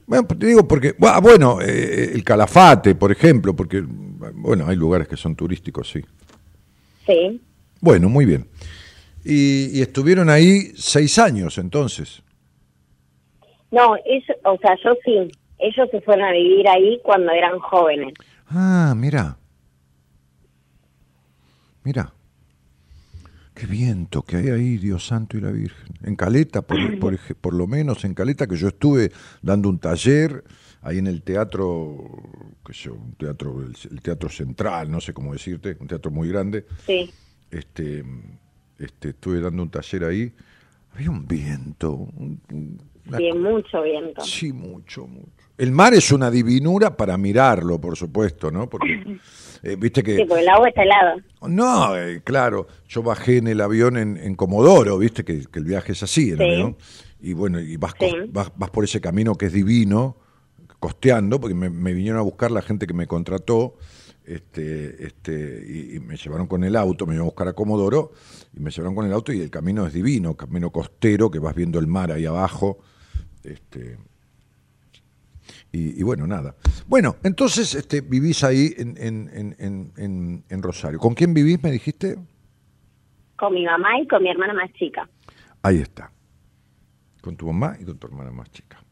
Bueno, 0.06 0.26
te 0.26 0.46
digo 0.46 0.66
porque, 0.66 0.94
ah, 1.02 1.20
bueno, 1.20 1.60
eh, 1.60 2.10
el 2.12 2.24
Calafate, 2.24 2.94
por 2.94 3.12
ejemplo, 3.12 3.54
porque, 3.54 3.82
bueno, 3.82 4.66
hay 4.66 4.76
lugares 4.76 5.06
que 5.06 5.16
son 5.16 5.36
turísticos, 5.36 5.90
sí. 5.90 6.04
Sí. 7.06 7.40
Bueno, 7.80 8.08
muy 8.08 8.24
bien. 8.24 8.46
Y, 9.24 9.80
estuvieron 9.80 10.28
ahí 10.28 10.72
seis 10.76 11.18
años, 11.18 11.58
entonces. 11.58 12.22
No, 13.70 13.92
o 13.92 14.58
sea, 14.58 14.76
yo 14.84 14.94
sí. 15.04 15.30
Ellos 15.58 15.88
se 15.90 16.00
fueron 16.00 16.24
a 16.24 16.32
vivir 16.32 16.66
ahí 16.68 16.98
cuando 17.02 17.32
eran 17.32 17.58
jóvenes. 17.58 18.14
Ah, 18.48 18.94
mira. 18.96 19.36
Mira. 21.84 22.12
Qué 23.60 23.66
viento 23.66 24.22
que 24.22 24.36
hay 24.36 24.48
ahí, 24.48 24.78
Dios 24.78 25.06
Santo 25.06 25.36
y 25.36 25.42
la 25.42 25.50
Virgen. 25.50 25.92
En 26.02 26.16
Caleta, 26.16 26.62
por, 26.62 26.78
por, 26.98 27.52
lo 27.52 27.66
menos 27.66 28.06
en 28.06 28.14
Caleta, 28.14 28.46
que 28.46 28.56
yo 28.56 28.68
estuve 28.68 29.12
dando 29.42 29.68
un 29.68 29.78
taller 29.78 30.42
ahí 30.80 30.96
en 30.96 31.06
el 31.06 31.20
teatro, 31.22 31.94
qué 32.64 32.72
sé 32.72 32.84
yo, 32.84 32.94
un 32.94 33.12
teatro, 33.12 33.60
el, 33.60 33.76
el 33.90 34.00
teatro 34.00 34.30
central, 34.30 34.90
no 34.90 34.98
sé 34.98 35.12
cómo 35.12 35.34
decirte, 35.34 35.76
un 35.78 35.88
teatro 35.88 36.10
muy 36.10 36.30
grande. 36.30 36.64
Sí. 36.86 37.10
Este, 37.50 38.02
este, 38.78 39.10
estuve 39.10 39.40
dando 39.40 39.62
un 39.62 39.70
taller 39.70 40.04
ahí. 40.04 40.32
Había 40.94 41.10
un 41.10 41.28
viento, 41.28 41.92
un- 41.92 42.40
una 43.06 43.18
mucho 43.34 43.82
viento. 43.82 44.22
Sí, 44.22 44.54
mucho, 44.54 45.06
mucho. 45.06 45.28
El 45.58 45.72
mar 45.72 45.92
es 45.92 46.10
una 46.12 46.30
divinura 46.30 46.96
para 46.96 47.18
mirarlo, 47.18 47.78
por 47.78 47.94
supuesto, 47.94 48.50
¿no? 48.50 48.70
Porque, 48.70 49.18
eh, 49.62 49.76
viste 49.76 50.02
que... 50.02 50.16
Sí, 50.16 50.24
porque 50.26 50.42
el 50.42 50.48
agua 50.48 50.68
está 50.68 50.82
helada. 50.82 51.16
No, 51.48 51.96
eh, 51.96 52.20
claro, 52.24 52.66
yo 52.88 53.02
bajé 53.02 53.38
en 53.38 53.48
el 53.48 53.60
avión 53.60 53.96
en, 53.96 54.16
en 54.16 54.34
Comodoro, 54.34 54.98
viste 54.98 55.24
que, 55.24 55.44
que 55.46 55.58
el 55.58 55.64
viaje 55.64 55.92
es 55.92 56.02
así, 56.02 56.30
en 56.30 56.38
Sí. 56.38 56.42
avión. 56.44 56.76
Y 57.20 57.32
bueno, 57.34 57.60
y 57.60 57.76
vas, 57.76 57.92
Sí. 57.98 58.10
vas, 58.30 58.50
vas 58.56 58.70
por 58.70 58.84
ese 58.84 59.00
camino 59.00 59.34
que 59.34 59.46
es 59.46 59.52
divino, 59.52 60.16
costeando, 60.78 61.38
porque 61.40 61.54
me, 61.54 61.68
me 61.68 61.92
vinieron 61.92 62.18
a 62.18 62.22
buscar 62.22 62.50
la 62.50 62.62
gente 62.62 62.86
que 62.86 62.94
me 62.94 63.06
contrató, 63.06 63.76
este, 64.24 65.06
este, 65.06 65.64
y, 65.66 65.96
y 65.96 66.00
me 66.00 66.16
llevaron 66.16 66.46
con 66.46 66.62
el 66.64 66.76
auto, 66.76 67.04
me 67.06 67.14
iban 67.14 67.22
a 67.22 67.26
buscar 67.26 67.48
a 67.48 67.52
Comodoro, 67.52 68.12
y 68.56 68.60
me 68.60 68.70
llevaron 68.70 68.94
con 68.94 69.04
el 69.06 69.12
auto 69.12 69.32
y 69.32 69.40
el 69.40 69.50
camino 69.50 69.86
es 69.86 69.92
divino, 69.92 70.34
camino 70.36 70.70
costero, 70.70 71.30
que 71.30 71.38
vas 71.38 71.54
viendo 71.54 71.78
el 71.78 71.86
mar 71.86 72.12
ahí 72.12 72.24
abajo. 72.26 72.78
Este, 73.44 73.98
y, 75.72 76.00
y 76.00 76.02
bueno, 76.02 76.26
nada. 76.26 76.54
Bueno, 76.86 77.16
entonces 77.22 77.74
este, 77.74 78.00
vivís 78.00 78.42
ahí 78.42 78.74
en, 78.76 78.96
en, 78.98 79.56
en, 79.96 80.44
en, 80.48 80.62
Rosario. 80.62 80.98
¿Con 80.98 81.14
quién 81.14 81.32
vivís, 81.32 81.62
me 81.62 81.70
dijiste? 81.70 82.16
Con 83.36 83.54
mi 83.54 83.64
mamá 83.64 84.00
y 84.00 84.06
con 84.08 84.22
mi 84.22 84.30
hermana 84.30 84.54
más 84.54 84.72
chica. 84.72 85.08
Ahí 85.62 85.78
está. 85.78 86.10
Con 87.20 87.36
tu 87.36 87.46
mamá 87.46 87.76
y 87.80 87.84
con 87.84 87.98
tu 87.98 88.06
hermana 88.08 88.32
más 88.32 88.50
chica. 88.50 88.82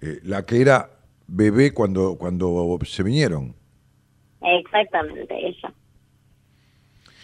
Eh, 0.00 0.20
la 0.24 0.44
que 0.44 0.60
era 0.60 0.90
bebé 1.26 1.72
cuando, 1.72 2.16
cuando 2.18 2.78
se 2.84 3.02
vinieron. 3.02 3.54
Exactamente, 4.40 5.34
ella. 5.34 5.72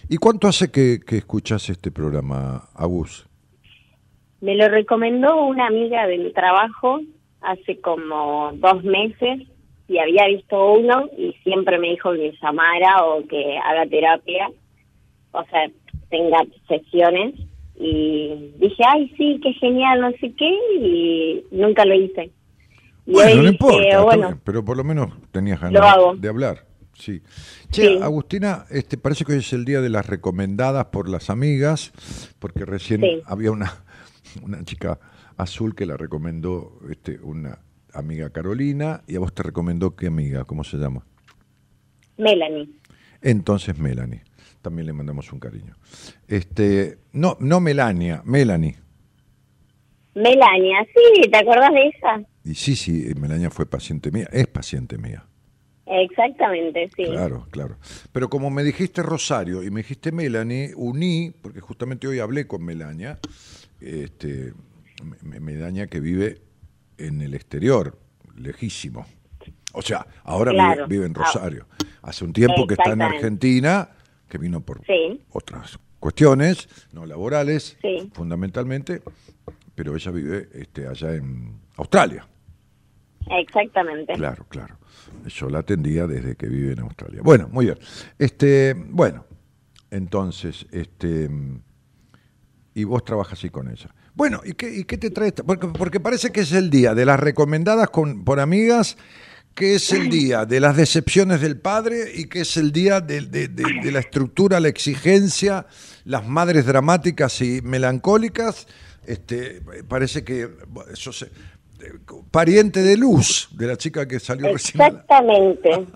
¿Y 0.09 0.19
cuánto 0.19 0.49
hace 0.49 0.71
que, 0.71 1.01
que 1.05 1.19
escuchas 1.19 1.71
este 1.71 1.91
programa, 1.91 2.69
Agus? 2.75 3.27
Me 4.41 4.55
lo 4.55 4.69
recomendó 4.69 5.47
una 5.47 5.67
amiga 5.67 6.07
del 6.07 6.33
trabajo 6.35 7.01
hace 7.45 7.81
como 7.81 8.51
dos 8.55 8.83
meses 8.85 9.43
y 9.89 9.99
había 9.99 10.27
visto 10.29 10.73
uno 10.73 11.09
y 11.17 11.33
siempre 11.43 11.79
me 11.79 11.89
dijo 11.91 12.13
que 12.13 12.33
llamara 12.43 13.05
o 13.05 13.27
que 13.27 13.59
haga 13.59 13.87
terapia, 13.87 14.51
o 15.33 15.45
sea, 15.45 15.71
tenga 16.11 16.39
sesiones 16.69 17.35
y 17.77 18.53
dije, 18.59 18.83
ay, 18.87 19.13
sí, 19.17 19.41
qué 19.43 19.53
genial, 19.55 20.01
no 20.01 20.11
sé 20.13 20.33
qué, 20.37 20.51
y 20.81 21.45
nunca 21.51 21.85
lo 21.85 21.95
hice. 21.95 22.31
Y 23.07 23.13
Bueno, 23.13 23.43
no 23.43 23.49
importa, 23.49 24.03
bueno, 24.03 24.29
bien, 24.29 24.41
pero 24.45 24.65
por 24.65 24.77
lo 24.77 24.85
menos 24.85 25.11
tenías 25.33 25.61
ganas 25.61 25.83
de 26.21 26.29
hablar. 26.29 26.65
Sí. 26.95 27.21
Che, 27.71 27.83
Sí. 27.89 27.99
Agustina, 28.01 28.65
este, 28.71 28.97
parece 28.97 29.25
que 29.25 29.33
hoy 29.33 29.39
es 29.39 29.53
el 29.53 29.65
día 29.65 29.81
de 29.81 29.91
las 29.91 30.07
recomendadas 30.07 30.87
por 30.87 31.09
las 31.09 31.29
amigas, 31.29 31.93
porque 32.39 32.65
recién 32.65 33.01
Sí. 33.01 33.21
había 33.27 33.51
una, 33.51 33.85
una 34.43 34.65
chica 34.65 34.99
azul 35.37 35.75
que 35.75 35.87
la 35.87 35.97
recomendó 35.97 36.79
este, 36.91 37.19
una 37.21 37.59
amiga 37.93 38.31
Carolina, 38.31 39.03
y 39.07 39.17
a 39.17 39.21
vos 39.21 39.35
te 39.35 39.43
recomendó 39.43 39.97
qué 39.97 40.09
amiga, 40.09 40.45
¿cómo 40.45 40.65
se 40.65 40.77
llama? 40.77 41.05
Melanie. 42.17 42.69
Entonces 43.23 43.79
Melanie. 43.79 44.23
También 44.63 44.87
le 44.87 44.93
mandamos 44.95 45.31
un 45.33 45.41
cariño. 45.41 45.77
Este, 46.27 46.99
no, 47.13 47.37
no 47.39 47.61
Melania, 47.61 48.23
Melanie. 48.25 48.77
Melania, 50.15 50.87
sí, 50.95 51.29
¿te 51.31 51.39
acordás 51.39 51.73
de 51.73 51.89
esa? 51.89 52.23
Y 52.45 52.55
sí, 52.55 52.77
sí, 52.77 53.13
Melania 53.19 53.51
fue 53.51 53.67
paciente 53.67 54.11
mía, 54.11 54.29
es 54.33 54.47
paciente 54.47 54.97
mía. 54.97 55.25
Exactamente, 55.87 56.89
sí. 56.97 57.05
Claro, 57.05 57.47
claro. 57.51 57.77
Pero 58.13 58.31
como 58.31 58.51
me 58.51 58.65
dijiste 58.65 59.03
Rosario 59.03 59.63
y 59.63 59.71
me 59.71 59.81
dijiste 59.81 60.13
Melanie, 60.13 60.73
uní, 60.77 61.35
porque 61.43 61.61
justamente 61.61 62.07
hoy 62.07 62.21
hablé 62.21 62.47
con 62.47 62.65
Melania, 62.65 63.19
este, 63.81 64.55
me- 65.05 65.41
Melania 65.41 65.87
que 65.87 66.01
vive 66.01 66.41
en 66.99 67.21
el 67.21 67.35
exterior, 67.35 67.99
lejísimo. 68.37 69.07
O 69.73 69.83
sea, 69.83 70.07
ahora 70.25 70.53
vive- 70.53 70.63
Claro. 70.65 70.89
vive, 70.89 71.07
en 71.07 71.13
Ah. 71.17 71.25
Rosario. 71.25 71.67
Hace 72.03 72.25
un 72.25 72.33
tiempo 72.33 72.67
que 72.67 72.75
está 72.75 72.93
en. 72.93 73.03
Argentina, 73.03 73.91
que 74.29 74.39
vino 74.39 74.61
por 74.61 74.85
Sí. 74.87 75.21
otras 75.31 75.79
cuestiones, 76.01 76.69
no 76.93 77.07
laborales, 77.07 77.77
Sí. 77.81 78.11
fundamentalmente, 78.13 79.03
pero 79.75 79.95
ella 79.97 80.11
vive 80.11 80.49
este, 80.55 80.87
allá 80.87 81.15
en 81.15 81.59
Australia. 81.77 82.27
Exactamente. 83.31 84.13
Claro, 84.15 84.47
claro. 84.49 84.79
Yo 85.27 85.49
la 85.49 85.61
atendía 85.61 86.07
desde 86.07 86.37
que 86.37 86.47
vive 86.47 86.73
en 86.73 86.81
Australia. 86.81 87.21
Bueno, 87.25 87.49
muy 87.51 87.65
bien. 87.67 87.79
Este, 88.19 88.75
bueno, 88.75 89.25
entonces, 89.91 90.67
este, 90.71 91.31
y 92.75 92.85
vos 92.85 93.05
trabajas 93.05 93.39
así 93.39 93.49
con 93.51 93.71
ella. 93.71 93.95
Bueno, 94.15 94.41
¿y 94.45 94.53
qué, 94.53 94.73
y 94.73 94.85
qué 94.85 94.97
te 94.97 95.11
trae? 95.11 95.29
esta- 95.29 95.43
Porque, 95.43 95.67
porque 95.69 96.01
parece 96.01 96.31
que 96.31 96.41
es 96.43 96.53
el 96.53 96.71
día 96.71 96.95
de 96.95 97.05
las 97.05 97.19
recomendadas 97.19 97.91
con, 97.91 98.25
por 98.25 98.39
amigas, 98.41 98.97
que 99.55 99.75
es 99.77 99.93
el 99.93 100.09
día 100.09 100.45
de 100.47 100.61
las 100.61 100.77
decepciones 100.77 101.41
del 101.41 101.59
padre 101.61 102.13
y 102.15 102.27
que 102.29 102.41
es 102.41 102.57
el 102.57 102.73
día 102.73 103.01
de, 103.01 103.21
de- 103.23 103.49
de- 103.49 103.81
de 103.83 103.93
la 103.93 104.01
estructura, 104.01 104.61
la 104.61 104.69
exigencia, 104.69 105.67
las 106.05 106.27
madres 106.27 106.67
dramáticas 106.67 107.41
y 107.41 107.61
melancólicas. 107.63 108.67
Este, 109.07 109.61
parece 109.89 110.25
que 110.25 110.49
eso 110.93 111.13
se- 111.13 111.31
pariente 112.31 112.83
de 112.83 112.97
Luz, 112.97 113.49
de 113.53 113.67
la 113.67 113.77
chica 113.77 114.07
que 114.09 114.19
salió 114.21 114.53
recién. 114.53 114.81
Exactamente. 114.81 115.71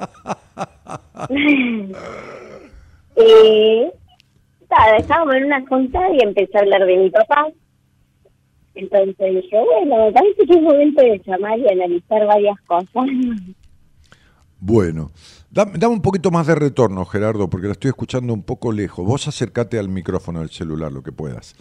y 3.16 3.86
nada, 4.70 4.96
estábamos 4.98 5.34
en 5.36 5.44
una 5.46 5.66
junta 5.66 5.98
y 6.12 6.22
empecé 6.22 6.58
a 6.58 6.60
hablar 6.60 6.84
de 6.86 6.96
mi 6.96 7.10
papá. 7.10 7.46
Entonces 8.78 9.16
dije, 9.18 9.56
bueno, 9.60 10.12
parece 10.12 10.46
que 10.46 10.54
es 10.54 10.62
momento 10.62 11.02
de 11.02 11.20
llamar 11.26 11.58
y 11.58 11.68
analizar 11.68 12.24
varias 12.26 12.60
cosas. 12.60 13.08
Bueno, 14.60 15.10
dame, 15.50 15.72
dame 15.78 15.94
un 15.94 16.00
poquito 16.00 16.30
más 16.30 16.46
de 16.46 16.54
retorno, 16.54 17.04
Gerardo, 17.04 17.50
porque 17.50 17.66
la 17.66 17.72
estoy 17.72 17.88
escuchando 17.88 18.32
un 18.32 18.44
poco 18.44 18.70
lejos. 18.70 19.04
Vos 19.04 19.26
acércate 19.26 19.80
al 19.80 19.88
micrófono 19.88 20.38
del 20.38 20.50
celular, 20.50 20.92
lo 20.92 21.02
que 21.02 21.10
puedas. 21.10 21.56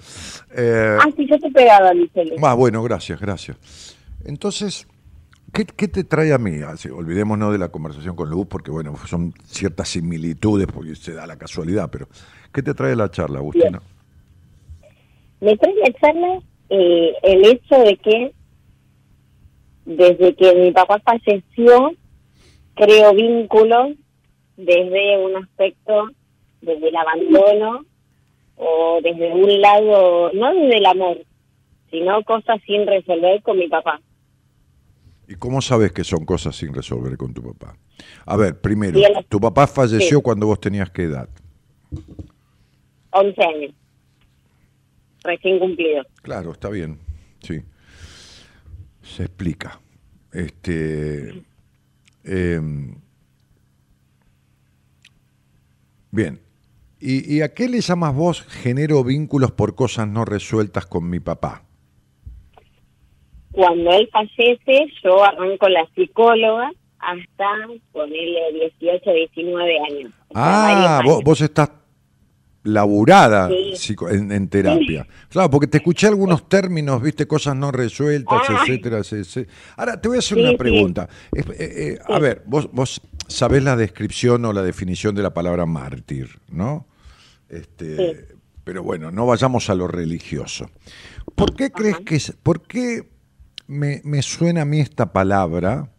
Eh, 0.56 0.96
ah, 1.00 1.10
sí, 1.16 1.28
yo 1.28 1.40
te 1.40 1.48
he 1.48 1.52
pegado 1.52 1.88
a 1.90 1.94
mi 1.96 2.08
celular. 2.10 2.38
ah, 2.44 2.54
bueno, 2.54 2.84
gracias, 2.84 3.20
gracias. 3.20 3.98
Entonces, 4.24 4.88
¿qué, 5.52 5.66
qué 5.66 5.88
te 5.88 6.04
trae 6.04 6.34
a 6.34 6.38
mí? 6.38 6.62
Así, 6.62 6.90
olvidémonos 6.90 7.52
de 7.52 7.58
la 7.58 7.70
conversación 7.70 8.16
con 8.16 8.30
Luz, 8.30 8.46
porque 8.48 8.70
bueno, 8.70 8.96
son 9.08 9.34
ciertas 9.44 9.90
similitudes, 9.90 10.68
porque 10.68 10.94
se 10.94 11.14
da 11.14 11.26
la 11.26 11.38
casualidad, 11.38 11.90
pero 11.92 12.08
¿qué 12.54 12.62
te 12.62 12.76
trae 12.76 12.96
la 12.96 13.10
charla, 13.10 13.40
Agustina? 13.40 13.82
Me 15.42 15.58
trae 15.58 15.74
la 15.84 15.92
charla 16.00 16.42
eh, 16.70 17.14
el 17.24 17.46
hecho 17.46 17.76
de 17.80 17.98
que 17.98 18.34
desde 19.86 20.36
que 20.36 20.54
mi 20.56 20.72
papá 20.72 21.00
falleció, 21.04 21.92
creo 22.76 23.14
vínculos 23.14 23.96
desde 24.58 25.18
un 25.26 25.36
aspecto, 25.38 26.10
desde 26.62 26.90
el 26.90 26.96
abandono 26.96 27.86
o 28.58 29.00
desde 29.02 29.32
un 29.34 29.62
lado, 29.62 30.32
no 30.34 30.54
desde 30.54 30.78
el 30.78 30.86
amor, 30.86 31.18
sino 31.90 32.22
cosas 32.24 32.60
sin 32.66 32.86
resolver 32.86 33.42
con 33.44 33.58
mi 33.58 33.68
papá. 33.68 34.02
¿Y 35.30 35.36
cómo 35.36 35.62
sabes 35.62 35.92
que 35.92 36.04
son 36.04 36.26
cosas 36.26 36.56
sin 36.56 36.74
resolver 36.74 37.16
con 37.18 37.34
tu 37.34 37.44
papá? 37.44 37.78
A 38.26 38.36
ver, 38.38 38.60
primero, 38.60 39.00
tu 39.30 39.40
papá 39.40 39.68
falleció 39.68 40.18
Sí. 40.18 40.24
cuando 40.24 40.48
vos 40.48 40.60
tenías 40.60 40.90
qué 40.90 41.04
edad? 41.04 41.30
11 43.12 43.44
años, 43.44 43.72
recién 45.28 45.60
cumplido. 45.60 46.04
Claro, 46.24 46.52
está 46.52 46.70
bien, 46.70 47.00
sí. 47.40 47.62
Se 49.02 49.24
explica. 49.24 49.80
Este, 50.34 51.44
em, 52.24 52.96
bien. 56.12 56.40
¿Y, 57.00 57.36
¿Y 57.36 57.42
a 57.42 57.54
qué 57.54 57.70
le 57.70 57.82
llamas 57.82 58.16
vos 58.16 58.42
genero 58.42 59.04
vínculos 59.04 59.52
por 59.52 59.76
cosas 59.76 60.08
no 60.08 60.26
resueltas 60.26 60.88
con 60.88 61.10
mi 61.10 61.20
papá? 61.20 61.64
Cuando 63.52 63.92
él 63.92 64.10
fallece, 64.12 64.88
yo 65.04 65.24
arranco 65.24 65.68
la 65.70 65.88
psicóloga 65.96 66.72
hasta 67.00 67.46
ponerle 67.92 68.70
18, 68.80 69.12
19 69.12 69.80
años. 69.92 70.12
Ah, 70.34 71.02
vos, 71.04 71.14
años. 71.14 71.24
vos 71.24 71.42
estás 71.42 71.72
laburada 72.68 73.50
Sí. 73.76 73.96
en, 74.12 74.32
en 74.32 74.48
terapia. 74.48 75.08
Claro, 75.30 75.50
porque 75.50 75.68
te 75.68 75.78
escuché 75.78 76.08
algunos 76.08 76.48
términos, 76.50 77.02
viste, 77.02 77.26
cosas 77.28 77.56
no 77.56 77.72
resueltas, 77.72 78.42
Ah. 78.50 78.60
etcétera, 78.64 79.00
etcétera. 79.00 79.48
Ahora, 79.76 80.02
te 80.02 80.08
voy 80.08 80.18
a 80.18 80.20
hacer 80.20 80.38
Sí, 80.38 80.42
una 80.42 80.52
sí. 80.52 80.58
pregunta. 80.58 81.10
Eh, 81.36 81.44
eh, 81.58 82.00
A 82.08 82.20
ver, 82.20 82.44
vos, 82.46 82.70
vos 82.72 83.02
sabés 83.28 83.64
la 83.64 83.76
descripción 83.76 84.44
o 84.46 84.54
la 84.54 84.64
definición 84.64 85.16
de 85.16 85.24
la 85.24 85.34
palabra 85.34 85.66
mártir, 85.66 86.40
¿no? 86.50 86.88
Este, 87.50 87.96
Sí. 87.96 88.36
pero 88.64 88.84
bueno, 88.84 89.12
no 89.12 89.26
vayamos 89.26 89.70
a 89.70 89.76
lo 89.76 89.88
religioso. 89.88 90.70
¿Por 91.36 91.56
qué 91.56 91.72
crees 91.72 91.98
que 92.00 92.16
es, 92.16 92.32
por 92.44 92.62
qué 92.64 93.10
me, 93.68 94.02
me 94.04 94.22
suena 94.22 94.62
a 94.62 94.66
mí 94.66 94.80
esta 94.80 95.12
palabra, 95.14 95.90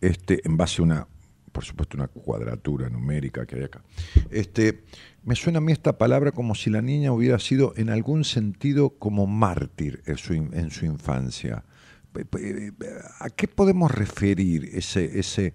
este, 0.00 0.40
en 0.46 0.56
base 0.56 0.82
a 0.82 0.84
una, 0.84 1.08
por 1.54 1.64
supuesto, 1.64 1.96
una 1.96 2.08
cuadratura 2.08 2.88
numérica 2.90 3.46
que 3.46 3.56
hay 3.56 3.62
acá, 3.62 3.82
este, 4.30 4.82
me 5.22 5.36
suena 5.36 5.58
a 5.58 5.60
mí 5.62 5.70
esta 5.72 5.96
palabra 5.96 6.32
como 6.32 6.54
si 6.54 6.68
la 6.68 6.82
niña 6.82 7.12
hubiera 7.12 7.38
sido 7.38 7.72
en 7.76 7.88
algún 7.90 8.24
sentido 8.24 8.90
como 8.98 9.26
mártir 9.26 10.02
en 10.06 10.18
su, 10.18 10.32
en 10.34 10.70
su 10.70 10.84
infancia. 10.84 11.64
¿A 13.20 13.30
qué 13.30 13.48
podemos 13.48 13.90
referir 13.90 14.68
ese, 14.72 15.18
ese, 15.18 15.54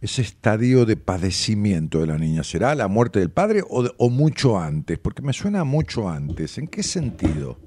ese 0.00 0.22
estadio 0.22 0.84
de 0.86 0.96
padecimiento 0.96 2.00
de 2.00 2.06
la 2.06 2.18
niña? 2.18 2.42
¿Será 2.44 2.74
la 2.74 2.88
muerte 2.88 3.18
del 3.20 3.30
padre 3.30 3.62
o, 3.68 3.82
de- 3.82 3.92
o 3.98 4.08
mucho 4.10 4.58
antes? 4.58 4.98
Porque 4.98 5.22
me 5.22 5.32
suena 5.32 5.64
mucho 5.64 6.08
antes. 6.08 6.58
¿En 6.58 6.66
qué 6.68 6.82
sentido? 6.82 7.58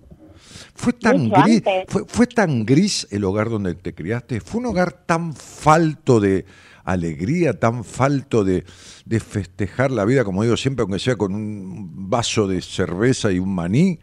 ¿Fue 0.74 0.94
tan, 0.94 1.28
Mucho 1.28 1.42
gris, 1.44 1.64
fue, 1.88 2.04
fue 2.06 2.28
tan 2.28 2.66
gris 2.66 3.08
el 3.12 3.24
hogar 3.24 3.50
donde 3.50 3.76
te 3.76 3.94
criaste? 3.94 4.40
¿Fue 4.42 4.60
un 4.60 4.66
hogar 4.68 5.06
tan 5.06 5.34
falto 5.34 6.20
de 6.20 6.46
alegría, 6.86 7.60
tan 7.60 7.84
falto 7.84 8.44
de, 8.44 8.64
de 9.06 9.20
festejar 9.20 9.92
la 9.92 10.06
vida, 10.06 10.24
como 10.24 10.44
digo 10.44 10.56
siempre, 10.56 10.84
aunque 10.84 11.00
sea 11.00 11.16
con 11.18 11.34
un 11.36 12.10
vaso 12.10 12.48
de 12.48 12.62
cerveza 12.62 13.32
y 13.32 13.40
un 13.40 13.54
maní? 13.54 14.00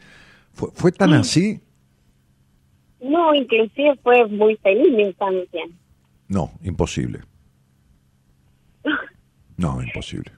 ¿Fue, 0.52 0.68
fue 0.74 0.90
Mm. 0.90 0.94
tan 0.94 1.12
así? 1.14 1.60
No, 3.00 3.34
inclusive 3.34 3.96
fue 4.02 4.26
muy 4.28 4.56
feliz 4.56 4.92
mi 4.94 5.02
infancia. 5.04 5.62
No, 6.28 6.52
imposible. 6.62 7.20
No, 9.56 9.80
imposible. 9.82 10.32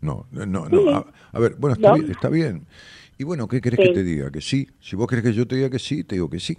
No, 0.00 0.26
no, 0.32 0.46
no. 0.46 0.90
A, 0.90 1.06
a 1.32 1.38
ver, 1.38 1.54
bueno, 1.58 1.74
está, 1.74 1.90
¿No? 1.90 1.94
bien, 1.94 2.10
está 2.10 2.28
bien. 2.28 2.66
Y 3.18 3.24
bueno, 3.24 3.46
¿qué 3.46 3.60
querés 3.60 3.78
Sí. 3.80 3.88
que 3.88 3.94
te 3.94 4.02
diga? 4.02 4.30
Que 4.32 4.40
sí. 4.40 4.68
Si 4.80 4.96
vos 4.96 5.06
querés 5.06 5.22
que 5.24 5.32
yo 5.32 5.46
te 5.46 5.54
diga 5.56 5.70
que 5.70 5.78
sí, 5.78 6.02
te 6.02 6.16
digo 6.16 6.28
que 6.28 6.40
sí. 6.40 6.56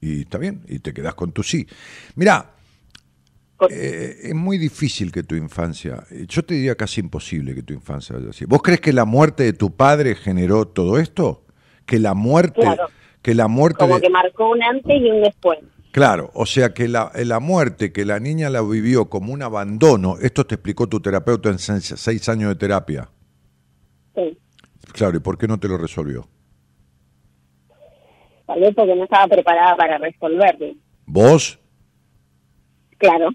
Y 0.00 0.22
está 0.22 0.38
bien, 0.38 0.62
y 0.66 0.80
te 0.80 0.92
quedás 0.92 1.14
con 1.14 1.30
tu 1.30 1.42
sí. 1.44 1.68
Mirá, 2.16 2.50
eh, 3.70 4.16
es 4.22 4.34
muy 4.34 4.56
difícil 4.58 5.12
que 5.12 5.22
tu 5.22 5.34
infancia, 5.34 6.04
yo 6.28 6.44
te 6.44 6.54
diría 6.54 6.74
casi 6.76 7.00
imposible 7.00 7.54
que 7.54 7.62
tu 7.62 7.74
infancia 7.74 8.16
haya 8.16 8.32
sido. 8.32 8.48
¿Vos 8.48 8.62
crees 8.62 8.80
que 8.80 8.92
la 8.92 9.04
muerte 9.04 9.42
de 9.44 9.52
tu 9.52 9.74
padre 9.76 10.14
generó 10.14 10.66
todo 10.66 10.98
esto? 10.98 11.44
Que 11.86 11.98
la 11.98 12.14
muerte, 12.14 12.60
Claro. 12.62 12.86
que 13.22 13.34
la 13.34 13.48
muerte 13.48 13.78
Como 13.80 13.96
de- 13.96 14.00
que 14.02 14.10
marcó 14.10 14.50
un 14.50 14.62
antes 14.62 15.00
y 15.00 15.10
un 15.10 15.22
después. 15.22 15.58
Claro, 15.92 16.30
o 16.34 16.46
sea 16.46 16.72
que 16.72 16.86
la, 16.86 17.10
la 17.16 17.40
muerte, 17.40 17.92
que 17.92 18.04
la 18.04 18.20
niña 18.20 18.48
la 18.48 18.62
vivió 18.62 19.10
como 19.10 19.32
un 19.32 19.42
abandono, 19.42 20.16
esto 20.22 20.46
te 20.46 20.54
explicó 20.54 20.86
tu 20.88 21.00
terapeuta 21.00 21.48
en 21.48 21.58
seis, 21.58 21.92
seis 21.96 22.28
años 22.28 22.48
de 22.50 22.54
terapia. 22.54 23.08
Sí. 24.14 24.38
Claro, 24.92 25.16
¿y 25.16 25.20
por 25.20 25.36
qué 25.36 25.48
no 25.48 25.58
te 25.58 25.66
lo 25.68 25.76
resolvió? 25.78 26.28
Tal 28.46 28.60
vez 28.60 28.74
porque 28.74 28.94
no 28.96 29.04
estaba 29.04 29.26
preparada 29.28 29.76
para 29.76 29.98
resolverlo. 29.98 30.74
¿Vos? 31.06 31.58
Claro, 32.98 33.30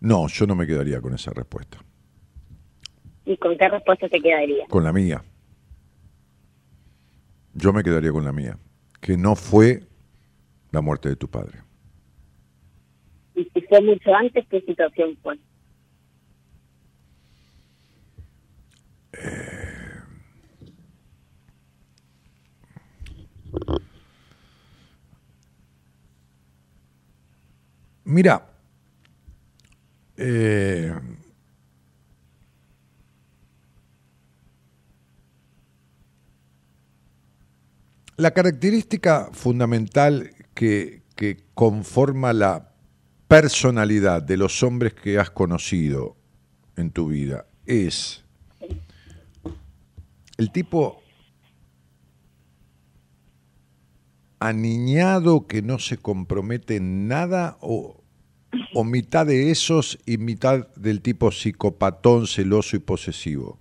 No, 0.00 0.28
yo 0.28 0.46
no 0.46 0.54
me 0.54 0.66
quedaría 0.66 1.00
con 1.00 1.14
esa 1.14 1.30
respuesta, 1.32 1.78
¿Y 3.26 3.36
con 3.36 3.56
qué 3.58 3.68
respuesta 3.68 4.08
te 4.08 4.20
quedaría? 4.20 4.66
con 4.68 4.82
la 4.84 4.92
mía. 4.92 5.22
Yo 7.54 7.72
me 7.72 7.82
quedaría 7.82 8.12
con 8.12 8.24
la 8.24 8.32
mía, 8.32 8.58
que 9.00 9.16
no 9.16 9.34
fue 9.36 9.82
la 10.70 10.80
muerte 10.80 11.08
de 11.08 11.16
tu 11.16 11.28
padre. 11.28 11.58
Y 13.34 13.44
si 13.52 13.60
fue 13.62 13.80
mucho 13.82 14.14
antes, 14.14 14.46
¿qué 14.48 14.60
situación 14.62 15.16
fue? 15.22 15.38
Mira, 28.10 28.44
eh, 30.16 30.92
la 38.16 38.32
característica 38.32 39.28
fundamental 39.32 40.32
que, 40.54 41.02
que 41.14 41.44
conforma 41.54 42.32
la 42.32 42.72
personalidad 43.28 44.20
de 44.24 44.36
los 44.36 44.60
hombres 44.64 44.92
que 44.92 45.20
has 45.20 45.30
conocido 45.30 46.16
en 46.74 46.90
tu 46.90 47.06
vida 47.06 47.46
es 47.64 48.24
el 50.36 50.50
tipo 50.50 51.00
aniñado 54.40 55.46
que 55.46 55.62
no 55.62 55.78
se 55.78 55.98
compromete 55.98 56.74
en 56.74 57.06
nada 57.06 57.56
o, 57.60 57.99
o 58.74 58.84
mitad 58.84 59.26
de 59.26 59.50
esos 59.50 59.98
y 60.06 60.18
mitad 60.18 60.68
del 60.74 61.02
tipo 61.02 61.30
psicopatón, 61.30 62.26
celoso 62.26 62.76
y 62.76 62.80
posesivo? 62.80 63.58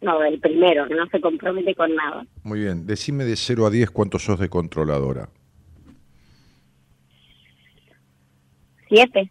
No, 0.00 0.22
el 0.22 0.38
primero, 0.38 0.86
que 0.86 0.94
no 0.94 1.06
se 1.08 1.20
compromete 1.20 1.74
con 1.74 1.94
nada. 1.94 2.24
Muy 2.44 2.60
bien, 2.60 2.86
decime 2.86 3.24
de 3.24 3.36
0 3.36 3.66
a 3.66 3.70
10 3.70 3.90
cuánto 3.90 4.18
sos 4.18 4.38
de 4.38 4.48
controladora. 4.48 5.28
Siete. 8.88 9.30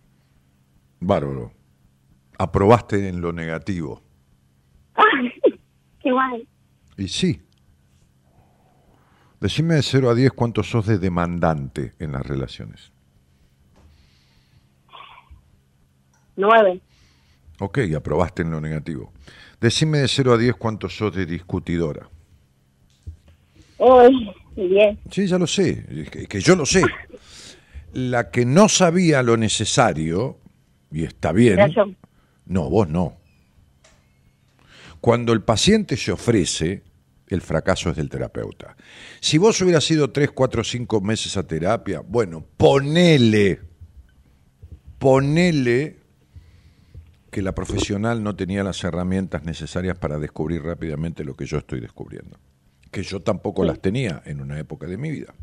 Bárbaro. 0.99 1.51
Aprobaste 2.37 3.07
en 3.07 3.21
lo 3.21 3.31
negativo. 3.31 4.03
Qué 6.01 6.11
guay. 6.11 6.47
Y 6.97 7.07
sí. 7.07 7.41
Decime 9.39 9.75
de 9.75 9.83
0 9.83 10.09
a 10.09 10.15
10 10.15 10.33
cuánto 10.33 10.63
sos 10.63 10.85
de 10.85 10.97
demandante 10.97 11.93
en 11.99 12.11
las 12.11 12.25
relaciones. 12.25 12.91
Nueve. 16.37 16.79
Ok, 17.59 17.79
aprobaste 17.95 18.43
en 18.43 18.51
lo 18.51 18.61
negativo. 18.61 19.11
Decime 19.59 19.97
de 19.97 20.07
0 20.07 20.33
a 20.33 20.37
10 20.37 20.55
cuánto 20.55 20.87
sos 20.87 21.13
de 21.15 21.25
discutidora. 21.25 22.07
Uy, 23.79 24.31
diez. 24.55 24.97
Sí, 25.11 25.27
ya 25.27 25.37
lo 25.37 25.47
sé, 25.47 25.85
es 25.89 26.09
que, 26.09 26.27
que 26.27 26.39
yo 26.39 26.55
lo 26.55 26.65
sé. 26.65 26.83
La 27.93 28.29
que 28.29 28.45
no 28.45 28.69
sabía 28.69 29.23
lo 29.23 29.35
necesario, 29.37 30.37
y 30.91 31.03
está 31.03 31.31
bien, 31.31 31.53
Era 31.53 31.67
yo. 31.67 31.85
no, 32.45 32.69
vos 32.69 32.87
no. 32.87 33.17
Cuando 35.01 35.33
el 35.33 35.41
paciente 35.41 35.95
se 35.97 36.11
ofrece, 36.11 36.83
el 37.27 37.41
fracaso 37.41 37.89
es 37.89 37.95
del 37.97 38.09
terapeuta. 38.09 38.75
Si 39.19 39.37
vos 39.37 39.59
hubieras 39.61 39.89
ido 39.89 40.11
3, 40.11 40.31
4, 40.31 40.63
5 40.63 41.01
meses 41.01 41.37
a 41.37 41.45
terapia, 41.47 42.01
bueno, 42.01 42.43
ponele, 42.57 43.61
ponele 44.99 45.96
que 47.37 47.43
la 47.43 47.53
profesional 47.53 48.23
no 48.23 48.35
tenía 48.35 48.63
las 48.63 48.83
herramientas 48.83 49.43
necesarias 49.43 49.95
para 49.99 50.17
descubrir 50.17 50.63
rápidamente 50.63 51.23
lo 51.23 51.35
que 51.35 51.45
yo 51.45 51.59
estoy 51.59 51.79
descubriendo. 51.79 52.39
Que 52.89 53.03
yo 53.03 53.19
tampoco 53.21 53.63
las 53.63 53.79
tenía 53.79 54.23
en 54.25 54.41
una 54.41 54.57
época 54.57 54.87
de 54.87 54.97
mi 54.97 55.11
vida. 55.11 55.35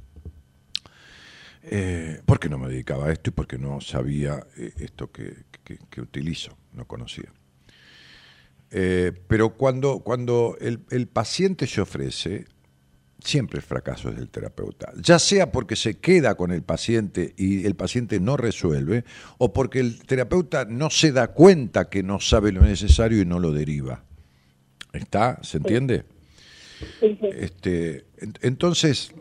Eh, 1.63 2.21
porque 2.27 2.49
no 2.49 2.59
me 2.59 2.69
dedicaba 2.69 3.07
a 3.07 3.13
esto 3.13 3.31
y 3.31 3.33
porque 3.33 3.59
no 3.59 3.81
sabía 3.81 4.45
eh, 4.57 4.73
esto 4.79 5.13
que, 5.13 5.45
que- 5.63 6.01
utilizo, 6.01 6.59
no 6.73 6.85
conocía. 6.85 7.33
Eh, 8.73 9.13
pero 9.29 9.51
cuando, 9.51 10.01
cuando 10.01 10.57
el, 10.61 10.81
el 10.91 11.07
paciente 11.07 11.69
se 11.69 11.81
ofrece, 11.81 12.47
siempre 13.23 13.59
el 13.59 13.63
fracaso 13.65 14.09
es 14.11 14.17
del 14.17 14.29
terapeuta. 14.29 14.93
Ya 15.01 15.19
sea 15.19 15.51
porque 15.53 15.77
se 15.77 15.99
queda 15.99 16.35
con 16.37 16.51
el 16.51 16.63
paciente 16.63 17.35
y 17.37 17.65
el 17.67 17.75
paciente 17.75 18.21
no 18.21 18.37
resuelve, 18.37 19.05
o 19.39 19.53
porque 19.53 19.81
el 19.81 20.03
terapeuta 20.07 20.65
no 20.65 20.91
se 20.91 21.13
da 21.13 21.29
cuenta 21.29 21.89
que 21.89 22.03
no 22.03 22.21
sabe 22.21 22.53
lo 22.53 22.63
necesario 22.63 23.21
y 23.23 23.25
no 23.27 23.39
lo 23.39 23.53
deriva. 23.53 24.05
¿Está? 24.93 25.39
¿Se 25.43 25.57
entiende? 25.59 26.05
Este, 27.33 28.05
en- 28.19 28.35
entonces, 28.43 29.13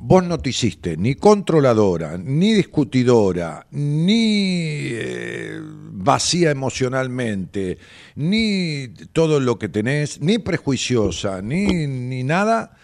vos 0.00 0.24
no 0.24 0.38
te 0.38 0.50
hiciste 0.50 0.96
ni 0.96 1.14
controladora, 1.14 2.16
ni 2.16 2.54
discutidora, 2.54 3.66
ni 3.70 4.88
eh, 4.92 5.60
vacía 5.62 6.50
emocionalmente, 6.50 7.78
ni 8.16 8.88
todo 9.12 9.38
lo 9.40 9.58
que 9.58 9.68
tenés, 9.68 10.20
ni 10.20 10.38
prejuiciosa, 10.38 11.42
ni, 11.42 11.86
ni 11.86 12.24
nada, 12.24 12.76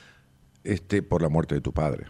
este, 0.62 1.02
por 1.02 1.22
la 1.22 1.30
muerte 1.30 1.54
de 1.54 1.62
tu 1.62 1.72
padre. 1.72 2.06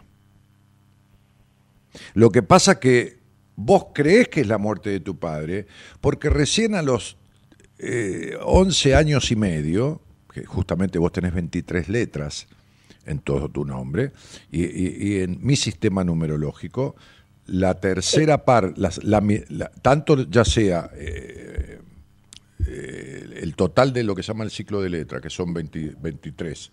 Lo 2.13 2.29
que 2.29 2.43
pasa 2.43 2.79
que 2.79 3.17
vos 3.55 3.87
creés 3.93 4.27
que 4.27 4.41
es 4.41 4.47
la 4.47 4.57
muerte 4.57 4.89
de 4.89 4.99
tu 4.99 5.17
padre, 5.17 5.67
porque 6.01 6.29
recién 6.29 6.75
a 6.75 6.81
los 6.81 7.17
eh, 7.79 8.37
11 8.43 8.93
años 8.95 9.31
y 9.31 9.37
medio, 9.37 10.01
que 10.33 10.45
justamente 10.45 10.99
vos 10.99 11.13
tenés 11.13 11.33
23 11.33 11.87
letras 11.87 12.47
en 13.07 13.19
todo 13.19 13.49
tu 13.49 13.65
nombre, 13.65 14.11
y, 14.51 14.63
y- 14.65 14.97
y 14.99 15.19
en 15.21 15.39
mi 15.41 15.55
sistema 15.55 16.03
numerológico 16.03 16.95
la 17.47 17.79
tercera 17.79 18.43
parte, 18.43 18.73
tanto 19.81 20.29
ya 20.29 20.43
sea 20.43 20.89
eh, 20.95 21.79
eh, 22.67 23.39
el 23.41 23.55
total 23.55 23.93
de 23.93 24.03
lo 24.03 24.13
que 24.15 24.23
se 24.23 24.27
llama 24.27 24.43
el 24.43 24.51
ciclo 24.51 24.81
de 24.81 24.89
letra, 24.89 25.21
que 25.21 25.29
son 25.29 25.53
23, 25.53 26.71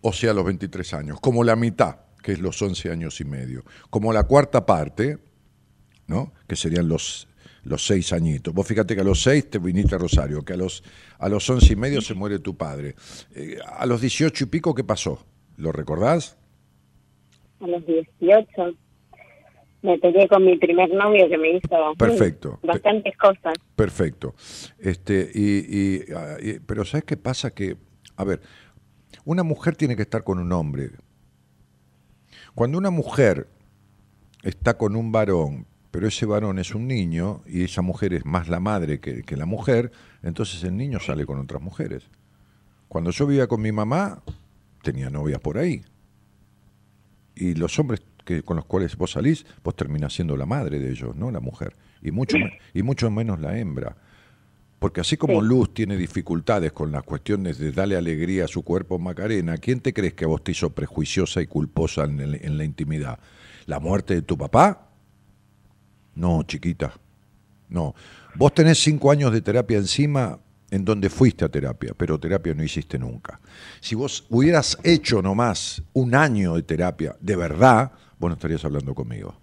o 0.00 0.12
sea, 0.12 0.32
los 0.32 0.44
23 0.44 0.94
años, 0.94 1.20
como 1.20 1.44
la 1.44 1.56
mitad, 1.56 1.96
que 2.22 2.32
es 2.32 2.38
los 2.38 2.60
11 2.62 2.90
años 2.90 3.20
y 3.20 3.24
medio, 3.24 3.64
como 3.90 4.12
la 4.12 4.22
cuarta 4.24 4.64
parte, 4.64 5.18
¿no? 6.06 6.32
que 6.48 6.56
serían 6.56 6.88
los, 6.88 7.28
los 7.64 7.86
seis 7.86 8.12
añitos. 8.12 8.54
Vos 8.54 8.66
fíjate 8.66 8.94
que 8.94 9.00
a 9.00 9.04
los 9.04 9.22
seis 9.22 9.48
te 9.48 9.58
viniste 9.58 9.94
a 9.94 9.98
Rosario, 9.98 10.44
que 10.44 10.54
a 10.54 10.56
los, 10.56 10.82
a 11.18 11.28
los 11.28 11.48
11 11.48 11.72
y 11.72 11.76
medio 11.76 12.00
se 12.00 12.14
muere 12.14 12.38
tu 12.38 12.56
padre. 12.56 12.94
Eh, 13.34 13.58
a 13.66 13.86
los 13.86 14.00
18 14.00 14.44
y 14.44 14.46
pico, 14.46 14.74
¿qué 14.74 14.84
pasó? 14.84 15.24
¿Lo 15.56 15.72
recordás? 15.72 16.36
A 17.60 17.66
los 17.66 17.84
18 17.86 18.74
me 19.82 19.98
peleé 19.98 20.28
con 20.28 20.44
mi 20.44 20.58
primer 20.58 20.92
novio 20.92 21.28
que 21.28 21.38
me 21.38 21.52
hizo 21.56 21.94
Perfecto. 21.96 22.58
bastantes 22.62 23.16
cosas. 23.16 23.54
Perfecto. 23.76 24.34
Este, 24.78 25.30
y, 25.34 26.12
ah, 26.14 26.36
y, 26.40 26.58
pero 26.60 26.84
¿sabes 26.84 27.04
qué 27.04 27.16
pasa? 27.16 27.50
Que, 27.50 27.76
a 28.16 28.24
ver, 28.24 28.40
una 29.24 29.42
mujer 29.42 29.76
tiene 29.76 29.96
que 29.96 30.02
estar 30.02 30.22
con 30.22 30.38
un 30.38 30.52
hombre. 30.52 30.90
Cuando 32.54 32.78
una 32.78 32.90
mujer 32.90 33.46
está 34.42 34.76
con 34.76 34.96
un 34.96 35.12
varón, 35.12 35.66
pero 35.90 36.06
ese 36.06 36.26
varón 36.26 36.58
es 36.58 36.74
un 36.74 36.86
niño 36.86 37.42
y 37.46 37.64
esa 37.64 37.82
mujer 37.82 38.14
es 38.14 38.24
más 38.24 38.48
la 38.48 38.60
madre 38.60 39.00
que, 39.00 39.22
que 39.22 39.36
la 39.36 39.46
mujer, 39.46 39.90
entonces 40.22 40.62
el 40.64 40.76
niño 40.76 41.00
sale 41.00 41.26
con 41.26 41.38
otras 41.38 41.60
mujeres. 41.60 42.08
Cuando 42.88 43.10
yo 43.10 43.26
vivía 43.26 43.46
con 43.46 43.60
mi 43.60 43.72
mamá, 43.72 44.22
tenía 44.82 45.10
novias 45.10 45.40
por 45.40 45.58
ahí. 45.58 45.82
Y 47.34 47.54
los 47.54 47.78
hombres 47.78 48.02
que, 48.24 48.42
con 48.42 48.56
los 48.56 48.66
cuales 48.66 48.96
vos 48.96 49.12
salís, 49.12 49.46
vos 49.62 49.74
terminás 49.74 50.14
siendo 50.14 50.36
la 50.36 50.46
madre 50.46 50.78
de 50.78 50.90
ellos, 50.90 51.16
no 51.16 51.30
la 51.30 51.40
mujer. 51.40 51.76
Y 52.02 52.10
mucho, 52.10 52.36
y 52.74 52.82
mucho 52.82 53.10
menos 53.10 53.40
la 53.40 53.58
hembra. 53.58 53.96
Porque 54.78 55.02
así 55.02 55.16
como 55.16 55.42
Luz 55.42 55.74
tiene 55.74 55.96
dificultades 55.96 56.72
con 56.72 56.90
las 56.90 57.02
cuestiones 57.02 57.58
de 57.58 57.72
darle 57.72 57.96
alegría 57.96 58.46
a 58.46 58.48
su 58.48 58.62
cuerpo 58.62 58.98
Macarena, 58.98 59.58
¿quién 59.58 59.80
te 59.80 59.92
crees 59.92 60.14
que 60.14 60.26
vos 60.26 60.42
te 60.42 60.52
hizo 60.52 60.70
prejuiciosa 60.70 61.42
y 61.42 61.46
culposa 61.46 62.04
en, 62.04 62.20
en 62.20 62.56
la 62.56 62.64
intimidad? 62.64 63.18
¿La 63.66 63.78
muerte 63.78 64.14
de 64.14 64.22
tu 64.22 64.38
papá? 64.38 64.89
No, 66.14 66.42
chiquita. 66.42 66.92
No. 67.68 67.94
Vos 68.34 68.54
tenés 68.54 68.82
cinco 68.82 69.10
años 69.10 69.32
de 69.32 69.40
terapia 69.40 69.78
encima 69.78 70.38
en 70.70 70.84
donde 70.84 71.10
fuiste 71.10 71.44
a 71.44 71.48
terapia, 71.48 71.94
pero 71.96 72.18
terapia 72.18 72.54
no 72.54 72.62
hiciste 72.62 72.98
nunca. 72.98 73.40
Si 73.80 73.94
vos 73.94 74.26
hubieras 74.30 74.78
hecho 74.84 75.20
nomás 75.20 75.82
un 75.92 76.14
año 76.14 76.54
de 76.54 76.62
terapia, 76.62 77.16
de 77.20 77.36
verdad, 77.36 77.92
vos 78.18 78.30
no 78.30 78.34
estarías 78.34 78.64
hablando 78.64 78.94
conmigo. 78.94 79.36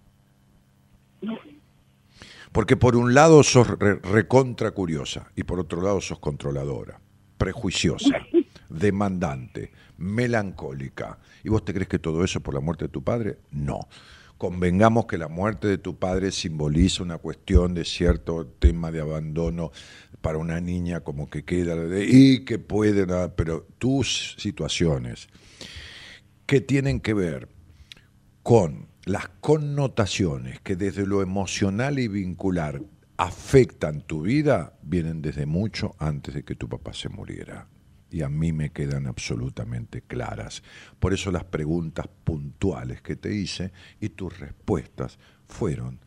Porque 2.52 2.78
por 2.78 2.96
un 2.96 3.14
lado 3.14 3.44
sos 3.44 3.68
recontra 3.68 4.72
curiosa 4.72 5.32
y 5.36 5.44
por 5.44 5.60
otro 5.60 5.82
lado 5.82 6.00
sos 6.00 6.20
controladora, 6.20 7.00
prejuiciosa, 7.38 8.16
demandante, 8.70 9.72
melancólica. 9.98 11.20
¿Y 11.44 11.50
vos 11.50 11.64
te 11.66 11.74
crees 11.74 11.90
que 11.90 12.00
todo 12.00 12.24
eso 12.24 12.40
por 12.40 12.54
la 12.54 12.62
muerte 12.62 12.86
de 12.86 12.90
tu 12.90 13.04
padre? 13.04 13.38
No. 13.52 13.88
Convengamos 14.38 15.08
que 15.08 15.18
la 15.18 15.28
muerte 15.28 15.68
de 15.68 15.78
tu 15.78 15.98
padre 15.98 16.32
simboliza 16.32 17.02
una 17.02 17.18
cuestión 17.18 17.74
de 17.74 17.86
cierto 17.86 18.46
tema 18.46 18.92
de 18.92 19.02
abandono 19.02 19.72
para 20.22 20.38
una 20.38 20.60
niña 20.62 21.00
como 21.00 21.30
que 21.30 21.44
queda 21.44 21.76
y 22.00 22.46
que 22.46 22.60
pueden, 22.60 23.10
pero 23.36 23.66
tus 23.78 24.36
situaciones 24.38 25.28
que 26.46 26.62
tienen 26.62 27.00
que 27.00 27.14
ver 27.14 27.50
con 28.44 28.88
las 29.06 29.28
connotaciones 29.42 30.60
que 30.62 30.76
desde 30.76 31.06
lo 31.06 31.22
emocional 31.22 31.98
y 31.98 32.08
vincular 32.08 32.82
afectan 33.18 34.02
tu 34.02 34.22
vida 34.22 34.78
vienen 34.84 35.22
desde 35.22 35.46
mucho 35.46 35.96
antes 35.98 36.36
de 36.36 36.44
que 36.44 36.56
tu 36.56 36.70
papá 36.70 36.94
se 36.94 37.10
muriera. 37.10 37.68
Y 38.10 38.22
a 38.22 38.30
mí 38.30 38.54
me 38.54 38.72
quedan 38.72 39.08
absolutamente 39.08 40.02
claras. 40.02 40.64
Por 41.00 41.14
eso 41.14 41.32
las 41.32 41.44
preguntas 41.44 42.08
puntuales 42.24 43.02
que 43.02 43.16
te 43.16 43.34
hice 43.34 43.72
y 44.00 44.10
tus 44.10 44.40
respuestas 44.40 45.20
fueron 45.48 46.00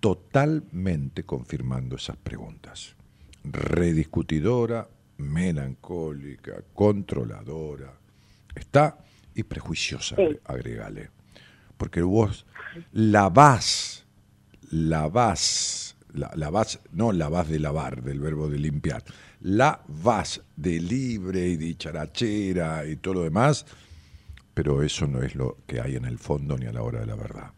totalmente 0.00 1.24
confirmando 1.24 1.96
esas 1.96 2.16
preguntas. 2.16 2.96
Rediscutidora, 3.44 4.88
melancólica, 5.18 6.62
controladora, 6.74 7.92
está 8.54 8.98
y 9.34 9.44
prejuiciosa, 9.44 10.16
agregale 10.44 11.10
porque 11.76 12.02
vos 12.02 12.46
lavás, 12.92 14.06
lavás, 14.70 15.96
la, 16.12 16.32
lavás, 16.34 16.80
no 16.92 17.12
lavás 17.12 17.48
de 17.48 17.58
lavar, 17.58 18.02
del 18.02 18.20
verbo 18.20 18.48
de 18.48 18.58
limpiar, 18.58 19.04
lavás 19.40 20.42
de 20.56 20.80
libre 20.80 21.48
y 21.48 21.56
dicharachera 21.56 22.86
y 22.86 22.96
todo 22.96 23.14
lo 23.14 23.22
demás, 23.22 23.66
pero 24.54 24.82
eso 24.82 25.06
no 25.06 25.22
es 25.22 25.34
lo 25.34 25.58
que 25.66 25.80
hay 25.80 25.96
en 25.96 26.04
el 26.04 26.18
fondo 26.18 26.56
ni 26.56 26.66
a 26.66 26.72
la 26.72 26.82
hora 26.82 27.00
de 27.00 27.06
la 27.06 27.16
verdad. 27.16 27.50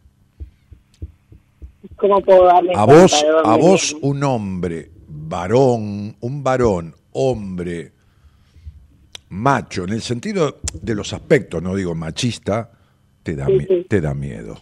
¿Cómo 1.96 2.20
puedo 2.20 2.44
darle 2.44 2.72
a 2.74 2.84
vos, 2.84 3.24
a 3.44 3.56
vos 3.56 3.96
un 4.00 4.22
hombre, 4.24 4.90
varón, 5.08 6.16
un 6.20 6.44
varón, 6.44 6.94
hombre, 7.12 7.92
macho, 9.30 9.84
en 9.84 9.90
el 9.90 10.02
sentido 10.02 10.60
de 10.80 10.94
los 10.94 11.12
aspectos, 11.12 11.62
no 11.62 11.74
digo 11.74 11.94
machista, 11.94 12.70
te 13.22 13.36
da, 13.36 13.46
te 13.88 14.00
da 14.00 14.14
miedo. 14.14 14.60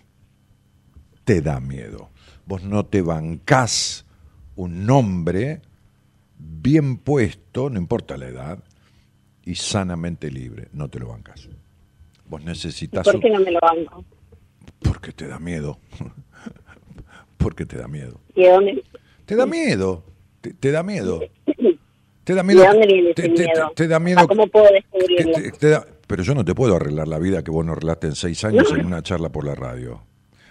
Te 1.25 1.41
da 1.41 1.61
miedo. 1.61 2.11
Vos 2.47 2.63
no 2.63 2.87
te 2.87 3.03
bancás 3.03 4.05
un 4.55 4.87
nombre 4.87 5.61
bien 6.39 6.99
puesto, 6.99 7.71
no 7.71 7.79
importa 7.79 8.17
la 8.17 8.29
edad, 8.29 8.65
y 9.45 9.55
sanamente 9.55 10.31
libre. 10.31 10.69
No 10.73 10.89
te 10.89 10.99
lo 10.99 11.09
bancas. 11.09 11.49
Vos 12.27 12.43
necesitas. 12.45 13.05
¿Por 13.05 13.21
qué 13.21 13.31
no 13.31 13.41
me 13.41 13.53
lo 13.53 13.61
banco? 13.61 14.05
Porque 14.81 15.13
te 15.13 15.27
da 15.29 15.39
miedo. 15.39 15.79
Porque 17.37 17.65
te 17.65 17.79
da 17.79 17.87
miedo. 17.87 18.21
¿Y 18.35 18.45
dónde? 18.45 18.83
Te 19.25 19.37
da 19.37 19.47
miedo. 19.47 20.05
Te, 20.41 20.73
da 20.73 20.83
miedo. 20.83 21.21
Te 22.25 22.35
da 22.35 22.43
miedo. 22.43 22.63
¿De 22.63 22.67
dónde 22.67 22.87
viene 22.87 23.11
ese 23.11 23.29
miedo? 23.29 23.73
Te, 23.75 23.87
da 23.87 24.01
miedo. 24.01 24.27
¿Cómo 24.27 24.49
puedo 24.49 24.67
descubrirlo? 24.73 25.87
Pero 26.07 26.23
yo 26.23 26.35
no 26.35 26.45
te 26.45 26.55
puedo 26.55 26.77
arreglar 26.77 27.09
la 27.09 27.19
vida 27.19 27.43
que 27.43 27.51
vos 27.51 27.65
no 27.65 27.73
arreglaste 27.73 28.09
en 28.09 28.15
seis 28.15 28.45
años 28.45 28.73
en 28.73 28.87
una 28.87 29.03
charla 29.03 29.29
por 29.29 29.45
la 29.45 29.55
radio. 29.55 30.03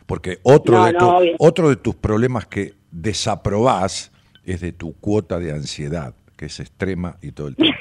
Porque 0.06 0.40
otro, 0.44 0.86
de 0.86 1.36
otro 1.40 1.70
de 1.70 1.78
tus 1.78 1.96
problemas 1.96 2.46
que 2.46 2.74
desaprobás 2.92 4.12
es 4.46 4.62
de 4.62 4.72
tu 4.72 4.94
cuota 4.94 5.40
de 5.40 5.52
ansiedad, 5.52 6.16
que 6.38 6.46
es 6.46 6.60
extrema 6.60 7.18
y 7.22 7.32
todo 7.32 7.48
el 7.48 7.56
tiempo. 7.56 7.80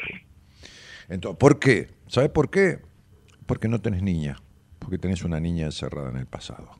Entonces, 1.09 1.39
¿por 1.39 1.59
qué? 1.59 1.89
¿Sabes 2.07 2.31
por 2.31 2.51
qué? 2.51 2.81
Porque 3.47 3.69
no 3.69 3.81
tenés 3.81 4.03
niña, 4.03 4.36
porque 4.78 4.99
tenés 4.99 5.23
una 5.24 5.41
niña 5.41 5.66
encerrada 5.66 6.11
en 6.11 6.16
el 6.16 6.27
pasado. 6.27 6.70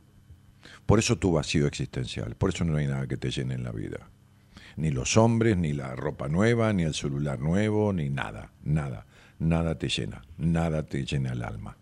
Por 0.87 0.99
eso 0.99 1.17
tu 1.17 1.33
vacío 1.33 1.67
existencial, 1.67 2.35
por 2.37 2.51
eso 2.51 2.65
no 2.65 2.77
hay 2.77 2.87
nada 2.87 3.07
que 3.07 3.17
te 3.17 3.31
llene 3.31 3.55
en 3.55 3.65
la 3.65 3.73
vida. 3.73 4.09
Ni 4.77 4.91
los 4.91 5.17
hombres, 5.17 5.57
ni 5.57 5.73
la 5.73 5.95
ropa 5.95 6.29
nueva, 6.29 6.73
ni 6.73 6.83
el 6.83 6.95
celular 6.95 7.39
nuevo, 7.39 7.93
ni 7.93 8.11
nada, 8.11 8.53
nada 8.63 9.07
nada 9.39 9.77
te 9.79 9.89
llena, 9.89 10.23
nada 10.39 10.83
te 10.85 11.05
llena 11.05 11.33
el 11.33 11.43
alma. 11.43 11.77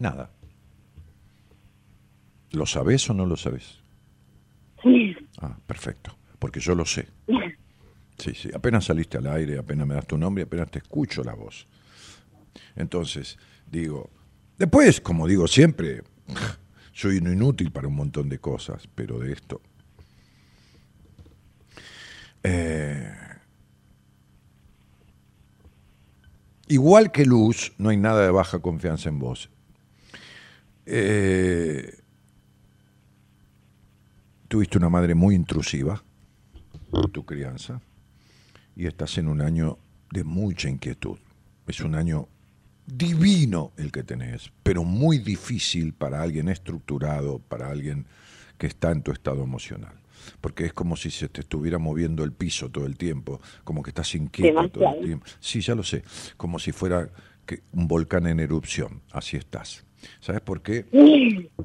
Nada. 0.00 0.30
¿Lo 2.52 2.66
sabes 2.66 3.08
o 3.10 3.14
no 3.14 3.26
lo 3.26 3.36
sabes? 3.36 3.80
Sí. 4.82 5.14
Ah, 5.40 5.56
perfecto, 5.66 6.16
porque 6.38 6.60
yo 6.60 6.74
lo 6.74 6.84
sé. 6.84 7.08
Sí, 8.18 8.34
sí, 8.34 8.50
apenas 8.52 8.86
saliste 8.86 9.16
al 9.16 9.28
aire, 9.28 9.58
apenas 9.58 9.86
me 9.86 9.94
das 9.94 10.04
tu 10.04 10.18
nombre, 10.18 10.42
apenas 10.42 10.68
te 10.72 10.80
escucho 10.80 11.22
la 11.22 11.34
voz. 11.34 11.68
Entonces, 12.74 13.38
digo, 13.70 14.10
después, 14.58 15.00
como 15.00 15.28
digo 15.28 15.46
siempre, 15.46 16.02
soy 16.92 17.18
inútil 17.18 17.70
para 17.70 17.86
un 17.86 17.94
montón 17.94 18.28
de 18.28 18.40
cosas, 18.40 18.88
pero 18.92 19.20
de 19.20 19.32
esto... 19.32 19.60
Eh, 22.42 23.14
Igual 26.68 27.10
que 27.12 27.24
Luz, 27.24 27.72
no 27.78 27.88
hay 27.88 27.96
nada 27.96 28.24
de 28.24 28.30
baja 28.30 28.58
confianza 28.58 29.08
en 29.08 29.18
vos. 29.18 29.48
Eh, 30.84 31.98
tuviste 34.48 34.76
una 34.76 34.90
madre 34.90 35.14
muy 35.14 35.34
intrusiva 35.34 36.02
tu 37.12 37.24
crianza 37.24 37.80
y 38.76 38.86
estás 38.86 39.18
en 39.18 39.28
un 39.28 39.40
año 39.40 39.78
de 40.10 40.24
mucha 40.24 40.68
inquietud. 40.68 41.18
Es 41.66 41.80
un 41.80 41.94
año 41.94 42.28
divino 42.86 43.72
el 43.76 43.92
que 43.92 44.02
tenés, 44.02 44.50
pero 44.62 44.84
muy 44.84 45.18
difícil 45.18 45.92
para 45.92 46.22
alguien 46.22 46.48
estructurado, 46.48 47.38
para 47.38 47.70
alguien 47.70 48.06
que 48.56 48.66
está 48.66 48.90
en 48.90 49.02
tu 49.02 49.12
estado 49.12 49.42
emocional 49.42 49.98
porque 50.40 50.66
es 50.66 50.72
como 50.72 50.96
si 50.96 51.10
se 51.10 51.28
te 51.28 51.40
estuviera 51.40 51.78
moviendo 51.78 52.24
el 52.24 52.32
piso 52.32 52.70
todo 52.70 52.86
el 52.86 52.96
tiempo, 52.96 53.40
como 53.64 53.82
que 53.82 53.90
estás 53.90 54.14
inquieto 54.14 54.68
todo 54.68 54.94
el 54.94 55.04
tiempo. 55.04 55.26
Sí, 55.40 55.60
ya 55.60 55.74
lo 55.74 55.82
sé, 55.82 56.02
como 56.36 56.58
si 56.58 56.72
fuera 56.72 57.08
que 57.46 57.62
un 57.72 57.88
volcán 57.88 58.26
en 58.26 58.40
erupción, 58.40 59.00
así 59.12 59.36
estás. 59.36 59.84
¿Sabes 60.20 60.40
por 60.40 60.62
qué? 60.62 60.86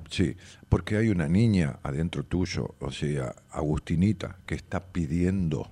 Sí, 0.09 0.35
porque 0.69 0.97
hay 0.97 1.09
una 1.09 1.27
niña 1.27 1.79
adentro 1.83 2.23
tuyo, 2.23 2.75
o 2.79 2.91
sea, 2.91 3.35
Agustinita, 3.51 4.39
que 4.45 4.55
está 4.55 4.91
pidiendo 4.91 5.71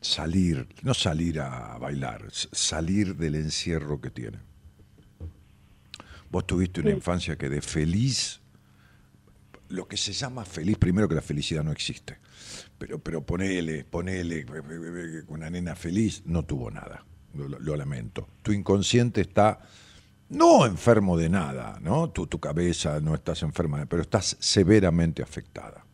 salir, 0.00 0.68
no 0.82 0.94
salir 0.94 1.40
a 1.40 1.78
bailar, 1.78 2.26
salir 2.30 3.16
del 3.16 3.36
encierro 3.36 4.00
que 4.00 4.10
tiene. 4.10 4.38
Vos 6.30 6.46
tuviste 6.46 6.80
una 6.80 6.90
infancia 6.90 7.36
que 7.36 7.48
de 7.48 7.62
feliz, 7.62 8.40
lo 9.68 9.86
que 9.88 9.96
se 9.96 10.12
llama 10.12 10.44
feliz, 10.44 10.76
primero 10.76 11.08
que 11.08 11.14
la 11.14 11.22
felicidad 11.22 11.64
no 11.64 11.72
existe, 11.72 12.18
pero, 12.76 12.98
pero 12.98 13.24
ponele, 13.24 13.84
ponele, 13.84 14.44
una 15.28 15.48
nena 15.48 15.74
feliz 15.74 16.22
no 16.26 16.44
tuvo 16.44 16.70
nada, 16.70 17.04
lo, 17.34 17.76
lamento. 17.76 18.28
Tu 18.42 18.52
inconsciente 18.52 19.20
está 19.20 19.60
no 20.28 20.66
enfermo 20.66 21.16
de 21.16 21.28
nada, 21.28 21.78
¿no? 21.80 22.10
Tu, 22.10 22.26
tu 22.26 22.38
cabeza 22.40 23.00
no 23.00 23.14
estás 23.14 23.42
enferma, 23.42 23.84
pero 23.86 24.02
estás 24.02 24.36
severamente 24.40 25.22
afectada. 25.22 25.84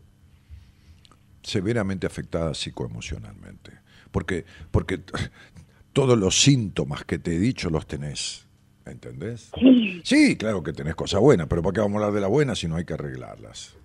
Severamente 1.42 2.06
afectada 2.06 2.54
psicoemocionalmente. 2.54 3.72
Porque, 4.10 4.44
porque 4.70 5.00
todos 5.92 6.18
los 6.18 6.40
síntomas 6.40 7.04
que 7.04 7.18
te 7.18 7.34
he 7.34 7.38
dicho 7.38 7.70
los 7.70 7.86
tenés. 7.86 8.46
¿Entendés? 8.86 9.50
Sí. 9.60 10.00
sí, 10.04 10.36
claro 10.36 10.62
que 10.62 10.72
tenés 10.72 10.94
cosas 10.94 11.20
buenas, 11.20 11.46
pero 11.46 11.62
¿para 11.62 11.74
qué 11.74 11.80
vamos 11.80 11.96
a 11.96 12.06
hablar 12.06 12.14
de 12.14 12.20
las 12.22 12.30
buenas 12.30 12.58
si 12.58 12.66
no 12.66 12.76
hay 12.76 12.84
que 12.84 12.94
arreglarlas? 12.94 13.76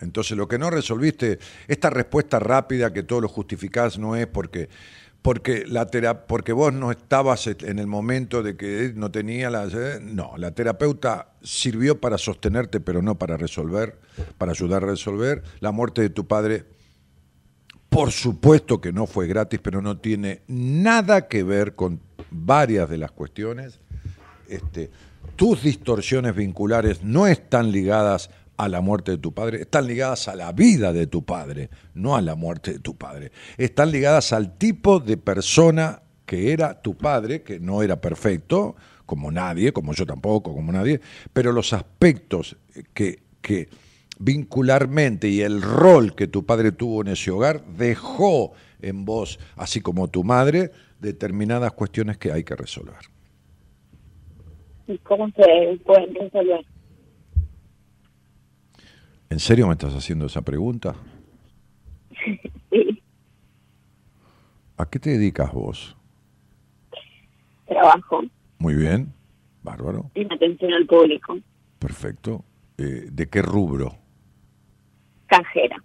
Entonces, 0.00 0.36
lo 0.36 0.46
que 0.46 0.58
no 0.58 0.70
resolviste, 0.70 1.38
esta 1.68 1.90
respuesta 1.90 2.38
rápida 2.38 2.92
que 2.92 3.02
todo 3.02 3.20
lo 3.22 3.28
justificás 3.28 3.98
no 3.98 4.14
es 4.14 4.26
porque 4.26 4.68
porque 5.26 5.64
la 5.66 5.88
porque 6.28 6.52
vos 6.52 6.72
no 6.72 6.92
estabas 6.92 7.48
en 7.48 7.80
el 7.80 7.88
momento 7.88 8.44
de 8.44 8.56
que 8.56 8.92
no 8.94 9.10
tenía 9.10 9.50
la 9.50 9.64
eh, 9.64 9.98
no, 10.00 10.34
la 10.36 10.52
terapeuta 10.52 11.32
sirvió 11.42 12.00
para 12.00 12.16
sostenerte, 12.16 12.78
pero 12.78 13.02
no 13.02 13.18
para 13.18 13.36
resolver, 13.36 13.98
para 14.38 14.52
ayudar 14.52 14.84
a 14.84 14.86
resolver 14.86 15.42
la 15.58 15.72
muerte 15.72 16.02
de 16.02 16.10
tu 16.10 16.28
padre. 16.28 16.66
Por 17.88 18.12
supuesto 18.12 18.80
que 18.80 18.92
no 18.92 19.08
fue 19.08 19.26
gratis, 19.26 19.58
pero 19.60 19.82
no 19.82 19.98
tiene 19.98 20.42
nada 20.46 21.26
que 21.26 21.42
ver 21.42 21.74
con 21.74 21.98
varias 22.30 22.88
de 22.88 22.98
las 22.98 23.10
cuestiones. 23.10 23.80
Este, 24.46 24.92
tus 25.34 25.60
distorsiones 25.60 26.36
vinculares 26.36 27.02
no 27.02 27.26
están 27.26 27.72
ligadas 27.72 28.30
a 28.56 28.68
la 28.68 28.80
muerte 28.80 29.12
de 29.12 29.18
tu 29.18 29.32
padre, 29.32 29.62
están 29.62 29.86
ligadas 29.86 30.28
a 30.28 30.36
la 30.36 30.52
vida 30.52 30.92
de 30.92 31.06
tu 31.06 31.24
padre, 31.24 31.70
no 31.94 32.16
a 32.16 32.22
la 32.22 32.34
muerte 32.34 32.74
de 32.74 32.78
tu 32.78 32.96
padre. 32.96 33.32
Están 33.58 33.90
ligadas 33.90 34.32
al 34.32 34.56
tipo 34.56 35.00
de 35.00 35.16
persona 35.16 36.02
que 36.24 36.52
era 36.52 36.80
tu 36.82 36.96
padre, 36.96 37.42
que 37.42 37.60
no 37.60 37.82
era 37.82 38.00
perfecto, 38.00 38.76
como 39.04 39.30
nadie, 39.30 39.72
como 39.72 39.92
yo 39.92 40.04
tampoco, 40.04 40.52
como 40.52 40.72
nadie, 40.72 41.00
pero 41.32 41.52
los 41.52 41.72
aspectos 41.72 42.56
que, 42.92 43.20
que 43.40 43.68
vincularmente 44.18 45.28
y 45.28 45.42
el 45.42 45.62
rol 45.62 46.14
que 46.14 46.26
tu 46.26 46.44
padre 46.44 46.72
tuvo 46.72 47.02
en 47.02 47.08
ese 47.08 47.30
hogar 47.30 47.64
dejó 47.66 48.52
en 48.82 49.04
vos, 49.04 49.38
así 49.56 49.80
como 49.80 50.08
tu 50.08 50.24
madre, 50.24 50.72
determinadas 51.00 51.72
cuestiones 51.72 52.18
que 52.18 52.32
hay 52.32 52.42
que 52.42 52.56
resolver. 52.56 52.96
¿Y 54.88 54.98
cómo 54.98 55.28
se 55.30 55.78
pueden 55.84 56.14
resolver? 56.14 56.64
¿En 59.28 59.40
serio 59.40 59.66
me 59.66 59.72
estás 59.72 59.94
haciendo 59.94 60.26
esa 60.26 60.42
pregunta? 60.42 60.94
Sí. 62.24 63.02
¿A 64.76 64.86
qué 64.86 64.98
te 64.98 65.10
dedicas 65.10 65.52
vos? 65.52 65.96
Trabajo. 67.66 68.22
Muy 68.58 68.74
bien, 68.74 69.12
bárbaro. 69.62 70.10
En 70.14 70.32
atención 70.32 70.72
al 70.72 70.86
público. 70.86 71.38
Perfecto. 71.78 72.44
Eh, 72.78 73.08
¿De 73.10 73.28
qué 73.28 73.42
rubro? 73.42 73.96
Cajera. 75.26 75.82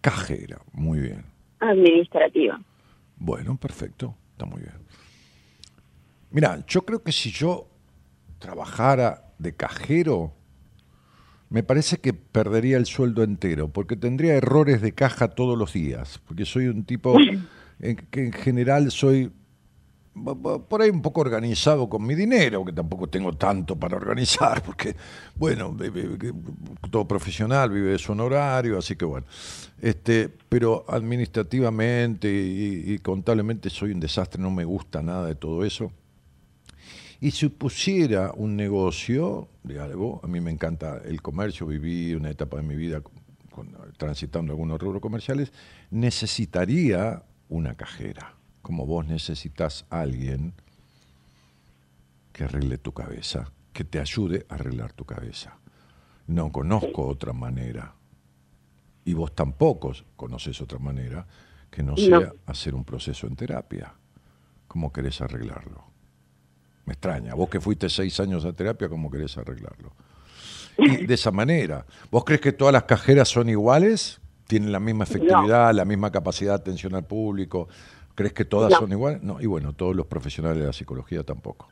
Cajera, 0.00 0.60
muy 0.72 1.00
bien. 1.00 1.24
Administrativa. 1.58 2.60
Bueno, 3.16 3.56
perfecto, 3.56 4.14
está 4.32 4.44
muy 4.44 4.60
bien. 4.60 4.74
Mira, 6.30 6.64
yo 6.66 6.82
creo 6.84 7.02
que 7.02 7.12
si 7.12 7.30
yo 7.30 7.66
trabajara 8.38 9.32
de 9.38 9.54
cajero, 9.56 10.32
me 11.48 11.62
parece 11.62 11.98
que 11.98 12.12
perdería 12.12 12.76
el 12.76 12.86
sueldo 12.86 13.22
entero, 13.22 13.68
porque 13.68 13.96
tendría 13.96 14.34
errores 14.34 14.80
de 14.80 14.92
caja 14.92 15.28
todos 15.28 15.56
los 15.56 15.72
días, 15.72 16.20
porque 16.26 16.44
soy 16.44 16.66
un 16.66 16.84
tipo 16.84 17.16
que 18.10 18.24
en 18.24 18.32
general 18.32 18.90
soy 18.90 19.30
por 20.68 20.80
ahí 20.80 20.88
un 20.88 21.02
poco 21.02 21.20
organizado 21.20 21.90
con 21.90 22.06
mi 22.06 22.14
dinero, 22.14 22.64
que 22.64 22.72
tampoco 22.72 23.06
tengo 23.06 23.34
tanto 23.34 23.76
para 23.76 23.96
organizar, 23.96 24.62
porque, 24.66 24.96
bueno, 25.34 25.76
todo 26.90 27.06
profesional 27.06 27.70
vive 27.70 27.90
de 27.90 27.98
su 27.98 28.12
honorario, 28.12 28.78
así 28.78 28.96
que 28.96 29.04
bueno. 29.04 29.26
Este, 29.80 30.30
pero 30.48 30.86
administrativamente 30.88 32.28
y 32.28 32.98
contablemente 33.00 33.68
soy 33.68 33.92
un 33.92 34.00
desastre, 34.00 34.40
no 34.40 34.50
me 34.50 34.64
gusta 34.64 35.02
nada 35.02 35.26
de 35.26 35.34
todo 35.34 35.64
eso 35.66 35.92
y 37.20 37.30
si 37.30 37.48
pusiera 37.48 38.32
un 38.34 38.56
negocio 38.56 39.48
de 39.62 39.80
algo, 39.80 40.20
a 40.22 40.26
mí 40.26 40.40
me 40.40 40.50
encanta 40.50 40.98
el 41.04 41.22
comercio, 41.22 41.66
viví 41.66 42.14
una 42.14 42.30
etapa 42.30 42.58
de 42.58 42.62
mi 42.62 42.76
vida 42.76 43.02
transitando 43.96 44.52
algunos 44.52 44.80
rubros 44.80 45.00
comerciales, 45.00 45.52
necesitaría 45.90 47.22
una 47.48 47.74
cajera, 47.74 48.34
como 48.60 48.84
vos 48.86 49.06
necesitas 49.06 49.86
a 49.88 50.00
alguien 50.00 50.52
que 52.32 52.44
arregle 52.44 52.76
tu 52.76 52.92
cabeza, 52.92 53.50
que 53.72 53.84
te 53.84 53.98
ayude 53.98 54.44
a 54.48 54.56
arreglar 54.56 54.92
tu 54.92 55.06
cabeza. 55.06 55.56
No 56.26 56.52
conozco 56.52 57.06
otra 57.06 57.32
manera, 57.32 57.94
y 59.04 59.14
vos 59.14 59.34
tampoco 59.34 59.92
conoces 60.16 60.60
otra 60.60 60.78
manera, 60.78 61.26
que 61.70 61.82
no 61.82 61.96
sea 61.96 62.32
hacer 62.44 62.74
un 62.74 62.84
proceso 62.84 63.26
en 63.26 63.36
terapia. 63.36 63.94
¿Cómo 64.66 64.92
querés 64.92 65.20
arreglarlo? 65.20 65.85
Me 66.86 66.92
extraña. 66.92 67.34
Vos 67.34 67.48
que 67.50 67.60
fuiste 67.60 67.88
seis 67.88 68.18
años 68.20 68.44
a 68.44 68.52
terapia, 68.52 68.88
¿cómo 68.88 69.10
querés 69.10 69.36
arreglarlo? 69.36 69.92
Y 70.78 71.06
de 71.06 71.14
esa 71.14 71.30
manera. 71.30 71.84
¿Vos 72.10 72.24
crees 72.24 72.40
que 72.40 72.52
todas 72.52 72.72
las 72.72 72.84
cajeras 72.84 73.28
son 73.28 73.48
iguales? 73.48 74.20
¿Tienen 74.46 74.70
la 74.70 74.78
misma 74.78 75.04
efectividad, 75.04 75.74
la 75.74 75.84
misma 75.84 76.12
capacidad 76.12 76.52
de 76.52 76.56
atención 76.56 76.94
al 76.94 77.04
público? 77.04 77.68
¿Crees 78.14 78.32
que 78.32 78.44
todas 78.44 78.72
son 78.72 78.92
iguales? 78.92 79.22
No, 79.22 79.40
y 79.40 79.46
bueno, 79.46 79.72
todos 79.72 79.94
los 79.96 80.06
profesionales 80.06 80.60
de 80.60 80.66
la 80.66 80.72
psicología 80.72 81.22
tampoco. 81.24 81.68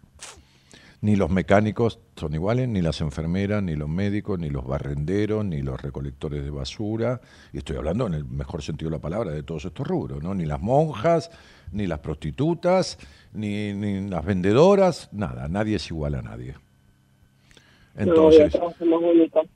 Ni 1.05 1.17
los 1.17 1.29
mecánicos 1.29 2.01
son 2.17 2.33
iguales, 2.33 2.67
ni 2.67 2.81
las 2.81 3.03
enfermeras, 3.03 3.63
ni 3.63 3.77
los 3.77 3.91
médicos, 3.91 4.39
ni 4.39 4.49
los 4.49 4.67
barrenderos, 4.67 5.45
ni 5.45 5.61
los 5.61 5.79
recolectores 5.79 6.43
de 6.43 6.49
basura. 6.49 7.21
Y 7.53 7.59
estoy 7.59 7.77
hablando 7.77 8.07
en 8.07 8.15
el 8.15 8.25
mejor 8.25 8.63
sentido 8.63 8.91
de 8.91 8.97
la 8.97 9.03
palabra 9.03 9.31
de 9.31 9.43
todos 9.43 9.67
estos 9.67 9.87
rubros, 9.87 10.23
¿no? 10.23 10.35
Ni 10.35 10.47
las 10.47 10.63
monjas, 10.63 11.31
ni 11.73 11.87
las 11.87 11.99
prostitutas, 11.99 12.97
ni, 13.35 14.09
las 14.09 14.25
vendedoras, 14.25 15.11
nada, 15.13 15.47
nadie 15.47 15.77
es 15.77 15.91
igual 15.91 16.15
a 16.15 16.23
nadie. 16.23 16.55
Entonces, 17.97 18.59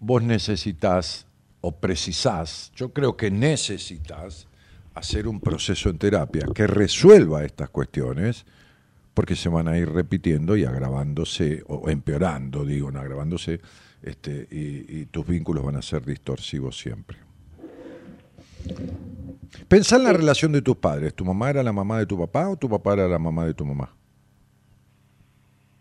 vos 0.01 0.23
necesitas 0.23 1.27
o 1.63 1.73
precisás, 1.73 2.73
yo 2.77 2.93
creo 2.93 3.17
que 3.17 3.31
necesitas 3.31 4.49
hacer 4.93 5.27
un 5.27 5.41
proceso 5.41 5.89
en 5.89 5.97
terapia 5.97 6.47
que 6.55 6.67
resuelva 6.67 7.43
estas 7.47 7.71
cuestiones, 7.71 8.45
porque 9.19 9.35
se 9.35 9.49
van 9.49 9.67
a 9.67 9.77
ir 9.77 9.89
repitiendo 9.91 10.57
y 10.57 10.65
agravándose, 10.65 11.65
o 11.67 11.91
empeorando, 11.91 12.65
digo, 12.65 12.93
no 12.93 13.01
agravándose, 13.01 13.61
este, 14.01 14.47
y, 14.49 15.01
y 15.01 15.07
tus 15.07 15.27
vínculos 15.27 15.65
van 15.65 15.75
a 15.75 15.83
ser 15.83 16.07
distorsivos 16.07 16.79
siempre. 16.79 17.19
Pensá 19.67 19.97
en 19.97 20.05
la 20.05 20.13
relación 20.13 20.53
de 20.53 20.63
tus 20.63 20.77
padres. 20.77 21.15
¿Tu 21.15 21.25
mamá 21.25 21.51
era 21.51 21.65
la 21.65 21.73
mamá 21.73 21.99
de 21.99 22.07
tu 22.07 22.17
papá 22.17 22.49
o 22.49 22.57
tu 22.57 22.69
papá 22.69 22.93
era 22.93 23.09
la 23.09 23.19
mamá 23.19 23.45
de 23.45 23.55
tu 23.55 23.65
mamá? 23.65 23.93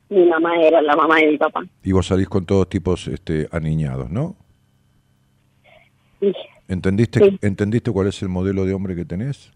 Mi 0.09 0.25
mamá 0.25 0.59
era 0.59 0.81
la 0.81 0.95
mamá 0.95 1.17
de 1.17 1.27
mi 1.27 1.37
papá. 1.37 1.63
Y 1.83 1.91
vos 1.91 2.07
salís 2.07 2.27
con 2.27 2.43
todos 2.43 2.67
tipos 2.67 3.07
este, 3.07 3.47
aniñados, 3.51 4.09
¿no? 4.09 4.35
Sí. 6.19 6.33
¿Entendiste, 6.67 7.37
¿Entendiste 7.43 7.91
cuál 7.91 8.07
es 8.07 8.19
el 8.23 8.29
modelo 8.29 8.65
de 8.65 8.73
hombre 8.73 8.95
que 8.95 9.05
tenés? 9.05 9.51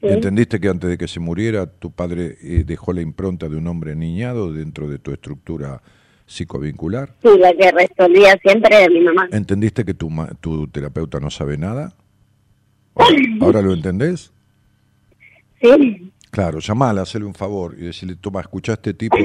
¿Entendiste 0.00 0.60
que 0.60 0.68
antes 0.68 0.90
de 0.90 0.98
que 0.98 1.08
se 1.08 1.20
muriera 1.20 1.66
tu 1.66 1.90
padre 1.90 2.36
eh, 2.42 2.64
dejó 2.64 2.92
la 2.92 3.00
impronta 3.00 3.48
de 3.48 3.56
un 3.56 3.66
hombre 3.66 3.92
aniñado 3.92 4.52
dentro 4.52 4.88
de 4.88 4.98
tu 4.98 5.12
estructura 5.12 5.82
psicovincular? 6.26 7.14
Sí, 7.22 7.30
la 7.38 7.52
que 7.52 7.70
resolvía 7.72 8.38
siempre 8.42 8.76
era 8.76 8.88
mi 8.88 9.00
mamá. 9.00 9.28
¿Entendiste 9.32 9.84
que 9.84 9.94
tu, 9.94 10.10
tu 10.40 10.68
terapeuta 10.68 11.20
no 11.20 11.30
sabe 11.30 11.58
nada? 11.58 11.94
¿Ahora, 13.40 13.60
lo 13.60 13.72
entendés? 13.72 14.32
Sí. 15.60 16.12
Claro, 16.30 16.58
llamala, 16.58 17.02
hazle 17.02 17.24
un 17.24 17.34
favor 17.34 17.76
y 17.78 17.82
decirle, 17.82 18.16
toma, 18.16 18.40
escucha 18.40 18.72
a 18.72 18.74
este 18.74 18.92
tipo 18.94 19.16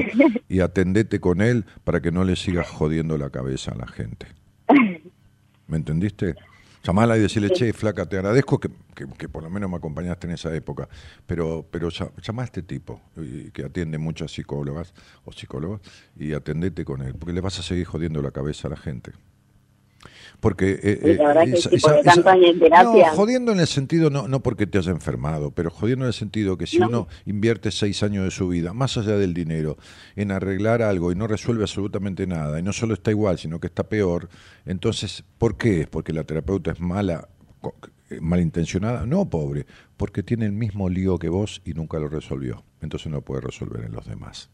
y 0.48 0.60
atendete 0.60 1.20
con 1.20 1.40
él 1.40 1.64
para 1.84 2.00
que 2.00 2.12
no 2.12 2.24
le 2.24 2.36
sigas 2.36 2.68
jodiendo 2.68 3.18
la 3.18 3.30
cabeza 3.30 3.72
a 3.72 3.76
la 3.76 3.86
gente. 3.86 4.26
¿Me 5.66 5.76
entendiste? 5.76 6.34
Llamala 6.82 7.16
y 7.16 7.20
decirle, 7.20 7.50
che, 7.50 7.72
flaca, 7.74 8.06
te 8.06 8.16
agradezco 8.16 8.58
que, 8.58 8.70
que- 8.94 9.06
que 9.06 9.28
por 9.28 9.42
lo 9.42 9.50
menos 9.50 9.68
me 9.70 9.76
acompañaste 9.76 10.26
en 10.26 10.32
esa 10.32 10.54
época, 10.54 10.88
pero, 11.26 11.66
pero 11.70 11.90
llama 11.90 12.42
a 12.42 12.44
este 12.46 12.62
tipo, 12.62 13.02
y 13.16 13.50
que 13.50 13.64
atiende 13.64 13.98
muchas 13.98 14.32
psicólogas 14.32 14.94
o 15.24 15.32
psicólogos, 15.32 15.80
y 16.18 16.32
atendete 16.32 16.84
con 16.86 17.02
él, 17.02 17.14
porque 17.14 17.34
le 17.34 17.42
vas 17.42 17.58
a 17.58 17.62
seguir 17.62 17.84
jodiendo 17.84 18.22
la 18.22 18.30
cabeza 18.30 18.68
a 18.68 18.70
la 18.70 18.76
gente. 18.78 19.12
Porque 20.40 20.78
eh, 20.82 21.18
la 21.18 21.44
que 21.44 21.52
esa- 21.52 21.70
esa-. 21.70 22.22
No, 22.84 22.92
jodiendo 23.14 23.52
en 23.52 23.60
el 23.60 23.66
sentido, 23.66 24.08
no, 24.10 24.26
no 24.28 24.40
porque 24.42 24.66
te 24.66 24.78
haya 24.78 24.90
enfermado, 24.92 25.50
pero 25.50 25.70
jodiendo 25.70 26.04
en 26.04 26.08
el 26.08 26.14
sentido 26.14 26.56
que 26.56 26.66
si 26.66 26.78
No. 26.78 26.88
uno 26.88 27.08
invierte 27.26 27.70
seis 27.70 28.02
años 28.02 28.24
de 28.24 28.30
su 28.30 28.48
vida, 28.48 28.72
más 28.72 28.96
allá 28.96 29.16
del 29.18 29.34
dinero, 29.34 29.76
en 30.16 30.30
arreglar 30.30 30.80
algo 30.82 31.12
y 31.12 31.14
no 31.14 31.26
resuelve 31.26 31.64
absolutamente 31.64 32.26
nada, 32.26 32.58
y 32.58 32.62
no 32.62 32.72
solo 32.72 32.94
está 32.94 33.10
igual, 33.10 33.38
sino 33.38 33.60
que 33.60 33.66
está 33.66 33.84
peor, 33.84 34.28
entonces, 34.64 35.24
¿por 35.38 35.56
qué? 35.56 35.86
¿Porque 35.90 36.12
la 36.12 36.24
terapeuta 36.24 36.70
es 36.72 36.80
mala, 36.80 37.28
eh, 38.10 38.18
malintencionada? 38.20 39.04
No, 39.06 39.28
pobre, 39.28 39.66
porque 39.96 40.22
tiene 40.22 40.46
el 40.46 40.52
mismo 40.52 40.88
lío 40.88 41.18
que 41.18 41.28
vos 41.28 41.60
y 41.64 41.74
nunca 41.74 41.98
lo 41.98 42.08
resolvió, 42.08 42.64
entonces 42.80 43.12
no 43.12 43.20
puede 43.20 43.42
resolver 43.42 43.84
en 43.84 43.92
los 43.92 44.06
demás. 44.06 44.48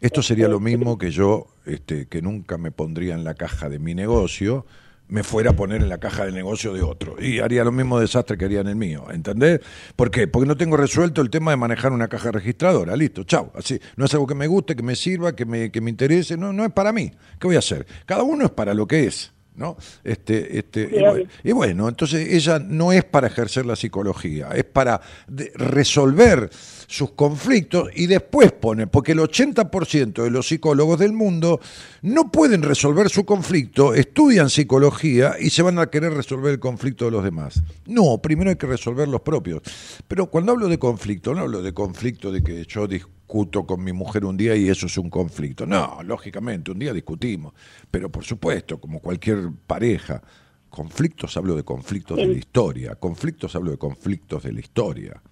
Esto 0.00 0.22
sería 0.22 0.48
lo 0.48 0.60
mismo 0.60 0.98
que 0.98 1.10
yo, 1.10 1.48
este, 1.64 2.06
que 2.06 2.22
nunca 2.22 2.58
me 2.58 2.70
pondría 2.70 3.14
en 3.14 3.24
la 3.24 3.34
caja 3.34 3.68
de 3.68 3.78
mi 3.78 3.94
negocio, 3.94 4.66
me 5.08 5.22
fuera 5.22 5.50
a 5.50 5.56
poner 5.56 5.82
en 5.82 5.88
la 5.88 5.98
caja 5.98 6.24
del 6.24 6.34
negocio 6.34 6.72
de 6.72 6.82
otro. 6.82 7.16
Y 7.20 7.38
haría 7.38 7.64
lo 7.64 7.72
mismo 7.72 8.00
desastre 8.00 8.36
que 8.36 8.44
haría 8.44 8.60
en 8.60 8.68
el 8.68 8.76
mío. 8.76 9.06
¿Entendés? 9.12 9.60
¿Por 9.94 10.10
qué? 10.10 10.26
Porque 10.26 10.48
no 10.48 10.56
tengo 10.56 10.76
resuelto 10.76 11.20
el 11.20 11.30
tema 11.30 11.52
de 11.52 11.56
manejar 11.56 11.92
una 11.92 12.08
caja 12.08 12.32
registradora. 12.32 12.96
Listo, 12.96 13.24
chao. 13.24 13.52
Así. 13.54 13.80
No 13.96 14.06
es 14.06 14.14
algo 14.14 14.26
que 14.26 14.34
me 14.34 14.46
guste, 14.46 14.74
que 14.74 14.82
me 14.82 14.96
sirva, 14.96 15.34
que 15.34 15.44
me, 15.44 15.70
que 15.70 15.80
me 15.80 15.90
interese. 15.90 16.36
No, 16.36 16.52
no 16.52 16.64
es 16.64 16.72
para 16.72 16.92
mí. 16.92 17.12
¿Qué 17.38 17.46
voy 17.46 17.56
a 17.56 17.60
hacer? 17.60 17.86
Cada 18.04 18.24
uno 18.24 18.46
es 18.46 18.50
para 18.50 18.74
lo 18.74 18.86
que 18.86 19.06
es. 19.06 19.32
¿No? 19.56 19.76
Este, 20.04 20.58
este, 20.58 20.88
Sí, 20.88 20.94
y, 20.96 20.98
bueno, 20.98 21.12
obvio. 21.12 21.26
y 21.44 21.52
bueno, 21.52 21.88
entonces 21.88 22.28
ella 22.32 22.58
no 22.58 22.92
es 22.92 23.04
para 23.04 23.26
ejercer 23.28 23.64
la 23.64 23.74
psicología, 23.74 24.50
es 24.54 24.64
para 24.64 25.00
de- 25.26 25.50
resolver 25.54 26.50
sus 26.86 27.12
conflictos 27.12 27.88
y 27.94 28.06
después 28.06 28.52
pone, 28.52 28.86
porque 28.86 29.12
el 29.12 29.18
80% 29.20 30.22
de 30.22 30.30
los 30.30 30.46
psicólogos 30.48 30.98
del 30.98 31.12
mundo 31.14 31.58
no 32.02 32.30
pueden 32.30 32.62
resolver 32.62 33.08
su 33.08 33.24
conflicto, 33.24 33.94
estudian 33.94 34.50
psicología 34.50 35.36
y 35.40 35.48
se 35.50 35.62
van 35.62 35.78
a 35.78 35.86
querer 35.86 36.12
resolver 36.12 36.52
el 36.52 36.60
conflicto 36.60 37.06
de 37.06 37.10
los 37.12 37.24
demás. 37.24 37.62
No, 37.86 38.18
primero 38.18 38.50
hay 38.50 38.56
que 38.56 38.66
resolver 38.66 39.08
los 39.08 39.22
propios. 39.22 39.62
Pero 40.06 40.26
cuando 40.26 40.52
hablo 40.52 40.68
de 40.68 40.78
conflicto, 40.78 41.34
no 41.34 41.40
hablo 41.40 41.62
de 41.62 41.72
conflicto 41.72 42.30
de 42.30 42.42
que 42.42 42.64
yo 42.66 42.86
discuto 42.86 43.15
con 43.26 43.82
mi 43.82 43.92
mujer 43.92 44.24
un 44.24 44.36
día 44.36 44.54
y 44.56 44.68
eso 44.68 44.86
es 44.86 44.96
un 44.98 45.10
conflicto. 45.10 45.66
No, 45.66 45.98
lógicamente, 46.04 46.70
un 46.70 46.78
día 46.78 46.92
discutimos, 46.92 47.52
pero 47.90 48.10
por 48.10 48.24
supuesto, 48.24 48.80
como 48.80 49.00
cualquier 49.00 49.50
pareja, 49.66 50.22
conflictos 50.70 51.36
hablo 51.36 51.56
de 51.56 51.64
conflictos 51.64 52.16
de 52.16 52.26
la 52.26 52.38
historia, 52.38 52.94
conflictos 52.94 53.54
hablo 53.56 53.70
de 53.70 53.78
conflictos 53.78 54.42
de 54.42 54.52
la 54.52 54.60
historia. 54.60 55.22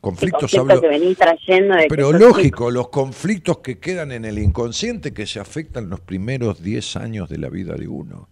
Conflictos 0.00 0.50
conflicto 0.50 0.60
hablo 0.60 0.80
que 0.80 0.88
venís 0.88 1.16
trayendo 1.16 1.76
de 1.76 1.86
pero 1.88 2.12
lógico, 2.12 2.72
los 2.72 2.88
conflictos 2.88 3.58
que 3.58 3.78
quedan 3.78 4.10
en 4.10 4.24
el 4.24 4.38
inconsciente 4.38 5.12
que 5.12 5.26
se 5.26 5.38
afectan 5.38 5.88
los 5.88 6.00
primeros 6.00 6.60
10 6.60 6.96
años 6.96 7.28
de 7.28 7.38
la 7.38 7.48
vida 7.48 7.76
de 7.76 7.86
uno. 7.86 8.28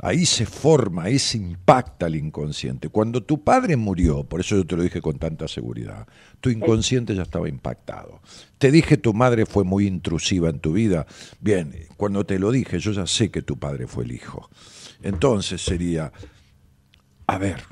Ahí 0.00 0.26
se 0.26 0.46
forma, 0.46 1.04
ahí 1.04 1.18
se 1.18 1.38
impacta 1.38 2.06
el 2.06 2.16
inconsciente. 2.16 2.88
Cuando 2.88 3.22
tu 3.22 3.42
padre 3.42 3.76
murió, 3.76 4.24
por 4.24 4.40
eso 4.40 4.56
yo 4.56 4.66
te 4.66 4.76
lo 4.76 4.82
dije 4.82 5.00
con 5.00 5.18
tanta 5.18 5.48
seguridad, 5.48 6.06
tu 6.40 6.50
inconsciente 6.50 7.14
ya 7.14 7.22
estaba 7.22 7.48
impactado. 7.48 8.20
Te 8.58 8.70
dije 8.70 8.96
tu 8.96 9.12
madre 9.14 9.46
fue 9.46 9.64
muy 9.64 9.86
intrusiva 9.86 10.48
en 10.50 10.60
tu 10.60 10.72
vida. 10.72 11.06
Bien, 11.40 11.74
cuando 11.96 12.24
te 12.24 12.38
lo 12.38 12.50
dije, 12.50 12.78
yo 12.78 12.92
ya 12.92 13.06
sé 13.06 13.30
que 13.30 13.42
tu 13.42 13.58
padre 13.58 13.86
fue 13.86 14.04
el 14.04 14.12
hijo. 14.12 14.48
Entonces 15.02 15.60
sería, 15.64 16.12
a 17.26 17.38
ver, 17.38 17.62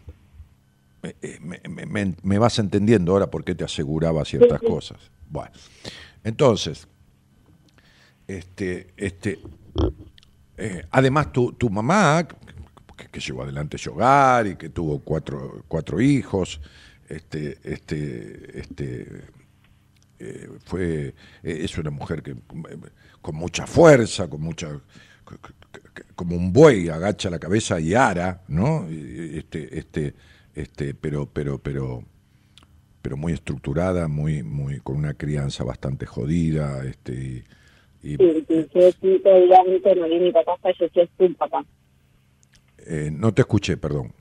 eh, 1.22 1.38
me, 1.40 1.60
me- 1.68 1.86
me- 1.86 2.14
me 2.22 2.38
vas 2.38 2.58
entendiendo 2.58 3.12
ahora 3.12 3.30
por 3.30 3.44
qué 3.44 3.54
te 3.54 3.64
aseguraba 3.64 4.24
ciertas 4.24 4.60
cosas. 4.60 4.98
Bueno, 5.30 5.50
entonces, 6.24 6.88
este, 8.28 8.88
este, 8.96 9.38
eh, 10.56 10.84
además 10.90 11.32
tu, 11.32 11.52
tu 11.52 11.70
mamá, 11.70 12.26
que, 12.96 13.08
que 13.08 13.20
llevó 13.20 13.42
adelante 13.42 13.76
ese 13.76 13.90
hogar 13.90 14.46
y 14.46 14.56
que 14.56 14.70
tuvo 14.70 15.00
cuatro, 15.00 15.64
cuatro 15.68 16.00
hijos, 16.00 16.60
este, 17.08 17.58
este, 17.62 18.60
este, 18.60 19.24
eh, 20.18 20.48
fue, 20.64 21.08
eh, 21.08 21.14
es 21.42 21.76
una 21.78 21.90
mujer 21.90 22.22
que 22.22 22.32
eh, 22.32 22.36
con 23.20 23.36
mucha 23.36 23.66
fuerza, 23.66 24.28
con 24.28 24.40
mucha 24.40 24.80
como 26.14 26.36
un 26.36 26.52
buey 26.52 26.88
agacha 26.88 27.30
la 27.30 27.38
cabeza 27.38 27.80
y 27.80 27.94
ara, 27.94 28.42
¿no? 28.48 28.86
Este, 28.88 29.78
este, 29.78 30.14
este, 30.54 30.94
pero, 30.94 31.26
pero, 31.26 31.58
pero, 31.58 32.04
pero 33.02 33.16
muy 33.16 33.32
estructurada, 33.32 34.08
muy, 34.08 34.42
muy, 34.42 34.80
con 34.80 34.96
una 34.96 35.14
crianza 35.14 35.64
bastante 35.64 36.06
jodida, 36.06 36.84
este, 36.84 37.12
y, 37.12 37.44
y, 38.02 38.16
Sí, 38.16 38.46
sí, 39.00 39.18
días 39.24 39.58
antes 39.60 39.82
de 39.82 39.96
morir 39.96 40.20
mi 40.22 40.32
papá 40.32 40.56
falleció 40.62 41.08
su 41.18 41.34
papá. 41.34 41.64
eh, 42.86 43.10
no 43.12 43.32
te 43.32 43.42
escuché, 43.42 43.76
perdón. 43.76 44.12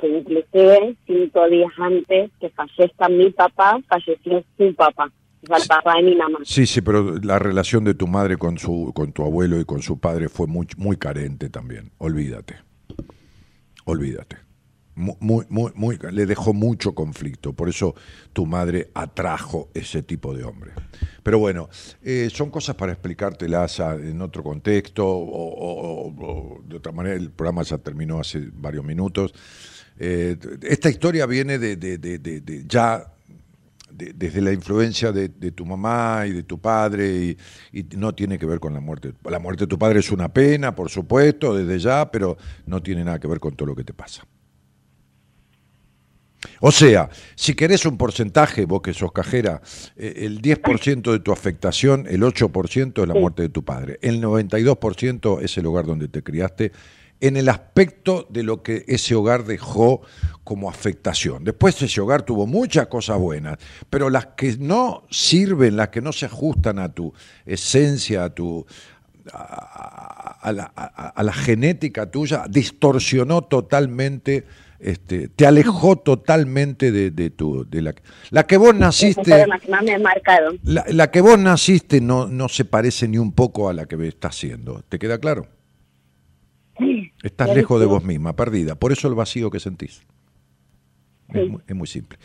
Que 0.00 0.08
inclusive 0.08 0.96
cinco 1.06 1.48
días 1.48 1.72
antes 1.78 2.30
que 2.40 2.50
fallezca 2.50 3.08
mi 3.08 3.30
papá, 3.30 3.80
falleció 3.88 4.44
su 4.56 4.74
papá. 4.74 5.10
El 5.42 5.66
papá 5.68 5.94
de 5.96 6.02
mi 6.02 6.16
mamá. 6.16 6.40
Sí, 6.44 6.66
sí, 6.66 6.80
pero 6.80 7.14
la 7.22 7.38
relación 7.38 7.84
de 7.84 7.94
tu 7.94 8.06
madre 8.08 8.36
con 8.36 8.58
su, 8.58 8.92
con 8.94 9.12
tu 9.12 9.22
abuelo 9.24 9.58
y 9.60 9.64
con 9.64 9.82
su 9.82 9.98
padre 9.98 10.28
fue 10.28 10.46
muy, 10.48 10.66
muy 10.76 10.96
carente 10.96 11.48
también. 11.48 11.92
Olvídate. 11.98 12.56
Olvídate. 13.84 14.36
Mu- 14.98 15.16
Muy, 15.20 15.46
muy, 15.48 15.70
muy, 15.76 15.96
le 16.10 16.26
dejó 16.26 16.52
mucho 16.52 16.92
conflicto, 16.92 17.52
por 17.52 17.68
eso 17.68 17.94
tu 18.32 18.46
madre 18.46 18.90
atrajo 18.94 19.68
ese 19.72 20.02
tipo 20.02 20.34
de 20.34 20.42
hombre. 20.42 20.72
Pero 21.22 21.38
bueno, 21.38 21.68
eh, 22.02 22.28
son 22.32 22.50
cosas 22.50 22.74
para 22.74 22.90
explicártelas 22.92 23.78
en 23.80 24.20
otro 24.20 24.42
contexto, 24.42 25.04
o, 25.06 26.60
de 26.66 26.76
otra 26.76 26.90
manera, 26.90 27.14
el 27.14 27.30
programa 27.30 27.62
ya 27.62 27.78
terminó 27.78 28.18
hace 28.18 28.48
varios 28.52 28.84
minutos. 28.84 29.32
Eh, 30.00 30.36
esta 30.62 30.90
historia 30.90 31.26
viene 31.26 31.58
de, 31.60 32.64
ya 32.68 33.12
de- 33.90 34.12
desde 34.14 34.40
la 34.40 34.52
influencia 34.52 35.12
de, 35.12 35.28
tu 35.52 35.64
mamá 35.64 36.24
y 36.26 36.32
de 36.32 36.42
tu 36.42 36.58
padre 36.60 37.36
y 37.72 37.82
no 37.96 38.14
tiene 38.16 38.36
que 38.38 38.46
ver 38.46 38.58
con 38.58 38.74
la 38.74 38.80
muerte. 38.80 39.12
La 39.30 39.38
muerte 39.38 39.64
de 39.64 39.68
tu 39.68 39.78
padre 39.78 40.00
es 40.00 40.10
una 40.10 40.32
pena, 40.32 40.74
por 40.74 40.88
supuesto, 40.90 41.54
desde 41.54 41.78
ya, 41.78 42.10
pero 42.10 42.36
no 42.66 42.82
tiene 42.82 43.04
nada 43.04 43.18
que 43.20 43.28
ver 43.28 43.38
con 43.38 43.54
todo 43.54 43.66
lo 43.68 43.76
que 43.76 43.84
te 43.84 43.92
pasa. 43.94 44.26
O 46.60 46.70
sea, 46.70 47.08
si 47.34 47.54
querés 47.54 47.84
un 47.84 47.96
porcentaje, 47.96 48.64
vos 48.64 48.80
que 48.82 48.94
sos 48.94 49.10
cajera, 49.12 49.60
eh, 49.96 50.14
el 50.18 50.40
10% 50.40 51.10
de 51.12 51.18
tu 51.18 51.32
afectación, 51.32 52.06
el 52.08 52.22
8% 52.22 53.02
es 53.02 53.08
la 53.08 53.14
muerte 53.14 53.42
de 53.42 53.48
tu 53.48 53.64
padre, 53.64 53.98
el 54.02 54.22
92% 54.22 55.42
es 55.42 55.58
el 55.58 55.66
hogar 55.66 55.86
donde 55.86 56.08
te 56.08 56.22
criaste, 56.22 56.70
en 57.20 57.36
el 57.36 57.48
aspecto 57.48 58.28
de 58.30 58.44
lo 58.44 58.62
que 58.62 58.84
ese 58.86 59.16
hogar 59.16 59.44
dejó 59.44 60.02
como 60.44 60.70
afectación. 60.70 61.42
Después 61.42 61.82
ese 61.82 62.00
hogar 62.00 62.22
tuvo 62.22 62.46
muchas 62.46 62.86
cosas 62.86 63.18
buenas, 63.18 63.58
pero 63.90 64.08
las 64.08 64.26
que 64.36 64.56
no 64.58 65.02
sirven, 65.10 65.76
las 65.76 65.88
que 65.88 66.00
no 66.00 66.12
se 66.12 66.26
ajustan 66.26 66.78
a 66.78 66.92
tu 66.94 67.12
esencia, 67.44 68.22
a 68.22 68.30
tu 68.30 68.64
a, 69.32 70.38
a 70.40 70.52
la, 70.52 70.72
a- 70.76 71.08
a 71.08 71.22
la 71.22 71.32
genética 71.32 72.10
tuya, 72.10 72.44
distorsionó 72.48 73.42
totalmente, 73.42 74.44
este, 74.80 75.28
te 75.28 75.46
alejó 75.46 75.96
totalmente 75.96 76.92
de, 76.92 77.10
de 77.10 77.30
tu, 77.30 77.68
de 77.68 77.82
la, 77.82 77.94
la 78.30 78.46
que 78.46 78.56
vos 78.56 78.74
naciste, 78.74 79.46
la 79.46 79.58
que 79.58 79.68
más 79.70 79.82
me 79.82 79.94
ha 79.94 79.98
marcado. 79.98 80.52
la, 80.62 80.84
la 80.88 81.10
que 81.10 81.20
vos 81.20 81.38
naciste 81.38 82.00
no, 82.00 82.28
no 82.28 82.48
se 82.48 82.64
parece 82.64 83.08
ni 83.08 83.18
un 83.18 83.32
poco 83.32 83.68
a 83.68 83.72
la 83.72 83.86
que 83.86 84.06
estás 84.06 84.36
haciendo. 84.36 84.82
¿Te 84.88 84.98
queda 84.98 85.18
claro? 85.18 85.46
Estás 87.22 87.52
lejos 87.54 87.80
de 87.80 87.86
vos 87.86 88.04
misma, 88.04 88.36
perdida. 88.36 88.76
Por 88.76 88.92
eso 88.92 89.08
el 89.08 89.14
vacío 89.14 89.50
que 89.50 89.58
sentís. 89.58 90.02
Es, 91.34 91.48
muy, 91.50 91.60
es 91.66 91.74
muy 91.76 91.86
simple. 91.88 92.18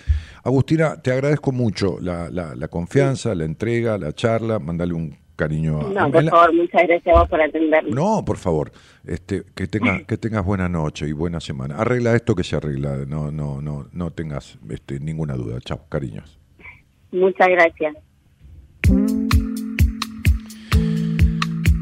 Agustina, 0.43 1.01
te 1.01 1.11
agradezco 1.11 1.51
mucho 1.51 1.97
la, 1.99 2.30
la- 2.30 2.55
la 2.55 2.67
confianza, 2.67 3.34
la 3.35 3.45
entrega, 3.45 3.97
la 3.97 4.13
charla. 4.13 4.59
Mandale 4.59 4.93
un 4.93 5.17
cariño 5.35 5.80
a 5.80 5.84
No, 5.89 6.11
por 6.11 6.30
favor, 6.30 6.53
muchas 6.53 6.88
gracias 6.88 7.15
a 7.15 7.19
vos 7.19 7.30
por 7.30 7.41
atenderme. 7.41 7.91
No, 7.91 8.23
por 8.26 8.38
favor. 8.38 8.72
Este, 9.05 9.43
que 9.55 9.68
tengas 9.68 10.03
que 10.03 10.18
tengas 10.18 10.45
buena 10.45 10.69
noche 10.69 11.07
y 11.07 11.11
buena 11.11 11.39
semana. 11.39 11.77
Arregla 11.77 12.15
esto 12.15 12.35
que 12.35 12.43
se 12.43 12.55
arregla. 12.55 13.05
No 13.07 13.31
no 13.31 13.61
no 13.61 13.88
no 13.91 14.11
tengas 14.11 14.57
este, 14.69 14.99
ninguna 14.99 15.35
duda. 15.35 15.60
Chao, 15.61 15.81
cariños. 15.89 16.39
Muchas 17.11 17.47
gracias. 17.49 17.95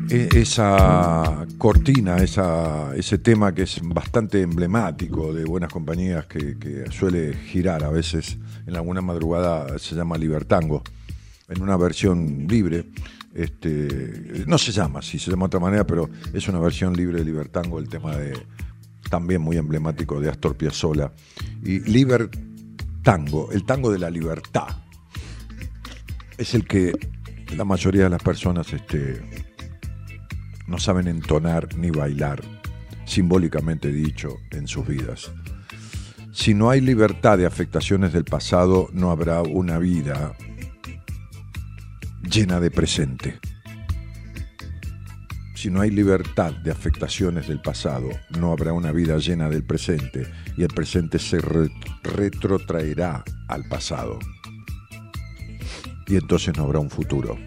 E- 0.10 0.28
esa 0.36 1.45
cortina, 1.57 2.18
esa, 2.18 2.94
ese 2.98 3.18
tema 3.18 3.53
que 3.56 3.61
es 3.61 3.80
bastante 3.82 4.41
emblemático 4.41 5.34
de 5.34 5.45
buenas 5.45 5.72
compañías 5.72 6.26
que, 6.26 6.60
que 6.60 6.91
suele 6.91 7.34
girar 7.34 7.86
a 7.86 7.90
veces 7.90 8.38
en 8.68 8.76
alguna 8.76 9.02
madrugada 9.02 9.80
se 9.80 9.95
llama 9.95 10.18
Libertango, 10.18 10.84
en 11.48 11.61
una 11.61 11.78
versión 11.78 12.45
libre. 12.49 12.86
Este, 13.34 14.44
no 14.45 14.58
se 14.58 14.72
llama 14.72 14.99
así, 14.99 15.18
se 15.18 15.32
llama 15.32 15.44
de 15.44 15.48
otra 15.48 15.60
manera, 15.60 15.88
pero 15.88 16.10
es 16.34 16.48
una 16.48 16.60
versión 16.60 16.95
libre 16.95 17.20
de 17.20 17.26
Libertango, 17.26 17.80
el 17.80 17.88
tema 17.88 18.16
de 18.16 18.38
también 19.10 19.41
muy 19.41 19.58
emblemático 19.58 20.20
de 20.20 20.30
Astor 20.30 20.56
Piazzolla. 20.56 21.12
Y 21.64 21.80
Libertango, 21.80 23.52
el 23.52 23.66
tango 23.66 23.91
de 23.91 23.99
la 23.99 24.10
libertad, 24.10 24.68
es 26.38 26.56
el 26.56 26.66
que 26.66 26.94
la 27.56 27.66
mayoría 27.66 28.03
de 28.03 28.10
las 28.10 28.24
personas 28.24 28.72
este, 28.74 29.22
no 30.68 30.80
saben 30.80 31.08
entonar 31.08 31.76
ni 31.78 31.91
bailar, 31.91 32.41
simbólicamente 33.06 33.91
dicho, 33.91 34.38
en 34.52 34.68
sus 34.68 34.88
vidas. 34.88 35.32
Si 36.34 36.53
no 36.53 36.70
hay 36.70 36.80
libertad 36.80 37.38
de 37.38 37.45
afectaciones 37.45 38.14
del 38.14 38.24
pasado, 38.24 38.90
no 38.94 39.12
habrá 39.12 39.41
una 39.41 39.78
vida 39.78 40.34
llena 42.23 42.60
de 42.60 42.72
presente. 42.72 43.39
Si 45.56 45.69
no 45.69 45.81
hay 45.81 45.91
libertad 45.91 46.53
de 46.53 46.72
afectaciones 46.72 47.48
del 47.48 47.61
pasado, 47.61 48.10
no 48.39 48.52
habrá 48.52 48.73
una 48.73 48.91
vida 48.91 49.18
llena 49.18 49.48
del 49.48 49.64
presente 49.64 50.26
y 50.57 50.64
el 50.64 50.69
presente 50.69 51.19
se 51.19 51.39
retrotraerá 52.03 53.23
al 53.48 53.68
pasado. 53.68 54.18
Y 56.07 56.15
entonces 56.15 56.57
no 56.57 56.64
habrá 56.64 56.80
un 56.80 56.89
futuro 56.89 57.38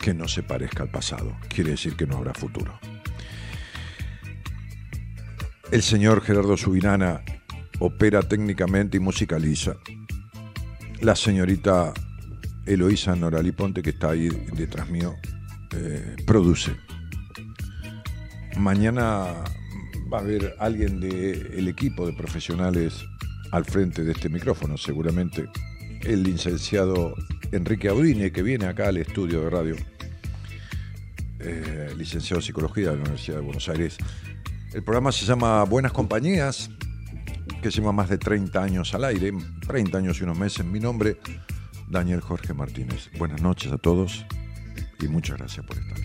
que 0.00 0.12
no 0.12 0.26
se 0.26 0.42
parezca 0.42 0.82
al 0.82 0.90
pasado. 0.90 1.36
Quiere 1.48 1.70
decir 1.70 1.94
que 1.94 2.06
no 2.06 2.16
habrá 2.16 2.34
futuro. 2.34 2.78
El 5.70 5.82
señor 5.82 6.20
Gerardo 6.20 6.56
Subinana 6.56 7.22
opera 7.78 8.22
técnicamente 8.22 8.96
y 8.96 9.00
musicaliza. 9.00 9.76
La 11.00 11.16
señorita 11.16 11.94
Eloísa 12.66 13.16
Noraliponte, 13.16 13.82
que 13.82 13.90
está 13.90 14.10
ahí 14.10 14.28
detrás 14.52 14.88
mío, 14.88 15.14
eh, 15.74 16.16
produce. 16.26 16.76
Mañana 18.56 19.44
va 20.12 20.18
a 20.18 20.20
haber 20.20 20.54
alguien 20.58 21.00
del 21.00 21.68
equipo 21.68 22.06
de 22.06 22.12
profesionales 22.12 23.04
al 23.50 23.64
frente 23.64 24.04
de 24.04 24.12
este 24.12 24.28
micrófono, 24.28 24.76
seguramente 24.76 25.48
el 26.02 26.22
licenciado 26.22 27.14
Enrique 27.52 27.88
Audine, 27.88 28.32
que 28.32 28.42
viene 28.42 28.66
acá 28.66 28.88
al 28.88 28.96
estudio 28.96 29.42
de 29.42 29.50
radio, 29.50 29.76
eh, 31.40 31.92
licenciado 31.96 32.40
en 32.40 32.46
Psicología 32.46 32.90
de 32.90 32.96
la 32.96 33.02
Universidad 33.02 33.36
de 33.36 33.42
Buenos 33.42 33.68
Aires. 33.68 33.96
El 34.72 34.82
programa 34.82 35.12
se 35.12 35.26
llama 35.26 35.64
Buenas 35.64 35.92
Compañías, 35.92 36.70
que 37.62 37.70
lleva 37.70 37.92
más 37.92 38.08
de 38.08 38.18
30 38.18 38.62
años 38.62 38.94
al 38.94 39.04
aire, 39.04 39.32
30 39.66 39.98
años 39.98 40.20
y 40.20 40.24
unos 40.24 40.38
meses. 40.38 40.64
Mi 40.64 40.80
nombre, 40.80 41.18
Daniel 41.92 42.22
Jorge 42.22 42.54
Martínez. 42.54 43.10
Buenas 43.18 43.42
noches 43.42 43.70
a 43.70 43.76
todos 43.76 44.24
y 44.98 45.08
muchas 45.08 45.36
gracias 45.36 45.66
por 45.66 45.76
estar. 45.76 45.98